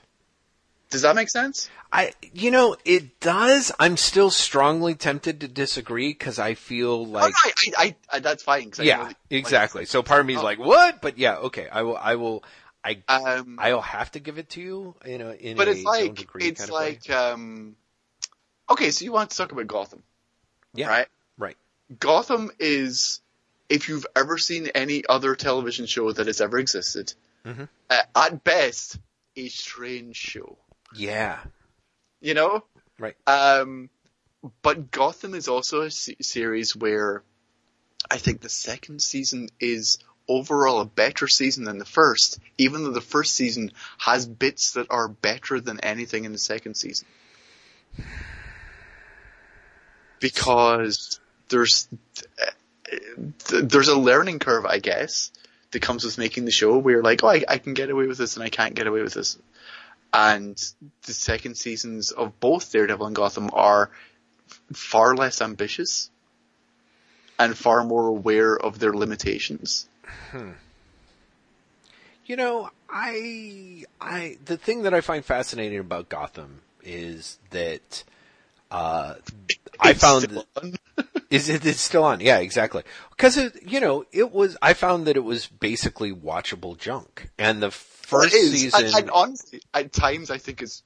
Does 0.90 1.02
that 1.02 1.16
make 1.16 1.30
sense? 1.30 1.70
I, 1.92 2.14
you 2.32 2.52
know, 2.52 2.78
it 2.86 3.20
does. 3.20 3.72
I'm 3.80 3.98
still 3.98 4.30
strongly 4.30 4.96
tempted 4.96 5.42
to 5.42 5.48
disagree 5.48 6.10
because 6.10 6.38
I 6.38 6.54
feel 6.54 7.06
like 7.06 7.24
oh, 7.24 7.28
no, 7.28 7.74
I, 7.78 7.86
I, 7.86 7.96
I, 8.14 8.20
that's 8.20 8.44
fine. 8.44 8.72
yeah, 8.80 9.12
exactly. 9.30 9.82
Like, 9.82 9.88
so 9.88 10.04
part 10.04 10.22
of 10.22 10.28
me 10.28 10.36
is 10.36 10.42
oh. 10.42 10.44
like, 10.44 10.60
what? 10.60 11.02
But 11.02 11.18
yeah, 11.18 11.38
okay. 11.38 11.68
I 11.70 11.82
will. 11.82 11.98
I 11.98 12.16
will. 12.16 12.44
I 12.84 13.02
um, 13.08 13.58
I'll 13.60 13.82
have 13.82 14.12
to 14.12 14.20
give 14.20 14.38
it 14.38 14.50
to 14.52 14.62
you. 14.62 14.96
You 15.06 15.18
know, 15.18 15.32
in 15.32 15.58
but 15.58 15.68
a 15.68 15.72
it's 15.72 15.84
like 15.84 16.30
it's 16.36 16.70
like 16.70 17.10
um, 17.10 17.76
Okay, 18.70 18.92
so 18.92 19.06
you 19.06 19.12
want 19.12 19.30
to 19.32 19.38
talk 19.38 19.52
about 19.52 19.68
Gotham. 19.68 20.04
Yeah. 20.74 20.88
Right? 20.88 21.08
Right. 21.38 21.58
Gotham 22.00 22.52
is 22.60 23.22
if 23.70 23.90
you've 23.90 24.06
ever 24.16 24.38
seen 24.38 24.68
any 24.76 25.04
other 25.08 25.36
television 25.36 25.86
show 25.86 26.12
that 26.12 26.28
has 26.28 26.42
ever 26.42 26.58
existed, 26.60 27.14
Mhm. 27.46 27.68
uh, 27.90 28.02
at 28.16 28.44
best, 28.44 28.98
a 29.36 29.48
strange 29.50 30.16
show. 30.16 30.58
Yeah. 30.96 31.40
You 32.22 32.34
know? 32.34 32.64
Right. 33.00 33.16
Um, 33.28 33.90
but 34.62 34.92
Gotham 34.92 35.34
is 35.36 35.48
also 35.48 35.82
a 35.82 35.92
se- 35.92 36.18
series 36.22 36.76
where 36.76 37.24
I 38.10 38.18
think 38.18 38.42
the 38.42 38.50
second 38.50 39.02
season 39.02 39.50
is 39.60 39.98
overall 40.28 40.80
a 40.80 40.86
better 40.86 41.28
season 41.28 41.64
than 41.66 41.78
the 41.80 41.86
first, 41.86 42.40
even 42.58 42.84
though 42.84 42.92
the 42.92 43.02
first 43.02 43.34
season 43.36 43.72
has 43.98 44.28
bits 44.28 44.74
that 44.74 44.88
are 44.92 45.08
better 45.08 45.60
than 45.60 45.80
anything 45.82 46.26
in 46.26 46.32
the 46.32 46.38
second 46.40 46.76
season. 46.76 47.08
Because 50.20 51.20
there's 51.50 51.88
there's 53.48 53.88
a 53.88 53.98
learning 53.98 54.40
curve, 54.40 54.66
I 54.66 54.80
guess, 54.80 55.32
that 55.72 55.82
comes 55.82 56.04
with 56.04 56.18
making 56.18 56.46
the 56.46 56.52
show 56.52 56.78
where 56.78 56.96
you're 56.96 57.04
like, 57.04 57.24
oh, 57.24 57.30
I, 57.30 57.44
I 57.48 57.58
can 57.58 57.74
get 57.74 57.90
away 57.90 58.08
with 58.08 58.18
this 58.18 58.36
and 58.36 58.44
I 58.44 58.50
can't 58.50 58.76
get 58.76 58.88
away 58.88 59.02
with 59.02 59.14
this. 59.14 59.38
And 60.14 60.56
the 61.04 61.14
second 61.14 61.56
seasons 61.56 62.12
of 62.12 62.40
both 62.40 62.72
Daredevil 62.72 63.06
and 63.06 63.16
Gotham 63.16 63.50
are 63.52 63.90
far 64.74 65.16
less 65.16 65.42
ambitious 65.42 66.10
and 67.38 67.58
far 67.58 67.84
more 67.84 68.08
aware 68.08 68.56
of 68.56 68.80
their 68.80 68.94
limitations. 68.94 69.88
Hmm. 70.32 70.52
You 72.26 72.38
know, 72.38 72.70
I, 72.90 73.84
I, 74.00 74.38
the 74.46 74.58
thing 74.58 74.84
that 74.84 74.94
I 74.94 75.02
find 75.02 75.24
fascinating 75.24 75.80
about 75.80 76.10
Gotham 76.10 76.62
is 76.84 77.38
that, 77.50 78.04
uh, 78.72 79.16
I 79.80 79.94
found 79.94 80.24
still 80.24 80.46
that- 80.56 80.64
on. 80.64 80.76
Is 81.32 81.50
it? 81.50 81.66
It's 81.66 81.82
still 81.82 82.04
on. 82.04 82.20
Yeah, 82.20 82.38
exactly. 82.38 82.84
Because 83.10 83.38
it, 83.38 83.64
you 83.64 83.80
know, 83.80 84.06
it 84.12 84.32
was. 84.32 84.56
I 84.62 84.74
found 84.74 85.08
that 85.08 85.18
it 85.18 85.24
was 85.24 85.48
basically 85.48 86.14
watchable 86.14 86.78
junk, 86.78 87.30
and 87.38 87.62
the 87.62 87.72
first 87.72 88.32
season. 88.32 89.10
Honestly, 89.12 89.62
at 89.74 89.92
times 89.92 90.30
I 90.30 90.38
think 90.38 90.62
it's 90.62 90.84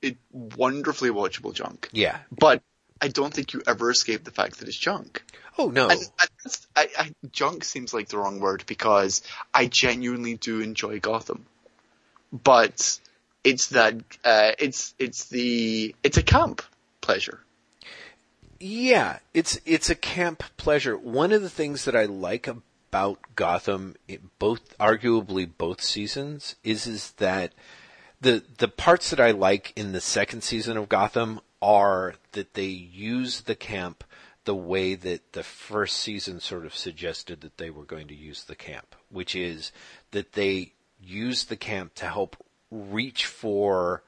it 0.00 0.16
wonderfully 0.32 1.10
watchable 1.10 1.52
junk. 1.52 1.88
yeah. 1.92 2.18
But 2.36 2.62
I 3.00 3.08
don't 3.08 3.32
think 3.32 3.52
you 3.52 3.62
ever 3.66 3.90
escape 3.90 4.24
the 4.24 4.30
fact 4.30 4.58
that 4.58 4.68
it's 4.68 4.76
junk. 4.76 5.22
Oh 5.58 5.68
no. 5.68 5.88
And, 5.88 6.00
and 6.00 6.58
I, 6.74 6.88
I, 6.98 7.12
junk 7.30 7.64
seems 7.64 7.92
like 7.92 8.08
the 8.08 8.18
wrong 8.18 8.40
word 8.40 8.64
because 8.66 9.22
I 9.52 9.66
genuinely 9.66 10.34
do 10.34 10.60
enjoy 10.60 11.00
Gotham, 11.00 11.46
but 12.32 12.98
it's 13.44 13.68
that 13.68 13.96
uh, 14.24 14.52
it's 14.58 14.94
it's 14.98 15.26
the 15.26 15.94
it's 16.02 16.16
a 16.16 16.22
camp 16.22 16.62
pleasure. 17.08 17.40
Yeah, 18.60 19.20
it's 19.32 19.58
it's 19.64 19.88
a 19.88 19.94
camp 19.94 20.42
pleasure. 20.58 20.94
One 20.94 21.32
of 21.32 21.40
the 21.40 21.48
things 21.48 21.86
that 21.86 21.96
I 21.96 22.04
like 22.04 22.46
about 22.46 23.18
Gotham, 23.34 23.96
both 24.38 24.76
arguably 24.76 25.48
both 25.56 25.80
seasons, 25.80 26.56
is 26.62 26.86
is 26.86 27.12
that 27.12 27.54
the 28.20 28.44
the 28.58 28.68
parts 28.68 29.08
that 29.08 29.20
I 29.20 29.30
like 29.30 29.72
in 29.74 29.92
the 29.92 30.02
second 30.02 30.42
season 30.42 30.76
of 30.76 30.90
Gotham 30.90 31.40
are 31.62 32.16
that 32.32 32.52
they 32.52 32.66
use 32.66 33.40
the 33.40 33.54
camp 33.54 34.04
the 34.44 34.54
way 34.54 34.94
that 34.94 35.32
the 35.32 35.42
first 35.42 35.96
season 35.96 36.40
sort 36.40 36.66
of 36.66 36.74
suggested 36.74 37.40
that 37.40 37.56
they 37.56 37.70
were 37.70 37.84
going 37.84 38.08
to 38.08 38.14
use 38.14 38.44
the 38.44 38.54
camp, 38.54 38.94
which 39.08 39.34
is 39.34 39.72
that 40.10 40.32
they 40.32 40.74
use 41.00 41.46
the 41.46 41.56
camp 41.56 41.94
to 41.94 42.06
help 42.06 42.36
reach 42.70 43.24
for 43.24 44.02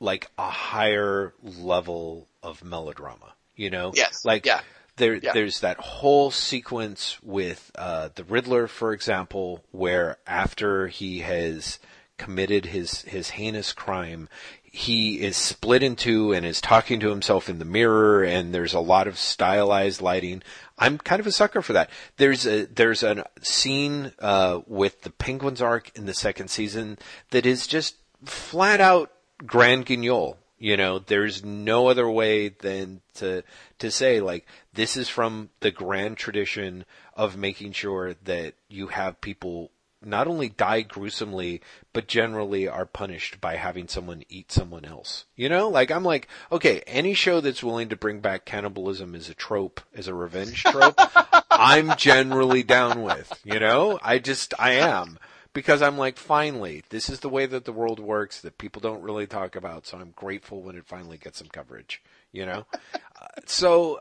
like 0.00 0.28
a 0.38 0.50
higher 0.50 1.34
level 1.42 2.26
of 2.42 2.64
melodrama, 2.64 3.34
you 3.54 3.70
know? 3.70 3.92
Yes, 3.94 4.24
Like 4.24 4.46
yeah, 4.46 4.62
there 4.96 5.14
yeah. 5.14 5.32
there's 5.32 5.60
that 5.60 5.76
whole 5.78 6.30
sequence 6.30 7.18
with 7.22 7.70
uh 7.76 8.08
the 8.14 8.24
Riddler, 8.24 8.66
for 8.66 8.92
example, 8.92 9.64
where 9.70 10.16
after 10.26 10.88
he 10.88 11.20
has 11.20 11.78
committed 12.16 12.66
his 12.66 13.02
his 13.02 13.30
heinous 13.30 13.72
crime, 13.72 14.28
he 14.62 15.20
is 15.20 15.36
split 15.36 15.82
in 15.82 15.96
two 15.96 16.32
and 16.32 16.46
is 16.46 16.60
talking 16.60 17.00
to 17.00 17.10
himself 17.10 17.48
in 17.48 17.58
the 17.58 17.64
mirror 17.64 18.22
and 18.22 18.54
there's 18.54 18.74
a 18.74 18.80
lot 18.80 19.06
of 19.08 19.18
stylized 19.18 20.00
lighting. 20.00 20.42
I'm 20.78 20.96
kind 20.96 21.20
of 21.20 21.26
a 21.26 21.32
sucker 21.32 21.60
for 21.60 21.72
that. 21.74 21.90
There's 22.16 22.46
a 22.46 22.64
there's 22.66 23.02
a 23.02 23.26
scene 23.42 24.12
uh 24.18 24.60
with 24.66 25.02
the 25.02 25.10
Penguins 25.10 25.60
arc 25.60 25.96
in 25.96 26.06
the 26.06 26.14
second 26.14 26.48
season 26.48 26.98
that 27.30 27.44
is 27.46 27.66
just 27.66 27.96
flat 28.24 28.80
out 28.80 29.10
grand 29.46 29.86
guignol. 29.86 30.36
You 30.58 30.76
know, 30.76 30.98
there's 30.98 31.42
no 31.42 31.88
other 31.88 32.08
way 32.08 32.48
than 32.48 33.00
to 33.14 33.42
to 33.78 33.90
say 33.90 34.20
like 34.20 34.46
this 34.74 34.96
is 34.96 35.08
from 35.08 35.48
the 35.60 35.70
grand 35.70 36.18
tradition 36.18 36.84
of 37.14 37.36
making 37.36 37.72
sure 37.72 38.14
that 38.24 38.54
you 38.68 38.88
have 38.88 39.22
people 39.22 39.70
not 40.02 40.26
only 40.26 40.48
die 40.48 40.80
gruesomely, 40.80 41.60
but 41.92 42.08
generally 42.08 42.66
are 42.66 42.86
punished 42.86 43.40
by 43.40 43.56
having 43.56 43.88
someone 43.88 44.22
eat 44.28 44.50
someone 44.50 44.84
else. 44.84 45.26
You 45.36 45.48
know, 45.48 45.68
like 45.68 45.90
I'm 45.90 46.04
like, 46.04 46.28
okay, 46.50 46.82
any 46.86 47.14
show 47.14 47.40
that's 47.40 47.62
willing 47.62 47.88
to 47.90 47.96
bring 47.96 48.20
back 48.20 48.44
cannibalism 48.44 49.14
as 49.14 49.28
a 49.28 49.34
trope, 49.34 49.80
as 49.94 50.08
a 50.08 50.14
revenge 50.14 50.64
trope, 50.64 50.98
I'm 51.50 51.96
generally 51.96 52.62
down 52.62 53.02
with. 53.02 53.32
You 53.44 53.60
know, 53.60 53.98
I 54.02 54.18
just 54.18 54.54
I 54.58 54.72
am 54.72 55.18
because 55.52 55.82
I'm 55.82 55.98
like, 55.98 56.16
finally, 56.16 56.84
this 56.90 57.08
is 57.08 57.20
the 57.20 57.28
way 57.28 57.46
that 57.46 57.64
the 57.64 57.72
world 57.72 57.98
works 57.98 58.40
that 58.40 58.58
people 58.58 58.80
don't 58.80 59.02
really 59.02 59.26
talk 59.26 59.56
about. 59.56 59.86
So 59.86 59.98
I'm 59.98 60.12
grateful 60.14 60.62
when 60.62 60.76
it 60.76 60.86
finally 60.86 61.18
gets 61.18 61.38
some 61.38 61.48
coverage. 61.48 62.02
You 62.32 62.46
know, 62.46 62.66
uh, 63.20 63.26
so, 63.46 64.00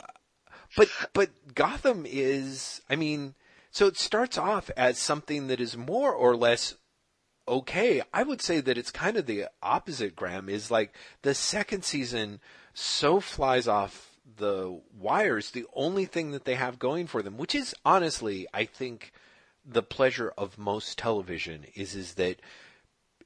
but 0.78 0.90
but 1.14 1.30
Gotham 1.56 2.06
is, 2.08 2.82
I 2.90 2.96
mean, 2.96 3.34
so 3.72 3.88
it 3.88 3.98
starts 3.98 4.38
off 4.38 4.70
as 4.78 4.98
something 4.98 5.48
that 5.48 5.60
is 5.60 5.76
more 5.76 6.12
or 6.12 6.36
less 6.36 6.76
okay. 7.48 8.02
I 8.14 8.24
would 8.24 8.42
say 8.42 8.62
that 8.62 8.78
it's 8.78 8.92
kind 8.92 9.18
of 9.18 9.26
the 9.26 9.46
opposite. 9.64 10.16
Graeme 10.16 10.50
is 10.50 10.70
like 10.70 10.94
the 11.24 11.34
second 11.34 11.84
season 11.84 12.40
so 12.74 13.20
flies 13.20 13.68
off 13.68 14.12
the 14.38 14.80
wires. 14.96 15.52
The 15.52 15.66
only 15.74 16.06
thing 16.06 16.32
that 16.32 16.46
they 16.46 16.56
have 16.56 16.78
going 16.78 17.08
for 17.08 17.24
them, 17.24 17.38
which 17.38 17.56
is 17.56 17.74
honestly, 17.84 18.48
I 18.54 18.66
think 18.66 19.12
the 19.66 19.84
pleasure 19.84 20.34
of 20.38 20.58
most 20.58 20.98
television 20.98 21.66
is 21.76 21.96
is 21.96 22.16
that 22.16 22.40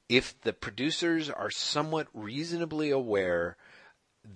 if 0.08 0.38
the 0.42 0.52
producers 0.52 1.30
are 1.30 1.50
somewhat 1.50 2.08
reasonably 2.12 2.90
aware, 2.90 3.56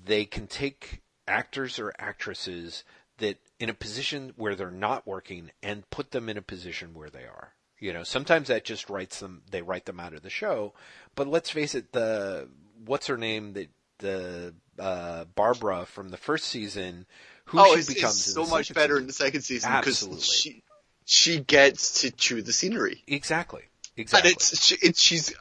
they 0.04 0.24
can 0.24 0.46
take 0.46 1.02
actors 1.26 1.78
or 1.78 1.92
actresses 1.98 2.84
that 3.18 3.38
in 3.58 3.68
a 3.68 3.74
position 3.74 4.32
where 4.36 4.54
they're 4.54 4.70
not 4.70 5.06
working 5.06 5.50
and 5.62 5.88
put 5.90 6.10
them 6.12 6.28
in 6.28 6.36
a 6.36 6.42
position 6.42 6.94
where 6.94 7.10
they 7.10 7.24
are. 7.24 7.52
You 7.80 7.92
know, 7.92 8.02
sometimes 8.02 8.48
that 8.48 8.64
just 8.64 8.88
writes 8.88 9.20
them. 9.20 9.42
They 9.50 9.62
write 9.62 9.84
them 9.84 10.00
out 10.00 10.14
of 10.14 10.22
the 10.22 10.30
show. 10.30 10.72
But 11.14 11.28
let's 11.28 11.50
face 11.50 11.74
it, 11.74 11.92
the 11.92 12.48
what's 12.84 13.06
her 13.06 13.18
name 13.18 13.52
that 13.52 13.68
the 13.98 14.54
uh, 14.78 15.24
Barbara 15.34 15.86
from 15.86 16.08
the 16.08 16.16
first 16.16 16.46
season, 16.46 17.06
who 17.46 17.60
oh, 17.60 17.72
she 17.74 17.80
it's, 17.80 17.88
becomes 17.94 18.14
it's 18.14 18.34
so 18.34 18.46
much 18.46 18.72
better 18.74 18.94
season. 18.94 19.02
in 19.02 19.06
the 19.06 19.12
second 19.12 19.42
season 19.42 19.72
because 19.78 20.24
she 20.24 20.62
she 21.10 21.40
gets 21.40 22.02
to 22.02 22.10
chew 22.10 22.43
the 22.43 22.52
scenery, 22.52 23.02
Exactly. 23.06 23.62
Exactly. 23.97 24.28
and 24.30 24.36
it's 24.36 24.62
she, 24.62 24.76
it's 24.82 25.01
she's 25.01 25.35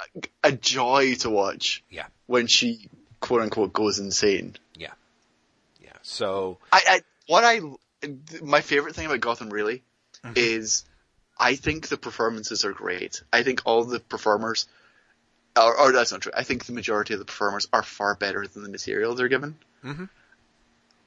a 0.44 0.52
joy 0.54 1.16
to 1.16 1.30
watch 1.30 1.84
yeah. 1.90 2.06
when 2.26 2.48
she 2.48 2.90
quote 3.20 3.42
unquote 3.42 3.74
goes 3.74 4.00
insane. 4.00 4.56
Yeah. 4.76 4.94
Yeah. 5.82 5.92
So 6.04 6.58
I, 6.72 6.82
I 6.88 7.02
what 7.28 7.44
I 7.44 7.60
my 8.42 8.62
favorite 8.62 8.96
thing 8.96 9.06
about 9.06 9.20
Gotham 9.20 9.50
really 9.50 9.84
Mm-hmm. 10.24 10.34
is 10.38 10.86
I 11.38 11.54
think 11.56 11.90
the 11.90 11.98
performances 11.98 12.66
are 12.66 12.72
great. 12.74 13.22
I 13.32 13.44
think 13.44 13.62
all 13.66 13.84
the 13.84 14.00
performers, 14.00 14.66
or, 15.56 15.80
or 15.80 15.92
that's 15.92 16.12
not 16.12 16.22
true. 16.22 16.32
I 16.36 16.42
think 16.44 16.66
the 16.66 16.74
majority 16.74 17.14
of 17.14 17.20
the 17.20 17.26
performers 17.26 17.68
are 17.72 17.84
far 17.84 18.16
better 18.16 18.48
than 18.48 18.64
the 18.64 18.70
material 18.70 19.14
they're 19.14 19.28
given, 19.28 19.58
Mhm. 19.84 20.10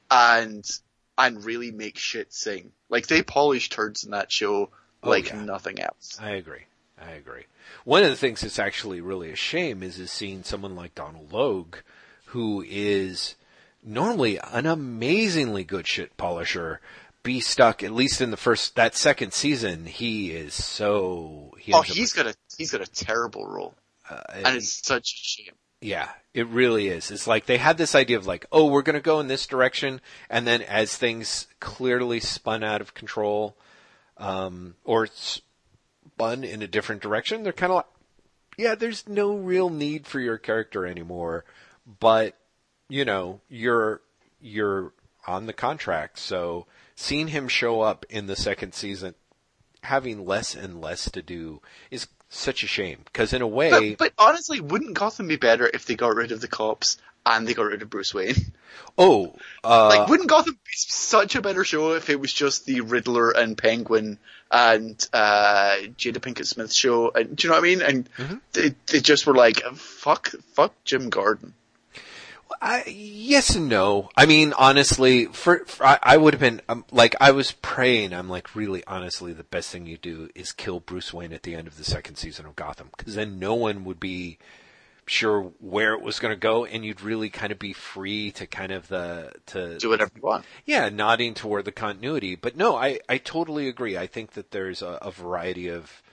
and 0.09 0.79
and 1.27 1.43
really 1.43 1.71
make 1.71 1.97
shit 1.97 2.33
sing. 2.33 2.71
Like 2.89 3.07
they 3.07 3.21
polish 3.23 3.69
turds 3.69 4.03
in 4.03 4.11
that 4.11 4.31
show 4.31 4.69
Oh, 5.03 5.09
like 5.09 5.29
yeah. 5.29 5.41
nothing 5.41 5.79
else. 5.79 6.17
I 6.21 6.31
agree. 6.31 6.65
I 7.01 7.11
agree. 7.11 7.45
One 7.85 8.03
of 8.03 8.09
the 8.09 8.15
things 8.15 8.41
that's 8.41 8.59
actually 8.59 9.01
really 9.01 9.31
a 9.31 9.35
shame 9.35 9.81
is 9.81 9.97
is 9.97 10.11
seeing 10.11 10.43
someone 10.43 10.75
like 10.75 10.93
Donal 10.93 11.25
Logue, 11.31 11.77
who 12.25 12.63
is 12.67 13.35
normally 13.83 14.37
an 14.51 14.67
amazingly 14.67 15.63
good 15.63 15.87
shit 15.87 16.15
polisher, 16.17 16.79
be 17.23 17.39
stuck 17.39 17.81
at 17.83 17.91
least 17.91 18.21
in 18.21 18.29
the 18.29 18.37
first 18.37 18.75
that 18.75 18.95
second 18.95 19.33
season. 19.33 19.85
He 19.85 20.31
is 20.31 20.53
so 20.53 21.55
he 21.57 21.73
Oh, 21.73 21.81
he's 21.81 22.13
got 22.13 22.27
a 22.27 22.35
he's 22.57 22.71
got 22.71 22.81
a 22.81 22.91
terrible 22.91 23.47
role, 23.47 23.73
uh, 24.09 24.21
and 24.33 24.57
it's 24.57 24.85
such 24.85 25.13
a 25.13 25.17
shame. 25.17 25.53
Yeah, 25.81 26.09
it 26.33 26.47
really 26.47 26.87
is. 26.87 27.09
It's 27.09 27.27
like 27.27 27.47
they 27.47 27.57
had 27.57 27.77
this 27.77 27.95
idea 27.95 28.17
of 28.17 28.27
like, 28.27 28.45
oh, 28.51 28.67
we're 28.67 28.83
going 28.83 28.95
to 28.95 29.01
go 29.01 29.19
in 29.19 29.27
this 29.27 29.47
direction, 29.47 29.99
and 30.29 30.45
then 30.45 30.61
as 30.61 30.95
things 30.95 31.47
clearly 31.59 32.19
spun 32.19 32.63
out 32.63 32.81
of 32.81 32.93
control, 32.93 33.57
um, 34.17 34.75
or 34.85 35.07
spun 35.07 36.43
in 36.43 36.61
a 36.61 36.67
different 36.67 37.01
direction, 37.01 37.43
they're 37.43 37.51
kind 37.51 37.71
of 37.71 37.77
like, 37.77 37.85
yeah, 38.57 38.75
there's 38.75 39.07
no 39.07 39.35
real 39.35 39.69
need 39.69 40.05
for 40.05 40.19
your 40.19 40.37
character 40.37 40.85
anymore, 40.85 41.45
but 41.99 42.37
you 42.87 43.03
know, 43.05 43.39
you're 43.49 44.01
you're 44.39 44.93
on 45.25 45.45
the 45.47 45.53
contract. 45.53 46.19
So 46.19 46.67
seeing 46.95 47.29
him 47.29 47.47
show 47.47 47.81
up 47.81 48.05
in 48.09 48.27
the 48.27 48.35
second 48.35 48.73
season, 48.73 49.15
having 49.83 50.25
less 50.25 50.53
and 50.53 50.79
less 50.79 51.09
to 51.09 51.21
do, 51.21 51.61
is 51.89 52.07
such 52.31 52.63
a 52.63 52.67
shame. 52.67 52.99
Because 53.05 53.33
in 53.33 53.41
a 53.41 53.47
way, 53.47 53.91
But, 53.91 54.13
but 54.17 54.25
honestly, 54.27 54.59
wouldn't 54.59 54.95
Gotham 54.95 55.27
be 55.27 55.35
better 55.35 55.69
if 55.71 55.85
they 55.85 55.95
got 55.95 56.15
rid 56.15 56.31
of 56.31 56.41
the 56.41 56.47
cops 56.47 56.97
and 57.25 57.47
they 57.47 57.53
got 57.53 57.63
rid 57.67 57.81
of 57.83 57.89
Bruce 57.89 58.13
Wayne? 58.13 58.35
oh, 58.97 59.35
uh, 59.63 59.87
Like, 59.89 60.07
wouldn't 60.07 60.29
Gotham 60.29 60.53
be 60.53 60.71
such 60.73 61.35
a 61.35 61.41
better 61.41 61.63
show 61.63 61.93
if 61.93 62.09
it 62.09 62.19
was 62.19 62.33
just 62.33 62.65
the 62.65 62.81
Riddler 62.81 63.29
and 63.31 63.57
Penguin 63.57 64.17
and 64.49 65.07
uh, 65.13 65.75
Jada 65.97 66.17
Pinkett 66.17 66.47
Smith 66.47 66.73
show? 66.73 67.11
And, 67.13 67.35
do 67.35 67.47
you 67.47 67.49
know 67.49 67.57
what 67.59 67.63
I 67.65 67.67
mean? 67.67 67.81
And 67.81 68.09
Mm-hmm. 68.17 68.35
they, 68.53 68.73
they 68.87 68.99
just 69.01 69.27
were 69.27 69.35
like, 69.35 69.59
fuck, 69.75 70.29
fuck 70.53 70.73
Jim 70.83 71.09
Gordon. 71.09 71.53
I, 72.63 72.83
yes 72.85 73.55
and 73.55 73.67
no. 73.67 74.09
I 74.15 74.27
mean, 74.27 74.53
honestly, 74.53 75.25
for, 75.25 75.65
for 75.65 75.85
I, 75.85 75.97
I 76.03 76.17
would 76.17 76.35
have 76.35 76.39
been 76.41 76.61
um, 76.69 76.85
like, 76.91 77.15
I 77.19 77.31
was 77.31 77.53
praying. 77.53 78.13
I'm 78.13 78.29
like, 78.29 78.55
really, 78.55 78.83
honestly, 78.85 79.33
the 79.33 79.43
best 79.43 79.71
thing 79.71 79.87
you 79.87 79.97
do 79.97 80.29
is 80.35 80.51
kill 80.51 80.79
Bruce 80.79 81.11
Wayne 81.11 81.33
at 81.33 81.41
the 81.43 81.55
end 81.55 81.67
of 81.67 81.77
the 81.77 81.83
second 81.83 82.17
season 82.17 82.45
of 82.45 82.55
Gotham, 82.55 82.89
because 82.95 83.15
then 83.15 83.39
no 83.39 83.55
one 83.55 83.83
would 83.83 83.99
be 83.99 84.37
sure 85.07 85.51
where 85.59 85.93
it 85.93 86.01
was 86.01 86.19
going 86.19 86.33
to 86.33 86.39
go, 86.39 86.63
and 86.63 86.85
you'd 86.85 87.01
really 87.01 87.29
kind 87.29 87.51
of 87.51 87.57
be 87.57 87.73
free 87.73 88.29
to 88.31 88.45
kind 88.45 88.71
of 88.71 88.87
the 88.89 89.33
to 89.47 89.79
Do 89.79 89.89
whatever 89.89 90.11
you 90.15 90.21
want. 90.21 90.45
yeah, 90.63 90.87
nodding 90.89 91.33
toward 91.33 91.65
the 91.65 91.71
continuity. 91.71 92.35
But 92.35 92.55
no, 92.55 92.75
I, 92.75 92.99
I 93.09 93.17
totally 93.17 93.67
agree. 93.67 93.97
I 93.97 94.05
think 94.05 94.33
that 94.33 94.51
there's 94.51 94.83
a, 94.83 94.99
a 95.01 95.09
variety 95.11 95.67
of. 95.67 96.03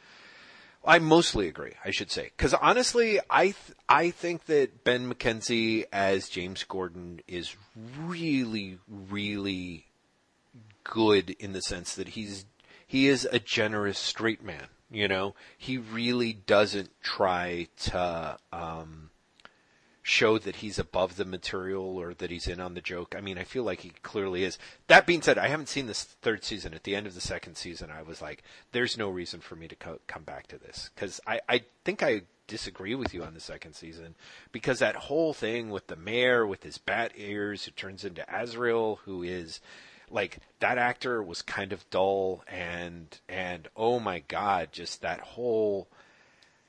I 0.88 0.98
mostly 1.00 1.48
agree, 1.48 1.74
I 1.84 1.90
should 1.90 2.10
say, 2.10 2.30
because 2.34 2.54
honestly, 2.54 3.20
I 3.28 3.44
th- 3.44 3.76
I 3.90 4.10
think 4.10 4.46
that 4.46 4.84
Ben 4.84 5.12
McKenzie 5.12 5.84
as 5.92 6.30
James 6.30 6.64
Gordon 6.64 7.20
is 7.28 7.54
really, 7.76 8.78
really 8.88 9.84
good 10.84 11.36
in 11.38 11.52
the 11.52 11.60
sense 11.60 11.94
that 11.94 12.08
he's 12.08 12.46
he 12.86 13.06
is 13.06 13.28
a 13.30 13.38
generous 13.38 13.98
straight 13.98 14.42
man. 14.42 14.68
You 14.90 15.08
know, 15.08 15.34
he 15.58 15.76
really 15.76 16.32
doesn't 16.32 16.90
try 17.02 17.68
to. 17.80 18.38
Um, 18.50 19.07
show 20.08 20.38
that 20.38 20.56
he's 20.56 20.78
above 20.78 21.16
the 21.16 21.24
material 21.26 21.98
or 21.98 22.14
that 22.14 22.30
he's 22.30 22.46
in 22.48 22.60
on 22.60 22.72
the 22.72 22.80
joke. 22.80 23.14
I 23.14 23.20
mean, 23.20 23.36
I 23.36 23.44
feel 23.44 23.62
like 23.62 23.80
he 23.80 23.92
clearly 24.02 24.42
is. 24.42 24.56
That 24.86 25.06
being 25.06 25.20
said, 25.20 25.36
I 25.36 25.48
haven't 25.48 25.68
seen 25.68 25.86
this 25.86 26.02
third 26.02 26.44
season. 26.44 26.72
At 26.72 26.84
the 26.84 26.96
end 26.96 27.06
of 27.06 27.14
the 27.14 27.20
second 27.20 27.56
season, 27.56 27.90
I 27.90 28.00
was 28.00 28.22
like, 28.22 28.42
there's 28.72 28.96
no 28.96 29.10
reason 29.10 29.40
for 29.40 29.54
me 29.54 29.68
to 29.68 29.76
co- 29.76 30.00
come 30.06 30.22
back 30.22 30.46
to 30.46 30.56
this. 30.56 30.88
Cause 30.96 31.20
I, 31.26 31.42
I 31.46 31.60
think 31.84 32.02
I 32.02 32.22
disagree 32.46 32.94
with 32.94 33.12
you 33.12 33.22
on 33.22 33.34
the 33.34 33.40
second 33.40 33.74
season 33.74 34.14
because 34.50 34.78
that 34.78 34.96
whole 34.96 35.34
thing 35.34 35.68
with 35.68 35.88
the 35.88 35.96
mayor 35.96 36.46
with 36.46 36.62
his 36.62 36.78
bat 36.78 37.12
ears 37.14 37.66
who 37.66 37.72
turns 37.72 38.02
into 38.02 38.24
Azrael, 38.34 39.00
who 39.04 39.22
is 39.22 39.60
like 40.10 40.38
that 40.60 40.78
actor 40.78 41.22
was 41.22 41.42
kind 41.42 41.70
of 41.70 41.88
dull 41.90 42.42
and, 42.48 43.20
and 43.28 43.68
oh 43.76 44.00
my 44.00 44.20
God, 44.20 44.70
just 44.72 45.02
that 45.02 45.20
whole, 45.20 45.86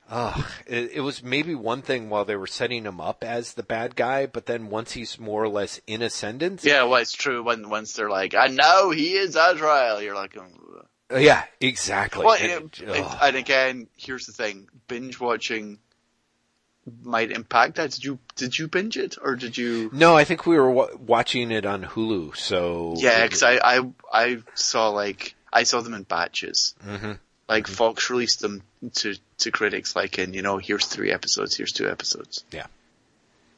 Ugh, 0.10 0.46
it, 0.66 0.92
it 0.96 1.02
was 1.02 1.22
maybe 1.24 1.54
one 1.54 1.82
thing 1.84 2.10
while 2.10 2.26
they 2.26 2.36
were 2.36 2.48
setting 2.48 2.84
him 2.86 3.00
up 3.00 3.24
as 3.24 3.54
the 3.54 3.64
bad 3.64 3.96
guy, 3.96 4.26
but 4.26 4.48
then 4.48 4.70
once 4.70 4.94
he's 4.94 5.20
more 5.20 5.44
or 5.44 5.50
less 5.50 5.80
in 5.86 6.02
ascendance, 6.02 6.66
Yeah, 6.66 6.84
well, 6.84 7.02
it's 7.02 7.14
true. 7.14 7.44
When 7.44 7.70
once 7.70 7.94
they're 7.94 8.10
like, 8.10 8.34
"I 8.34 8.48
know 8.48 8.90
he 8.90 9.14
is 9.14 9.36
Azrael," 9.36 10.02
you're 10.02 10.16
like. 10.16 10.36
Uh, 10.36 11.18
yeah, 11.18 11.44
exactly. 11.62 12.26
well, 12.26 12.36
And- 12.36 12.76
and 13.22 13.36
again, 13.36 13.88
here's 13.98 14.26
the 14.26 14.34
thing: 14.34 14.68
binge 14.88 15.20
watching 15.20 15.80
might 17.04 17.32
impact 17.32 17.76
that. 17.76 17.92
Did 17.92 18.04
you 18.04 18.20
did 18.36 18.58
you 18.58 18.68
binge 18.68 18.98
it 18.98 19.18
or 19.22 19.36
did 19.36 19.58
you? 19.58 19.90
no, 19.94 20.16
I 20.18 20.24
think 20.24 20.46
we 20.46 20.58
were 20.60 20.74
w- 20.74 20.98
watching 21.06 21.52
it 21.52 21.66
on 21.66 21.84
Hulu, 21.84 22.36
so 22.36 22.96
Yeah, 22.98 23.24
because 23.24 23.44
I, 23.44 23.60
I 23.64 23.82
I 24.12 24.38
saw 24.56 24.90
like 24.90 25.36
I 25.54 25.64
saw 25.64 25.82
them 25.82 25.94
in 25.94 26.04
batches. 26.04 26.74
hmm 26.82 27.14
Like 27.48 27.68
Fox 27.68 28.10
released 28.10 28.40
them 28.40 28.64
to 28.96 29.16
to 29.40 29.52
critics, 29.52 29.96
like 29.96 30.20
in 30.20 30.34
you 30.34 30.42
know, 30.42 30.58
here's 30.58 30.86
three 30.86 31.12
episodes, 31.12 31.56
here's 31.56 31.72
two 31.72 31.90
episodes. 31.90 32.44
Yeah. 32.52 32.66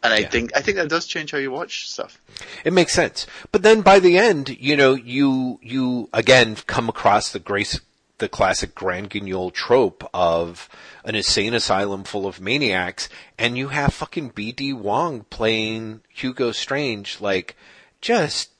And 0.03 0.13
I 0.13 0.19
Yeah. 0.19 0.29
think 0.29 0.51
I 0.55 0.61
think 0.61 0.77
that 0.77 0.89
does 0.89 1.05
change 1.05 1.31
how 1.31 1.37
you 1.37 1.51
watch 1.51 1.89
stuff. 1.89 2.19
It 2.65 2.73
makes 2.73 2.93
sense. 2.93 3.27
But 3.51 3.61
then 3.63 3.81
by 3.81 3.99
the 3.99 4.17
end, 4.17 4.49
you 4.49 4.75
know, 4.75 4.93
you, 4.93 5.59
you 5.61 6.09
again 6.13 6.55
come 6.67 6.89
across 6.89 7.31
the 7.31 7.39
grace, 7.39 7.79
the 8.17 8.27
classic 8.29 8.73
Grand 8.75 9.09
Guignol 9.09 9.51
trope 9.51 10.07
of 10.13 10.69
an 11.03 11.15
insane 11.15 11.53
asylum 11.55 12.03
full 12.03 12.25
of 12.27 12.39
maniacs 12.39 13.09
and 13.37 13.57
you 13.57 13.69
have 13.69 13.93
fucking 13.93 14.29
B.D. 14.29 14.73
Wong 14.73 15.25
playing 15.31 16.01
Hugo 16.09 16.51
Strange 16.51 17.19
like 17.19 17.55
just 18.01 18.50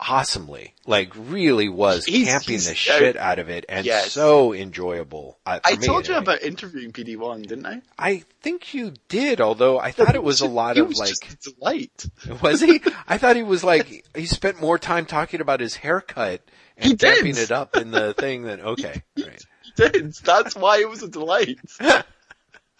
awesomely. 0.00 0.74
Like 0.86 1.12
really 1.16 1.68
was 1.68 2.04
He's- 2.04 2.28
camping 2.28 2.50
he's- 2.54 2.64
the 2.66 2.72
uh, 2.72 2.74
shit 2.74 3.16
out 3.16 3.38
of 3.38 3.48
it 3.48 3.64
and 3.68 3.86
yes. 3.86 4.12
so 4.12 4.52
enjoyable. 4.52 5.38
Uh, 5.46 5.60
I 5.64 5.76
told 5.76 6.08
you 6.08 6.14
anyway. 6.14 6.34
about 6.34 6.42
interviewing 6.42 6.92
BD 6.92 7.16
Wong, 7.16 7.42
didn't 7.42 7.66
I? 7.66 7.82
I 7.98 8.24
think 8.42 8.74
you 8.74 8.94
did, 9.08 9.40
although 9.40 9.78
I 9.78 9.90
thought 9.92 10.14
it 10.14 10.22
was 10.22 10.40
a 10.40 10.46
lot 10.48 10.76
He 10.76 10.82
of 10.82 10.92
like 10.96 11.14
delight. 11.40 12.06
was 12.42 12.60
he? 12.60 12.80
I 13.08 13.18
thought 13.18 13.36
he 13.36 13.42
was 13.42 13.62
like 13.64 14.04
he 14.14 14.26
spent 14.26 14.60
more 14.60 14.78
time 14.78 15.06
talking 15.06 15.40
about 15.40 15.60
his 15.60 15.76
haircut 15.76 16.40
and 16.76 16.86
He 16.86 16.94
did. 16.94 17.24
it 17.38 17.50
up 17.52 17.76
in 17.76 17.90
the 17.90 18.14
thing 18.14 18.42
than 18.42 18.60
okay, 18.60 19.02
right. 19.18 19.44
did. 19.76 20.14
That's 20.24 20.56
why 20.56 20.80
it 20.80 20.88
was 20.88 21.02
a 21.02 21.08
delight. 21.08 21.58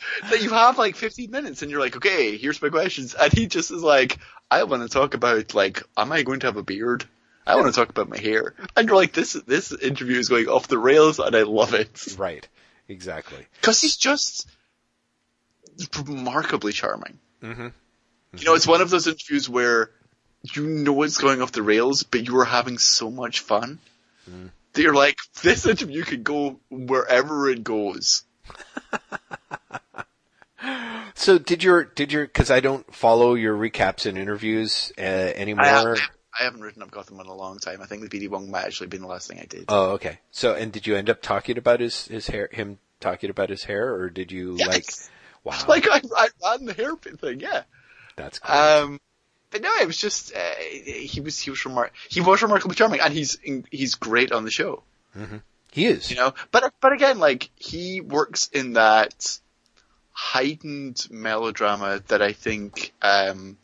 that 0.30 0.42
you 0.42 0.50
have 0.50 0.78
like 0.78 0.96
15 0.96 1.30
minutes 1.30 1.62
and 1.62 1.70
you're 1.70 1.80
like, 1.80 1.96
okay, 1.96 2.36
here's 2.36 2.60
my 2.60 2.68
questions. 2.68 3.14
And 3.14 3.32
he 3.32 3.46
just 3.46 3.70
is 3.70 3.82
like, 3.82 4.18
I 4.50 4.64
want 4.64 4.82
to 4.82 4.88
talk 4.88 5.14
about 5.14 5.54
like, 5.54 5.82
am 5.96 6.12
I 6.12 6.22
going 6.22 6.40
to 6.40 6.46
have 6.46 6.56
a 6.56 6.62
beard? 6.62 7.04
I 7.46 7.56
want 7.56 7.66
to 7.66 7.78
talk 7.78 7.88
about 7.88 8.08
my 8.08 8.18
hair. 8.18 8.54
And 8.76 8.86
you're 8.86 8.96
like, 8.96 9.12
this, 9.12 9.32
this 9.32 9.72
interview 9.72 10.18
is 10.18 10.28
going 10.28 10.48
off 10.48 10.68
the 10.68 10.78
rails 10.78 11.18
and 11.18 11.34
I 11.34 11.42
love 11.42 11.74
it. 11.74 12.16
Right. 12.18 12.46
Exactly. 12.88 13.46
Cause 13.62 13.80
he's 13.80 13.96
just 13.96 14.48
remarkably 16.06 16.72
charming. 16.72 17.18
Mm-hmm. 17.42 17.68
You 18.36 18.44
know, 18.44 18.54
it's 18.54 18.66
one 18.66 18.80
of 18.80 18.90
those 18.90 19.06
interviews 19.06 19.48
where 19.48 19.90
you 20.54 20.66
know 20.66 21.02
it's 21.02 21.18
going 21.18 21.42
off 21.42 21.52
the 21.52 21.62
rails, 21.62 22.02
but 22.02 22.26
you 22.26 22.38
are 22.38 22.44
having 22.44 22.78
so 22.78 23.10
much 23.10 23.40
fun 23.40 23.78
Mm. 24.30 24.50
that 24.72 24.82
you're 24.82 24.94
like, 24.94 25.18
this 25.42 25.66
interview 25.66 26.04
could 26.04 26.24
go 26.24 26.60
wherever 26.70 27.48
it 27.48 27.64
goes. 27.64 28.24
So 31.22 31.38
did 31.38 31.62
your 31.62 31.84
did 31.84 32.10
your 32.12 32.26
because 32.26 32.50
I 32.50 32.58
don't 32.60 32.92
follow 32.92 33.34
your 33.34 33.56
recaps 33.56 34.06
and 34.06 34.18
interviews 34.18 34.92
uh, 34.98 35.02
anymore. 35.02 35.64
I, 35.64 35.68
have, 35.68 35.98
I 36.40 36.44
haven't 36.44 36.62
written 36.62 36.82
up 36.82 36.90
Gotham 36.90 37.20
in 37.20 37.26
a 37.26 37.34
long 37.34 37.58
time. 37.58 37.80
I 37.80 37.86
think 37.86 38.02
the 38.02 38.08
BD 38.08 38.28
Wong 38.28 38.50
might 38.50 38.64
actually 38.64 38.88
been 38.88 39.02
the 39.02 39.06
last 39.06 39.28
thing 39.28 39.38
I 39.38 39.44
did. 39.46 39.66
oh, 39.68 39.90
okay. 39.92 40.18
So 40.32 40.54
and 40.54 40.72
did 40.72 40.86
you 40.86 40.96
end 40.96 41.08
up 41.08 41.22
talking 41.22 41.58
about 41.58 41.78
his 41.78 42.06
his 42.08 42.26
hair? 42.26 42.48
Him 42.50 42.78
talking 42.98 43.30
about 43.30 43.50
his 43.50 43.62
hair, 43.64 43.94
or 43.94 44.10
did 44.10 44.32
you 44.32 44.56
Yes. 44.58 44.68
like? 44.68 44.84
Wow, 45.44 45.58
like 45.66 45.88
I, 45.90 46.00
I 46.16 46.28
ran 46.44 46.66
the 46.66 46.72
hairpin 46.72 47.16
thing, 47.16 47.40
yeah. 47.40 47.62
that's 48.14 48.38
cool. 48.38 48.54
Um, 48.56 49.00
but 49.50 49.60
no, 49.60 49.70
it 49.80 49.88
was 49.88 49.96
just 49.96 50.32
uh, 50.32 50.38
he 50.60 51.20
was 51.20 51.36
he 51.38 51.50
was 51.50 51.58
remar- 51.62 51.90
he 52.08 52.20
was 52.20 52.40
remarkably 52.42 52.76
charming, 52.76 53.00
and 53.00 53.12
he's 53.12 53.38
he's 53.70 53.96
great 53.96 54.30
on 54.30 54.44
the 54.44 54.52
show. 54.52 54.84
he 55.72 55.86
is. 55.86 56.10
you 56.10 56.16
know. 56.16 56.32
But 56.52 56.72
but 56.80 56.92
again, 56.92 57.18
like 57.18 57.50
he 57.56 58.00
works 58.00 58.50
in 58.52 58.74
that 58.74 59.36
heightened 60.12 61.06
melodrama 61.10 62.02
that 62.08 62.22
I 62.22 62.32
think 62.32 62.92
um, 63.02 63.56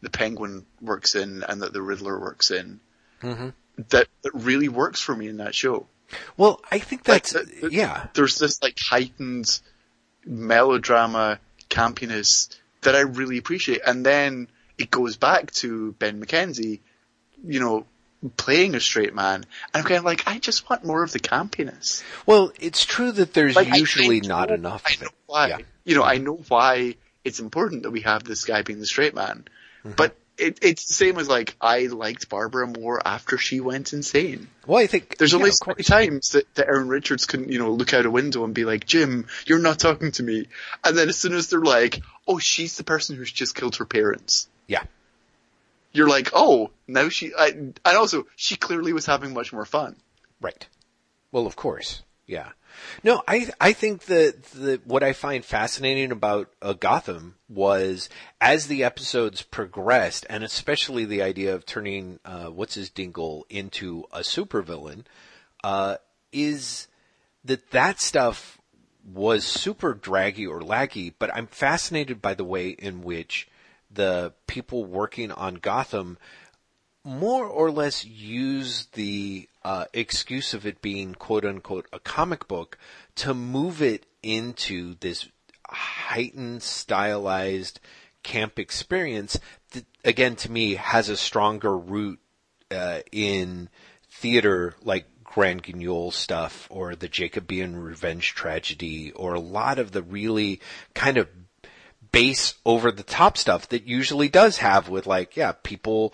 the 0.00 0.10
Penguin 0.10 0.66
works 0.80 1.14
in, 1.14 1.42
and 1.42 1.62
that 1.62 1.72
the 1.72 1.82
Riddler 1.82 2.18
works 2.18 2.50
in. 2.50 2.80
hmm 3.20 3.50
That 3.90 4.08
that 4.22 4.34
really 4.34 4.68
works 4.68 5.00
for 5.00 5.14
me 5.14 5.28
in 5.28 5.38
that 5.38 5.54
show. 5.54 5.86
Well, 6.36 6.60
I 6.70 6.78
think 6.78 7.08
Like, 7.08 7.26
the- 7.28 7.44
the- 7.62 7.72
yeah. 7.72 8.06
There's 8.14 8.38
this 8.38 8.60
like 8.62 8.78
heightened 8.78 9.60
melodrama 10.26 11.38
campiness 11.70 12.48
that 12.82 12.94
I 12.96 13.00
really 13.00 13.38
appreciate, 13.38 13.80
and 13.86 14.04
then 14.04 14.48
it 14.78 14.90
goes 14.90 15.16
back 15.16 15.52
to 15.52 15.92
Ben 15.92 16.24
McKenzie, 16.24 16.80
you 17.44 17.60
know. 17.60 17.86
Playing 18.36 18.76
a 18.76 18.80
straight 18.80 19.16
man, 19.16 19.34
and 19.34 19.46
I'm 19.74 19.82
kind 19.82 19.96
of 19.98 20.04
like, 20.04 20.28
I 20.28 20.38
just 20.38 20.70
want 20.70 20.84
more 20.84 21.02
of 21.02 21.10
the 21.10 21.18
campiness. 21.18 22.04
Well, 22.24 22.52
it's 22.60 22.84
true 22.84 23.10
that 23.10 23.34
there's 23.34 23.56
Like, 23.56 23.74
usually 23.76 24.20
not 24.20 24.52
enough 24.52 24.84
I 24.86 24.92
of 24.92 25.00
know 25.00 25.06
it. 25.08 25.12
why. 25.26 25.48
Yeah. 25.48 25.58
You 25.84 25.96
know, 25.96 26.04
I 26.04 26.18
know 26.18 26.36
why 26.48 26.96
it's 27.24 27.40
important 27.40 27.84
that 27.84 27.90
we 27.90 28.00
have 28.00 28.24
this 28.24 28.44
guy 28.44 28.62
being 28.62 28.80
the 28.80 28.86
straight 28.86 29.14
man. 29.14 29.44
Mm-hmm. 29.84 29.92
But 29.96 30.16
it, 30.38 30.58
it's 30.62 30.86
the 30.86 30.94
same 30.94 31.18
as 31.18 31.28
like 31.28 31.54
I 31.60 31.86
liked 31.86 32.28
Barbara 32.28 32.66
more 32.66 33.00
after 33.04 33.38
she 33.38 33.60
went 33.60 33.92
insane. 33.92 34.48
Well, 34.66 34.82
I 34.82 34.86
think 34.86 35.16
There's 35.18 35.34
only 35.34 35.50
of 35.50 35.56
so 35.56 35.66
many 35.68 35.82
times 35.82 36.30
that, 36.30 36.52
that 36.54 36.68
Erin 36.68 36.88
Richards 36.88 37.26
couldn't, 37.26 37.50
you 37.50 37.58
know, 37.58 37.70
look 37.72 37.92
out 37.94 38.06
a 38.06 38.10
window 38.10 38.44
and 38.44 38.54
be 38.54 38.64
like, 38.64 38.86
Jim, 38.86 39.26
you're 39.46 39.58
not 39.58 39.78
talking 39.78 40.12
to 40.12 40.22
me. 40.22 40.46
And 40.84 40.96
then 40.96 41.08
as 41.08 41.18
soon 41.18 41.34
as 41.34 41.48
they're 41.48 41.60
like, 41.60 42.02
oh, 42.26 42.38
she's 42.38 42.76
the 42.76 42.84
person 42.84 43.16
who's 43.16 43.32
just 43.32 43.54
killed 43.54 43.76
her 43.76 43.84
parents. 43.84 44.48
Yeah. 44.66 44.82
You're 45.92 46.08
like, 46.08 46.30
oh, 46.32 46.70
now 46.86 47.08
she, 47.10 47.32
I, 47.38 47.48
and 47.48 47.78
also, 47.84 48.26
she 48.36 48.56
clearly 48.56 48.92
was 48.92 49.06
having 49.06 49.34
much 49.34 49.52
more 49.52 49.66
fun. 49.66 49.96
Right. 50.40 50.66
Well, 51.30 51.46
of 51.46 51.56
course. 51.56 52.02
Yeah. 52.26 52.50
No, 53.02 53.22
I 53.26 53.50
I 53.60 53.72
think 53.72 54.04
that 54.06 54.42
the 54.54 54.80
what 54.84 55.02
I 55.02 55.12
find 55.12 55.44
fascinating 55.44 56.12
about 56.12 56.50
uh, 56.62 56.72
Gotham 56.72 57.34
was 57.48 58.08
as 58.40 58.66
the 58.66 58.84
episodes 58.84 59.42
progressed, 59.42 60.24
and 60.30 60.44
especially 60.44 61.04
the 61.04 61.22
idea 61.22 61.54
of 61.54 61.66
turning 61.66 62.20
uh, 62.24 62.46
what's 62.46 62.74
his 62.74 62.90
Dingle 62.90 63.44
into 63.50 64.04
a 64.12 64.20
supervillain, 64.20 65.04
uh, 65.64 65.96
is 66.32 66.86
that 67.44 67.70
that 67.72 68.00
stuff 68.00 68.58
was 69.04 69.44
super 69.44 69.92
draggy 69.92 70.46
or 70.46 70.60
laggy. 70.60 71.12
But 71.18 71.34
I'm 71.34 71.48
fascinated 71.48 72.22
by 72.22 72.34
the 72.34 72.44
way 72.44 72.68
in 72.68 73.02
which 73.02 73.48
the 73.90 74.32
people 74.46 74.84
working 74.84 75.32
on 75.32 75.56
Gotham 75.56 76.18
more 77.04 77.46
or 77.46 77.70
less 77.70 78.04
use 78.04 78.86
the 78.92 79.48
uh, 79.64 79.86
excuse 79.92 80.54
of 80.54 80.66
it 80.66 80.82
being 80.82 81.14
quote 81.14 81.44
unquote 81.44 81.86
a 81.92 81.98
comic 81.98 82.48
book 82.48 82.78
to 83.16 83.34
move 83.34 83.82
it 83.82 84.06
into 84.22 84.94
this 85.00 85.28
heightened, 85.68 86.62
stylized 86.62 87.80
camp 88.22 88.58
experience 88.58 89.38
that, 89.72 89.84
again, 90.04 90.36
to 90.36 90.50
me, 90.50 90.74
has 90.74 91.08
a 91.08 91.16
stronger 91.16 91.76
root 91.76 92.20
uh, 92.70 93.00
in 93.10 93.68
theater 94.08 94.74
like 94.82 95.06
Grand 95.24 95.62
Guignol 95.62 96.12
stuff 96.12 96.68
or 96.70 96.94
the 96.94 97.08
Jacobean 97.08 97.76
revenge 97.76 98.34
tragedy 98.34 99.12
or 99.12 99.34
a 99.34 99.40
lot 99.40 99.78
of 99.78 99.92
the 99.92 100.02
really 100.02 100.60
kind 100.94 101.16
of 101.16 101.28
base 102.12 102.54
over 102.66 102.92
the 102.92 103.02
top 103.02 103.38
stuff 103.38 103.68
that 103.70 103.86
usually 103.86 104.28
does 104.28 104.58
have 104.58 104.90
with 104.90 105.06
like, 105.06 105.36
yeah, 105.36 105.52
people 105.62 106.12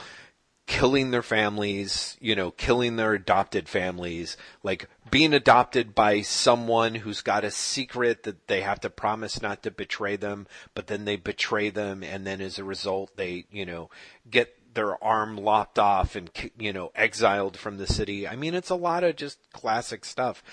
killing 0.68 1.10
their 1.10 1.22
families, 1.22 2.18
you 2.20 2.36
know, 2.36 2.50
killing 2.50 2.96
their 2.96 3.14
adopted 3.14 3.66
families, 3.66 4.36
like 4.62 4.86
being 5.10 5.32
adopted 5.32 5.94
by 5.94 6.20
someone 6.20 6.94
who's 6.94 7.22
got 7.22 7.42
a 7.42 7.50
secret 7.50 8.22
that 8.24 8.46
they 8.48 8.60
have 8.60 8.78
to 8.78 8.90
promise 8.90 9.40
not 9.40 9.62
to 9.62 9.70
betray 9.70 10.14
them, 10.14 10.46
but 10.74 10.86
then 10.86 11.06
they 11.06 11.16
betray 11.16 11.70
them 11.70 12.02
and 12.04 12.26
then 12.26 12.42
as 12.42 12.58
a 12.58 12.64
result 12.64 13.10
they, 13.16 13.46
you 13.50 13.64
know, 13.64 13.88
get 14.30 14.54
their 14.74 15.02
arm 15.02 15.38
lopped 15.38 15.78
off 15.78 16.14
and, 16.14 16.30
you 16.58 16.70
know, 16.70 16.92
exiled 16.94 17.56
from 17.56 17.78
the 17.78 17.86
city. 17.86 18.28
I 18.28 18.36
mean, 18.36 18.54
it's 18.54 18.70
a 18.70 18.76
lot 18.76 19.04
of 19.04 19.16
just 19.16 19.38
classic 19.54 20.04
stuff. 20.04 20.44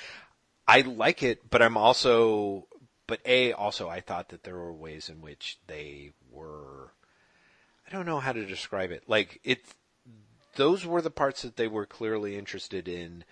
I 0.66 0.80
like 0.80 1.24
it, 1.24 1.50
but 1.50 1.62
I'm 1.62 1.76
also, 1.76 2.68
but 3.06 3.20
A, 3.26 3.52
also 3.52 3.90
I 3.90 4.00
thought 4.00 4.30
that 4.30 4.44
there 4.44 4.56
were 4.56 4.74
ways 4.74 5.10
in 5.10 5.20
which 5.22 5.60
they 5.68 6.14
were, 6.32 6.94
I 7.86 7.92
don't 7.92 8.06
know 8.06 8.22
how 8.22 8.32
to 8.32 8.46
describe 8.46 8.92
it. 8.92 9.04
Like, 9.08 9.42
it's, 9.44 9.76
those 10.56 10.86
were 10.86 11.02
the 11.02 11.12
parts 11.12 11.42
that 11.44 11.56
they 11.56 11.68
were 11.68 11.86
clearly 11.86 12.38
interested 12.38 12.88
in 12.88 13.24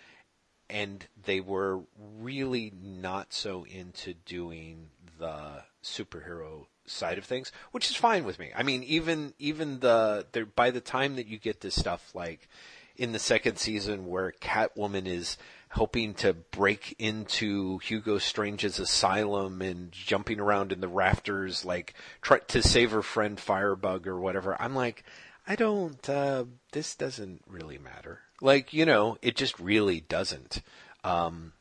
and 0.70 1.08
they 1.26 1.40
were 1.40 1.82
really 2.20 2.74
not 2.82 3.34
so 3.34 3.66
into 3.66 4.14
doing 4.14 4.90
the 5.20 5.64
superhero 5.84 6.66
side 6.86 7.18
of 7.18 7.26
things, 7.26 7.52
which 7.72 7.90
is 7.90 7.96
fine 7.96 8.24
with 8.24 8.40
me. 8.40 8.52
I 8.56 8.64
mean, 8.64 8.84
even 8.84 9.34
even 9.40 9.80
the, 9.80 10.26
by 10.56 10.72
the 10.72 10.82
time 10.82 11.16
that 11.16 11.28
you 11.28 11.38
get 11.38 11.62
to 11.62 11.72
stuff 11.72 12.12
like 12.14 12.48
in 12.96 13.12
the 13.12 13.20
second 13.20 13.58
season 13.58 14.08
where 14.08 14.34
Catwoman 14.42 15.08
is 15.08 15.38
hoping 15.72 16.14
to 16.14 16.34
break 16.34 16.96
into 17.00 17.80
Hugo 17.80 18.20
Strange's 18.20 18.80
asylum 18.80 19.62
and 19.62 19.92
jumping 19.92 20.40
around 20.40 20.72
in 20.72 20.82
the 20.82 20.88
rafters 20.88 21.66
like 21.66 21.96
try 22.22 22.38
to 22.38 22.62
save 22.62 22.92
her 22.92 23.02
friend 23.02 23.40
Firebug 23.40 24.08
or 24.08 24.20
whatever. 24.20 24.60
I'm 24.62 24.76
like, 24.76 25.04
I 25.48 25.56
don't, 25.56 26.10
uh, 26.10 26.46
this 26.72 26.96
doesn't 26.96 27.42
really 27.48 27.78
matter. 27.78 28.22
Like, 28.42 28.74
you 28.74 28.86
know, 28.86 29.18
it 29.22 29.36
just 29.36 29.60
really 29.60 30.02
doesn't. 30.02 30.62
Um, 31.04 31.54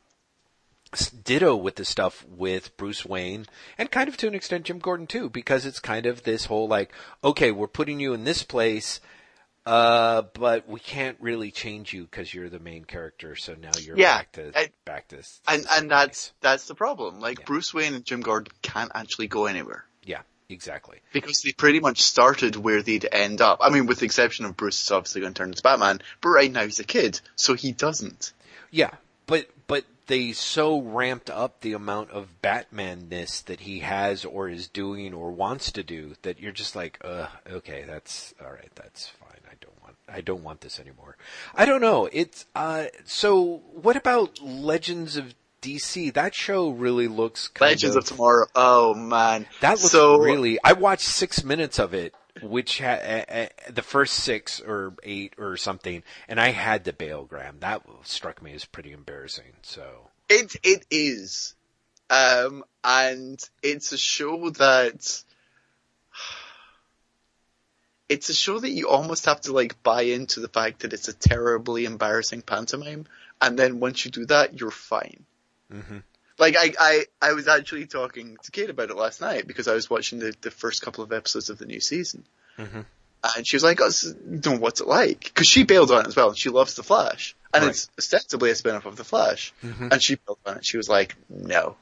ditto 1.23 1.55
with 1.55 1.75
the 1.75 1.85
stuff 1.85 2.23
with 2.29 2.77
Bruce 2.77 3.03
Wayne 3.05 3.47
and 3.77 3.89
kind 3.89 4.07
of 4.07 4.15
to 4.17 4.27
an 4.27 4.35
extent 4.35 4.65
Jim 4.65 4.77
Gordon 4.79 5.07
too, 5.07 5.29
because 5.29 5.65
it's 5.65 5.79
kind 5.79 6.05
of 6.05 6.23
this 6.23 6.45
whole 6.45 6.67
like, 6.67 6.93
okay, 7.23 7.51
we're 7.51 7.67
putting 7.67 7.99
you 7.99 8.13
in 8.13 8.25
this 8.25 8.43
place, 8.43 9.01
uh, 9.65 10.21
but 10.33 10.67
we 10.69 10.79
can't 10.79 11.17
really 11.19 11.49
change 11.49 11.93
you 11.93 12.03
because 12.03 12.33
you're 12.33 12.49
the 12.49 12.59
main 12.59 12.85
character. 12.85 13.35
So 13.35 13.55
now 13.55 13.71
you're 13.81 13.97
Yeah, 13.97 14.17
back 14.19 14.31
to 14.33 14.51
I- 14.55 14.71
back 14.85 15.07
to 15.09 15.23
And 15.47 15.65
and 15.71 15.89
that's 15.89 16.31
that's 16.41 16.67
the 16.67 16.75
problem. 16.75 17.19
Like 17.19 17.39
Yeah. 17.39 17.45
Bruce 17.45 17.73
Wayne 17.73 17.95
and 17.95 18.05
Jim 18.05 18.21
Gordon 18.21 18.53
can't 18.61 18.91
actually 18.93 19.27
go 19.27 19.45
anywhere. 19.47 19.85
yeah, 20.03 20.21
exactly. 20.49 20.99
Because 21.11 21.41
they 21.41 21.51
pretty 21.51 21.79
much 21.79 22.01
started 22.01 22.55
where 22.55 22.81
they'd 22.81 23.07
end 23.11 23.41
up. 23.41 23.59
I 23.61 23.69
mean, 23.69 23.85
with 23.85 23.99
the 23.99 24.05
exception 24.05 24.45
of 24.45 24.57
Bruce 24.57 24.81
is 24.81 24.91
obviously 24.91 25.21
going 25.21 25.33
to 25.33 25.37
turn 25.37 25.49
into 25.49 25.63
Batman, 25.63 26.01
but 26.21 26.29
right 26.29 26.51
now 26.51 26.63
he's 26.63 26.79
a 26.79 26.83
kid, 26.83 27.19
so 27.35 27.53
he 27.53 27.71
doesn't. 27.71 28.33
Yeah, 28.71 28.91
but 29.27 29.49
but 29.67 29.85
they 30.07 30.33
so 30.33 30.81
ramped 30.81 31.29
up 31.29 31.61
the 31.61 31.73
amount 31.73 32.11
of 32.11 32.27
Batmanness 32.41 33.45
that 33.45 33.61
he 33.61 33.79
has 33.79 34.25
or 34.25 34.49
is 34.49 34.67
doing 34.67 35.13
or 35.13 35.31
wants 35.31 35.71
to 35.71 35.83
do 35.83 36.15
that 36.23 36.39
you're 36.39 36.51
just 36.51 36.75
like, 36.75 36.99
uh, 37.03 37.27
okay, 37.49 37.85
that's 37.87 38.33
all 38.43 38.51
right, 38.51 38.71
that's 38.75 39.07
fine. 39.07 39.39
I 39.49 39.55
don't 39.61 39.81
want 39.81 39.95
I 40.07 40.21
don't 40.21 40.43
want 40.43 40.61
this 40.61 40.79
anymore. 40.79 41.15
I 41.55 41.65
don't 41.65 41.81
know. 41.81 42.09
It's 42.11 42.45
uh 42.55 42.85
so 43.05 43.61
what 43.73 43.95
about 43.95 44.41
Legends 44.41 45.15
of 45.15 45.33
DC? 45.63 46.13
That 46.13 46.35
show 46.35 46.69
really 46.69 47.07
looks 47.07 47.47
kind 47.47 47.71
Legends 47.71 47.95
of 47.95 48.05
Tomorrow. 48.05 48.47
Oh 48.53 48.93
man, 48.93 49.47
that 49.61 49.71
looks 49.71 49.91
so, 49.91 50.17
really. 50.17 50.59
I 50.63 50.73
watched 50.73 51.07
six 51.07 51.43
minutes 51.43 51.79
of 51.79 51.93
it, 51.93 52.13
which 52.41 52.79
ha- 52.79 52.99
uh, 53.01 53.25
uh, 53.29 53.47
the 53.71 53.81
first 53.81 54.15
six 54.15 54.59
or 54.59 54.93
eight 55.03 55.33
or 55.37 55.57
something, 55.57 56.03
and 56.27 56.39
I 56.39 56.49
had 56.49 56.85
to 56.85 56.93
bail. 56.93 57.23
Graeme, 57.23 57.59
that 57.61 57.83
struck 58.03 58.41
me 58.41 58.53
as 58.53 58.65
pretty 58.65 58.91
embarrassing. 58.91 59.53
So 59.61 60.09
It 60.29 60.55
it 60.63 60.85
is, 60.91 61.55
um, 62.09 62.63
and 62.83 63.39
it's 63.61 63.91
a 63.93 63.97
show 63.97 64.49
that 64.51 65.23
it's 68.09 68.29
a 68.29 68.33
show 68.33 68.59
that 68.59 68.69
you 68.69 68.89
almost 68.89 69.25
have 69.25 69.41
to 69.41 69.53
like 69.53 69.81
buy 69.81 70.01
into 70.03 70.41
the 70.41 70.49
fact 70.49 70.81
that 70.81 70.93
it's 70.93 71.07
a 71.07 71.13
terribly 71.13 71.85
embarrassing 71.85 72.41
pantomime, 72.41 73.05
and 73.41 73.57
then 73.57 73.79
once 73.79 74.03
you 74.03 74.11
do 74.11 74.25
that, 74.25 74.59
you're 74.59 74.71
fine. 74.71 75.25
Mhm. 75.71 76.03
Like 76.39 76.55
I, 76.57 76.73
I 76.79 77.05
I 77.21 77.33
was 77.33 77.47
actually 77.47 77.85
talking 77.85 78.37
to 78.43 78.51
Kate 78.51 78.69
about 78.69 78.89
it 78.89 78.95
last 78.97 79.21
night 79.21 79.45
because 79.47 79.67
I 79.67 79.73
was 79.73 79.89
watching 79.89 80.19
the 80.19 80.33
the 80.41 80.51
first 80.51 80.81
couple 80.81 81.03
of 81.03 81.11
episodes 81.13 81.49
of 81.49 81.57
the 81.59 81.65
new 81.65 81.79
season, 81.79 82.25
Mhm. 82.57 82.85
and 83.35 83.47
she 83.47 83.55
was 83.55 83.63
like, 83.63 83.79
"Oh, 83.81 83.89
know, 84.25 84.57
what's 84.57 84.81
it 84.81 84.87
like?" 84.87 85.25
Because 85.25 85.47
she 85.47 85.63
bailed 85.63 85.91
on 85.91 86.01
it 86.01 86.07
as 86.07 86.15
well, 86.15 86.29
and 86.29 86.37
she 86.37 86.49
loves 86.49 86.73
the 86.73 86.81
Flash, 86.83 87.35
and 87.53 87.63
Right. 87.63 87.69
it's 87.69 87.87
ostensibly 87.99 88.49
a 88.49 88.55
spin-off 88.55 88.85
of 88.87 88.95
the 88.95 89.03
Flash. 89.03 89.53
Mhm. 89.63 89.91
And 89.91 90.01
she 90.01 90.15
built 90.15 90.39
on 90.45 90.57
it. 90.57 90.65
She 90.65 90.77
was 90.77 90.89
like, 90.89 91.15
"No, 91.29 91.77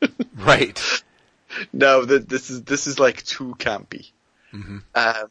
right, 0.36 0.78
no, 1.72 2.04
th- 2.04 2.26
this 2.26 2.50
is 2.50 2.62
this 2.62 2.86
is 2.86 2.98
like 2.98 3.24
too 3.24 3.54
campy." 3.58 4.10
Mhm. 4.52 4.82
Um, 4.94 5.30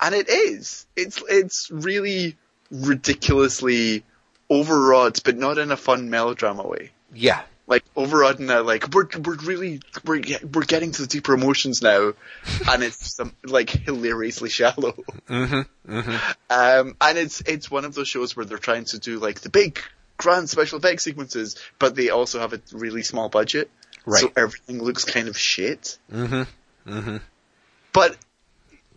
and 0.00 0.14
it 0.14 0.28
is. 0.28 0.86
It's 0.96 1.20
it's 1.28 1.70
really 1.72 2.36
ridiculously 2.70 4.04
overwrought, 4.50 5.22
but 5.24 5.36
not 5.36 5.58
in 5.58 5.70
a 5.72 5.76
fun 5.76 6.08
melodrama 6.10 6.66
way. 6.66 6.92
Yeah, 7.14 7.42
Like 7.66 7.84
overwrought 7.96 8.38
in 8.40 8.50
a 8.50 8.62
like 8.62 8.92
we're 8.94 9.06
we're 9.24 9.36
really 9.36 9.80
we're 10.04 10.22
we're 10.52 10.64
getting 10.64 10.92
to 10.92 11.02
the 11.02 11.08
deeper 11.08 11.34
emotions 11.34 11.82
now, 11.82 12.12
and 12.70 12.82
it's 12.82 13.14
some 13.14 13.32
like 13.44 13.70
hilariously 13.70 14.48
shallow. 14.50 14.92
hmm 15.28 15.60
hmm 15.86 16.16
Um, 16.50 16.96
and 17.00 17.18
it's 17.18 17.40
it's 17.42 17.70
one 17.70 17.84
of 17.84 17.94
those 17.94 18.08
shows 18.08 18.36
where 18.36 18.44
they're 18.46 18.58
trying 18.58 18.84
to 18.86 18.98
do 18.98 19.18
like 19.18 19.40
the 19.40 19.50
big 19.50 19.78
grand 20.16 20.50
special 20.50 20.78
effects 20.78 21.04
sequences, 21.04 21.56
but 21.78 21.94
they 21.94 22.10
also 22.10 22.40
have 22.40 22.52
a 22.52 22.60
really 22.72 23.02
small 23.02 23.28
budget, 23.28 23.70
Right. 24.04 24.20
so 24.20 24.32
everything 24.36 24.82
looks 24.82 25.04
kind 25.04 25.28
of 25.28 25.38
shit. 25.38 25.98
hmm 26.10 26.42
hmm 26.86 27.16
But 27.92 28.16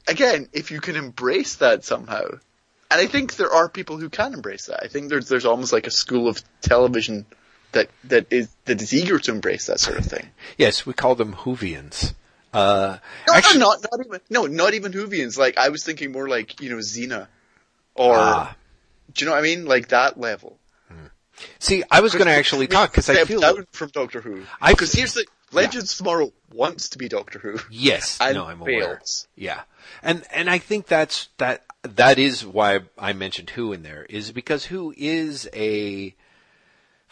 again, 0.07 0.49
if 0.53 0.71
you 0.71 0.81
can 0.81 0.95
embrace 0.95 1.55
that 1.57 1.83
somehow, 1.85 2.25
and 2.91 3.01
I 3.01 3.07
think 3.07 3.35
there 3.35 3.51
are 3.51 3.69
people 3.69 3.97
who 3.97 4.09
can 4.09 4.33
embrace 4.33 4.65
that. 4.67 4.83
I 4.83 4.87
think 4.87 5.09
there's 5.09 5.29
there's 5.29 5.45
almost 5.45 5.73
like 5.73 5.87
a 5.87 5.91
school 5.91 6.27
of 6.27 6.41
television 6.61 7.25
that 7.73 7.89
that 8.05 8.27
is 8.31 8.49
that 8.65 8.81
is 8.81 8.93
eager 8.93 9.19
to 9.19 9.31
embrace 9.31 9.67
that 9.67 9.79
sort 9.79 9.97
of 9.97 10.05
thing. 10.05 10.29
Yes, 10.57 10.85
we 10.85 10.93
call 10.93 11.15
them 11.15 11.33
Whovians. 11.33 12.13
Uh, 12.53 12.97
No, 13.27 13.33
actually, 13.33 13.59
no, 13.59 13.69
not 13.71 13.85
not 13.91 14.05
even 14.05 14.19
no, 14.29 14.45
not 14.45 14.73
even 14.73 14.91
Whovians. 14.91 15.37
Like 15.37 15.57
I 15.57 15.69
was 15.69 15.83
thinking 15.83 16.11
more 16.11 16.27
like 16.27 16.61
you 16.61 16.69
know 16.69 16.77
Xena, 16.77 17.27
or 17.95 18.15
ah. 18.17 18.55
do 19.13 19.25
you 19.25 19.29
know 19.29 19.35
what 19.35 19.39
I 19.39 19.43
mean? 19.43 19.65
Like 19.65 19.89
that 19.89 20.19
level. 20.19 20.57
see, 21.59 21.83
I 21.89 22.01
was 22.01 22.13
going 22.13 22.27
to 22.27 22.31
actually 22.33 22.67
talk 22.67 22.91
because 22.91 23.09
I 23.09 23.25
feel 23.25 23.41
down 23.41 23.65
from 23.71 23.89
Doctor 23.89 24.21
Who. 24.21 24.43
I- 24.61 24.71
Because 24.71 24.93
here's 24.93 25.13
the 25.15 25.25
Legends 25.51 25.91
of 25.91 25.97
Tomorrow 25.97 26.31
wants 26.53 26.89
to 26.89 26.97
be 26.97 27.07
Doctor 27.09 27.39
Who. 27.39 27.59
yes, 27.71 28.17
And 28.21 28.35
no, 28.35 28.45
I'm 28.45 28.61
aware. 28.61 28.97
fails. 28.97 29.27
Yeah, 29.35 29.61
and 30.03 30.23
and 30.31 30.49
I 30.49 30.59
think 30.59 30.85
that's 30.87 31.29
that 31.39 31.63
that 31.81 32.19
is 32.19 32.45
why 32.45 32.81
I 32.99 33.13
mentioned 33.13 33.49
Who 33.51 33.73
in 33.73 33.81
there 33.83 34.05
is 34.09 34.31
because 34.31 34.65
Who 34.65 34.93
is 34.95 35.49
a 35.53 36.13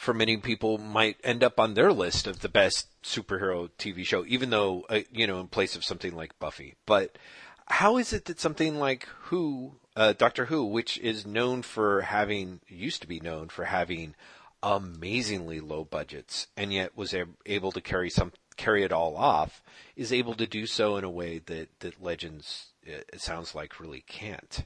for 0.02 0.15
many 0.15 0.36
people 0.36 0.80
might 0.80 1.18
end 1.23 1.44
up 1.44 1.60
on 1.60 1.76
their 1.76 1.94
list 1.94 2.26
of 2.26 2.40
the 2.40 2.49
best 2.49 2.88
superhero 3.03 3.69
TV 3.78 4.03
show, 4.03 4.26
even 4.26 4.49
though 4.49 4.84
uh, 4.90 5.02
you 5.11 5.28
know 5.28 5.40
in 5.40 5.48
place 5.48 5.76
of 5.76 5.84
something 5.84 6.15
like 6.15 6.40
Buffy. 6.40 6.73
But 6.88 7.19
how 7.68 7.98
is 7.98 8.11
it 8.11 8.26
that 8.26 8.40
something 8.40 8.80
like 8.80 9.07
Who, 9.26 9.73
uh, 9.95 10.14
Doctor 10.14 10.45
Who, 10.45 10.65
which 10.65 10.98
is 10.98 11.28
known 11.28 11.61
for 11.61 12.02
having 12.02 12.61
used 12.68 13.03
to 13.03 13.07
be 13.07 13.19
known 13.19 13.49
for 13.49 13.65
having 13.65 14.15
amazingly 14.64 15.60
low 15.60 15.86
budgets 15.86 16.48
and 16.57 16.73
yet 16.73 16.98
was 16.98 17.14
able 17.45 17.72
to 17.72 17.82
carry 17.82 18.10
some 18.10 18.32
carry 18.57 18.84
it 18.84 18.91
all 18.91 19.15
off 19.15 19.61
is 19.95 20.11
able 20.11 20.34
to 20.34 20.48
do 20.48 20.65
so 20.65 20.98
in 20.98 21.03
a 21.03 21.10
way 21.11 21.38
that 21.45 21.69
that 21.82 22.02
Legends 22.02 22.72
it 22.82 23.22
sounds 23.22 23.53
like 23.53 23.80
really 23.80 24.02
can't. 24.07 24.65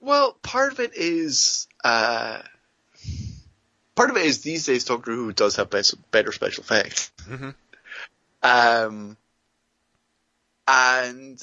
Well, 0.00 0.36
part 0.42 0.72
of 0.72 0.80
it 0.80 0.96
is 0.96 1.68
uh, 1.84 2.42
part 3.94 4.10
of 4.10 4.16
it 4.16 4.26
is 4.26 4.42
these 4.42 4.66
days 4.66 4.84
Doctor 4.84 5.12
Who 5.12 5.32
does 5.32 5.56
have 5.56 5.70
best, 5.70 5.94
better 6.10 6.32
special 6.32 6.62
effects. 6.64 7.10
Mm-hmm. 7.28 7.50
Um, 8.42 9.16
and 10.66 11.40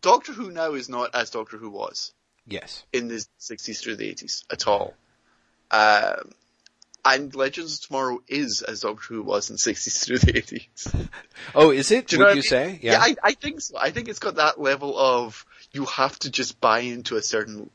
Doctor 0.00 0.32
Who 0.32 0.50
now 0.50 0.74
is 0.74 0.88
not 0.88 1.14
as 1.14 1.30
Doctor 1.30 1.56
Who 1.56 1.70
was. 1.70 2.12
Yes. 2.46 2.84
In 2.92 3.08
the 3.08 3.24
60s 3.40 3.82
through 3.82 3.96
the 3.96 4.12
80s 4.14 4.44
at 4.50 4.66
all. 4.66 4.94
Um, 5.70 6.30
and 7.04 7.34
Legends 7.34 7.74
of 7.74 7.86
Tomorrow 7.86 8.22
is 8.26 8.62
as 8.62 8.80
Doctor 8.80 9.14
Who 9.14 9.22
was 9.22 9.50
in 9.50 9.54
the 9.54 9.72
60s 9.72 10.04
through 10.06 10.18
the 10.18 10.32
80s. 10.32 11.08
Oh, 11.54 11.70
is 11.70 11.90
it? 11.90 12.08
Do 12.08 12.16
you 12.16 12.24
Would 12.24 12.28
you 12.30 12.34
mean? 12.36 12.42
say? 12.42 12.78
Yeah. 12.82 12.92
Yeah, 12.92 13.00
I, 13.00 13.16
I 13.22 13.32
think 13.32 13.60
so. 13.60 13.76
I 13.78 13.90
think 13.90 14.08
it's 14.08 14.18
got 14.18 14.36
that 14.36 14.60
level 14.60 14.98
of 14.98 15.44
you 15.72 15.84
have 15.84 16.18
to 16.20 16.30
just 16.30 16.60
buy 16.60 16.80
into 16.80 17.16
a 17.16 17.22
certain 17.22 17.70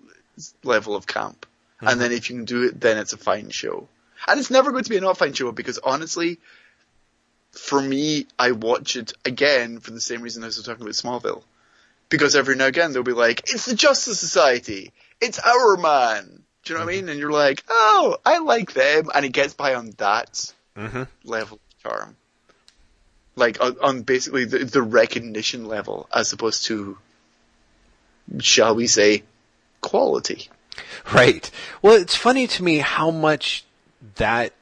level 0.64 0.96
of 0.96 1.06
camp. 1.06 1.46
Mm-hmm. 1.84 1.92
And 1.92 2.02
then 2.02 2.12
if 2.14 2.30
you 2.30 2.38
can 2.38 2.46
do 2.46 2.64
it, 2.64 2.80
then 2.80 2.98
it's 2.98 3.12
a 3.12 3.18
fine 3.18 3.50
show. 3.50 3.90
And 4.26 4.40
it's 4.40 4.50
never 4.50 4.72
going 4.72 4.86
to 4.86 4.90
be 4.90 4.96
a 4.96 5.02
not 5.02 5.18
fine 5.18 5.34
show 5.34 5.52
because 5.52 5.80
honestly, 5.80 6.40
for 7.52 7.82
me, 7.82 8.26
I 8.40 8.52
watch 8.52 8.96
it 8.96 9.12
again 9.26 9.80
for 9.80 9.92
the 9.92 10.00
same 10.00 10.22
reason 10.22 10.44
I 10.44 10.48
was 10.48 10.64
talking 10.64 10.82
about 10.82 10.94
Smallville. 10.94 11.44
Because 12.08 12.36
every 12.36 12.56
now 12.56 12.68
and 12.68 12.76
again 12.76 12.94
they'll 12.94 13.04
be 13.04 13.12
like, 13.12 13.42
it's 13.52 13.66
the 13.66 13.76
Justice 13.76 14.20
Society! 14.20 14.94
It's 15.20 15.40
our 15.40 15.76
man! 15.76 16.44
Do 16.64 16.74
you 16.74 16.80
know 16.80 16.86
what 16.86 16.94
I 16.94 16.96
mean? 16.96 17.10
And 17.10 17.20
you're 17.20 17.32
like, 17.32 17.64
oh, 17.70 18.18
I 18.26 18.38
like 18.38 18.74
them, 18.74 19.10
and 19.14 19.26
it 19.26 19.34
gets 19.34 19.54
by 19.54 19.76
on 19.76 19.92
that 19.98 20.54
mm-hmm. 20.78 21.04
level 21.26 21.60
of 21.60 21.84
charm. 21.84 22.16
Like 23.36 23.62
on, 23.62 23.76
on 23.82 24.02
basically 24.04 24.46
the, 24.46 24.60
the 24.60 24.82
recognition 24.82 25.66
level 25.66 26.08
as 26.14 26.32
opposed 26.32 26.66
to, 26.66 26.98
shall 28.40 28.76
we 28.76 28.88
say, 28.88 29.24
quality. 29.82 30.50
Right. 31.14 31.50
Well, 31.82 31.96
it's 31.96 32.16
funny 32.16 32.48
to 32.48 32.64
me 32.64 32.78
how 32.80 33.12
much 33.12 33.66
that. 34.16 34.54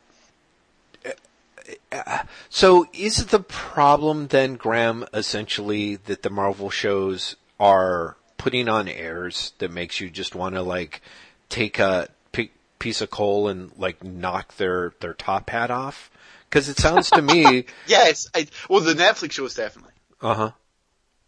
uh, 1.92 2.24
So, 2.50 2.88
is 2.94 3.28
the 3.28 3.40
problem 3.40 4.28
then, 4.28 4.56
Graeme, 4.56 5.06
essentially 5.14 5.96
that 5.98 6.24
the 6.24 6.30
Marvel 6.30 6.70
shows 6.70 7.36
are 7.60 8.18
putting 8.38 8.68
on 8.68 8.88
airs 8.88 9.54
that 9.60 9.72
makes 9.72 10.00
you 10.00 10.10
just 10.10 10.34
want 10.36 10.56
to 10.56 10.62
like 10.64 11.02
take 11.50 11.78
a 11.80 12.10
p- 12.32 12.52
piece 12.80 13.02
of 13.02 13.12
coal 13.12 13.48
and 13.48 13.72
like 13.78 14.04
knock 14.04 14.56
their 14.58 14.94
their 15.00 15.14
top 15.14 15.50
hat 15.50 15.70
off? 15.72 16.10
Because 16.50 16.68
it 16.68 16.78
sounds 16.78 17.10
to 17.12 17.22
me, 17.22 17.66
Yes, 17.88 18.28
I, 18.36 18.48
well 18.70 18.82
the 18.82 18.94
Netflix 18.96 19.34
shows 19.34 19.54
definitely. 19.54 19.94
uh 20.22 20.34
huh, 20.34 20.52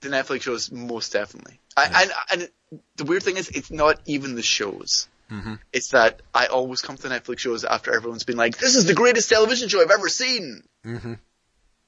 The 0.01 0.09
Netflix 0.09 0.41
shows 0.41 0.71
most 0.71 1.13
definitely. 1.13 1.59
I, 1.77 2.03
and, 2.31 2.41
and 2.41 2.49
the 2.95 3.05
weird 3.05 3.23
thing 3.23 3.37
is, 3.37 3.49
it's 3.49 3.71
not 3.71 3.99
even 4.05 4.35
the 4.35 4.41
shows. 4.41 5.07
Mhm. 5.31 5.59
It's 5.71 5.89
that 5.89 6.21
I 6.33 6.47
always 6.47 6.81
come 6.81 6.97
to 6.97 7.07
Netflix 7.07 7.39
shows 7.39 7.63
after 7.63 7.93
everyone's 7.93 8.23
been 8.23 8.37
like, 8.37 8.57
this 8.57 8.75
is 8.75 8.85
the 8.85 8.93
greatest 8.93 9.29
television 9.29 9.69
show 9.69 9.81
I've 9.81 9.91
ever 9.91 10.09
seen! 10.09 10.63
Mhm. 10.85 11.19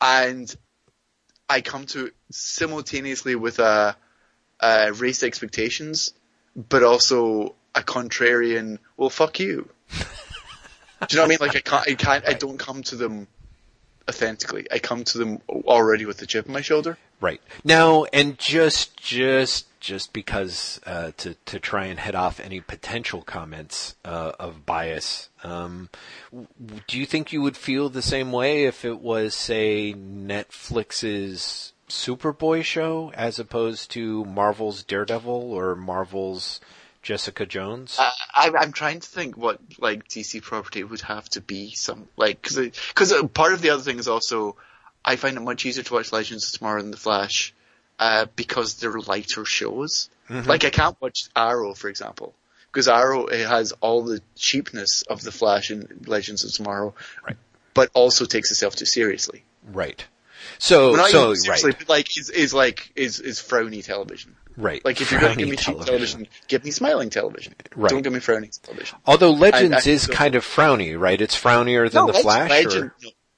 And 0.01 0.55
I 1.47 1.61
come 1.61 1.85
to 1.87 2.07
it 2.07 2.13
simultaneously 2.31 3.35
with 3.35 3.59
a, 3.59 3.95
a 4.59 4.93
raised 4.93 5.23
expectations, 5.23 6.13
but 6.55 6.83
also 6.83 7.55
a 7.75 7.81
contrarian, 7.81 8.79
well 8.97 9.09
fuck 9.09 9.39
you. 9.39 9.69
Do 9.89 9.97
you 11.11 11.17
know 11.17 11.23
what 11.23 11.25
I 11.25 11.27
mean? 11.27 11.37
Like 11.41 11.55
I 11.55 11.59
can't, 11.59 11.87
I 11.87 11.93
can't, 11.93 12.27
I 12.27 12.33
don't 12.33 12.57
come 12.57 12.81
to 12.83 12.95
them 12.95 13.27
authentically. 14.09 14.67
I 14.71 14.79
come 14.79 15.03
to 15.05 15.17
them 15.17 15.41
already 15.49 16.05
with 16.05 16.17
the 16.17 16.25
chip 16.25 16.47
on 16.47 16.53
my 16.53 16.61
shoulder. 16.61 16.97
right 17.21 17.41
now, 17.63 18.05
and 18.13 18.37
just 18.37 18.97
just 18.97 19.67
just 19.79 20.13
because 20.13 20.79
uh, 20.85 21.11
to 21.17 21.35
to 21.45 21.59
try 21.59 21.85
and 21.85 21.99
head 21.99 22.15
off 22.15 22.39
any 22.39 22.59
potential 22.59 23.21
comments 23.21 23.95
uh, 24.03 24.33
of 24.39 24.65
bias. 24.65 25.29
Um, 25.43 25.89
do 26.87 26.97
you 26.97 27.05
think 27.05 27.31
you 27.31 27.41
would 27.41 27.57
feel 27.57 27.89
the 27.89 28.01
same 28.01 28.31
way 28.31 28.65
if 28.65 28.83
it 28.83 28.99
was, 28.99 29.35
say, 29.35 29.93
Netflix's 29.93 31.73
Superboy 31.87 32.63
show 32.63 33.11
as 33.13 33.37
opposed 33.37 33.91
to 33.91 34.25
Marvel's 34.25 34.81
Daredevil 34.81 35.53
or 35.53 35.75
Marvel's 35.75 36.59
Jessica 37.05 37.45
Jones? 37.45 37.97
Uh, 37.99 38.09
I, 38.33 38.51
I'm 38.57 38.71
trying 38.71 38.99
to 38.99 39.07
think 39.07 39.37
what 39.37 39.59
like 39.77 40.07
DC 40.07 40.41
property 40.41 40.83
would 40.83 41.01
have 41.01 41.29
to 41.29 41.41
be 41.41 41.69
some 41.75 42.07
like 42.17 42.41
because 42.41 42.55
because 42.89 43.13
part 43.33 43.53
of 43.53 43.61
the 43.61 43.69
other 43.69 43.83
thing 43.83 43.99
is 43.99 44.07
also 44.07 44.55
I 45.05 45.15
find 45.15 45.37
it 45.37 45.41
much 45.41 45.67
easier 45.67 45.83
to 45.83 45.93
watch 45.93 46.11
Legends 46.11 46.47
of 46.51 46.57
Tomorrow 46.57 46.81
than 46.81 46.89
The 46.89 46.97
Flash 46.97 47.53
uh, 47.99 48.25
because 48.35 48.73
they're 48.79 48.99
lighter 48.99 49.45
shows. 49.45 50.09
Like 50.27 50.65
I 50.65 50.71
can't 50.71 50.99
watch 50.99 51.29
Arrow 51.35 51.75
for 51.75 51.89
example 51.89 52.33
because 52.71 52.87
Arrow 52.87 53.27
it 53.27 53.45
has 53.47 53.71
all 53.81 54.01
the 54.01 54.19
cheapness 54.35 55.03
of 55.03 55.21
The 55.21 55.31
Flash 55.31 55.69
and 55.69 56.07
Legends 56.07 56.43
of 56.43 56.51
Tomorrow, 56.53 56.95
Right. 57.23 57.37
but 57.75 57.91
also 57.93 58.25
takes 58.25 58.49
itself 58.49 58.75
too 58.75 58.85
seriously. 58.85 59.43
right. 59.71 60.03
So 60.57 60.91
Well, 60.93 61.35
so 61.35 61.49
right 61.51 61.87
like 61.87 62.17
is 62.17 62.31
is 62.31 62.51
like 62.51 62.91
is 62.95 63.19
is 63.19 63.39
frowny 63.39 63.85
television. 63.85 64.35
Right. 64.57 64.83
Like 64.85 65.01
if 65.01 65.11
you're 65.11 65.19
going 65.21 65.33
to 65.33 65.39
give 65.39 65.49
me 65.49 65.57
cheap 65.57 65.79
television, 65.81 66.27
give 66.47 66.63
me 66.63 66.71
smiling 66.71 67.09
television. 67.09 67.53
Right. 67.75 67.89
Don't 67.89 68.01
give 68.01 68.13
me 68.13 68.19
frowny 68.19 68.59
television. 68.61 68.97
Although 69.05 69.31
Legends 69.31 69.87
I- 69.87 69.89
I- 69.89 69.93
is 69.93 70.07
kind 70.07 70.35
of 70.35 70.43
frowny, 70.45 70.99
right? 70.99 71.19
It's 71.19 71.35
frownier 71.39 71.89
than 71.91 72.05
the 72.05 72.13
Legend- 72.13 72.23
Flash. 72.23 72.49
Legend- 72.49 72.83
or? 72.85 72.95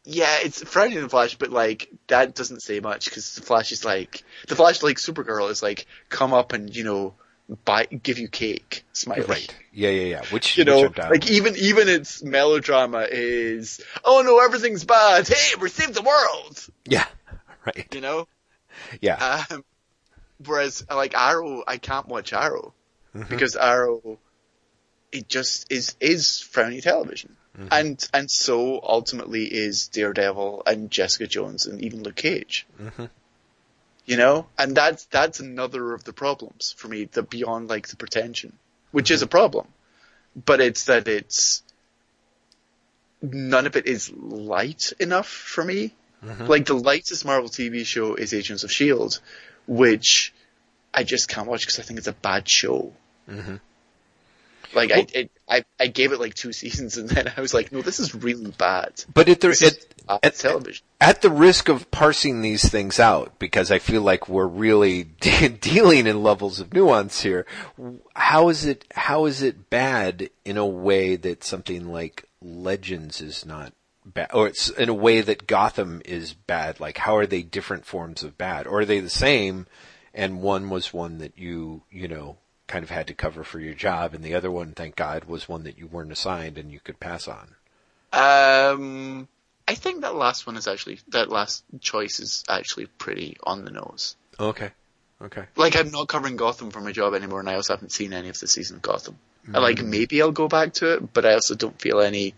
Yeah, 0.10 0.38
it's 0.42 0.64
Friday 0.64 0.96
in 0.96 1.02
the 1.04 1.10
Flash, 1.10 1.36
but 1.36 1.50
like 1.50 1.90
that 2.08 2.34
doesn't 2.34 2.62
say 2.62 2.80
much 2.80 3.06
because 3.06 3.36
the 3.36 3.42
Flash 3.42 3.72
is 3.74 3.84
like 3.84 4.24
the 4.48 4.56
Flash, 4.56 4.82
like 4.82 4.98
Supergirl, 4.98 5.50
is 5.52 5.62
like 5.62 5.86
come 6.08 6.34
up 6.34 6.54
and 6.54 6.74
you 6.74 6.86
know 6.86 7.14
buy 7.66 7.86
give 7.86 8.18
you 8.18 8.30
cake, 8.30 8.86
smiley. 8.94 9.24
Right. 9.24 9.56
Yeah, 9.74 9.90
yeah, 9.90 10.04
yeah. 10.06 10.22
Which 10.32 10.58
You 10.58 10.62
which 10.64 10.98
know, 10.98 11.10
like 11.10 11.30
even 11.30 11.56
even 11.58 11.90
its 11.90 12.24
melodrama 12.24 13.06
is 13.12 13.82
oh 14.06 14.22
no 14.26 14.40
everything's 14.40 14.86
bad. 14.86 15.28
Hey, 15.28 15.56
we 15.60 15.68
saved 15.68 15.94
the 15.94 16.02
world. 16.04 16.66
yeah. 16.86 17.06
Right. 17.66 17.94
You 17.94 18.00
know. 18.00 18.28
Yeah. 19.02 19.44
Um, 19.52 19.66
whereas 20.46 20.86
like 20.90 21.16
Arrow, 21.16 21.64
I 21.68 21.78
can't 21.78 22.08
watch 22.08 22.34
Arrow 22.34 22.74
Mm-hmm. 23.16 23.30
because 23.30 23.56
Arrow, 23.56 24.20
it 25.12 25.28
just 25.30 25.72
is 25.72 25.96
is 26.00 26.28
frowny 26.28 26.82
television, 26.82 27.36
Mm-hmm. 27.58 27.68
and 27.72 28.10
and 28.14 28.30
so 28.30 28.80
ultimately 28.84 29.46
is 29.46 29.88
Daredevil 29.88 30.64
and 30.68 30.92
Jessica 30.92 31.26
Jones 31.26 31.66
and 31.66 31.82
even 31.82 32.04
Luke 32.04 32.16
Cage. 32.16 32.68
Mhm. 32.80 33.10
You 34.06 34.18
know, 34.18 34.48
and 34.58 34.76
that's 34.76 35.06
that's 35.06 35.40
another 35.40 35.94
of 35.94 36.04
the 36.04 36.14
problems 36.14 36.76
for 36.78 36.88
me. 36.88 37.06
The 37.06 37.24
beyond 37.24 37.68
like 37.70 37.88
the 37.88 37.96
pretension, 37.96 38.54
which 38.92 39.10
is 39.10 39.22
a 39.24 39.28
problem, 39.28 39.68
but 40.46 40.62
it's 40.62 40.86
that 40.86 41.08
it's 41.08 41.64
none 43.22 43.66
of 43.66 43.76
it 43.76 43.88
is 43.88 44.12
light 44.12 44.94
enough 45.00 45.28
for 45.28 45.64
me. 45.64 45.94
Like 46.22 46.66
the 46.66 46.74
lightest 46.74 47.26
Marvel 47.26 47.50
TV 47.50 47.86
show 47.86 48.16
is 48.16 48.34
Agents 48.34 48.64
of 48.64 48.72
Shield, 48.72 49.20
which 49.68 50.34
I 50.94 51.04
just 51.04 51.30
can't 51.30 51.48
watch 51.48 51.62
because 51.62 51.80
I 51.80 51.84
think 51.84 52.00
it's 52.00 52.08
a 52.08 52.14
bad 52.14 52.48
show. 52.48 52.94
Mhm. 53.30 53.60
Like 54.74 54.92
I, 54.92 55.08
it, 55.14 55.32
I, 55.48 55.64
I 55.80 55.88
gave 55.88 56.12
it 56.12 56.20
like 56.20 56.34
two 56.34 56.52
seasons 56.62 56.98
and 56.98 57.08
then 57.10 57.32
I 57.36 57.42
was 57.42 57.54
like, 57.54 57.72
no, 57.72 57.82
this 57.82 58.00
is 58.00 58.14
really 58.16 58.52
bad. 58.52 59.04
But 59.14 59.30
at 59.30 59.40
the 59.42 59.50
at, 60.10 60.24
at, 60.24 60.36
television. 60.36 60.86
at 61.00 61.22
the 61.22 61.30
risk 61.30 61.70
of 61.70 61.90
parsing 61.92 62.42
these 62.42 62.68
things 62.68 63.00
out, 63.00 63.40
because 63.40 63.72
I 63.72 63.80
feel 63.80 64.02
like 64.02 64.28
we're 64.28 64.48
really 64.48 65.04
de- 65.22 65.50
dealing 65.50 66.08
in 66.08 66.24
levels 66.24 66.60
of 66.60 66.74
nuance 66.74 67.22
here. 67.22 67.46
How 68.16 68.50
is 68.50 68.66
it? 68.66 68.86
How 68.94 69.26
is 69.26 69.42
it 69.42 69.70
bad 69.70 70.30
in 70.46 70.58
a 70.58 70.66
way 70.66 71.16
that 71.16 71.44
something 71.44 71.92
like 71.92 72.26
Legends 72.42 73.22
is 73.22 73.46
not 73.46 73.74
bad, 74.14 74.30
or 74.34 74.48
it's 74.48 74.70
in 74.70 74.90
a 74.90 74.94
way 74.94 75.22
that 75.22 75.48
Gotham 75.48 76.02
is 76.06 76.34
bad? 76.34 76.80
Like, 76.80 76.98
how 76.98 77.18
are 77.18 77.26
they 77.26 77.44
different 77.44 77.86
forms 77.86 78.24
of 78.24 78.38
bad, 78.38 78.68
or 78.68 78.80
are 78.80 78.86
they 78.86 79.00
the 79.00 79.10
same? 79.10 79.68
And 80.14 80.42
one 80.42 80.70
was 80.70 80.94
one 80.94 81.20
that 81.20 81.38
you, 81.38 81.84
you 81.92 82.08
know, 82.08 82.38
kind 82.68 82.84
of 82.84 82.90
had 82.90 83.08
to 83.08 83.14
cover 83.14 83.44
for 83.44 83.60
your 83.60 83.74
job, 83.74 84.14
and 84.14 84.24
the 84.24 84.36
other 84.36 84.52
one, 84.52 84.74
thank 84.74 84.96
God, 84.96 85.26
was 85.26 85.48
one 85.48 85.64
that 85.64 85.78
you 85.78 85.88
weren't 85.88 86.12
assigned 86.12 86.58
and 86.58 86.72
you 86.72 86.80
could 86.80 87.00
pass 87.00 87.28
on. 87.28 87.56
Um, 88.14 89.28
I 89.68 89.76
think 89.76 90.02
that 90.02 90.16
last 90.16 90.48
one 90.48 90.58
is 90.58 90.68
actually 90.68 91.00
that 91.10 91.30
last 91.30 91.64
choice 91.82 92.20
is 92.20 92.44
actually 92.50 92.86
pretty 92.86 93.38
on 93.44 93.66
the 93.66 93.72
nose. 93.72 94.16
Okay. 94.40 94.72
Okay. 95.22 95.46
Like 95.56 95.76
I'm 95.76 95.92
not 95.92 96.08
covering 96.08 96.36
Gotham 96.36 96.72
for 96.72 96.80
my 96.80 96.92
job 96.92 97.14
anymore, 97.14 97.40
and 97.40 97.50
I 97.50 97.56
also 97.56 97.74
haven't 97.74 97.92
seen 97.92 98.14
any 98.14 98.30
of 98.30 98.40
the 98.40 98.48
season 98.48 98.78
of 98.78 98.82
Gotham. 98.82 99.18
I 99.54 99.60
like 99.60 99.82
maybe 99.82 100.22
I'll 100.22 100.32
go 100.32 100.50
back 100.50 100.74
to 100.74 100.96
it, 100.96 101.14
but 101.14 101.26
I 101.26 101.34
also 101.34 101.56
don't 101.56 101.80
feel 101.80 102.02
any 102.02 102.34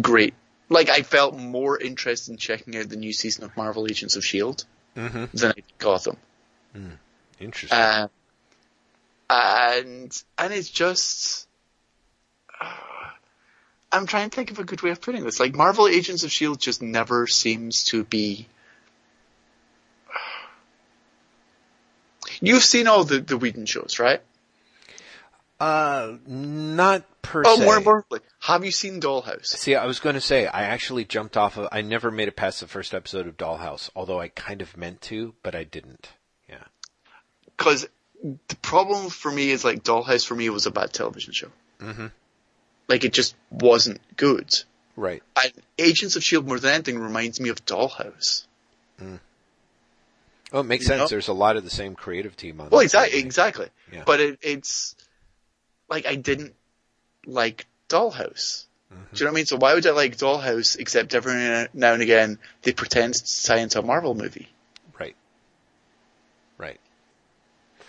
great. 0.00 0.34
Like 0.68 0.88
I 0.90 1.02
felt 1.02 1.36
more 1.36 1.80
interested 1.80 2.32
in 2.32 2.38
checking 2.38 2.76
out 2.76 2.88
the 2.88 2.96
new 2.96 3.12
season 3.12 3.44
of 3.44 3.56
Marvel 3.56 3.86
Agents 3.88 4.16
of 4.16 4.24
Shield 4.24 4.64
Mm-hmm. 4.96 5.24
than 5.36 5.50
I 5.50 5.54
did 5.54 5.64
Gotham. 5.78 6.16
Interesting. 7.40 7.78
Um, 7.78 8.10
and 9.30 10.22
and 10.38 10.52
it's 10.52 10.68
just 10.70 11.46
I'm 13.92 14.06
trying 14.06 14.30
to 14.30 14.36
think 14.36 14.50
of 14.50 14.58
a 14.58 14.64
good 14.64 14.82
way 14.82 14.90
of 14.90 15.00
putting 15.00 15.24
this. 15.24 15.40
Like 15.40 15.54
Marvel 15.54 15.86
Agents 15.88 16.24
of 16.24 16.32
Shield 16.32 16.60
just 16.60 16.82
never 16.82 17.26
seems 17.26 17.84
to 17.84 18.04
be. 18.04 18.46
You've 22.40 22.64
seen 22.64 22.86
all 22.88 23.04
the 23.04 23.20
the 23.20 23.36
Whedon 23.36 23.66
shows, 23.66 23.98
right? 23.98 24.20
Uh, 25.60 26.18
not 26.26 27.04
per 27.22 27.42
Oh, 27.44 27.56
se. 27.58 27.64
more 27.64 27.76
importantly, 27.76 28.20
have 28.40 28.64
you 28.64 28.70
seen 28.70 29.00
Dollhouse? 29.00 29.46
See, 29.46 29.74
I 29.74 29.86
was 29.86 29.98
going 29.98 30.14
to 30.14 30.20
say, 30.20 30.46
I 30.46 30.62
actually 30.64 31.04
jumped 31.04 31.36
off 31.36 31.56
of, 31.56 31.68
I 31.72 31.80
never 31.82 32.10
made 32.12 32.28
it 32.28 32.36
past 32.36 32.60
the 32.60 32.68
first 32.68 32.94
episode 32.94 33.26
of 33.26 33.36
Dollhouse, 33.36 33.90
although 33.96 34.20
I 34.20 34.28
kind 34.28 34.62
of 34.62 34.76
meant 34.76 35.00
to, 35.02 35.34
but 35.42 35.56
I 35.56 35.64
didn't. 35.64 36.10
Yeah. 36.48 36.62
Because 37.56 37.88
the 38.22 38.56
problem 38.62 39.10
for 39.10 39.32
me 39.32 39.50
is 39.50 39.64
like 39.64 39.82
Dollhouse 39.82 40.24
for 40.24 40.36
me 40.36 40.48
was 40.48 40.66
a 40.66 40.70
bad 40.70 40.92
television 40.92 41.32
show. 41.32 41.50
Mhm. 41.80 42.12
Like 42.88 43.04
it 43.04 43.12
just 43.12 43.34
wasn't 43.50 44.00
good. 44.16 44.54
Right. 44.94 45.22
And 45.42 45.52
Agents 45.78 46.14
of 46.16 46.22
Shield 46.24 46.46
more 46.46 46.58
than 46.60 46.72
anything 46.72 46.98
reminds 46.98 47.40
me 47.40 47.48
of 47.48 47.64
Dollhouse. 47.64 48.44
Oh, 50.50 50.60
it 50.60 50.62
makes 50.64 50.84
You 50.84 50.88
sense. 50.88 50.98
know? 51.00 51.08
There's 51.08 51.28
a 51.28 51.32
lot 51.34 51.56
of 51.56 51.64
the 51.64 51.70
same 51.70 51.94
creative 51.94 52.34
team 52.36 52.60
on 52.60 52.70
Well, 52.70 52.80
exactly, 52.80 53.18
exactly. 53.18 53.68
Yeah. 53.92 54.04
But 54.06 54.20
it, 54.20 54.38
it's 54.40 54.96
like 55.88 56.06
I 56.06 56.14
didn't 56.16 56.54
like 57.26 57.66
Dollhouse. 57.88 58.66
Mm-hmm. 58.92 59.02
Do 59.14 59.18
you 59.18 59.24
know 59.24 59.30
what 59.30 59.34
I 59.34 59.34
mean? 59.36 59.46
So 59.46 59.56
why 59.56 59.74
would 59.74 59.86
I 59.86 59.90
like 59.90 60.16
Dollhouse 60.16 60.78
except 60.78 61.14
every 61.14 61.34
now 61.74 61.92
and 61.92 62.02
again 62.02 62.38
they 62.62 62.72
pretend 62.72 63.14
to 63.14 63.42
tie 63.44 63.58
into 63.58 63.78
a 63.78 63.82
Marvel 63.82 64.14
movie? 64.14 64.48
Right. 64.98 65.16
Right. 66.56 66.80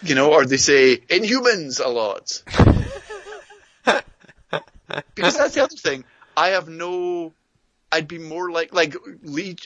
You 0.01 0.15
know, 0.15 0.31
or 0.33 0.45
they 0.45 0.57
say 0.57 0.97
Inhumans 0.97 1.83
a 1.83 1.89
lot. 1.89 2.43
because 5.15 5.37
that's 5.37 5.53
the 5.55 5.63
other 5.63 5.75
thing. 5.75 6.03
I 6.35 6.49
have 6.49 6.67
no. 6.69 7.33
I'd 7.91 8.07
be 8.07 8.19
more 8.19 8.51
like 8.51 8.73
like 8.73 8.95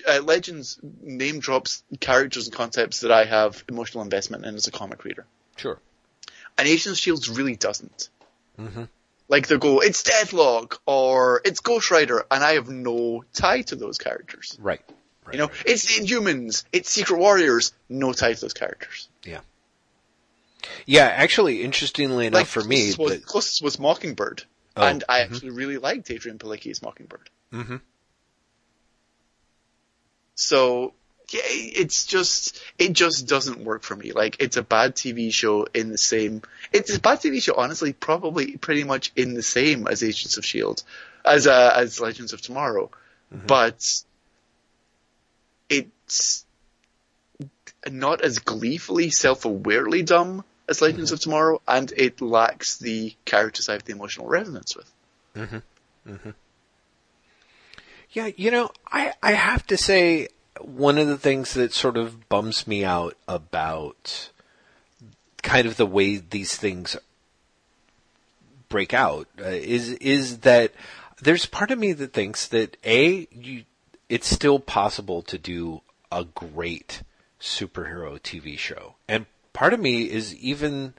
uh, 0.07 0.21
Legends 0.23 0.79
name 1.01 1.39
drops 1.39 1.83
characters 1.99 2.47
and 2.47 2.55
concepts 2.55 3.01
that 3.01 3.11
I 3.11 3.25
have 3.25 3.63
emotional 3.67 4.03
investment 4.03 4.45
in 4.45 4.55
as 4.55 4.67
a 4.67 4.71
comic 4.71 5.03
reader, 5.03 5.25
Sure. 5.57 5.77
and 6.57 6.67
Agents 6.67 6.87
of 6.87 6.97
Shields 6.97 7.29
really 7.29 7.55
doesn't. 7.57 8.09
Mhm. 8.59 8.87
Like 9.29 9.47
they 9.47 9.57
go, 9.57 9.79
it's 9.79 10.03
Deathlok 10.03 10.77
or 10.85 11.41
it's 11.45 11.59
Ghost 11.61 11.89
Rider, 11.91 12.25
and 12.29 12.43
I 12.43 12.53
have 12.53 12.69
no 12.69 13.23
tie 13.33 13.61
to 13.63 13.75
those 13.75 13.97
characters. 13.97 14.57
Right. 14.61 14.81
right 15.25 15.33
You 15.33 15.39
know, 15.39 15.47
right. 15.47 15.63
it's 15.65 15.85
the 15.85 16.03
Inhumans, 16.05 16.65
it's 16.71 16.89
Secret 16.89 17.17
Warriors, 17.17 17.73
no 17.89 18.13
tie 18.13 18.33
to 18.33 18.41
those 18.41 18.53
characters. 18.53 19.07
Yeah. 19.23 19.39
Yeah, 20.85 21.05
actually, 21.05 21.63
interestingly 21.63 22.27
enough 22.27 22.39
Like 22.41 22.47
for 22.47 22.63
me, 22.63 22.93
was, 22.97 23.11
the- 23.11 23.19
closest 23.25 23.61
was 23.61 23.79
Mockingbird, 23.79 24.43
Oh, 24.75 24.83
and 24.85 25.03
I 25.09 25.19
mhm. 25.19 25.23
actually 25.25 25.49
really 25.51 25.77
liked 25.77 26.07
Adrianne 26.07 26.37
Palicki's 26.39 26.81
Mockingbird. 26.81 27.29
Mm-hmm. 27.51 27.77
So 30.35 30.93
it's 31.33 32.05
just 32.05 32.61
it 32.77 32.93
just 32.93 33.27
doesn't 33.27 33.63
work 33.63 33.83
for 33.83 33.95
me. 33.95 34.11
Like 34.11 34.37
it's 34.39 34.57
a 34.57 34.63
bad 34.63 34.95
TV 34.95 35.33
show 35.33 35.67
in 35.73 35.89
the 35.89 35.97
same. 35.97 36.41
It's 36.71 36.95
a 36.95 36.99
bad 36.99 37.19
TV 37.19 37.41
show, 37.41 37.55
honestly, 37.55 37.93
probably 37.93 38.57
pretty 38.57 38.83
much 38.83 39.11
in 39.15 39.33
the 39.33 39.43
same 39.43 39.87
as 39.87 40.03
Agents 40.03 40.37
of 40.37 40.45
Shield, 40.45 40.83
as 41.25 41.47
uh, 41.47 41.73
as 41.75 41.99
Legends 41.99 42.33
of 42.33 42.41
Tomorrow, 42.41 42.91
mm-hmm. 43.33 43.45
but 43.47 44.03
it's 45.69 46.45
not 47.89 48.21
as 48.21 48.39
gleefully 48.39 49.09
self-awarely 49.09 50.03
dumb 50.03 50.43
as 50.69 50.81
Legends 50.81 51.09
mm-hmm. 51.09 51.15
of 51.15 51.19
Tomorrow, 51.19 51.61
and 51.67 51.91
it 51.95 52.21
lacks 52.21 52.77
the 52.77 53.15
characters 53.25 53.69
I 53.69 53.73
have 53.73 53.83
the 53.83 53.93
emotional 53.93 54.27
resonance 54.27 54.75
with. 54.75 54.91
Mm-hmm. 55.35 56.29
Yeah, 58.11 58.29
you 58.35 58.51
know, 58.51 58.69
I, 58.91 59.13
I 59.23 59.33
have 59.33 59.65
to 59.67 59.77
say 59.77 60.27
one 60.61 60.97
of 60.97 61.07
the 61.07 61.17
things 61.17 61.53
that 61.53 61.73
sort 61.73 61.97
of 61.97 62.29
bums 62.29 62.67
me 62.67 62.83
out 62.83 63.17
about 63.27 64.29
kind 65.41 65.67
of 65.67 65.77
the 65.77 65.85
way 65.85 66.17
these 66.17 66.55
things 66.55 66.95
break 68.69 68.93
out 68.93 69.27
uh, 69.39 69.45
is 69.45 69.91
is 69.93 70.39
that 70.39 70.71
there's 71.21 71.45
part 71.45 71.69
of 71.69 71.77
me 71.77 71.93
that 71.93 72.13
thinks 72.13 72.47
that 72.47 72.77
a 72.85 73.27
you 73.31 73.63
it's 74.09 74.27
still 74.27 74.59
possible 74.59 75.21
to 75.23 75.37
do 75.37 75.81
a 76.11 76.23
great 76.23 77.03
superhero 77.39 78.19
TV 78.19 78.57
show. 78.57 78.95
And 79.07 79.25
part 79.53 79.73
of 79.73 79.79
me 79.79 80.09
is 80.09 80.35
even 80.35 80.93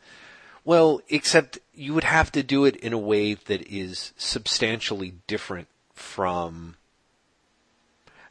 well, 0.64 1.00
except 1.08 1.58
you 1.74 1.92
would 1.94 2.04
have 2.04 2.32
to 2.32 2.42
do 2.42 2.64
it 2.64 2.76
in 2.76 2.92
a 2.92 2.98
way 2.98 3.34
that 3.34 3.62
is 3.70 4.12
substantially 4.16 5.14
different 5.26 5.68
from 5.92 6.76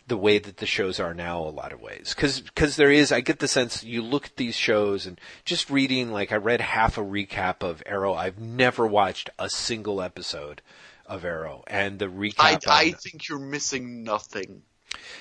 the 0.07 0.17
way 0.17 0.37
that 0.37 0.57
the 0.57 0.65
shows 0.65 0.99
are 0.99 1.13
now 1.13 1.39
a 1.39 1.49
lot 1.49 1.71
of 1.71 1.81
ways. 1.81 2.13
Cause, 2.13 2.43
cause 2.55 2.75
there 2.75 2.91
is, 2.91 3.11
I 3.11 3.21
get 3.21 3.39
the 3.39 3.47
sense 3.47 3.83
you 3.83 4.01
look 4.01 4.25
at 4.25 4.35
these 4.35 4.55
shows 4.55 5.05
and 5.05 5.19
just 5.45 5.69
reading, 5.69 6.11
like 6.11 6.31
I 6.31 6.35
read 6.35 6.61
half 6.61 6.97
a 6.97 7.01
recap 7.01 7.63
of 7.63 7.81
Arrow. 7.85 8.13
I've 8.13 8.39
never 8.39 8.85
watched 8.85 9.29
a 9.39 9.49
single 9.49 10.01
episode 10.01 10.61
of 11.05 11.23
Arrow 11.23 11.63
and 11.67 11.99
the 11.99 12.07
recap. 12.07 12.67
I 12.67 12.87
on- 12.87 12.93
think 12.93 13.29
you're 13.29 13.39
missing 13.39 14.03
nothing. 14.03 14.63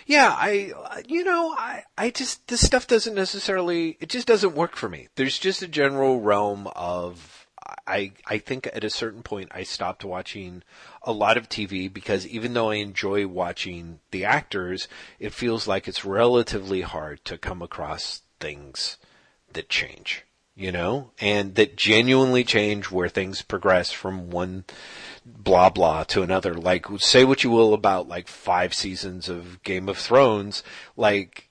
yeah, 0.06 0.34
I, 0.36 0.72
you 1.06 1.24
know, 1.24 1.54
I, 1.56 1.84
I 1.96 2.10
just, 2.10 2.46
this 2.48 2.64
stuff 2.64 2.86
doesn't 2.86 3.14
necessarily, 3.14 3.96
it 4.00 4.09
just 4.09 4.26
doesn't 4.26 4.54
work 4.54 4.76
for 4.76 4.88
me. 4.88 5.09
There's 5.16 5.38
just 5.38 5.62
a 5.62 5.68
general 5.68 6.20
realm 6.20 6.68
of, 6.74 7.46
I, 7.86 8.12
I 8.26 8.38
think 8.38 8.68
at 8.72 8.84
a 8.84 8.90
certain 8.90 9.22
point 9.22 9.50
I 9.54 9.62
stopped 9.62 10.04
watching 10.04 10.62
a 11.05 11.12
lot 11.12 11.37
of 11.37 11.49
TV 11.49 11.93
because 11.93 12.27
even 12.27 12.55
though 12.55 12.70
I 12.70 12.77
enjoy 12.77 13.27
watching 13.27 14.01
the 14.11 14.24
actors, 14.24 14.89
it 15.19 15.33
feels 15.33 15.66
like 15.66 15.89
it's 15.89 16.05
relatively 16.05 16.83
hard 16.83 17.24
to 17.24 17.39
come 17.39 17.62
across 17.62 18.23
things 18.41 18.99
that 19.53 19.69
change, 19.69 20.24
you 20.55 20.73
know, 20.73 21.11
and 21.20 21.55
that 21.57 21.77
genuinely 21.77 22.45
change 22.45 22.91
where 22.91 23.09
things 23.09 23.43
progress 23.43 23.91
from 23.91 24.31
one 24.31 24.65
blah 25.24 25.70
blah 25.70 26.05
to 26.05 26.23
another. 26.23 26.55
Like, 26.55 26.87
say 26.99 27.24
what 27.24 27.45
you 27.45 27.51
will 27.51 27.74
about 27.74 28.09
like 28.09 28.29
five 28.29 28.74
seasons 28.74 29.29
of 29.29 29.62
Game 29.62 29.89
of 29.89 29.99
Thrones, 29.99 30.62
like, 30.97 31.49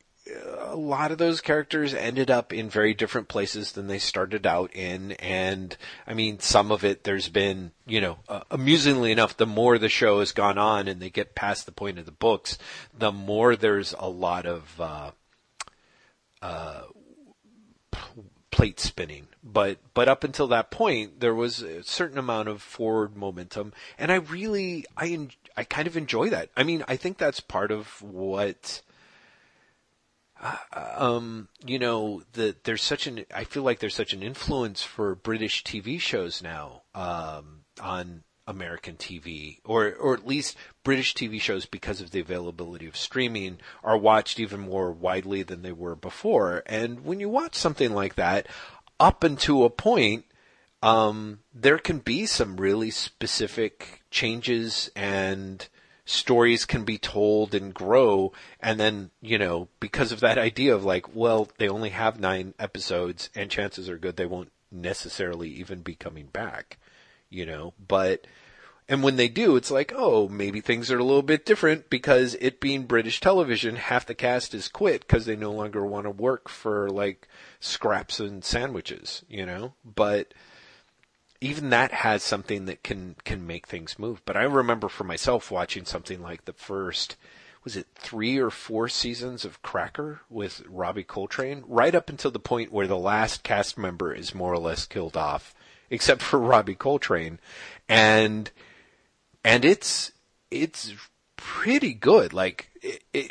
a 0.59 0.75
lot 0.75 1.11
of 1.11 1.17
those 1.17 1.41
characters 1.41 1.93
ended 1.93 2.31
up 2.31 2.53
in 2.53 2.69
very 2.69 2.93
different 2.93 3.27
places 3.27 3.73
than 3.73 3.87
they 3.87 3.99
started 3.99 4.47
out 4.47 4.73
in. 4.75 5.11
And 5.13 5.75
I 6.07 6.13
mean, 6.13 6.39
some 6.39 6.71
of 6.71 6.83
it, 6.83 7.03
there's 7.03 7.29
been, 7.29 7.71
you 7.85 8.01
know, 8.01 8.19
uh, 8.29 8.41
amusingly 8.49 9.11
enough, 9.11 9.35
the 9.37 9.45
more 9.45 9.77
the 9.77 9.89
show 9.89 10.19
has 10.19 10.31
gone 10.31 10.57
on 10.57 10.87
and 10.87 11.01
they 11.01 11.09
get 11.09 11.35
past 11.35 11.65
the 11.65 11.71
point 11.71 11.99
of 11.99 12.05
the 12.05 12.11
books, 12.11 12.57
the 12.97 13.11
more 13.11 13.55
there's 13.55 13.93
a 13.99 14.09
lot 14.09 14.45
of, 14.45 14.79
uh, 14.79 15.11
uh, 16.41 16.81
plate 18.51 18.79
spinning. 18.79 19.27
But, 19.43 19.79
but 19.93 20.07
up 20.07 20.23
until 20.23 20.47
that 20.47 20.71
point, 20.71 21.19
there 21.19 21.33
was 21.33 21.61
a 21.61 21.83
certain 21.83 22.17
amount 22.17 22.47
of 22.47 22.61
forward 22.61 23.15
momentum. 23.15 23.73
And 23.97 24.11
I 24.11 24.15
really, 24.15 24.85
I, 24.95 25.07
en- 25.07 25.31
I 25.57 25.63
kind 25.63 25.87
of 25.87 25.97
enjoy 25.97 26.29
that. 26.29 26.49
I 26.55 26.63
mean, 26.63 26.83
I 26.87 26.95
think 26.95 27.17
that's 27.17 27.39
part 27.39 27.71
of 27.71 28.01
what, 28.01 28.81
um, 30.73 31.47
you 31.65 31.79
know, 31.79 32.23
the, 32.33 32.55
there's 32.63 32.81
such 32.81 33.07
an, 33.07 33.25
I 33.33 33.43
feel 33.43 33.63
like 33.63 33.79
there's 33.79 33.95
such 33.95 34.13
an 34.13 34.23
influence 34.23 34.81
for 34.83 35.15
British 35.15 35.63
TV 35.63 35.99
shows 35.99 36.41
now, 36.41 36.81
um, 36.95 37.61
on 37.81 38.23
American 38.47 38.95
TV, 38.95 39.59
or, 39.63 39.93
or 39.93 40.13
at 40.13 40.27
least 40.27 40.57
British 40.83 41.13
TV 41.13 41.39
shows 41.39 41.65
because 41.65 42.01
of 42.01 42.11
the 42.11 42.19
availability 42.19 42.87
of 42.87 42.97
streaming 42.97 43.59
are 43.83 43.97
watched 43.97 44.39
even 44.39 44.59
more 44.59 44.91
widely 44.91 45.43
than 45.43 45.61
they 45.61 45.71
were 45.71 45.95
before. 45.95 46.63
And 46.65 47.05
when 47.05 47.19
you 47.19 47.29
watch 47.29 47.55
something 47.55 47.93
like 47.93 48.15
that, 48.15 48.47
up 48.99 49.23
until 49.23 49.63
a 49.63 49.69
point, 49.69 50.25
um, 50.83 51.39
there 51.53 51.77
can 51.77 51.99
be 51.99 52.25
some 52.25 52.57
really 52.57 52.89
specific 52.89 54.03
changes 54.09 54.89
and 54.95 55.67
stories 56.05 56.65
can 56.65 56.83
be 56.83 56.97
told 56.97 57.53
and 57.53 57.73
grow. 57.73 58.31
And 58.59 58.79
then, 58.79 59.11
you 59.21 59.37
know, 59.37 59.67
because 59.79 60.11
of 60.11 60.19
that 60.21 60.37
idea 60.37 60.73
of 60.73 60.83
like, 60.83 61.15
well, 61.15 61.49
they 61.57 61.69
only 61.69 61.89
have 61.89 62.19
nine 62.19 62.53
episodes 62.59 63.29
and 63.35 63.49
chances 63.49 63.89
are 63.89 63.97
good 63.97 64.17
they 64.17 64.25
won't 64.25 64.51
necessarily 64.71 65.49
even 65.49 65.81
be 65.81 65.95
coming 65.95 66.27
back, 66.27 66.77
you 67.29 67.45
know, 67.45 67.73
but, 67.87 68.25
and 68.87 69.03
when 69.03 69.15
they 69.15 69.27
do, 69.27 69.55
it's 69.55 69.71
like, 69.71 69.93
oh, 69.95 70.27
maybe 70.27 70.59
things 70.59 70.91
are 70.91 70.97
a 70.97 71.03
little 71.03 71.21
bit 71.21 71.45
different 71.45 71.89
because 71.89 72.35
it 72.41 72.59
being 72.59 72.83
British 72.83 73.19
television, 73.19 73.75
half 73.75 74.05
the 74.05 74.15
cast 74.15 74.53
is 74.53 74.67
quit 74.67 75.01
because 75.01 75.25
they 75.25 75.35
no 75.35 75.51
longer 75.51 75.85
want 75.85 76.05
to 76.05 76.09
work 76.09 76.49
for 76.49 76.89
like 76.89 77.27
scraps 77.59 78.19
and 78.19 78.43
sandwiches, 78.43 79.23
you 79.29 79.45
know, 79.45 79.73
but, 79.85 80.33
even 81.41 81.71
that 81.71 81.91
has 81.91 82.21
something 82.21 82.65
that 82.65 82.83
can 82.83 83.15
can 83.25 83.45
make 83.45 83.67
things 83.67 83.99
move. 83.99 84.21
But 84.25 84.37
I 84.37 84.43
remember 84.43 84.87
for 84.87 85.03
myself 85.03 85.51
watching 85.51 85.85
something 85.85 86.21
like 86.21 86.45
the 86.45 86.53
first 86.53 87.17
was 87.63 87.75
it 87.75 87.87
three 87.95 88.37
or 88.37 88.49
four 88.49 88.87
seasons 88.87 89.45
of 89.45 89.61
Cracker 89.61 90.21
with 90.29 90.63
Robbie 90.67 91.03
Coltrane, 91.03 91.63
right 91.67 91.93
up 91.93 92.09
until 92.09 92.31
the 92.31 92.39
point 92.39 92.71
where 92.71 92.87
the 92.87 92.97
last 92.97 93.43
cast 93.43 93.77
member 93.77 94.13
is 94.13 94.33
more 94.33 94.53
or 94.53 94.57
less 94.57 94.85
killed 94.85 95.15
off, 95.15 95.53
except 95.89 96.21
for 96.21 96.39
Robbie 96.39 96.75
Coltrane, 96.75 97.39
and 97.87 98.49
and 99.43 99.65
it's 99.65 100.11
it's 100.49 100.93
pretty 101.35 101.93
good. 101.93 102.33
Like, 102.33 102.70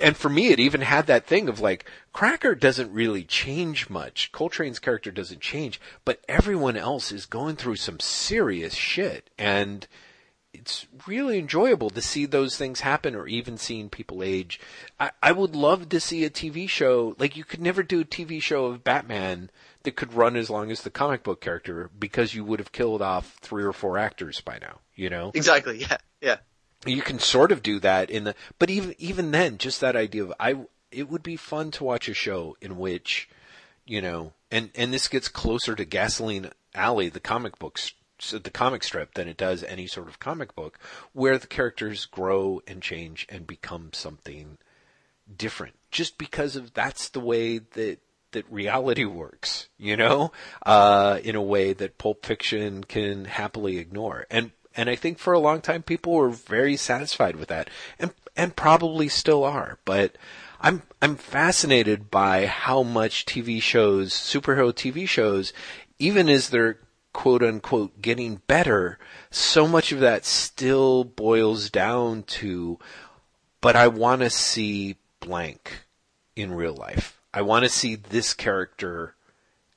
and 0.02 0.16
for 0.16 0.28
me, 0.28 0.48
it 0.48 0.60
even 0.60 0.80
had 0.80 1.06
that 1.06 1.26
thing 1.26 1.48
of 1.48 1.60
like, 1.60 1.84
Cracker 2.12 2.54
doesn't 2.54 2.92
really 2.92 3.24
change 3.24 3.90
much. 3.90 4.30
Coltrane's 4.32 4.78
character 4.78 5.10
doesn't 5.10 5.40
change, 5.40 5.80
but 6.04 6.20
everyone 6.28 6.76
else 6.76 7.10
is 7.12 7.26
going 7.26 7.56
through 7.56 7.76
some 7.76 8.00
serious 8.00 8.74
shit, 8.74 9.30
and 9.38 9.86
it's 10.52 10.86
really 11.06 11.38
enjoyable 11.38 11.90
to 11.90 12.02
see 12.02 12.26
those 12.26 12.56
things 12.56 12.80
happen 12.80 13.14
or 13.14 13.26
even 13.26 13.56
seeing 13.56 13.88
people 13.88 14.22
age. 14.22 14.60
I, 14.98 15.10
I 15.22 15.32
would 15.32 15.54
love 15.54 15.88
to 15.88 16.00
see 16.00 16.24
a 16.24 16.30
TV 16.30 16.68
show, 16.68 17.14
like 17.18 17.36
you 17.36 17.44
could 17.44 17.60
never 17.60 17.82
do 17.82 18.00
a 18.00 18.04
TV 18.04 18.42
show 18.42 18.66
of 18.66 18.84
Batman 18.84 19.50
that 19.84 19.96
could 19.96 20.12
run 20.12 20.36
as 20.36 20.50
long 20.50 20.70
as 20.70 20.82
the 20.82 20.90
comic 20.90 21.22
book 21.22 21.40
character 21.40 21.90
because 21.98 22.34
you 22.34 22.44
would 22.44 22.58
have 22.58 22.72
killed 22.72 23.00
off 23.00 23.36
three 23.40 23.64
or 23.64 23.72
four 23.72 23.96
actors 23.96 24.40
by 24.40 24.58
now, 24.60 24.80
you 24.94 25.08
know? 25.08 25.30
Exactly, 25.34 25.78
yeah, 25.90 25.98
yeah. 26.20 26.36
You 26.86 27.02
can 27.02 27.18
sort 27.18 27.52
of 27.52 27.62
do 27.62 27.78
that 27.80 28.10
in 28.10 28.24
the, 28.24 28.34
but 28.58 28.70
even, 28.70 28.94
even 28.98 29.30
then, 29.32 29.58
just 29.58 29.80
that 29.80 29.96
idea 29.96 30.24
of, 30.24 30.32
I, 30.40 30.56
it 30.90 31.10
would 31.10 31.22
be 31.22 31.36
fun 31.36 31.70
to 31.72 31.84
watch 31.84 32.08
a 32.08 32.14
show 32.14 32.56
in 32.60 32.78
which, 32.78 33.28
you 33.84 34.00
know, 34.00 34.32
and, 34.50 34.70
and 34.74 34.92
this 34.92 35.08
gets 35.08 35.28
closer 35.28 35.74
to 35.74 35.84
Gasoline 35.84 36.50
Alley, 36.74 37.08
the 37.08 37.20
comic 37.20 37.58
books 37.58 37.92
the 38.28 38.50
comic 38.50 38.84
strip 38.84 39.14
than 39.14 39.28
it 39.28 39.36
does 39.38 39.64
any 39.64 39.86
sort 39.86 40.06
of 40.06 40.18
comic 40.18 40.54
book 40.54 40.78
where 41.14 41.38
the 41.38 41.46
characters 41.46 42.04
grow 42.04 42.60
and 42.66 42.82
change 42.82 43.26
and 43.30 43.46
become 43.46 43.90
something 43.94 44.58
different 45.34 45.74
just 45.90 46.18
because 46.18 46.56
of 46.56 46.74
that's 46.74 47.08
the 47.08 47.20
way 47.20 47.58
that 47.58 47.98
that 48.32 48.50
reality 48.50 49.04
works, 49.04 49.68
you 49.76 49.96
know, 49.96 50.30
uh, 50.64 51.18
in 51.24 51.34
a 51.34 51.42
way 51.42 51.72
that 51.72 51.98
Pulp 51.98 52.24
Fiction 52.24 52.84
can 52.84 53.24
happily 53.24 53.78
ignore. 53.78 54.24
And 54.30 54.52
and 54.80 54.88
I 54.88 54.96
think 54.96 55.18
for 55.18 55.34
a 55.34 55.38
long 55.38 55.60
time 55.60 55.82
people 55.82 56.14
were 56.14 56.30
very 56.30 56.74
satisfied 56.74 57.36
with 57.36 57.48
that, 57.48 57.68
and 57.98 58.14
and 58.34 58.56
probably 58.56 59.10
still 59.10 59.44
are. 59.44 59.78
But 59.84 60.16
I'm 60.58 60.84
I'm 61.02 61.16
fascinated 61.16 62.10
by 62.10 62.46
how 62.46 62.82
much 62.82 63.26
TV 63.26 63.60
shows, 63.60 64.14
superhero 64.14 64.72
TV 64.72 65.06
shows, 65.06 65.52
even 65.98 66.30
as 66.30 66.48
they're 66.48 66.78
quote 67.12 67.42
unquote 67.42 68.00
getting 68.00 68.36
better, 68.46 68.98
so 69.30 69.68
much 69.68 69.92
of 69.92 70.00
that 70.00 70.24
still 70.24 71.04
boils 71.04 71.68
down 71.68 72.22
to, 72.22 72.78
but 73.60 73.76
I 73.76 73.86
want 73.86 74.22
to 74.22 74.30
see 74.30 74.96
blank 75.20 75.84
in 76.34 76.54
real 76.54 76.74
life. 76.74 77.20
I 77.34 77.42
want 77.42 77.64
to 77.64 77.68
see 77.68 77.96
this 77.96 78.32
character 78.32 79.14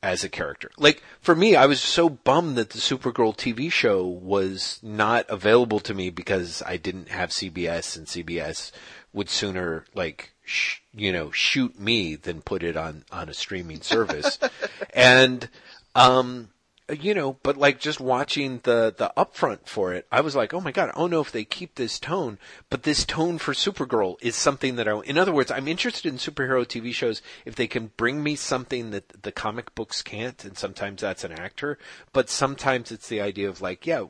as 0.04 0.24
a 0.24 0.30
character. 0.30 0.70
Like 0.78 1.02
for 1.22 1.34
me, 1.34 1.56
I 1.56 1.66
was 1.66 1.82
so 1.82 2.10
bummed 2.10 2.58
that 2.58 2.72
the 2.72 2.80
Supergirl 2.80 3.36
TV 3.36 3.72
show 3.72 4.06
was 4.06 4.80
not 4.84 5.26
available 5.30 5.80
to 5.80 5.94
me 5.94 6.10
because 6.10 6.62
I 6.68 6.76
didn't 6.78 7.08
have 7.08 7.30
CBS 7.30 7.98
and 7.98 8.06
CBS 8.06 8.72
would 9.14 9.30
sooner 9.30 9.86
like 9.96 10.34
sh- 10.44 10.80
you 10.94 11.14
know 11.14 11.32
shoot 11.32 11.80
me 11.80 12.16
than 12.16 12.42
put 12.42 12.62
it 12.62 12.76
on 12.76 13.06
on 13.12 13.30
a 13.30 13.34
streaming 13.34 13.82
service. 13.82 14.38
and 14.94 15.50
um 15.96 16.50
you 16.90 17.14
know, 17.14 17.38
but 17.44 17.58
like 17.58 17.80
just 17.80 18.00
watching 18.00 18.60
the 18.64 18.94
the 18.96 19.12
upfront 19.16 19.68
for 19.68 19.94
it, 19.94 20.06
I 20.12 20.22
was 20.22 20.36
like, 20.36 20.54
oh 20.54 20.60
my 20.60 20.72
god, 20.72 20.90
I 20.90 21.00
don't 21.00 21.12
know 21.12 21.22
if 21.22 21.32
they 21.32 21.46
keep 21.46 21.76
this 21.76 21.98
tone, 22.00 22.38
but 22.70 22.84
this 22.84 23.06
tone 23.06 23.38
for 23.38 23.54
Supergirl 23.54 24.18
is 24.22 24.36
something 24.36 24.76
that 24.76 24.88
I. 24.88 25.00
In 25.02 25.18
other 25.18 25.32
words, 25.32 25.50
I'm 25.52 25.68
interested 25.68 26.10
in 26.10 26.18
superhero 26.18 26.66
TV 26.66 26.94
shows 26.94 27.22
if 27.46 27.56
they 27.56 27.68
can 27.68 27.92
bring 27.96 28.22
me 28.22 28.36
something 28.36 28.92
that 28.92 29.24
the 29.24 29.32
comic 29.32 29.74
books 29.76 30.02
can't, 30.02 30.44
and 30.44 30.58
sometimes 30.58 31.02
that's 31.02 31.24
an 31.24 31.32
actor, 31.32 31.78
but 32.12 32.30
sometimes 32.30 32.92
it's 32.92 33.08
the 33.08 33.22
idea 33.22 33.48
of 33.48 33.62
like, 33.62 33.88
yeah, 33.88 34.06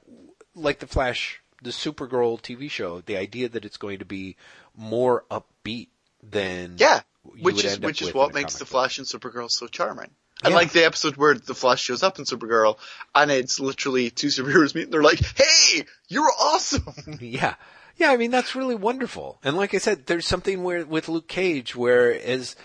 like 0.55 0.79
the 0.79 0.87
Flash, 0.87 1.41
the 1.61 1.69
Supergirl 1.69 2.41
TV 2.41 2.69
show, 2.69 3.01
the 3.01 3.17
idea 3.17 3.49
that 3.49 3.65
it's 3.65 3.77
going 3.77 3.99
to 3.99 4.05
be 4.05 4.35
more 4.75 5.25
upbeat 5.29 5.89
than 6.23 6.75
yeah, 6.77 7.01
which 7.23 7.63
is 7.63 7.79
which 7.79 8.01
is 8.01 8.13
what 8.13 8.33
makes 8.33 8.57
the 8.57 8.65
Flash 8.65 8.97
and 8.97 9.05
Supergirl 9.05 9.51
so 9.51 9.67
charming. 9.67 10.09
I 10.43 10.49
Yeah. 10.49 10.55
like 10.55 10.71
the 10.71 10.85
episode 10.85 11.15
where 11.17 11.33
the 11.35 11.53
Flash 11.55 11.81
shows 11.81 12.03
up 12.03 12.19
in 12.19 12.25
Supergirl, 12.25 12.77
and 13.15 13.31
it's 13.31 13.59
literally 13.59 14.09
two 14.09 14.27
superheroes 14.27 14.75
meeting. 14.75 14.91
They're 14.91 15.01
like, 15.03 15.21
"Hey, 15.35 15.85
you're 16.07 16.31
awesome!" 16.39 16.83
Yeah. 17.21 17.55
Yeah, 17.97 18.09
I 18.11 18.17
mean 18.17 18.31
that's 18.31 18.55
really 18.55 18.75
wonderful. 18.75 19.39
And 19.43 19.55
like 19.55 19.73
I 19.73 19.77
said, 19.77 20.07
there's 20.07 20.27
something 20.27 20.63
where 20.63 20.83
with 20.85 21.07
Luke 21.09 21.27
Cage 21.27 21.75
where 21.75 22.11
as 22.11 22.55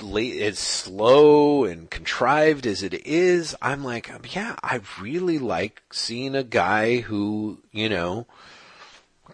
late 0.00 0.42
as 0.42 0.58
slow 0.58 1.64
and 1.64 1.88
contrived 1.90 2.66
as 2.66 2.82
it 2.82 3.06
is, 3.06 3.54
I'm 3.62 3.84
like, 3.84 4.10
yeah, 4.34 4.56
I 4.62 4.80
really 5.00 5.38
like 5.38 5.82
seeing 5.92 6.34
a 6.34 6.42
guy 6.42 7.00
who, 7.00 7.58
you 7.70 7.88
know, 7.88 8.26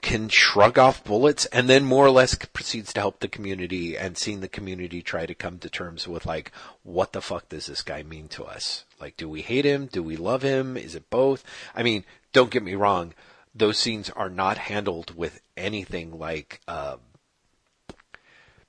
can 0.03 0.29
shrug 0.29 0.79
off 0.79 1.05
bullets 1.05 1.47
and 1.47 1.69
then 1.69 1.85
more 1.85 2.07
or 2.07 2.11
less 2.11 2.35
proceeds 2.35 2.93
to 2.93 3.01
help 3.01 3.21
the 3.21 3.29
community 3.29 3.97
and 3.97 4.17
seeing 4.17 4.41
the 4.41 4.49
community 4.49 5.03
try 5.03 5.27
to 5.27 5.35
come 5.35 5.59
to 5.59 5.71
terms 5.71 6.07
with 6.07 6.27
like, 6.27 6.53
what 6.83 7.13
the 7.13 7.21
fuck 7.21 7.49
does 7.49 7.67
this 7.67 7.83
guy 7.83 8.03
mean 8.03 8.29
to 8.29 8.45
us? 8.45 8.85
Like, 9.01 9.17
do 9.17 9.29
we 9.29 9.43
hate 9.43 9.65
him? 9.65 9.87
Do 9.87 10.03
we 10.03 10.17
love 10.17 10.43
him? 10.43 10.77
Is 10.77 10.95
it 10.95 11.11
both? 11.11 11.45
I 11.75 11.83
mean, 11.83 12.05
don't 12.33 12.51
get 12.51 12.63
me 12.63 12.75
wrong. 12.75 13.15
Those 13.55 13.79
scenes 13.79 14.11
are 14.11 14.31
not 14.31 14.59
handled 14.59 15.17
with 15.17 15.41
anything 15.57 16.19
like, 16.19 16.61
uh, 16.69 16.97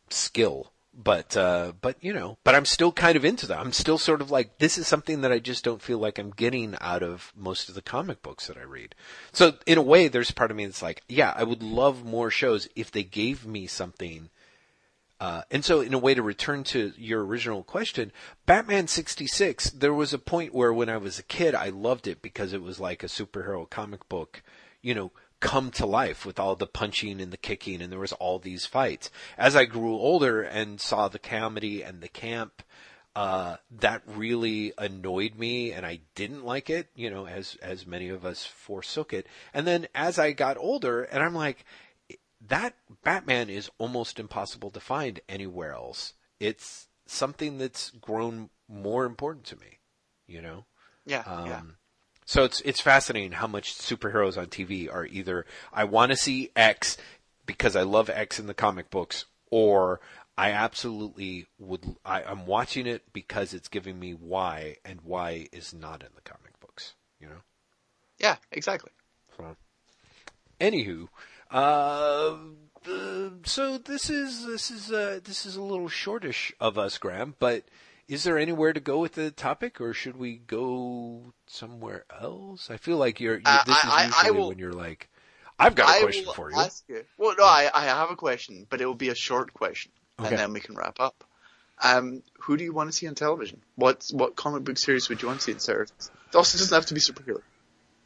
skill. 0.09 0.71
But, 1.01 1.37
uh, 1.37 1.71
but, 1.79 1.95
you 2.03 2.11
know, 2.11 2.37
but 2.43 2.55
I'm 2.55 2.65
still 2.65 2.91
kind 2.91 3.15
of 3.15 3.23
into 3.23 3.47
that. 3.47 3.59
I'm 3.59 3.71
still 3.71 3.97
sort 3.97 4.19
of 4.19 4.31
like, 4.31 4.57
this 4.57 4.77
is 4.77 4.85
something 4.85 5.21
that 5.21 5.31
I 5.31 5.39
just 5.39 5.63
don't 5.63 5.81
feel 5.81 5.97
like 5.97 6.19
I'm 6.19 6.31
getting 6.31 6.75
out 6.81 7.03
of 7.03 7.31
most 7.37 7.69
of 7.69 7.75
the 7.75 7.81
comic 7.81 8.21
books 8.21 8.47
that 8.47 8.57
I 8.57 8.63
read. 8.63 8.95
So 9.31 9.53
in 9.65 9.77
a 9.77 9.81
way, 9.81 10.09
there's 10.09 10.31
part 10.31 10.51
of 10.51 10.57
me 10.57 10.65
that's 10.65 10.81
like, 10.81 11.03
yeah, 11.07 11.33
I 11.37 11.43
would 11.43 11.63
love 11.63 12.03
more 12.03 12.29
shows 12.29 12.67
if 12.75 12.91
they 12.91 13.03
gave 13.03 13.45
me 13.45 13.65
something 13.65 14.29
uh, 15.19 15.41
and 15.51 15.65
so, 15.65 15.81
in 15.81 15.93
a 15.93 15.99
way 15.99 16.13
to 16.13 16.21
return 16.21 16.63
to 16.63 16.93
your 16.97 17.25
original 17.25 17.61
question, 17.61 18.11
Batman 18.45 18.87
66, 18.87 19.71
there 19.71 19.93
was 19.93 20.13
a 20.13 20.19
point 20.19 20.53
where 20.53 20.71
when 20.71 20.87
I 20.87 20.95
was 20.95 21.19
a 21.19 21.23
kid, 21.23 21.53
I 21.53 21.69
loved 21.69 22.07
it 22.07 22.21
because 22.21 22.53
it 22.53 22.61
was 22.61 22.79
like 22.79 23.03
a 23.03 23.07
superhero 23.07 23.69
comic 23.69 24.07
book, 24.07 24.41
you 24.81 24.95
know, 24.95 25.11
come 25.39 25.71
to 25.71 25.85
life 25.85 26.25
with 26.25 26.39
all 26.39 26.55
the 26.55 26.67
punching 26.67 27.21
and 27.21 27.31
the 27.31 27.37
kicking 27.37 27.81
and 27.81 27.91
there 27.91 27.99
was 27.99 28.13
all 28.13 28.39
these 28.39 28.65
fights. 28.65 29.09
As 29.37 29.55
I 29.55 29.65
grew 29.65 29.93
older 29.93 30.41
and 30.41 30.81
saw 30.81 31.07
the 31.07 31.19
comedy 31.19 31.81
and 31.81 32.01
the 32.01 32.09
camp, 32.09 32.63
uh, 33.15 33.57
that 33.71 34.01
really 34.05 34.73
annoyed 34.77 35.35
me 35.35 35.71
and 35.71 35.85
I 35.85 36.01
didn't 36.15 36.45
like 36.45 36.69
it, 36.69 36.87
you 36.95 37.09
know, 37.09 37.25
as, 37.27 37.57
as 37.61 37.87
many 37.87 38.09
of 38.09 38.25
us 38.25 38.45
forsook 38.45 39.13
it. 39.13 39.27
And 39.53 39.65
then 39.65 39.87
as 39.95 40.19
I 40.19 40.31
got 40.31 40.57
older 40.57 41.03
and 41.03 41.23
I'm 41.23 41.35
like, 41.35 41.65
that 42.47 42.75
Batman 43.03 43.49
is 43.49 43.69
almost 43.77 44.19
impossible 44.19 44.71
to 44.71 44.79
find 44.79 45.19
anywhere 45.27 45.73
else. 45.73 46.13
It's 46.39 46.87
something 47.05 47.57
that's 47.57 47.89
grown 47.89 48.49
more 48.67 49.05
important 49.05 49.45
to 49.47 49.55
me, 49.57 49.79
you 50.27 50.41
know? 50.41 50.65
Yeah, 51.05 51.23
Um, 51.25 51.47
yeah. 51.47 51.61
So 52.29 52.43
it's 52.43 52.61
it's 52.61 52.79
fascinating 52.79 53.31
how 53.31 53.47
much 53.47 53.75
superheroes 53.75 54.37
on 54.37 54.45
TV 54.45 54.87
are 54.87 55.03
either 55.03 55.47
I 55.73 55.85
want 55.85 56.11
to 56.11 56.15
see 56.15 56.51
X 56.55 56.95
because 57.47 57.75
I 57.75 57.81
love 57.81 58.07
X 58.07 58.37
in 58.39 58.45
the 58.45 58.53
comic 58.53 58.91
books, 58.91 59.25
or 59.49 59.99
I 60.37 60.51
absolutely 60.51 61.47
would. 61.57 61.95
I, 62.05 62.21
I'm 62.21 62.45
watching 62.45 62.85
it 62.85 63.01
because 63.13 63.55
it's 63.55 63.67
giving 63.67 63.99
me 63.99 64.13
Y, 64.13 64.75
and 64.85 65.01
Y 65.01 65.47
is 65.51 65.73
not 65.73 66.03
in 66.03 66.09
the 66.13 66.21
comic 66.21 66.59
books. 66.59 66.93
You 67.19 67.29
know. 67.29 67.41
Yeah, 68.19 68.35
exactly. 68.51 68.91
So, 69.35 69.55
anywho, 70.61 71.07
uh, 71.49 72.35
uh, 72.87 73.29
so 73.43 73.79
this 73.79 74.11
is 74.11 74.45
this 74.45 74.69
is 74.69 74.91
uh, 74.91 75.19
this 75.23 75.47
is 75.47 75.55
a 75.55 75.63
little 75.63 75.89
shortish 75.89 76.53
of 76.59 76.77
us, 76.77 76.99
Graeme. 76.99 77.33
But 77.39 77.63
is 78.09 78.23
there 78.23 78.37
anywhere 78.37 78.73
to 78.73 78.79
go 78.81 78.99
with 78.99 79.13
the 79.13 79.31
topic, 79.31 79.79
or 79.79 79.93
should 79.93 80.17
we 80.17 80.37
go 80.37 81.31
somewhere 81.47 82.03
else? 82.21 82.69
I 82.69 82.75
feel 82.77 82.97
like 82.97 83.19
you're. 83.21 83.35
you're 83.35 83.41
Uh, 83.45 83.63
this 83.65 83.77
is 83.77 83.83
I- 83.85 83.87
I- 83.87 84.01
I 84.01 84.05
usually 84.07 84.31
will- 84.31 84.47
when 84.49 84.59
you're 84.59 84.73
like, 84.73 85.09
I've 85.57 85.75
got 85.75 85.95
a 85.97 86.01
question 86.01 86.25
for 86.33 86.51
you. 86.51 86.57
ask 86.57 86.83
you. 86.89 87.05
Well, 87.17 87.35
no, 87.37 87.43
I, 87.45 87.69
I 87.73 87.85
have 87.85 88.09
a 88.11 88.15
question, 88.15 88.65
but 88.69 88.81
it 88.81 88.85
will 88.85 88.95
be 88.95 89.09
a 89.09 89.15
short 89.15 89.53
question, 89.53 89.91
Okay. 90.19 90.29
and 90.29 90.37
then 90.37 90.53
we 90.53 90.59
can 90.59 90.75
wrap 90.75 90.99
up. 90.99 91.23
Um, 91.81 92.23
who 92.39 92.57
do 92.57 92.63
you 92.63 92.73
want 92.73 92.89
to 92.89 92.93
see 92.97 93.07
on 93.07 93.15
television? 93.15 93.61
What 93.75 94.05
what 94.11 94.35
comic 94.35 94.63
book 94.63 94.77
series 94.77 95.07
would 95.07 95.21
you 95.21 95.27
want 95.27 95.39
to 95.41 95.43
see 95.45 95.51
in 95.53 95.59
series? 95.59 95.91
It 96.29 96.35
also 96.35 96.57
doesn't 96.57 96.75
have 96.75 96.85
to 96.87 96.93
be 96.93 96.99
superhero. 96.99 97.41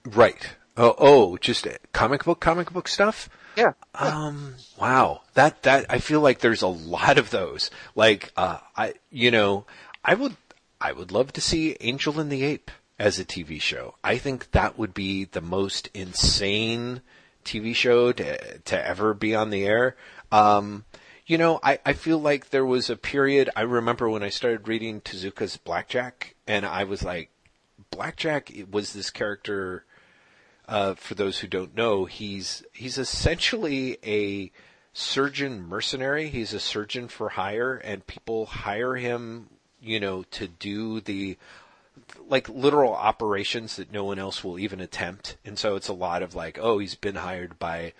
Right. 0.05 0.47
Oh, 0.75 0.95
oh, 0.97 1.37
just 1.37 1.67
comic 1.91 2.23
book, 2.25 2.39
comic 2.39 2.71
book 2.73 2.87
stuff. 2.87 3.29
Yeah. 3.55 3.73
Um, 3.93 4.55
wow. 4.79 5.21
That, 5.35 5.61
that, 5.63 5.85
I 5.89 5.99
feel 5.99 6.19
like 6.21 6.39
there's 6.39 6.63
a 6.63 6.67
lot 6.67 7.17
of 7.19 7.29
those. 7.29 7.69
Like, 7.95 8.31
uh, 8.35 8.57
I, 8.75 8.95
you 9.11 9.29
know, 9.29 9.65
I 10.03 10.15
would, 10.15 10.35
I 10.81 10.91
would 10.91 11.11
love 11.11 11.33
to 11.33 11.41
see 11.41 11.77
Angel 11.79 12.19
and 12.19 12.31
the 12.31 12.43
Ape 12.43 12.71
as 12.99 13.19
a 13.19 13.25
TV 13.25 13.61
show. 13.61 13.95
I 14.03 14.17
think 14.17 14.51
that 14.51 14.77
would 14.77 14.93
be 14.93 15.25
the 15.25 15.41
most 15.41 15.89
insane 15.93 17.01
TV 17.43 17.75
show 17.75 18.11
to, 18.11 18.59
to 18.59 18.87
ever 18.87 19.13
be 19.13 19.35
on 19.35 19.49
the 19.49 19.65
air. 19.65 19.95
Um, 20.31 20.85
you 21.25 21.37
know, 21.37 21.59
I, 21.63 21.79
I 21.85 21.93
feel 21.93 22.19
like 22.19 22.49
there 22.49 22.65
was 22.65 22.89
a 22.89 22.97
period, 22.97 23.49
I 23.55 23.61
remember 23.61 24.09
when 24.09 24.23
I 24.23 24.29
started 24.29 24.67
reading 24.67 25.01
Tezuka's 25.01 25.57
Blackjack, 25.57 26.35
and 26.47 26.65
I 26.65 26.83
was 26.83 27.03
like, 27.03 27.29
Blackjack 27.91 28.51
was 28.69 28.93
this 28.93 29.09
character, 29.09 29.85
uh, 30.67 30.95
for 30.95 31.15
those 31.15 31.39
who 31.39 31.47
don't 31.47 31.75
know, 31.75 32.05
he's 32.05 32.63
he's 32.73 32.97
essentially 32.97 33.97
a 34.05 34.51
surgeon 34.93 35.61
mercenary. 35.67 36.29
He's 36.29 36.53
a 36.53 36.59
surgeon 36.59 37.07
for 37.07 37.29
hire, 37.29 37.75
and 37.75 38.05
people 38.05 38.45
hire 38.45 38.95
him, 38.95 39.49
you 39.83 39.99
know, 39.99 40.23
to 40.31 40.47
do 40.47 41.01
the 41.01 41.37
like 42.27 42.49
literal 42.49 42.93
operations 42.93 43.75
that 43.75 43.91
no 43.91 44.03
one 44.03 44.17
else 44.17 44.43
will 44.43 44.57
even 44.57 44.79
attempt. 44.79 45.37
And 45.45 45.59
so 45.59 45.75
it's 45.75 45.87
a 45.87 45.93
lot 45.93 46.23
of 46.23 46.35
like, 46.35 46.57
oh, 46.59 46.79
he's 46.79 46.95
been 46.95 47.15
hired 47.15 47.59
by 47.59 47.93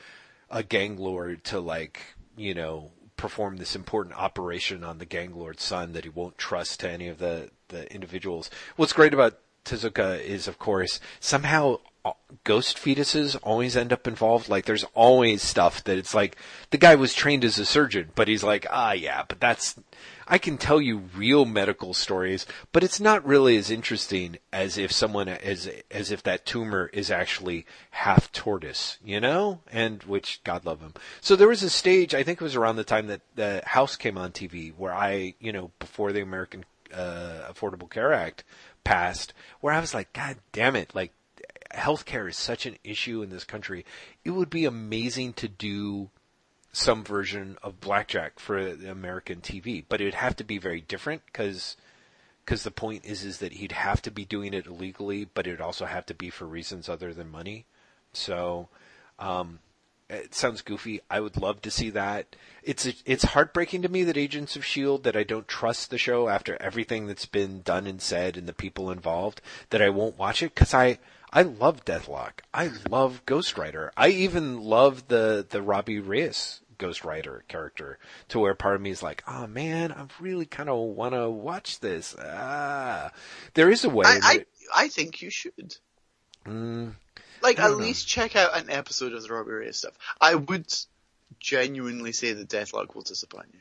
a 0.50 0.64
gang 0.64 0.98
lord 0.98 1.44
to 1.46 1.60
like, 1.60 2.02
you 2.36 2.54
know, 2.54 2.92
perform 3.18 3.58
this 3.58 3.76
important 3.76 4.16
operation 4.18 4.84
on 4.84 4.98
the 4.98 5.06
gang 5.06 5.36
lord's 5.36 5.64
son 5.64 5.94
that 5.94 6.04
he 6.04 6.10
won't 6.10 6.38
trust 6.38 6.80
to 6.80 6.90
any 6.90 7.08
of 7.08 7.20
the, 7.20 7.50
the 7.68 7.92
individuals. 7.94 8.50
What's 8.76 8.94
great 8.94 9.14
about 9.14 9.40
Tezuka 9.66 10.22
is, 10.22 10.48
of 10.48 10.60
course, 10.60 11.00
somehow 11.20 11.80
uh, 12.04 12.12
ghost 12.44 12.78
fetuses 12.78 13.38
always 13.44 13.78
end 13.78 13.94
up 13.94 14.08
involved. 14.08 14.50
Like 14.50 14.66
there's 14.66 14.86
always 14.94 15.42
stuff 15.42 15.84
that 15.86 15.98
it's 15.98 16.14
like 16.14 16.36
the 16.72 16.78
guy 16.78 16.96
was 16.96 17.14
trained 17.14 17.46
as 17.46 17.60
a 17.60 17.66
surgeon, 17.66 18.10
but 18.16 18.28
he's 18.28 18.44
like, 18.44 18.66
ah, 18.70 18.92
yeah, 18.92 19.24
but 19.28 19.40
that's 19.40 19.76
I 20.28 20.38
can 20.38 20.58
tell 20.58 20.82
you 20.82 21.10
real 21.16 21.46
medical 21.46 21.94
stories, 21.94 22.46
but 22.72 22.84
it's 22.84 23.00
not 23.00 23.26
really 23.26 23.58
as 23.58 23.70
interesting 23.70 24.38
as 24.52 24.78
if 24.78 24.92
someone 24.92 25.28
as 25.28 25.70
as 25.92 26.12
if 26.12 26.24
that 26.24 26.46
tumor 26.46 26.90
is 26.94 27.12
actually 27.12 27.66
half 27.92 28.32
tortoise, 28.32 28.98
you 29.04 29.20
know, 29.20 29.60
and 29.72 30.04
which 30.04 30.42
God 30.44 30.66
love 30.66 30.82
him. 30.82 30.94
So 31.22 31.36
there 31.36 31.48
was 31.48 31.64
a 31.64 31.70
stage, 31.70 32.14
I 32.14 32.24
think 32.24 32.42
it 32.42 32.44
was 32.44 32.56
around 32.56 32.76
the 32.76 32.84
time 32.84 33.08
that 33.08 33.22
the 33.36 33.62
House 33.66 33.96
came 33.96 34.18
on 34.18 34.32
TV, 34.32 34.74
where 34.76 34.94
I, 34.94 35.36
you 35.40 35.52
know, 35.52 35.72
before 35.80 36.12
the 36.12 36.22
American 36.22 36.66
uh, 36.94 37.52
Affordable 37.52 37.90
Care 37.90 38.14
Act 38.14 38.44
passed, 38.84 39.34
where 39.62 39.74
I 39.74 39.80
was 39.80 39.94
like, 39.94 40.14
God 40.14 40.38
damn 40.52 40.76
it, 40.76 40.94
like 40.94 41.12
healthcare 41.74 42.30
is 42.30 42.38
such 42.38 42.66
an 42.66 42.78
issue 42.84 43.22
in 43.22 43.30
this 43.30 43.44
country. 43.44 43.86
It 44.24 44.32
would 44.32 44.50
be 44.50 44.66
amazing 44.66 45.34
to 45.34 45.48
do 45.48 46.10
some 46.74 47.04
version 47.04 47.58
of 47.62 47.80
blackjack 47.80 48.40
for 48.40 48.58
American 48.58 49.40
TV, 49.40 49.86
but 49.88 50.02
it 50.02 50.06
would 50.06 50.16
have 50.16 50.36
to 50.36 50.44
be 50.44 50.58
very 50.58 50.82
different 50.82 51.22
because 51.28 51.78
because 52.44 52.64
the 52.64 52.72
point 52.72 53.06
is 53.06 53.24
is 53.24 53.38
that 53.38 53.54
he'd 53.54 53.72
have 53.72 54.02
to 54.02 54.12
be 54.12 54.26
doing 54.26 54.54
it 54.54 54.66
illegally, 54.66 55.26
but 55.34 55.48
it'd 55.48 55.62
also 55.62 55.86
have 55.86 56.06
to 56.08 56.14
be 56.14 56.30
for 56.30 56.46
reasons 56.46 56.90
other 56.90 57.14
than 57.14 57.32
money. 57.32 57.66
So 58.12 58.68
um, 59.20 59.60
it 60.10 60.34
sounds 60.34 60.62
goofy. 60.62 61.00
I 61.10 61.20
would 61.20 61.38
love 61.38 61.62
to 61.62 61.72
see 61.72 61.92
that. 61.92 62.36
It's 62.64 62.88
it's 63.06 63.24
heartbreaking 63.24 63.84
to 63.84 63.90
me 63.90 64.04
that 64.04 64.18
Agents 64.18 64.56
of 64.56 64.66
Shield 64.66 65.04
that 65.04 65.16
I 65.16 65.24
don't 65.24 65.48
trust 65.48 65.92
the 65.92 66.00
show 66.00 66.28
after 66.28 66.58
everything 66.60 67.06
that's 67.06 67.28
been 67.28 67.62
done 67.62 67.86
and 67.86 68.02
said 68.02 68.36
and 68.36 68.48
the 68.48 68.54
people 68.54 68.90
involved 68.90 69.42
that 69.70 69.82
I 69.82 69.90
won't 69.90 70.18
watch 70.18 70.42
it 70.42 70.56
because 70.56 70.74
I 70.74 70.98
I 71.32 71.44
love 71.44 71.86
Deathlok. 71.86 72.42
I 72.54 72.72
love 72.90 73.26
Ghost 73.26 73.58
Rider. 73.58 73.92
I 73.96 74.10
even 74.10 74.60
love 74.60 75.08
the 75.08 75.46
the 75.48 75.62
Robbie 75.62 76.00
Reyes 76.00 76.62
Ghost 76.84 77.04
Rider 77.06 77.44
character 77.48 77.98
to 78.30 78.40
where 78.40 78.54
part 78.54 78.76
of 78.76 78.82
me 78.82 78.90
is 78.92 79.02
like, 79.02 79.24
oh 79.28 79.48
man, 79.48 79.92
I 79.92 80.06
really 80.20 80.46
kind 80.46 80.70
of 80.70 80.78
want 80.78 81.14
to 81.14 81.30
watch 81.30 81.80
this. 81.80 82.16
Ah, 82.22 83.12
there 83.54 83.70
is 83.72 83.84
a 83.86 83.90
way. 83.90 84.06
I, 84.06 84.20
I, 84.24 84.46
I 84.84 84.88
think 84.90 85.22
you 85.22 85.30
should. 85.30 85.78
Mm, 86.46 86.94
Like, 87.42 87.58
at 87.60 87.72
know. 87.72 87.78
least 87.78 88.08
check 88.08 88.36
out 88.36 88.58
an 88.58 88.70
episode 88.70 89.14
of 89.14 89.24
the 89.24 89.34
Robbie 89.34 89.52
Reyes 89.52 89.78
stuff. 89.78 89.94
I 90.20 90.36
would 90.36 90.66
genuinely 91.40 92.12
say 92.12 92.34
the 92.34 92.46
Deathlok 92.46 92.96
will 92.96 93.02
disappoint 93.02 93.48
you. 93.54 93.60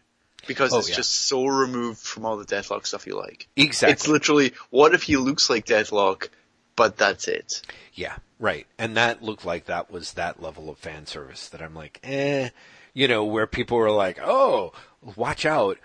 Because 0.49 0.73
Oh, 0.73 0.79
it's 0.81 0.89
yeah. 0.89 0.97
just 0.97 1.13
so 1.29 1.47
removed 1.47 2.01
from 2.01 2.25
all 2.27 2.37
the 2.37 2.45
Deathlok 2.45 2.85
stuff 2.87 3.07
you 3.07 3.17
like. 3.17 3.47
exactly. 3.57 3.93
It's 3.93 4.09
literally, 4.09 4.53
what 4.71 4.93
if 4.95 5.05
he 5.05 5.17
looks 5.17 5.49
like 5.49 5.65
Deathlok, 5.67 6.29
but 6.75 6.97
that's 6.97 7.29
it? 7.29 7.63
Yeah, 7.95 8.17
right. 8.41 8.67
And 8.77 8.97
that 8.97 9.23
looked 9.23 9.45
like 9.45 9.67
that 9.67 9.93
was 9.93 10.15
that 10.15 10.43
level 10.43 10.69
of 10.69 10.79
fan 10.79 11.07
service 11.07 11.49
that 11.51 11.63
I'm 11.63 11.77
like, 11.77 12.01
eh, 12.03 12.49
you 12.95 13.09
know, 13.09 13.25
where 13.25 13.47
people 13.47 13.77
were 13.77 13.91
like, 13.91 14.19
oh, 14.23 14.73
watch 15.17 15.47
out. 15.47 15.79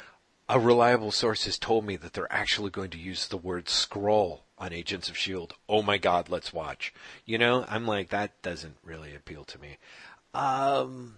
A 0.49 0.59
reliable 0.59 1.11
source 1.11 1.43
has 1.45 1.57
told 1.57 1.85
me 1.85 1.97
that 1.97 2.13
they're 2.13 2.31
actually 2.31 2.69
going 2.69 2.89
to 2.91 2.97
use 2.97 3.27
the 3.27 3.37
word 3.37 3.67
scroll 3.67 4.43
on 4.57 4.73
Agents 4.73 5.09
of 5.09 5.15
S.H.I.E.L.D. 5.15 5.55
Oh 5.67 5.81
my 5.81 5.97
God, 5.97 6.29
let's 6.29 6.53
watch. 6.53 6.93
You 7.25 7.37
know, 7.37 7.65
I'm 7.67 7.85
like, 7.85 8.09
that 8.09 8.41
doesn't 8.41 8.77
really 8.83 9.13
appeal 9.13 9.43
to 9.43 9.59
me. 9.59 9.77
Um, 10.33 11.17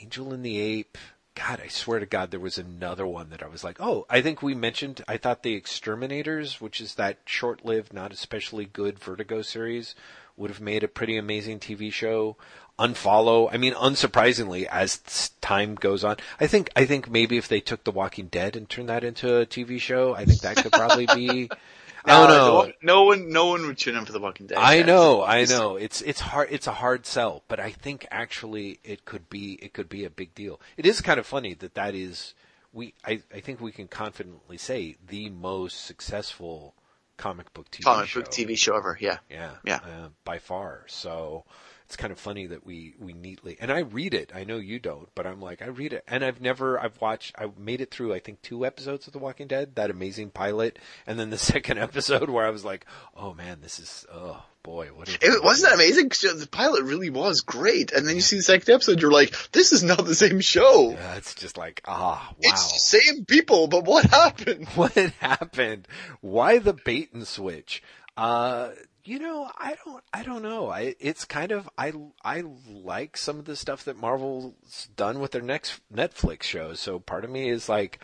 Angel 0.00 0.32
and 0.32 0.44
the 0.44 0.58
Ape. 0.58 0.98
God, 1.34 1.60
I 1.62 1.68
swear 1.68 2.00
to 2.00 2.06
God, 2.06 2.30
there 2.30 2.40
was 2.40 2.56
another 2.56 3.06
one 3.06 3.28
that 3.28 3.42
I 3.42 3.46
was 3.46 3.62
like, 3.62 3.76
oh, 3.78 4.06
I 4.08 4.22
think 4.22 4.42
we 4.42 4.54
mentioned, 4.54 5.04
I 5.06 5.18
thought 5.18 5.42
The 5.42 5.54
Exterminators, 5.54 6.62
which 6.62 6.80
is 6.80 6.94
that 6.94 7.18
short 7.26 7.64
lived, 7.64 7.92
not 7.92 8.10
especially 8.10 8.64
good 8.64 8.98
Vertigo 8.98 9.42
series, 9.42 9.94
would 10.36 10.50
have 10.50 10.60
made 10.60 10.84
a 10.84 10.88
pretty 10.88 11.16
amazing 11.16 11.60
TV 11.60 11.92
show. 11.92 12.36
Unfollow, 12.78 13.48
I 13.50 13.56
mean, 13.56 13.72
unsurprisingly, 13.72 14.66
as 14.66 15.30
time 15.40 15.76
goes 15.76 16.04
on, 16.04 16.16
I 16.38 16.46
think, 16.46 16.68
I 16.76 16.84
think 16.84 17.10
maybe 17.10 17.38
if 17.38 17.48
they 17.48 17.60
took 17.60 17.84
The 17.84 17.90
Walking 17.90 18.26
Dead 18.26 18.54
and 18.54 18.68
turned 18.68 18.90
that 18.90 19.02
into 19.02 19.38
a 19.38 19.46
TV 19.46 19.80
show, 19.80 20.14
I 20.14 20.26
think 20.26 20.42
that 20.42 20.56
could 20.56 20.72
probably 20.72 21.06
be, 21.06 21.48
I 22.06 22.26
don't 22.26 22.28
know. 22.28 22.46
No 22.46 22.54
one, 22.54 22.72
no 22.82 23.04
one, 23.04 23.28
no 23.30 23.46
one 23.46 23.66
would 23.66 23.78
tune 23.78 23.96
in 23.96 24.04
for 24.04 24.12
The 24.12 24.20
Walking 24.20 24.46
Dead. 24.46 24.58
I 24.58 24.82
know, 24.82 25.24
I 25.24 25.44
know. 25.44 25.76
It's 25.76 26.00
it's 26.02 26.20
hard. 26.20 26.48
It's 26.52 26.68
a 26.68 26.72
hard 26.72 27.04
sell, 27.04 27.42
but 27.48 27.58
I 27.58 27.70
think 27.70 28.06
actually 28.10 28.78
it 28.84 29.04
could 29.04 29.28
be 29.28 29.54
it 29.54 29.72
could 29.72 29.88
be 29.88 30.04
a 30.04 30.10
big 30.10 30.34
deal. 30.34 30.60
It 30.76 30.86
is 30.86 31.00
kind 31.00 31.18
of 31.18 31.26
funny 31.26 31.54
that 31.54 31.74
that 31.74 31.94
is 31.94 32.34
we. 32.72 32.94
I 33.04 33.22
I 33.34 33.40
think 33.40 33.60
we 33.60 33.72
can 33.72 33.88
confidently 33.88 34.56
say 34.56 34.96
the 35.04 35.30
most 35.30 35.84
successful 35.84 36.74
comic 37.16 37.52
book 37.54 37.70
TV 37.70 37.84
Comic 37.84 38.08
show. 38.08 38.20
book 38.20 38.30
TV 38.30 38.56
show 38.58 38.76
ever, 38.76 38.96
yeah. 39.00 39.18
Yeah, 39.30 39.52
Yeah. 39.64 39.76
uh, 39.76 40.08
by 40.24 40.38
far. 40.38 40.84
So 40.88 41.44
it's 41.86 41.96
kind 41.96 42.12
of 42.12 42.18
funny 42.18 42.46
that 42.48 42.66
we 42.66 42.94
we 42.98 43.12
neatly 43.12 43.56
and 43.60 43.70
I 43.70 43.80
read 43.80 44.12
it. 44.12 44.32
I 44.34 44.42
know 44.44 44.56
you 44.58 44.78
don't, 44.80 45.08
but 45.14 45.26
I'm 45.26 45.40
like 45.40 45.62
I 45.62 45.66
read 45.66 45.92
it, 45.92 46.02
and 46.08 46.24
I've 46.24 46.40
never 46.40 46.78
I've 46.80 47.00
watched 47.00 47.34
I 47.38 47.48
made 47.56 47.80
it 47.80 47.90
through 47.92 48.12
I 48.12 48.18
think 48.18 48.42
two 48.42 48.66
episodes 48.66 49.06
of 49.06 49.12
The 49.12 49.18
Walking 49.20 49.46
Dead, 49.46 49.76
that 49.76 49.90
amazing 49.90 50.30
pilot, 50.30 50.78
and 51.06 51.18
then 51.18 51.30
the 51.30 51.38
second 51.52 51.78
episode 51.78 52.28
where 52.28 52.44
I 52.46 52.50
was 52.50 52.64
like, 52.64 52.86
oh 53.16 53.34
man, 53.34 53.60
this 53.62 53.78
is 53.78 54.04
oh 54.12 54.42
boy, 54.66 54.88
what 54.88 55.08
It 55.22 55.44
wasn't 55.44 55.70
that 55.70 55.76
amazing? 55.76 56.08
The 56.08 56.48
pilot 56.50 56.82
really 56.82 57.08
was 57.08 57.40
great, 57.40 57.92
and 57.92 58.06
then 58.06 58.16
you 58.16 58.20
see 58.20 58.36
the 58.36 58.42
second 58.42 58.74
episode, 58.74 59.00
you're 59.00 59.12
like, 59.12 59.32
"This 59.52 59.72
is 59.72 59.84
not 59.84 60.04
the 60.04 60.14
same 60.16 60.40
show. 60.40 60.90
Yeah, 60.90 61.14
it's 61.14 61.36
just 61.36 61.56
like 61.56 61.82
ah 61.86 62.28
wow. 62.30 62.36
It's 62.40 62.72
the 62.72 62.98
same 62.98 63.24
people, 63.24 63.68
but 63.68 63.84
what 63.84 64.04
happened?" 64.06 64.66
what 64.74 64.92
happened? 65.20 65.86
Why 66.20 66.58
the 66.58 66.72
bait 66.72 67.12
and 67.14 67.26
switch? 67.26 67.80
Uh, 68.16 68.70
you 69.04 69.20
know, 69.20 69.48
I 69.56 69.76
don't, 69.84 70.02
I 70.12 70.22
don't 70.24 70.42
know. 70.42 70.68
I, 70.68 70.96
it's 70.98 71.24
kind 71.24 71.52
of, 71.52 71.68
I, 71.78 71.92
I 72.24 72.42
like 72.68 73.16
some 73.16 73.38
of 73.38 73.44
the 73.44 73.54
stuff 73.54 73.84
that 73.84 74.00
Marvel's 74.00 74.88
done 74.96 75.20
with 75.20 75.30
their 75.30 75.42
next 75.42 75.80
Netflix 75.94 76.42
shows. 76.42 76.80
So 76.80 76.98
part 76.98 77.24
of 77.24 77.30
me 77.30 77.48
is 77.48 77.68
like, 77.68 78.00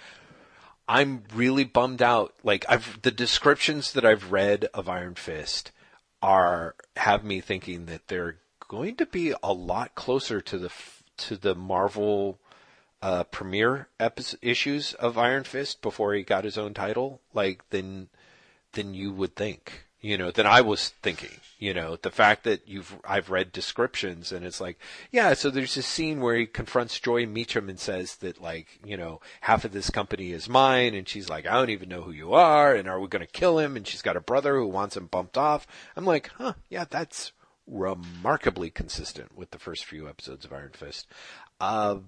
I'm 0.86 1.24
really 1.34 1.64
bummed 1.64 2.02
out. 2.02 2.34
Like 2.44 2.64
I've, 2.68 3.02
the 3.02 3.10
descriptions 3.10 3.94
that 3.94 4.04
I've 4.04 4.30
read 4.30 4.66
of 4.74 4.88
Iron 4.88 5.16
Fist 5.16 5.72
are, 6.22 6.74
have 6.96 7.24
me 7.24 7.40
thinking 7.40 7.86
that 7.86 8.08
they're 8.08 8.36
going 8.68 8.96
to 8.96 9.06
be 9.06 9.34
a 9.42 9.52
lot 9.52 9.94
closer 9.94 10.40
to 10.40 10.58
the, 10.58 10.70
to 11.18 11.36
the 11.36 11.54
Marvel, 11.54 12.38
uh, 13.02 13.24
premiere 13.24 13.88
epi- 13.98 14.38
issues 14.40 14.94
of 14.94 15.18
Iron 15.18 15.44
Fist 15.44 15.82
before 15.82 16.14
he 16.14 16.22
got 16.22 16.44
his 16.44 16.56
own 16.56 16.72
title, 16.72 17.20
like 17.34 17.68
than 17.70 18.08
than 18.72 18.94
you 18.94 19.12
would 19.12 19.36
think. 19.36 19.86
You 20.02 20.18
know, 20.18 20.30
than 20.30 20.46
I 20.46 20.60
was 20.60 20.90
thinking. 21.02 21.40
You 21.58 21.72
know, 21.72 21.94
the 21.94 22.10
fact 22.10 22.42
that 22.42 22.66
you've 22.66 22.96
I've 23.04 23.30
read 23.30 23.52
descriptions 23.52 24.32
and 24.32 24.44
it's 24.44 24.60
like, 24.60 24.78
yeah. 25.12 25.32
So 25.34 25.48
there's 25.48 25.76
this 25.76 25.86
scene 25.86 26.20
where 26.20 26.34
he 26.34 26.44
confronts 26.44 26.98
Joy 26.98 27.24
Meachum 27.24 27.68
and 27.68 27.78
says 27.78 28.16
that 28.16 28.42
like, 28.42 28.80
you 28.84 28.96
know, 28.96 29.20
half 29.42 29.64
of 29.64 29.70
this 29.70 29.88
company 29.88 30.32
is 30.32 30.48
mine, 30.48 30.94
and 30.94 31.08
she's 31.08 31.30
like, 31.30 31.46
I 31.46 31.52
don't 31.52 31.70
even 31.70 31.88
know 31.88 32.02
who 32.02 32.10
you 32.10 32.34
are, 32.34 32.74
and 32.74 32.88
are 32.88 32.98
we 32.98 33.08
to 33.08 33.26
kill 33.26 33.60
him? 33.60 33.76
And 33.76 33.86
she's 33.86 34.02
got 34.02 34.16
a 34.16 34.20
brother 34.20 34.56
who 34.56 34.66
wants 34.66 34.96
him 34.96 35.06
bumped 35.06 35.38
off. 35.38 35.66
I'm 35.96 36.04
like, 36.04 36.30
huh, 36.36 36.54
yeah, 36.68 36.84
that's 36.88 37.30
remarkably 37.66 38.70
consistent 38.70 39.36
with 39.36 39.52
the 39.52 39.58
first 39.58 39.84
few 39.84 40.08
episodes 40.08 40.44
of 40.44 40.52
Iron 40.52 40.72
Fist. 40.74 41.06
Uh, 41.60 41.98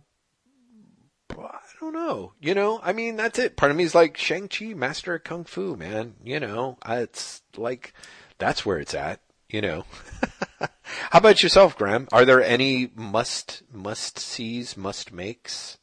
don't 1.84 2.06
know. 2.06 2.32
You 2.40 2.54
know, 2.54 2.80
I 2.82 2.92
mean, 2.92 3.16
that's 3.16 3.38
it. 3.38 3.56
Part 3.56 3.70
of 3.70 3.76
me 3.76 3.84
is 3.84 3.94
like 3.94 4.16
Shang-Chi, 4.16 4.74
master 4.74 5.14
of 5.14 5.24
kung 5.24 5.44
fu, 5.44 5.76
man. 5.76 6.14
You 6.24 6.40
know, 6.40 6.78
it's 6.86 7.42
like, 7.56 7.92
that's 8.38 8.64
where 8.64 8.78
it's 8.78 8.94
at, 8.94 9.20
you 9.48 9.60
know. 9.60 9.84
How 10.60 11.18
about 11.18 11.42
yourself, 11.42 11.76
Graeme? 11.76 12.08
Are 12.12 12.24
there 12.24 12.42
any 12.42 12.90
must, 12.94 13.62
must 13.72 14.18
sees, 14.18 14.76
must 14.76 15.12
makes? 15.12 15.78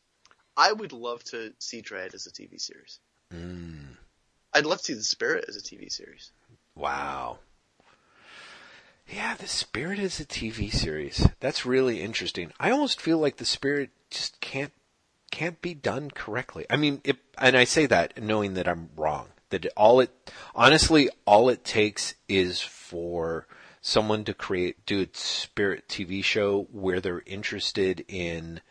I 0.57 0.73
would 0.73 0.93
love 0.93 1.23
to 1.25 1.53
see 1.59 1.81
Dread 1.81 2.13
as 2.13 2.27
a 2.27 2.31
TV 2.31 2.59
series. 2.59 2.99
Mm, 3.33 3.97
I'd 4.53 4.65
love 4.65 4.79
to 4.79 4.83
see 4.85 4.93
The 4.93 5.03
Spirit 5.03 5.45
as 5.47 5.55
a 5.55 5.61
TV 5.61 5.91
series. 5.91 6.31
wow. 6.75 7.39
Yeah, 9.07 9.35
The 9.35 9.47
Spirit 9.47 9.99
is 9.99 10.19
a 10.21 10.25
TV 10.25 10.71
series. 10.71 11.27
That's 11.41 11.65
really 11.65 12.01
interesting. 12.01 12.53
I 12.59 12.71
almost 12.71 13.01
feel 13.01 13.17
like 13.17 13.37
The 13.37 13.45
Spirit 13.45 13.89
just 14.09 14.39
can't 14.39 14.71
can't 15.31 15.61
be 15.61 15.73
done 15.73 16.11
correctly. 16.11 16.65
I 16.69 16.75
mean, 16.77 17.01
it, 17.03 17.17
and 17.37 17.57
I 17.57 17.63
say 17.63 17.85
that 17.87 18.21
knowing 18.21 18.53
that 18.55 18.67
I'm 18.67 18.89
wrong. 18.95 19.27
That 19.49 19.65
all 19.75 19.99
it, 19.99 20.11
honestly, 20.55 21.09
all 21.25 21.49
it 21.49 21.65
takes 21.65 22.13
is 22.29 22.61
for 22.61 23.47
someone 23.81 24.23
to 24.25 24.33
create 24.33 24.85
do 24.85 25.01
a 25.01 25.07
spirit 25.13 25.87
TV 25.87 26.23
show 26.23 26.67
where 26.71 27.01
they're 27.01 27.23
interested 27.25 28.05
in 28.07 28.61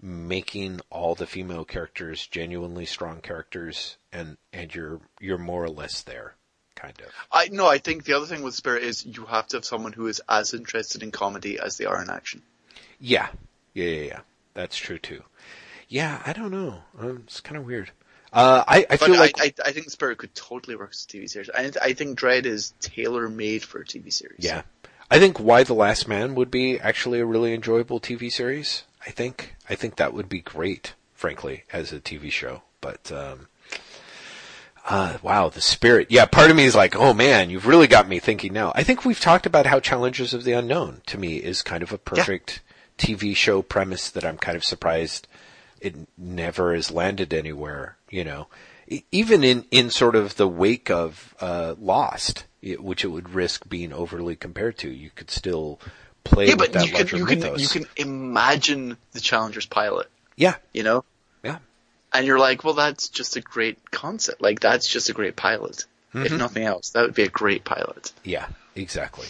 making 0.00 0.80
all 0.90 1.14
the 1.14 1.26
female 1.26 1.64
characters 1.64 2.26
genuinely 2.26 2.84
strong 2.84 3.20
characters 3.20 3.96
and 4.12 4.36
and 4.52 4.74
you're 4.74 5.00
you're 5.20 5.38
more 5.38 5.62
or 5.62 5.70
less 5.70 6.02
there 6.02 6.34
kind 6.74 7.00
of 7.00 7.06
I 7.30 7.48
no, 7.52 7.68
I 7.68 7.78
think 7.78 8.04
the 8.04 8.14
other 8.14 8.26
thing 8.26 8.42
with 8.42 8.54
Spirit 8.54 8.82
is 8.82 9.06
you 9.06 9.24
have 9.26 9.46
to 9.48 9.58
have 9.58 9.64
someone 9.64 9.92
who 9.92 10.08
is 10.08 10.20
as 10.28 10.54
interested 10.54 11.04
in 11.04 11.12
comedy 11.12 11.58
as 11.60 11.78
they 11.78 11.84
are 11.84 12.02
in 12.02 12.10
action. 12.10 12.42
yeah 12.98 13.28
yeah 13.74 13.86
yeah 13.86 14.02
yeah 14.02 14.20
that's 14.54 14.76
true 14.76 14.98
too 14.98 15.22
yeah 15.92 16.22
i 16.24 16.32
don't 16.32 16.50
know 16.50 16.82
um, 16.98 17.22
it's 17.24 17.40
kind 17.40 17.56
of 17.56 17.64
weird 17.66 17.90
uh 18.32 18.64
i 18.66 18.86
i 18.88 18.96
feel 18.96 19.16
like 19.16 19.34
I, 19.40 19.52
I 19.64 19.72
think 19.72 19.90
Spirit 19.90 20.18
could 20.18 20.34
totally 20.34 20.76
work 20.76 20.90
as 20.92 21.06
a 21.08 21.16
TV 21.16 21.28
series. 21.28 21.50
I, 21.54 21.70
I 21.82 21.92
think 21.92 22.16
Dread 22.16 22.46
is 22.46 22.72
tailor 22.80 23.28
made 23.28 23.62
for 23.62 23.80
a 23.80 23.84
TV 23.84 24.12
series. 24.12 24.38
Yeah. 24.38 24.62
I 25.10 25.18
think 25.18 25.38
Y 25.38 25.62
the 25.64 25.74
Last 25.74 26.08
Man 26.08 26.34
would 26.34 26.50
be 26.50 26.78
actually 26.78 27.20
a 27.20 27.26
really 27.26 27.52
enjoyable 27.52 28.00
TV 28.00 28.32
series. 28.32 28.84
I 29.06 29.10
think. 29.10 29.56
I 29.68 29.74
think 29.74 29.96
that 29.96 30.14
would 30.14 30.28
be 30.28 30.40
great, 30.40 30.94
frankly, 31.14 31.64
as 31.72 31.92
a 31.92 32.00
TV 32.00 32.30
show. 32.30 32.62
But, 32.80 33.10
um, 33.12 33.48
uh, 34.88 35.18
wow, 35.22 35.48
the 35.48 35.60
spirit. 35.60 36.10
Yeah, 36.10 36.24
part 36.26 36.50
of 36.50 36.56
me 36.56 36.64
is 36.64 36.74
like, 36.74 36.96
oh 36.96 37.12
man, 37.12 37.50
you've 37.50 37.66
really 37.66 37.86
got 37.86 38.08
me 38.08 38.18
thinking 38.18 38.52
now. 38.52 38.72
I 38.74 38.82
think 38.82 39.04
we've 39.04 39.20
talked 39.20 39.46
about 39.46 39.66
how 39.66 39.80
Challengers 39.80 40.32
of 40.32 40.44
the 40.44 40.52
Unknown 40.52 41.02
to 41.06 41.18
me 41.18 41.36
is 41.36 41.62
kind 41.62 41.82
of 41.82 41.92
a 41.92 41.98
perfect 41.98 42.60
TV 42.96 43.36
show 43.36 43.62
premise 43.62 44.08
that 44.10 44.24
I'm 44.24 44.38
kind 44.38 44.56
of 44.56 44.64
surprised 44.64 45.26
it 45.82 45.94
never 46.16 46.74
has 46.74 46.90
landed 46.90 47.34
anywhere, 47.34 47.96
you 48.08 48.24
know. 48.24 48.46
Even 49.10 49.42
in, 49.42 49.64
in 49.70 49.90
sort 49.90 50.14
of 50.16 50.36
the 50.36 50.48
wake 50.48 50.90
of 50.90 51.34
uh, 51.40 51.74
Lost, 51.80 52.44
it, 52.60 52.82
which 52.82 53.04
it 53.04 53.08
would 53.08 53.30
risk 53.30 53.68
being 53.68 53.92
overly 53.92 54.36
compared 54.36 54.76
to, 54.78 54.90
you 54.90 55.10
could 55.14 55.30
still 55.30 55.80
play 56.24 56.48
Yeah, 56.48 56.56
but 56.56 56.72
that 56.72 56.86
you 56.86 56.92
can 56.92 57.18
you 57.18 57.26
can 57.26 57.58
you 57.58 57.68
can 57.68 57.86
imagine 57.96 58.96
the 59.12 59.20
Challengers 59.20 59.66
pilot. 59.66 60.08
yeah, 60.36 60.56
You 60.72 60.82
know, 60.82 61.04
yeah, 61.42 61.58
and 62.12 62.26
you're 62.26 62.38
like, 62.38 62.64
well, 62.64 62.74
that's 62.74 63.08
just 63.08 63.36
a 63.36 63.40
great 63.40 63.90
concept. 63.90 64.42
Like 64.42 64.60
that's 64.60 64.86
just 64.86 65.08
a 65.08 65.12
great 65.12 65.36
pilot. 65.36 65.84
Mm-hmm. 66.14 66.26
If 66.26 66.32
nothing 66.32 66.64
else, 66.64 66.90
that 66.90 67.02
would 67.02 67.14
be 67.14 67.22
a 67.22 67.28
great 67.30 67.64
pilot. 67.64 68.12
yeah, 68.24 68.46
exactly. 68.76 69.28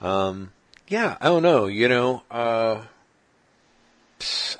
Um, 0.00 0.52
yeah, 0.88 1.16
I 1.20 1.26
don't 1.26 1.42
know, 1.44 1.66
you 1.66 1.88
know, 1.88 2.22
uh, 2.30 2.82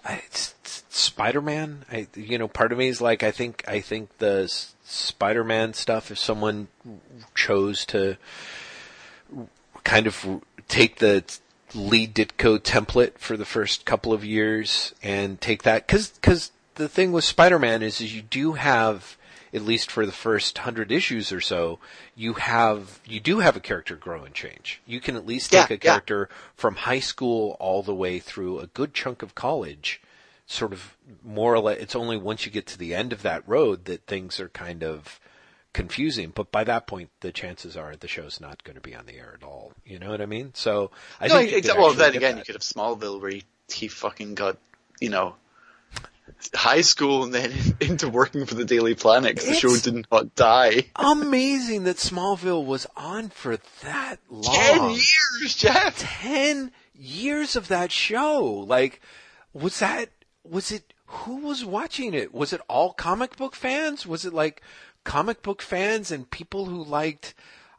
I, 0.04 0.22
it's 0.26 0.54
Spider-Man. 0.90 1.84
I, 1.90 2.08
you 2.14 2.36
know, 2.38 2.48
part 2.48 2.72
of 2.72 2.78
me 2.78 2.88
is 2.88 3.00
like, 3.00 3.22
I 3.22 3.30
think, 3.30 3.64
I 3.66 3.80
think 3.80 4.18
the 4.18 4.46
Spider-Man 4.84 5.74
stuff, 5.74 6.10
if 6.10 6.18
someone 6.18 6.68
chose 7.34 7.84
to 7.86 8.16
kind 9.84 10.06
of 10.06 10.42
take 10.68 10.98
the 10.98 11.24
Lee 11.74 12.08
Ditko 12.08 12.58
template 12.58 13.18
for 13.18 13.36
the 13.36 13.44
first 13.44 13.84
couple 13.84 14.12
of 14.12 14.24
years 14.24 14.94
and 15.02 15.40
take 15.40 15.62
that, 15.62 15.86
cause, 15.86 16.12
cause 16.22 16.50
the 16.74 16.88
thing 16.88 17.12
with 17.12 17.24
Spider-Man 17.24 17.82
is, 17.82 18.00
is 18.00 18.14
you 18.14 18.22
do 18.22 18.54
have, 18.54 19.16
at 19.54 19.62
least 19.62 19.90
for 19.92 20.04
the 20.04 20.12
first 20.12 20.58
hundred 20.58 20.90
issues 20.90 21.30
or 21.30 21.40
so, 21.40 21.78
you 22.16 22.34
have, 22.34 22.98
you 23.04 23.20
do 23.20 23.38
have 23.38 23.56
a 23.56 23.60
character 23.60 23.94
grow 23.94 24.24
and 24.24 24.34
change. 24.34 24.82
You 24.86 25.00
can 25.00 25.14
at 25.14 25.26
least 25.26 25.52
Yeah, 25.52 25.66
take 25.66 25.84
a 25.84 25.86
yeah. 25.86 25.92
character 25.92 26.28
from 26.56 26.74
high 26.74 27.00
school 27.00 27.56
all 27.60 27.84
the 27.84 27.94
way 27.94 28.18
through 28.18 28.58
a 28.58 28.66
good 28.66 28.92
chunk 28.92 29.22
of 29.22 29.36
college, 29.36 30.00
sort 30.52 30.72
of 30.72 30.96
more 31.22 31.54
or 31.54 31.60
less, 31.60 31.78
it's 31.78 31.94
only 31.94 32.16
once 32.16 32.44
you 32.44 32.50
get 32.52 32.66
to 32.66 32.76
the 32.78 32.94
end 32.94 33.12
of 33.12 33.22
that 33.22 33.46
road 33.48 33.84
that 33.84 34.06
things 34.06 34.40
are 34.40 34.48
kind 34.48 34.82
of 34.82 35.20
confusing. 35.72 36.30
But 36.34 36.50
by 36.50 36.64
that 36.64 36.86
point, 36.88 37.10
the 37.20 37.30
chances 37.30 37.76
are 37.76 37.94
the 37.94 38.08
show's 38.08 38.40
not 38.40 38.64
going 38.64 38.74
to 38.74 38.80
be 38.80 38.94
on 38.94 39.06
the 39.06 39.16
air 39.18 39.36
at 39.40 39.46
all. 39.46 39.72
You 39.84 39.98
know 40.00 40.10
what 40.10 40.20
I 40.20 40.26
mean? 40.26 40.50
So 40.54 40.90
I 41.20 41.28
No, 41.28 41.36
think 41.38 41.52
you 41.52 41.58
exa- 41.60 41.76
well, 41.78 41.92
then 41.94 42.16
again, 42.16 42.34
that. 42.34 42.38
you 42.38 42.44
could 42.46 42.56
have 42.56 42.62
Smallville 42.62 43.20
where 43.20 43.30
he, 43.30 43.44
he 43.72 43.86
fucking 43.86 44.34
got, 44.34 44.58
you 45.00 45.08
know, 45.10 45.36
high 46.54 46.80
school 46.80 47.24
and 47.24 47.34
then 47.34 47.52
into 47.80 48.08
working 48.08 48.46
for 48.46 48.54
the 48.56 48.64
Daily 48.64 48.94
Planet 48.94 49.36
'cause 49.36 49.46
the 49.46 49.54
show 49.54 49.76
did 49.76 50.06
not 50.10 50.34
die. 50.34 50.86
Amazing 50.96 51.84
that 51.84 51.96
Smallville 51.96 52.64
was 52.64 52.86
on 52.96 53.28
for 53.28 53.58
that 53.82 54.18
long. 54.28 54.54
Ten 54.54 54.90
years, 54.90 55.54
Jeff. 55.56 55.98
10 55.98 56.72
years 56.94 57.54
of 57.56 57.68
that 57.68 57.92
show. 57.92 58.42
Like, 58.66 59.00
was 59.52 59.78
that, 59.80 60.10
was 60.44 60.70
it, 60.72 60.92
who 61.06 61.36
was 61.36 61.64
watching 61.64 62.14
it? 62.14 62.32
Was 62.34 62.52
it 62.52 62.60
all 62.68 62.92
comic 62.92 63.36
book 63.36 63.54
fans? 63.54 64.06
Was 64.06 64.24
it 64.24 64.32
like 64.32 64.62
comic 65.04 65.42
book 65.42 65.62
fans 65.62 66.10
and 66.10 66.30
people 66.30 66.66
who 66.66 66.82
liked, 66.84 67.34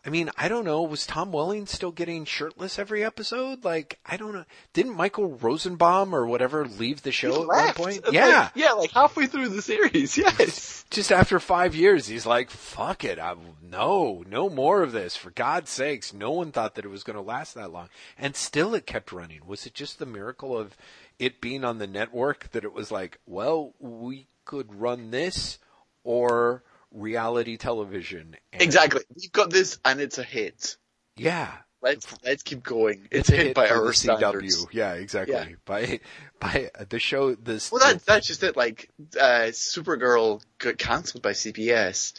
I 0.06 0.10
mean, 0.10 0.32
I 0.36 0.48
don't 0.48 0.66
know, 0.66 0.82
was 0.82 1.06
Tom 1.06 1.32
Welling 1.32 1.68
still 1.68 1.92
getting 1.92 2.26
shirtless 2.26 2.80
every 2.80 3.04
episode? 3.06 3.64
Like, 3.64 4.00
I 4.06 4.18
don't 4.18 4.34
know. 4.34 4.46
Didn't 4.74 4.96
Michael 4.96 5.38
Rosenbaum 5.38 6.14
or 6.16 6.26
whatever 6.26 6.66
leave 6.66 7.04
the 7.04 7.12
show 7.12 7.44
at 7.44 7.48
one 7.48 7.74
point? 7.74 8.04
Like, 8.06 8.14
Yeah. 8.14 8.50
yeah, 8.56 8.72
like 8.72 8.92
halfway 8.92 9.28
through 9.28 9.50
the 9.50 9.62
series. 9.62 10.18
Yes. 10.18 10.84
just 10.90 11.12
after 11.12 11.40
five 11.40 11.76
years, 11.76 12.08
he's 12.08 12.26
like, 12.26 12.50
fuck 12.50 13.04
it. 13.04 13.20
I, 13.20 13.36
no, 13.62 14.24
no 14.28 14.50
more 14.50 14.82
of 14.82 14.92
this. 14.92 15.16
For 15.16 15.30
God's 15.30 15.70
sakes. 15.70 16.14
No 16.14 16.32
one 16.32 16.52
thought 16.52 16.76
that 16.76 16.86
it 16.86 16.90
was 16.92 17.04
going 17.04 17.16
to 17.16 17.22
last 17.22 17.54
that 17.54 17.72
long. 17.72 17.90
And 18.18 18.36
still 18.36 18.74
it 18.74 18.86
kept 18.88 19.12
running. 19.12 19.42
Was 19.46 19.66
it 19.68 19.74
just 19.76 20.00
the 20.00 20.06
miracle 20.08 20.58
of 20.58 20.76
it 21.22 21.40
being 21.40 21.64
on 21.64 21.78
the 21.78 21.86
network 21.86 22.52
that 22.52 22.64
it 22.64 22.74
was 22.74 22.92
like, 22.92 23.20
well, 23.28 23.76
we 23.80 24.28
could 24.44 24.74
run 24.74 25.12
this 25.12 25.60
or 26.04 26.64
reality 26.92 27.58
television? 27.58 28.36
And 28.52 28.62
Exactly. 28.64 29.02
We've 29.16 29.32
got 29.32 29.52
this 29.52 29.80
and 29.86 30.02
it's 30.02 30.18
a 30.18 30.24
hit. 30.24 30.78
Yeah. 31.16 31.52
Let's 31.84 32.08
let's 32.24 32.42
keep 32.42 32.64
going. 32.64 33.08
It's, 33.12 33.30
a 33.30 33.36
hit, 33.36 33.56
by 33.56 33.68
for 33.68 33.76
our 33.76 33.88
the 33.88 33.94
standards. 33.94 34.66
CW. 34.66 34.74
Yeah, 34.74 34.94
exactly. 34.94 35.36
Yeah. 35.36 35.48
By, 35.64 36.00
by 36.40 36.72
the 36.90 37.00
show, 37.00 37.36
this. 37.36 37.72
Well, 37.72 37.82
that, 37.82 38.04
that's 38.06 38.28
just 38.28 38.42
it. 38.44 38.58
Like, 38.58 38.90
uh, 39.20 39.50
Supergirl 39.50 40.44
got 40.58 40.78
cancelled 40.80 41.24
by 41.24 41.32
CBS, 41.32 42.14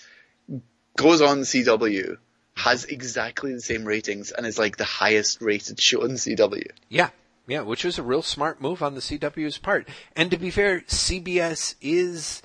goes 0.96 1.22
on 1.22 1.40
CW, 1.40 2.16
has 2.54 2.84
exactly 2.84 3.52
the 3.52 3.60
same 3.60 3.84
ratings, 3.84 4.32
and 4.32 4.46
is 4.46 4.58
like 4.58 4.76
the 4.76 4.84
highest 4.84 5.40
rated 5.40 5.80
show 5.80 6.02
on 6.02 6.10
CW. 6.10 6.66
Yeah, 6.88 7.10
yeah, 7.46 7.62
which 7.62 7.84
was 7.84 7.98
a 7.98 8.02
real 8.02 8.22
smart 8.22 8.60
move 8.60 8.82
on 8.82 8.94
the 8.94 9.00
CW's 9.00 9.58
part. 9.58 9.88
And 10.16 10.30
to 10.30 10.36
be 10.36 10.50
fair, 10.50 10.80
CBS 10.82 11.74
is, 11.80 12.42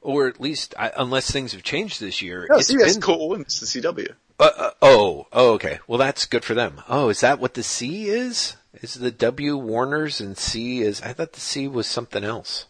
or 0.00 0.28
at 0.28 0.40
least 0.40 0.74
unless 0.78 1.30
things 1.30 1.52
have 1.52 1.62
changed 1.62 2.00
this 2.00 2.22
year, 2.22 2.46
No, 2.50 2.56
it's 2.56 2.72
CBS 2.72 2.94
been. 2.94 3.00
co-owns 3.02 3.60
the 3.60 3.66
CW. 3.66 4.14
Uh, 4.38 4.50
uh, 4.56 4.70
oh, 4.80 5.26
oh, 5.32 5.52
okay. 5.54 5.78
Well, 5.86 5.98
that's 5.98 6.24
good 6.24 6.44
for 6.44 6.54
them. 6.54 6.80
Oh, 6.88 7.10
is 7.10 7.20
that 7.20 7.38
what 7.40 7.54
the 7.54 7.62
C 7.62 8.08
is? 8.08 8.56
Is 8.82 8.94
the 8.94 9.10
W 9.10 9.56
Warner's 9.58 10.20
and 10.20 10.38
C 10.38 10.80
is? 10.80 11.02
I 11.02 11.12
thought 11.12 11.32
the 11.32 11.40
C 11.40 11.68
was 11.68 11.86
something 11.86 12.24
else. 12.24 12.66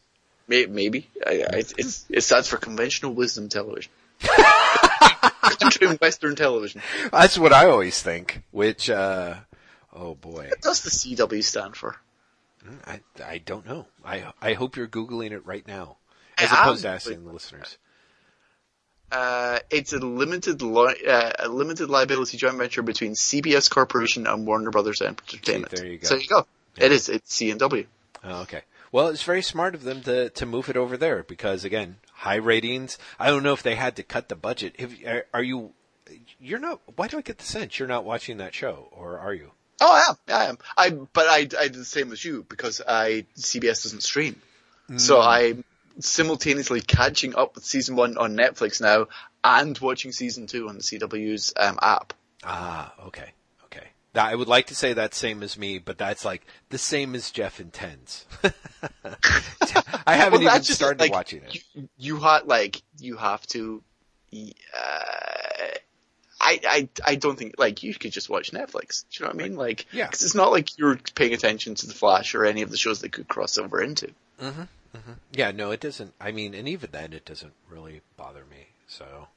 Maybe. 0.49 1.09
I, 1.25 1.31
I, 1.31 1.63
it's, 1.79 2.05
it 2.11 2.23
stands 2.23 2.49
for 2.49 2.57
conventional 2.57 3.15
wisdom 3.15 3.49
television. 3.49 3.93
Country 5.61 5.87
and 5.89 5.99
Western 6.01 6.35
television. 6.35 6.83
That's 7.13 7.39
what 7.39 7.53
I 7.53 7.67
always 7.67 8.03
think. 8.03 8.43
Which, 8.51 8.89
uh, 8.91 9.35
oh 10.01 10.15
boy, 10.15 10.47
What 10.49 10.61
does 10.63 10.83
the 10.83 10.91
CW 10.91 11.45
stand 11.45 11.77
for? 11.77 11.97
I 12.87 13.01
I 13.25 13.39
don't 13.39 13.67
know. 13.67 13.87
I 14.05 14.33
I 14.41 14.55
hope 14.55 14.77
you're 14.77 14.89
googling 14.89 15.31
it 15.31 15.47
right 15.47 15.67
now, 15.67 15.97
as 16.37 16.51
I 16.53 16.63
opposed 16.63 16.83
to 16.83 16.89
asking 16.89 17.25
the 17.25 17.33
listeners. 17.33 17.79
Uh, 19.13 19.59
it's 19.71 19.93
a 19.93 19.99
limited 19.99 20.63
li- 20.63 21.05
uh, 21.07 21.33
a 21.41 21.49
limited 21.49 21.91
liability 21.91 22.37
joint 22.37 22.57
venture 22.57 22.83
between 22.83 23.13
CBS 23.13 23.69
Corporation 23.69 24.27
and 24.27 24.47
Warner 24.47 24.71
Brothers 24.71 25.03
Entertainment. 25.03 25.73
there 25.73 25.87
you 25.87 25.99
go. 25.99 26.07
So 26.07 26.15
there 26.15 26.23
you 26.23 26.29
go. 26.29 26.47
It 26.77 26.93
is. 26.93 27.09
It's 27.09 27.35
C 27.35 27.51
and 27.51 27.59
W. 27.59 27.87
Oh, 28.23 28.43
okay. 28.43 28.63
Well, 28.93 29.09
it's 29.09 29.23
very 29.23 29.43
smart 29.43 29.75
of 29.75 29.83
them 29.83 30.03
to 30.03 30.31
to 30.31 30.47
move 30.47 30.69
it 30.69 30.77
over 30.77 30.97
there 30.97 31.23
because 31.25 31.65
again, 31.65 31.97
high 32.13 32.37
ratings. 32.37 32.99
I 33.19 33.29
don't 33.29 33.43
know 33.43 33.53
if 33.53 33.63
they 33.63 33.75
had 33.75 33.97
to 33.97 34.03
cut 34.03 34.29
the 34.29 34.37
budget. 34.37 34.75
If 34.79 35.05
are, 35.05 35.27
are 35.35 35.43
you? 35.43 35.73
You're 36.41 36.59
not. 36.59 36.81
Why 36.97 37.09
do 37.09 37.19
I 37.19 37.23
get 37.23 37.39
the 37.39 37.45
sense 37.45 37.79
you're 37.79 37.89
not 37.89 38.05
watching 38.05 38.37
that 38.37 38.55
show, 38.55 38.89
or 38.93 39.19
are 39.19 39.35
you? 39.35 39.53
Oh, 39.81 39.93
I 39.93 40.11
am. 40.11 40.17
I 40.29 40.45
am. 40.47 40.59
I 40.77 40.91
but 41.13 41.27
I 41.27 41.37
I 41.37 41.69
did 41.69 41.75
the 41.75 41.85
same 41.85 42.13
as 42.13 42.25
you 42.25 42.45
because 42.49 42.81
I 42.87 43.25
CBS 43.37 43.83
doesn't 43.85 44.03
stream, 44.03 44.41
so 44.97 45.21
I'm 45.21 45.65
simultaneously 46.01 46.81
catching 46.81 47.35
up 47.35 47.55
with 47.55 47.65
season 47.65 47.97
one 47.97 48.17
on 48.19 48.37
Netflix 48.37 48.81
now 48.81 49.07
and 49.45 49.79
watching 49.79 50.13
season 50.13 50.47
two 50.47 50.69
on 50.69 50.77
the 50.77 50.83
CW's 50.83 51.53
um, 51.57 51.79
app. 51.83 52.13
Ah, 52.45 52.93
okay, 53.07 53.33
okay. 53.65 53.89
Now, 54.15 54.27
I 54.27 54.35
would 54.35 54.49
like 54.49 54.67
to 54.67 54.75
say 54.75 54.93
that 54.95 55.15
same 55.15 55.43
as 55.43 55.57
me, 55.57 55.79
but 55.79 55.99
that's 55.99 56.25
like 56.25 56.45
the 56.71 56.79
same 56.79 57.15
as 57.15 57.31
Jeff 57.31 57.61
intends. 57.61 58.27
I 60.07 60.17
haven't 60.17 60.45
Well, 60.45 60.57
even 60.57 60.63
started 60.65 61.01
like, 61.01 61.13
watching 61.13 61.43
it. 61.43 61.63
You, 61.75 61.89
you 61.97 62.17
have 62.21 62.47
like 62.47 62.83
you 62.99 63.17
have 63.17 63.47
to. 63.49 63.83
Uh, 64.33 65.79
I 66.41 66.61
I 66.67 66.89
I 67.05 67.15
don't 67.17 67.39
think 67.39 67.57
like 67.59 67.83
you 67.83 67.95
could 67.95 68.13
just 68.13 68.31
watch 68.31 68.51
Netflix. 68.53 69.05
Do 69.11 69.23
you 69.23 69.27
know 69.29 69.35
what 69.35 69.43
I 69.45 69.49
mean? 69.49 69.57
Like, 69.57 69.87
Yeah. 69.93 70.07
because 70.07 70.23
it's 70.23 70.35
not 70.35 70.51
like 70.51 70.79
you're 70.79 70.97
paying 71.15 71.35
attention 71.35 71.75
to 71.77 71.87
the 71.87 71.93
Flash 71.95 72.35
or 72.35 72.45
any 72.47 72.63
of 72.63 72.71
the 72.71 72.77
shows 72.79 73.01
that 73.01 73.13
could 73.13 73.29
cross 73.29 73.59
over 73.59 73.81
into. 73.83 74.09
Yeah, 75.33 75.51
no, 75.53 75.71
it 75.71 75.81
doesn't. 75.81 76.15
I 76.21 76.33
mean, 76.33 76.55
and 76.55 76.67
even 76.67 76.91
then, 76.93 77.13
it 77.13 77.25
doesn't 77.25 77.53
really 77.69 78.01
bother 78.17 78.45
me. 78.51 78.69
So, 78.89 79.29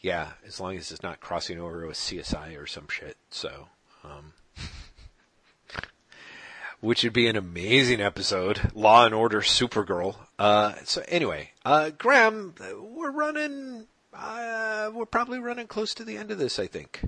yeah, 0.00 0.32
as 0.46 0.60
long 0.60 0.76
as 0.76 0.92
it's 0.92 1.02
not 1.02 1.18
crossing 1.20 1.58
over 1.58 1.86
with 1.86 1.96
CSI 1.96 2.56
or 2.60 2.66
some 2.66 2.88
shit. 2.88 3.16
So, 3.30 3.68
Um, 4.04 4.34
which 6.80 7.02
would 7.02 7.12
be 7.14 7.26
an 7.26 7.36
amazing 7.36 8.00
episode. 8.00 8.70
Law 8.74 9.06
and 9.06 9.14
Order 9.14 9.40
Supergirl. 9.40 10.16
Uh, 10.38 10.74
so 10.84 11.02
anyway, 11.08 11.50
uh, 11.64 11.90
Graeme, 11.90 12.54
we're 12.78 13.10
running, 13.10 13.86
uh, 14.16 14.90
we're 14.94 15.06
probably 15.06 15.38
running 15.38 15.66
close 15.66 15.94
to 15.94 16.04
the 16.04 16.16
end 16.16 16.30
of 16.30 16.38
this, 16.38 16.58
I 16.58 16.66
think. 16.66 17.00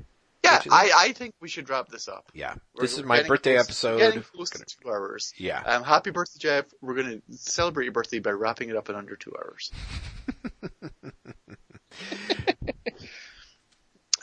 Yeah, 0.44 0.60
is- 0.60 0.66
I, 0.70 0.90
I 0.96 1.12
think 1.12 1.34
we 1.40 1.48
should 1.48 1.68
wrap 1.68 1.88
this 1.88 2.08
up. 2.08 2.30
Yeah. 2.34 2.54
We're- 2.74 2.82
this 2.86 2.98
is 2.98 3.04
my 3.04 3.22
birthday 3.22 3.54
close- 3.54 3.66
episode. 3.66 3.98
Getting 3.98 4.22
close 4.22 4.50
to 4.50 4.64
two 4.64 4.88
hours. 4.88 5.32
Yeah. 5.36 5.60
Um, 5.60 5.82
happy 5.82 6.10
birthday, 6.10 6.38
Jeff. 6.38 6.66
We're 6.80 6.94
gonna 6.94 7.20
celebrate 7.30 7.84
your 7.84 7.92
birthday 7.92 8.18
by 8.20 8.30
wrapping 8.30 8.68
it 8.70 8.76
up 8.76 8.88
in 8.88 8.94
under 8.96 9.16
two 9.16 9.34
hours. 9.36 9.72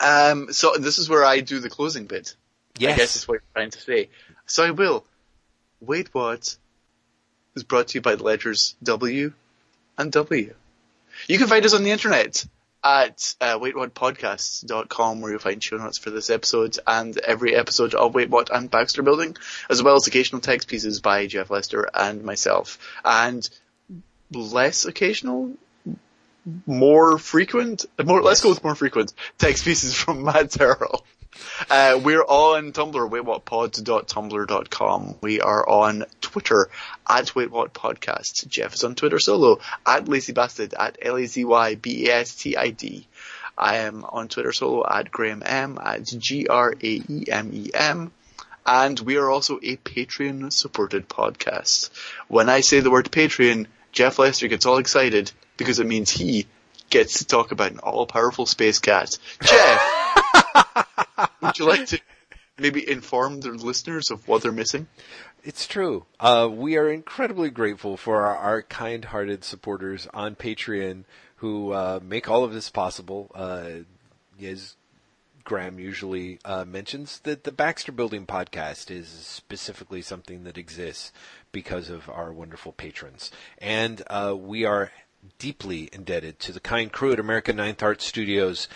um, 0.00 0.52
so 0.52 0.74
this 0.78 0.98
is 0.98 1.08
where 1.08 1.24
I 1.24 1.40
do 1.40 1.60
the 1.60 1.70
closing 1.70 2.06
bit. 2.06 2.34
Yes. 2.78 2.94
I 2.94 2.96
guess 2.96 3.16
is 3.16 3.28
what 3.28 3.34
you're 3.34 3.42
trying 3.54 3.70
to 3.70 3.80
say. 3.80 4.10
So 4.46 4.64
I 4.64 4.70
will. 4.70 5.04
Wait, 5.80 6.12
what? 6.12 6.56
Is 7.54 7.62
brought 7.62 7.88
to 7.88 7.98
you 7.98 8.02
by 8.02 8.16
the 8.16 8.24
letters 8.24 8.74
W 8.82 9.32
and 9.96 10.10
W. 10.10 10.54
You 11.28 11.38
can 11.38 11.46
find 11.46 11.64
us 11.64 11.72
on 11.74 11.84
the 11.84 11.92
internet 11.92 12.44
at 12.84 13.34
uh, 13.40 13.58
waitwhatpodcasts.com 13.58 15.20
where 15.20 15.30
you'll 15.30 15.40
find 15.40 15.62
show 15.62 15.78
notes 15.78 15.98
for 15.98 16.10
this 16.10 16.28
episode 16.28 16.78
and 16.86 17.16
every 17.18 17.56
episode 17.56 17.94
of 17.94 18.14
Wait 18.14 18.28
What 18.28 18.54
and 18.54 18.70
Baxter 18.70 19.02
Building, 19.02 19.36
as 19.70 19.82
well 19.82 19.96
as 19.96 20.06
occasional 20.06 20.42
text 20.42 20.68
pieces 20.68 21.00
by 21.00 21.26
Jeff 21.26 21.50
Lester 21.50 21.88
and 21.94 22.22
myself. 22.22 22.78
And 23.04 23.48
less 24.30 24.84
occasional, 24.84 25.52
more 26.66 27.18
frequent, 27.18 27.86
more, 28.04 28.22
let's 28.22 28.42
go 28.42 28.50
with 28.50 28.62
more 28.62 28.74
frequent 28.74 29.14
text 29.38 29.64
pieces 29.64 29.94
from 29.94 30.24
Matt 30.24 30.50
Terrell. 30.50 31.04
Uh, 31.70 32.00
we're 32.02 32.22
on 32.22 32.72
Tumblr, 32.72 33.10
waitwhatpod.tumblr.com. 33.10 35.14
We 35.20 35.40
are 35.40 35.68
on 35.68 36.04
Twitter 36.20 36.68
at 37.08 37.26
waitwhatpodcast. 37.26 38.48
Jeff 38.48 38.74
is 38.74 38.84
on 38.84 38.94
Twitter 38.94 39.18
solo 39.18 39.58
at 39.86 40.04
lazybastid 40.06 40.74
at 40.78 40.98
L-A-Z-Y-B-A-S-T-I-D. 41.00 43.06
I 43.56 43.76
am 43.76 44.04
on 44.04 44.28
Twitter 44.28 44.52
solo 44.52 44.84
at 44.88 45.10
Graeme 45.10 45.42
M 45.44 45.78
at 45.82 46.04
G-R-A-E-M-E-M. 46.04 48.12
And 48.66 49.00
we 49.00 49.18
are 49.18 49.30
also 49.30 49.58
a 49.62 49.76
Patreon 49.76 50.52
supported 50.52 51.08
podcast. 51.08 51.90
When 52.28 52.48
I 52.48 52.60
say 52.60 52.80
the 52.80 52.90
word 52.90 53.12
Patreon, 53.12 53.66
Jeff 53.92 54.18
Lester 54.18 54.48
gets 54.48 54.66
all 54.66 54.78
excited 54.78 55.30
because 55.56 55.78
it 55.78 55.86
means 55.86 56.10
he 56.10 56.46
gets 56.90 57.18
to 57.18 57.26
talk 57.26 57.52
about 57.52 57.72
an 57.72 57.78
all 57.78 58.06
powerful 58.06 58.46
space 58.46 58.78
cat. 58.78 59.18
Jeff! 59.42 60.96
Would 61.44 61.58
you 61.58 61.66
like 61.66 61.86
to 61.86 62.00
maybe 62.58 62.88
inform 62.88 63.40
the 63.40 63.50
listeners 63.50 64.10
of 64.10 64.26
what 64.26 64.42
they're 64.42 64.52
missing? 64.52 64.88
It's 65.42 65.66
true. 65.66 66.06
Uh, 66.18 66.48
we 66.50 66.76
are 66.76 66.90
incredibly 66.90 67.50
grateful 67.50 67.96
for 67.96 68.24
our, 68.24 68.36
our 68.36 68.62
kind-hearted 68.62 69.44
supporters 69.44 70.08
on 70.14 70.36
Patreon 70.36 71.04
who 71.36 71.72
uh, 71.72 72.00
make 72.02 72.30
all 72.30 72.44
of 72.44 72.54
this 72.54 72.70
possible. 72.70 73.30
Uh, 73.34 73.84
as 74.42 74.76
Graeme 75.44 75.78
usually 75.78 76.38
uh, 76.44 76.64
mentions, 76.64 77.20
that 77.20 77.44
the 77.44 77.52
Baxter 77.52 77.92
Building 77.92 78.24
podcast 78.24 78.90
is 78.90 79.06
specifically 79.08 80.00
something 80.00 80.44
that 80.44 80.56
exists 80.56 81.12
because 81.52 81.90
of 81.90 82.08
our 82.08 82.32
wonderful 82.32 82.72
patrons, 82.72 83.30
and 83.58 84.02
uh, 84.08 84.34
we 84.36 84.64
are 84.64 84.90
deeply 85.38 85.88
indebted 85.92 86.38
to 86.38 86.52
the 86.52 86.60
kind 86.60 86.90
crew 86.90 87.12
at 87.12 87.20
American 87.20 87.56
Ninth 87.56 87.82
Art 87.82 88.00
Studios, 88.00 88.68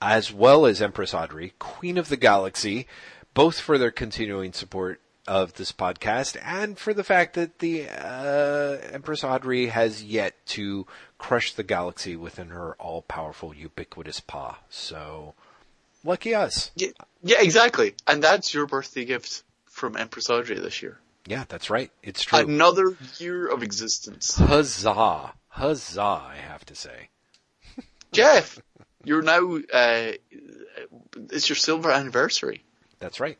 as 0.00 0.32
well 0.32 0.66
as 0.66 0.82
Empress 0.82 1.14
Audrey, 1.14 1.54
Queen 1.58 1.98
of 1.98 2.08
the 2.08 2.16
Galaxy, 2.16 2.86
both 3.34 3.60
for 3.60 3.78
their 3.78 3.90
continuing 3.90 4.52
support 4.52 5.00
of 5.26 5.54
this 5.54 5.72
podcast 5.72 6.40
and 6.44 6.78
for 6.78 6.94
the 6.94 7.02
fact 7.02 7.34
that 7.34 7.58
the 7.58 7.88
uh, 7.88 8.78
Empress 8.92 9.24
Audrey 9.24 9.66
has 9.66 10.02
yet 10.04 10.34
to 10.46 10.86
crush 11.18 11.52
the 11.52 11.64
galaxy 11.64 12.14
within 12.14 12.48
her 12.48 12.74
all-powerful, 12.74 13.54
ubiquitous 13.54 14.20
paw. 14.20 14.56
So, 14.70 15.34
lucky 16.04 16.34
us. 16.34 16.70
Yeah, 16.76 16.90
yeah, 17.22 17.38
exactly. 17.40 17.94
And 18.06 18.22
that's 18.22 18.54
your 18.54 18.66
birthday 18.66 19.04
gift 19.04 19.42
from 19.64 19.96
Empress 19.96 20.30
Audrey 20.30 20.58
this 20.58 20.80
year. 20.80 21.00
Yeah, 21.26 21.44
that's 21.48 21.70
right. 21.70 21.90
It's 22.04 22.22
true. 22.22 22.38
Another 22.38 22.96
year 23.18 23.48
of 23.48 23.64
existence. 23.64 24.36
Huzzah! 24.36 25.32
Huzzah! 25.48 26.00
I 26.00 26.36
have 26.36 26.64
to 26.66 26.76
say. 26.76 27.08
Jeff, 28.12 28.60
you're 29.06 29.22
now, 29.22 29.56
uh, 29.72 30.12
it's 31.30 31.48
your 31.48 31.56
silver 31.56 31.90
anniversary. 31.90 32.64
That's 32.98 33.20
right. 33.20 33.38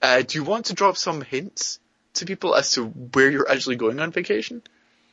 Uh, 0.00 0.22
do 0.22 0.38
you 0.38 0.44
want 0.44 0.66
to 0.66 0.74
drop 0.74 0.96
some 0.96 1.22
hints 1.22 1.80
to 2.14 2.24
people 2.24 2.54
as 2.54 2.70
to 2.72 2.86
where 2.86 3.30
you're 3.30 3.50
actually 3.50 3.76
going 3.76 3.98
on 3.98 4.12
vacation? 4.12 4.62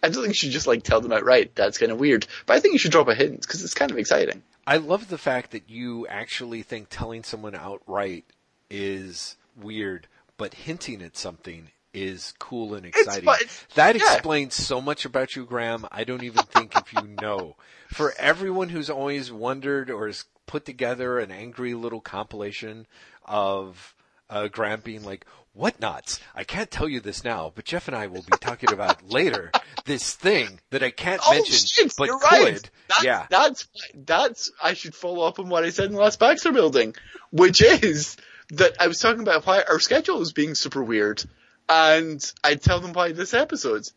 I 0.04 0.10
don't 0.10 0.22
think 0.22 0.30
you 0.30 0.34
should 0.34 0.52
just 0.52 0.68
like 0.68 0.84
tell 0.84 1.02
them 1.02 1.12
outright. 1.12 1.56
That's 1.56 1.80
kind 1.80 1.92
of 1.92 2.00
weird. 2.00 2.28
But 2.46 2.56
I 2.56 2.60
think 2.60 2.74
you 2.74 2.80
should 2.80 2.92
drop 2.92 3.08
a 3.08 3.16
hint 3.16 3.42
because 3.42 3.64
it's 3.64 3.74
kind 3.74 3.90
of 3.90 3.98
exciting. 3.98 4.44
I 4.68 4.78
love 4.78 5.10
the 5.10 5.18
fact 5.18 5.52
that 5.52 5.70
you 5.70 6.06
actually 6.08 6.62
think 6.62 6.88
telling 6.90 7.24
someone 7.24 7.56
outright 7.56 8.26
is 8.70 9.38
weird, 9.60 10.08
but 10.38 10.54
hinting 10.54 11.02
at 11.02 11.18
something 11.18 11.70
is 11.94 12.34
cool 12.40 12.74
and 12.74 12.86
exciting. 12.86 13.26
fun. 13.26 13.38
That 13.76 13.96
Yeah. 13.96 14.14
explains 14.14 14.56
so 14.56 14.82
much 14.82 15.06
about 15.06 15.36
you, 15.36 15.46
Graeme. 15.46 15.86
I 15.92 16.04
don't 16.04 16.24
even 16.24 16.44
think 16.44 16.76
if 16.78 16.94
you 16.94 17.08
know. 17.08 17.56
For 17.90 18.14
everyone 18.18 18.70
who's 18.70 18.90
always 18.90 19.32
wondered 19.32 19.90
or 19.90 20.08
has 20.08 20.26
put 20.46 20.66
together 20.66 21.20
an 21.20 21.32
angry 21.32 21.74
little 21.74 22.02
compilation 22.02 22.88
of 23.26 23.96
uh, 24.30 24.48
Graeme 24.48 24.80
being 24.82 25.04
like, 25.04 25.26
what 25.54 25.78
nuts? 25.82 26.22
I 26.34 26.46
can't 26.46 26.72
tell 26.72 26.88
you 26.88 27.02
this 27.02 27.26
now, 27.26 27.52
but 27.54 27.66
Jeff 27.66 27.90
and 27.90 27.98
I 27.98 28.08
will 28.08 28.22
be 28.22 28.38
talking 28.40 28.72
about 28.72 29.04
later 29.12 29.52
this 29.84 30.16
thing 30.16 30.62
that 30.70 30.82
I 30.82 30.92
can't 30.92 31.22
Oh 31.26 31.34
mention, 31.34 31.58
shit, 31.58 31.94
but 31.98 32.08
you're 32.08 32.20
could. 32.20 32.32
right. 32.54 32.70
That's, 32.88 33.04
yeah. 33.04 33.26
that's 33.30 33.68
that's 33.94 34.52
I 34.64 34.74
should 34.74 34.96
follow 34.96 35.26
up 35.28 35.40
on 35.40 35.50
what 35.50 35.66
I 35.66 35.70
said 35.72 35.88
in 35.88 35.94
the 35.96 36.00
last 36.00 36.20
Baxter 36.20 36.54
building, 36.54 36.96
which 37.32 37.62
is 37.62 38.16
that 38.52 38.78
I 38.80 38.88
was 38.88 39.00
talking 39.00 39.22
about 39.22 39.46
why 39.46 39.64
our 39.68 39.80
schedule 39.82 40.22
is 40.22 40.32
being 40.32 40.56
super 40.56 40.82
weird, 40.82 41.22
and 41.72 42.34
I 42.44 42.56
tell 42.56 42.80
them 42.82 42.94
why 42.94 43.14
this 43.14 43.34
episode. 43.34 43.90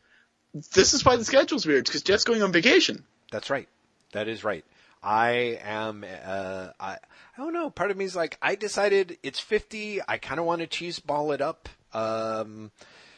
This 0.72 0.94
is 0.94 1.04
why 1.04 1.16
the 1.16 1.24
schedule's 1.24 1.66
weird 1.66 1.84
because 1.84 2.02
Jeff's 2.02 2.24
going 2.24 2.42
on 2.42 2.52
vacation. 2.52 3.04
That's 3.32 3.50
right. 3.50 3.68
That 4.12 4.28
is 4.28 4.44
right. 4.44 4.64
I 5.02 5.58
am, 5.62 6.04
uh, 6.04 6.68
I, 6.78 6.92
I 6.92 6.96
don't 7.36 7.52
know. 7.52 7.68
Part 7.70 7.90
of 7.90 7.96
me 7.96 8.04
is 8.04 8.14
like, 8.14 8.38
I 8.40 8.54
decided 8.54 9.18
it's 9.22 9.40
50. 9.40 10.00
I 10.06 10.18
kind 10.18 10.38
of 10.38 10.46
want 10.46 10.60
to 10.60 10.68
cheese 10.68 11.00
ball 11.00 11.32
it 11.32 11.40
up. 11.40 11.68
Um, 11.92 12.70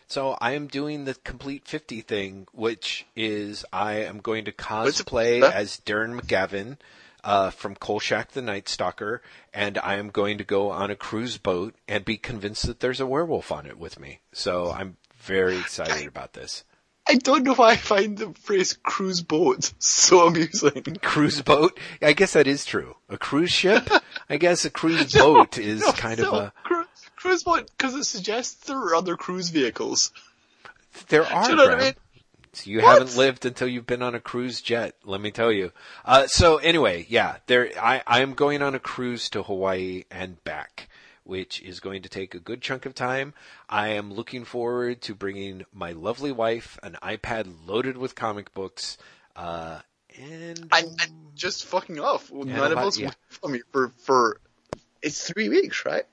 so 0.08 0.36
I 0.40 0.52
am 0.52 0.68
doing 0.68 1.04
the 1.04 1.14
complete 1.14 1.68
50 1.68 2.00
thing, 2.00 2.46
which 2.52 3.04
is 3.14 3.64
I 3.72 4.04
am 4.04 4.20
going 4.20 4.46
to 4.46 4.52
cosplay 4.52 5.42
as 5.42 5.80
Darren 5.84 6.18
McGavin, 6.18 6.78
uh, 7.27 7.51
from 7.51 7.74
Kolchak 7.74 8.31
the 8.32 8.40
Night 8.40 8.69
Stalker, 8.69 9.20
and 9.53 9.77
I 9.78 9.97
am 9.97 10.11
going 10.11 10.39
to 10.39 10.44
go 10.44 10.70
on 10.70 10.90
a 10.93 10.97
cruise 10.97 11.36
boat 11.39 11.74
and 11.89 12.05
be 12.05 12.16
convinced 12.16 12.66
that 12.66 12.78
there's 12.81 13.01
a 13.01 13.07
werewolf 13.07 13.51
on 13.51 13.66
it 13.66 13.77
with 13.78 13.98
me. 13.98 14.20
So 14.32 14.70
I'm 14.70 14.97
very 15.19 15.59
excited 15.59 16.07
about 16.07 16.35
this. 16.35 16.65
I 17.09 17.16
don't 17.16 17.43
know 17.44 17.55
why 17.55 17.70
I 17.73 17.77
find 17.77 18.16
the 18.16 18.32
phrase 18.35 18.78
cruise 18.82 19.23
boat 19.23 19.73
so 19.78 20.28
amusing. 20.28 20.97
cruise 21.03 21.43
boat. 21.43 21.78
I 22.01 22.12
guess 22.15 22.32
that 22.35 22.47
is 22.47 22.65
true. 22.65 22.97
A 23.09 23.19
cruise 23.19 23.53
ship. 23.53 23.89
I 24.31 24.36
guess 24.39 24.65
a 24.65 24.70
cruise 24.70 25.12
boat 25.12 25.59
is 25.59 25.81
No, 25.81 25.93
kind 25.93 26.20
no, 26.20 26.31
of 26.31 26.35
a. 26.35 26.53
cru- 26.65 26.85
cruise 27.16 27.43
boat 27.43 27.69
because 27.77 27.94
it 27.94 28.05
suggests 28.05 28.66
there 28.66 28.78
are 28.78 28.94
other 28.94 29.16
cruise 29.16 29.51
vehicles. 29.51 30.12
There 31.09 31.24
are. 31.27 31.44
Do 31.44 31.51
you 31.51 31.57
know 31.57 31.65
what 31.65 31.74
I 31.74 31.77
Graeme. 31.77 31.94
Mean? 32.64 32.78
You 32.78 32.82
What? 32.84 32.98
haven't 32.98 33.16
lived 33.16 33.44
until 33.44 33.68
you've 33.68 33.86
been 33.86 34.02
on 34.02 34.14
a 34.14 34.20
cruise 34.20 34.60
jet. 34.60 34.94
Let 35.04 35.20
me 35.20 35.30
tell 35.30 35.50
you. 35.52 35.72
Uh, 36.04 36.26
so 36.26 36.58
anyway, 36.58 37.06
yeah, 37.08 37.36
there. 37.46 37.70
I 37.80 38.02
I 38.06 38.20
am 38.20 38.34
going 38.34 38.62
on 38.62 38.74
a 38.74 38.78
cruise 38.78 39.28
to 39.30 39.42
Hawaii 39.42 40.04
and 40.10 40.42
back, 40.44 40.88
which 41.24 41.60
is 41.62 41.80
going 41.80 42.02
to 42.02 42.08
take 42.08 42.34
a 42.34 42.38
good 42.40 42.62
chunk 42.62 42.86
of 42.86 42.94
time. 42.94 43.34
I 43.68 43.88
am 43.88 44.12
looking 44.12 44.44
forward 44.44 45.02
to 45.02 45.14
bringing 45.14 45.64
my 45.72 45.92
lovely 45.92 46.32
wife 46.32 46.78
an 46.82 46.96
iPad 47.02 47.52
loaded 47.66 47.96
with 47.96 48.14
comic 48.14 48.54
books. 48.54 48.96
Uh, 49.34 49.80
and 50.18 50.60
And, 50.72 51.00
and 51.00 51.12
just 51.34 51.66
fucking 51.66 51.98
off. 52.00 52.30
Well, 52.30 52.46
Yeah, 52.46 52.56
None 52.56 52.72
of 52.72 52.78
us 52.78 52.98
yeah. 52.98 53.06
will 53.08 53.14
from 53.28 53.54
you 53.54 53.62
for 53.72 53.88
for 53.98 54.40
it's 55.02 55.28
three 55.30 55.48
weeks, 55.48 55.84
right? 55.84 56.06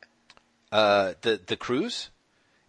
uh, 0.71 1.13
the 1.21 1.39
the 1.45 1.55
cruise. 1.55 2.09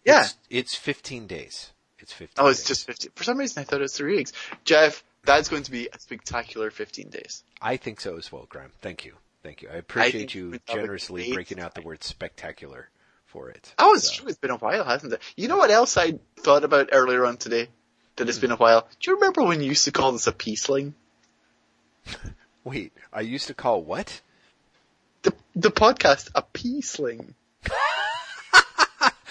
Yeah. 0.05 0.21
It's, 0.25 0.35
it's 0.51 0.75
15 0.75 1.25
days. 1.25 1.71
It's 2.05 2.13
15. 2.13 2.45
Oh, 2.45 2.49
it's 2.49 2.59
days. 2.59 2.67
just 2.67 2.85
15. 2.85 3.11
For 3.15 3.23
some 3.23 3.39
reason, 3.39 3.61
I 3.61 3.63
thought 3.63 3.79
it 3.79 3.81
was 3.81 3.97
three 3.97 4.15
weeks. 4.17 4.31
Jeff, 4.63 5.03
that's 5.23 5.49
going 5.49 5.63
to 5.63 5.71
be 5.71 5.89
a 5.91 5.99
spectacular 5.99 6.69
15 6.69 7.09
days. 7.09 7.43
I 7.59 7.77
think 7.77 7.99
so 7.99 8.15
as 8.15 8.31
well, 8.31 8.45
Graeme. 8.47 8.69
Thank 8.79 9.05
you. 9.05 9.13
Thank 9.41 9.63
you. 9.63 9.69
I 9.73 9.77
appreciate 9.77 10.35
you 10.35 10.51
have 10.51 10.61
a 10.67 10.71
generously 10.71 11.33
breaking 11.33 11.59
out 11.59 11.73
the 11.73 11.81
word 11.81 12.03
spectacular 12.03 12.89
for 13.25 13.49
it. 13.49 13.73
Oh, 13.79 13.95
it's 13.95 14.07
So, 14.07 14.21
true. 14.21 14.29
It's 14.29 14.37
been 14.37 14.51
a 14.51 14.57
while, 14.57 14.83
hasn't 14.83 15.13
it? 15.13 15.21
You 15.35 15.47
know 15.47 15.57
what 15.57 15.71
else 15.71 15.97
I 15.97 16.19
thought 16.37 16.63
about 16.63 16.89
earlier 16.91 17.25
on 17.25 17.37
today? 17.37 17.69
That 18.17 18.29
it's 18.29 18.37
hmm. 18.37 18.41
been 18.41 18.51
a 18.51 18.57
while. 18.57 18.87
Do 18.99 19.09
you 19.09 19.15
remember 19.15 19.41
when 19.41 19.61
you 19.61 19.69
used 19.69 19.85
to 19.85 19.91
call 19.91 20.11
this 20.11 20.27
a 20.27 20.31
peaceling? 20.31 20.93
Wait, 22.63 22.93
I 23.11 23.21
used 23.21 23.47
to 23.47 23.55
call 23.55 23.81
what? 23.81 24.21
The 25.23 25.33
the 25.55 25.71
podcast 25.71 26.29
a 26.35 26.43
peaceling. 26.43 27.33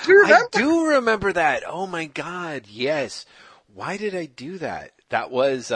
You 0.07 0.25
I 0.27 0.43
do 0.53 0.87
remember 0.89 1.33
that. 1.33 1.63
Oh 1.67 1.87
my 1.87 2.07
god, 2.07 2.67
yes. 2.69 3.27
Why 3.73 3.97
did 3.97 4.15
I 4.15 4.27
do 4.27 4.59
that? 4.59 4.93
That 5.09 5.31
was 5.31 5.73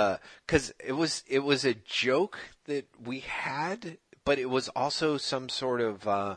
because 0.47 0.73
it 0.85 0.93
was 0.93 1.23
it 1.29 1.41
was 1.41 1.65
a 1.65 1.75
joke 1.75 2.39
that 2.65 2.87
we 3.03 3.21
had, 3.21 3.99
but 4.25 4.39
it 4.39 4.51
was 4.51 4.69
also 4.71 5.17
some 5.17 5.49
sort 5.49 5.81
of. 5.81 6.07
Uh, 6.07 6.37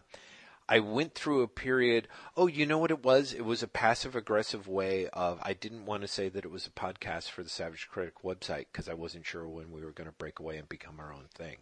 I 0.69 0.79
went 0.79 1.15
through 1.15 1.41
a 1.41 1.47
period. 1.49 2.07
Oh, 2.37 2.47
you 2.47 2.65
know 2.65 2.77
what 2.77 2.91
it 2.91 3.03
was? 3.03 3.33
It 3.33 3.43
was 3.43 3.61
a 3.61 3.67
passive 3.67 4.15
aggressive 4.15 4.67
way 4.67 5.07
of. 5.09 5.39
I 5.43 5.53
didn't 5.53 5.85
want 5.85 6.01
to 6.03 6.07
say 6.07 6.29
that 6.29 6.45
it 6.45 6.51
was 6.51 6.65
a 6.65 6.69
podcast 6.69 7.29
for 7.29 7.43
the 7.43 7.49
Savage 7.49 7.89
Critic 7.91 8.23
website 8.23 8.67
because 8.71 8.87
I 8.87 8.93
wasn't 8.93 9.25
sure 9.25 9.47
when 9.47 9.71
we 9.71 9.83
were 9.83 9.91
going 9.91 10.09
to 10.09 10.15
break 10.15 10.39
away 10.39 10.57
and 10.57 10.69
become 10.69 10.99
our 10.99 11.11
own 11.11 11.25
thing. 11.33 11.57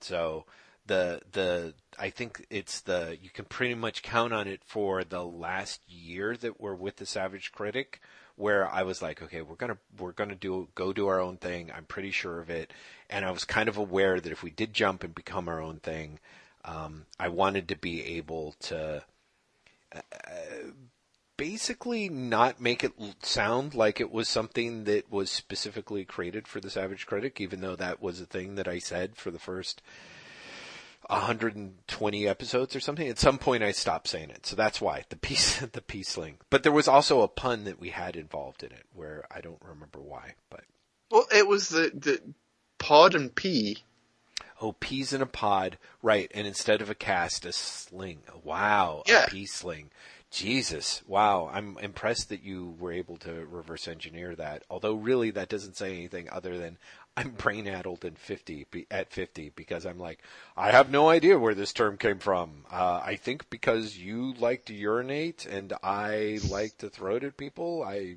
So 0.00 0.44
the 0.86 1.20
the 1.32 1.74
I 1.98 2.10
think 2.10 2.46
it's 2.50 2.80
the 2.80 3.18
you 3.20 3.30
can 3.30 3.44
pretty 3.44 3.74
much 3.74 4.02
count 4.02 4.32
on 4.32 4.46
it 4.46 4.60
for 4.64 5.04
the 5.04 5.24
last 5.24 5.80
year 5.88 6.36
that 6.36 6.60
we're 6.60 6.74
with 6.74 6.96
the 6.96 7.06
Savage 7.06 7.52
Critic 7.52 8.00
where 8.36 8.68
I 8.68 8.82
was 8.82 9.00
like, 9.02 9.22
okay, 9.22 9.42
we're 9.42 9.56
gonna 9.56 9.78
we're 9.98 10.12
gonna 10.12 10.34
do 10.34 10.68
go 10.74 10.92
do 10.92 11.08
our 11.08 11.20
own 11.20 11.38
thing. 11.38 11.70
I'm 11.74 11.84
pretty 11.84 12.10
sure 12.10 12.40
of 12.40 12.50
it, 12.50 12.72
and 13.10 13.24
I 13.24 13.30
was 13.30 13.44
kind 13.44 13.68
of 13.68 13.76
aware 13.76 14.20
that 14.20 14.32
if 14.32 14.42
we 14.42 14.50
did 14.50 14.74
jump 14.74 15.02
and 15.02 15.14
become 15.14 15.48
our 15.48 15.60
own 15.60 15.78
thing, 15.78 16.18
um, 16.64 17.06
I 17.18 17.28
wanted 17.28 17.68
to 17.68 17.76
be 17.76 18.04
able 18.16 18.54
to. 18.60 19.02
Uh, 19.94 20.00
basically 21.36 22.08
not 22.08 22.60
make 22.60 22.82
it 22.82 22.92
sound 23.22 23.74
like 23.74 24.00
it 24.00 24.10
was 24.10 24.26
something 24.26 24.84
that 24.84 25.10
was 25.10 25.30
specifically 25.30 26.02
created 26.04 26.48
for 26.48 26.60
the 26.60 26.70
Savage 26.70 27.06
Critic, 27.06 27.40
even 27.40 27.60
though 27.60 27.76
that 27.76 28.00
was 28.00 28.20
a 28.20 28.26
thing 28.26 28.54
that 28.54 28.66
I 28.66 28.78
said 28.78 29.16
for 29.16 29.30
the 29.30 29.38
first 29.38 29.82
120 31.08 32.28
episodes 32.28 32.74
or 32.76 32.80
something. 32.80 33.08
At 33.08 33.18
some 33.18 33.38
point, 33.38 33.62
I 33.62 33.72
stopped 33.72 34.08
saying 34.08 34.30
it, 34.30 34.46
so 34.46 34.56
that's 34.56 34.80
why 34.80 35.04
the 35.08 35.16
piece, 35.16 35.58
the 35.72 35.80
piece 35.82 36.16
link. 36.16 36.40
But 36.50 36.62
there 36.62 36.72
was 36.72 36.88
also 36.88 37.22
a 37.22 37.28
pun 37.28 37.64
that 37.64 37.80
we 37.80 37.90
had 37.90 38.16
involved 38.16 38.62
in 38.62 38.72
it, 38.72 38.84
where 38.94 39.24
I 39.30 39.40
don't 39.40 39.62
remember 39.62 40.00
why. 40.00 40.34
But 40.50 40.64
Well, 41.10 41.26
it 41.34 41.46
was 41.46 41.68
the 41.68 41.90
the 41.94 42.20
pod 42.78 43.14
and 43.14 43.34
P. 43.34 43.78
oh, 44.60 44.72
peas 44.72 45.12
in 45.12 45.22
a 45.22 45.26
pod, 45.26 45.78
right? 46.02 46.30
And 46.34 46.46
instead 46.46 46.80
of 46.82 46.90
a 46.90 46.94
cast, 46.94 47.44
a 47.46 47.52
sling. 47.52 48.22
Wow, 48.42 49.02
Yeah. 49.06 49.24
a 49.24 49.28
pea 49.28 49.46
sling. 49.46 49.90
Jesus, 50.30 51.02
wow! 51.06 51.48
I'm 51.52 51.78
impressed 51.78 52.28
that 52.30 52.42
you 52.42 52.74
were 52.80 52.92
able 52.92 53.16
to 53.18 53.46
reverse 53.46 53.86
engineer 53.86 54.34
that. 54.34 54.64
Although, 54.68 54.94
really, 54.94 55.30
that 55.30 55.48
doesn't 55.48 55.76
say 55.76 55.92
anything 55.94 56.28
other 56.30 56.58
than 56.58 56.78
I'm 57.16 57.30
brain 57.30 57.66
addled 57.66 58.04
in 58.04 58.14
50 58.14 58.66
at 58.90 59.10
50 59.10 59.52
because 59.56 59.86
I'm 59.86 59.98
like, 59.98 60.18
I 60.56 60.70
have 60.70 60.90
no 60.90 61.08
idea 61.08 61.38
where 61.38 61.54
this 61.54 61.72
term 61.72 61.96
came 61.96 62.18
from. 62.18 62.64
Uh, 62.70 63.00
I 63.04 63.16
think 63.16 63.48
because 63.48 63.96
you 63.96 64.34
like 64.34 64.66
to 64.66 64.74
urinate 64.74 65.46
and 65.46 65.72
I 65.82 66.40
like 66.50 66.76
to 66.78 66.90
throw 66.90 67.16
it 67.16 67.24
at 67.24 67.36
people. 67.36 67.82
I, 67.82 68.16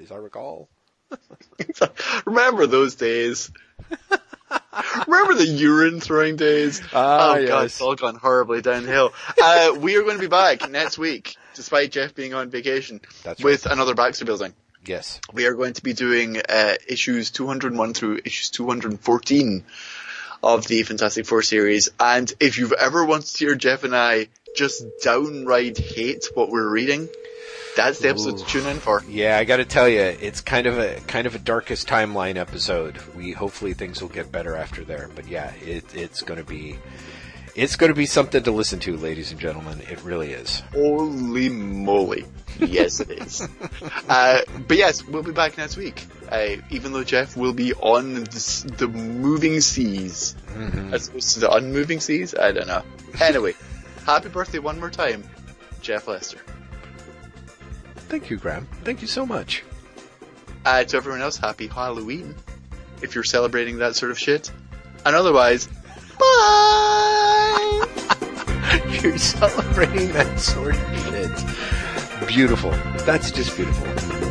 as 0.00 0.10
I 0.10 0.16
recall. 0.16 0.68
Remember 2.24 2.66
those 2.66 2.94
days? 2.94 3.50
Remember 5.06 5.34
the 5.34 5.46
urine 5.46 6.00
throwing 6.00 6.36
days? 6.36 6.80
Ah, 6.92 7.32
oh 7.32 7.34
god, 7.34 7.62
yes. 7.62 7.64
it's 7.64 7.80
all 7.80 7.94
gone 7.94 8.16
horribly 8.16 8.62
downhill. 8.62 9.12
Uh, 9.40 9.74
we 9.78 9.96
are 9.96 10.02
going 10.02 10.16
to 10.16 10.20
be 10.20 10.26
back 10.28 10.68
next 10.70 10.98
week, 10.98 11.36
despite 11.54 11.92
Jeff 11.92 12.14
being 12.14 12.34
on 12.34 12.50
vacation, 12.50 13.00
That's 13.24 13.42
with 13.42 13.66
another 13.66 13.94
Baxter 13.94 14.24
building. 14.24 14.54
Yes. 14.84 15.20
We 15.32 15.46
are 15.46 15.54
going 15.54 15.74
to 15.74 15.82
be 15.82 15.92
doing 15.92 16.38
uh, 16.38 16.74
issues 16.86 17.30
201 17.30 17.94
through 17.94 18.20
issues 18.24 18.50
214 18.50 19.64
of 20.42 20.66
the 20.66 20.82
Fantastic 20.82 21.26
Four 21.26 21.42
series. 21.42 21.90
And 21.98 22.32
if 22.40 22.58
you've 22.58 22.72
ever 22.72 23.04
wanted 23.04 23.26
to 23.26 23.38
hear 23.38 23.54
Jeff 23.54 23.84
and 23.84 23.94
I 23.94 24.28
just 24.56 24.84
downright 25.02 25.78
hate 25.78 26.26
what 26.34 26.50
we're 26.50 26.68
reading, 26.68 27.08
that's 27.76 28.00
the 28.00 28.08
episode 28.08 28.38
to 28.38 28.44
tune 28.44 28.66
in 28.66 28.78
for. 28.78 29.02
Yeah, 29.08 29.38
I 29.38 29.44
got 29.44 29.58
to 29.58 29.64
tell 29.64 29.88
you, 29.88 30.00
it's 30.00 30.40
kind 30.40 30.66
of 30.66 30.78
a 30.78 31.00
kind 31.06 31.26
of 31.26 31.34
a 31.34 31.38
darkest 31.38 31.86
timeline 31.86 32.36
episode. 32.36 32.98
We 33.14 33.32
hopefully 33.32 33.74
things 33.74 34.02
will 34.02 34.08
get 34.08 34.32
better 34.32 34.56
after 34.56 34.84
there, 34.84 35.08
but 35.14 35.28
yeah, 35.28 35.52
it, 35.64 35.94
it's 35.94 36.22
going 36.22 36.38
to 36.38 36.44
be 36.44 36.76
it's 37.58 37.74
going 37.74 37.90
to 37.90 37.94
be 37.94 38.06
something 38.06 38.40
to 38.44 38.52
listen 38.52 38.78
to, 38.78 38.96
ladies 38.96 39.32
and 39.32 39.40
gentlemen. 39.40 39.80
It 39.90 40.00
really 40.04 40.30
is. 40.30 40.62
Holy 40.72 41.48
moly. 41.48 42.24
Yes, 42.60 43.00
it 43.00 43.10
is. 43.10 43.48
uh, 44.08 44.42
but 44.68 44.76
yes, 44.76 45.04
we'll 45.04 45.24
be 45.24 45.32
back 45.32 45.58
next 45.58 45.76
week. 45.76 46.06
Uh, 46.30 46.56
even 46.70 46.92
though 46.92 47.02
Jeff 47.02 47.36
will 47.36 47.52
be 47.52 47.74
on 47.74 48.14
the, 48.14 48.74
the 48.76 48.86
moving 48.86 49.60
seas, 49.60 50.36
as 50.92 51.08
opposed 51.08 51.34
to 51.34 51.40
the 51.40 51.50
unmoving 51.50 51.98
seas, 51.98 52.32
I 52.32 52.52
don't 52.52 52.68
know. 52.68 52.82
Anyway, 53.20 53.54
happy 54.06 54.28
birthday 54.28 54.60
one 54.60 54.78
more 54.78 54.90
time, 54.90 55.24
Jeff 55.80 56.06
Lester. 56.06 56.38
Thank 57.96 58.30
you, 58.30 58.36
Graeme. 58.36 58.68
Thank 58.84 59.02
you 59.02 59.08
so 59.08 59.26
much. 59.26 59.64
Uh, 60.64 60.84
to 60.84 60.96
everyone 60.96 61.22
else, 61.22 61.36
happy 61.36 61.66
Halloween, 61.66 62.36
if 63.02 63.16
you're 63.16 63.24
celebrating 63.24 63.78
that 63.78 63.96
sort 63.96 64.12
of 64.12 64.18
shit. 64.18 64.52
And 65.04 65.16
otherwise, 65.16 65.68
bye! 66.18 67.86
You're 69.02 69.18
celebrating 69.18 70.12
that 70.12 70.38
sort 70.38 70.74
of 70.74 70.80
shit. 71.06 72.28
Beautiful. 72.28 72.70
That's 73.04 73.30
just 73.30 73.56
beautiful. 73.56 74.27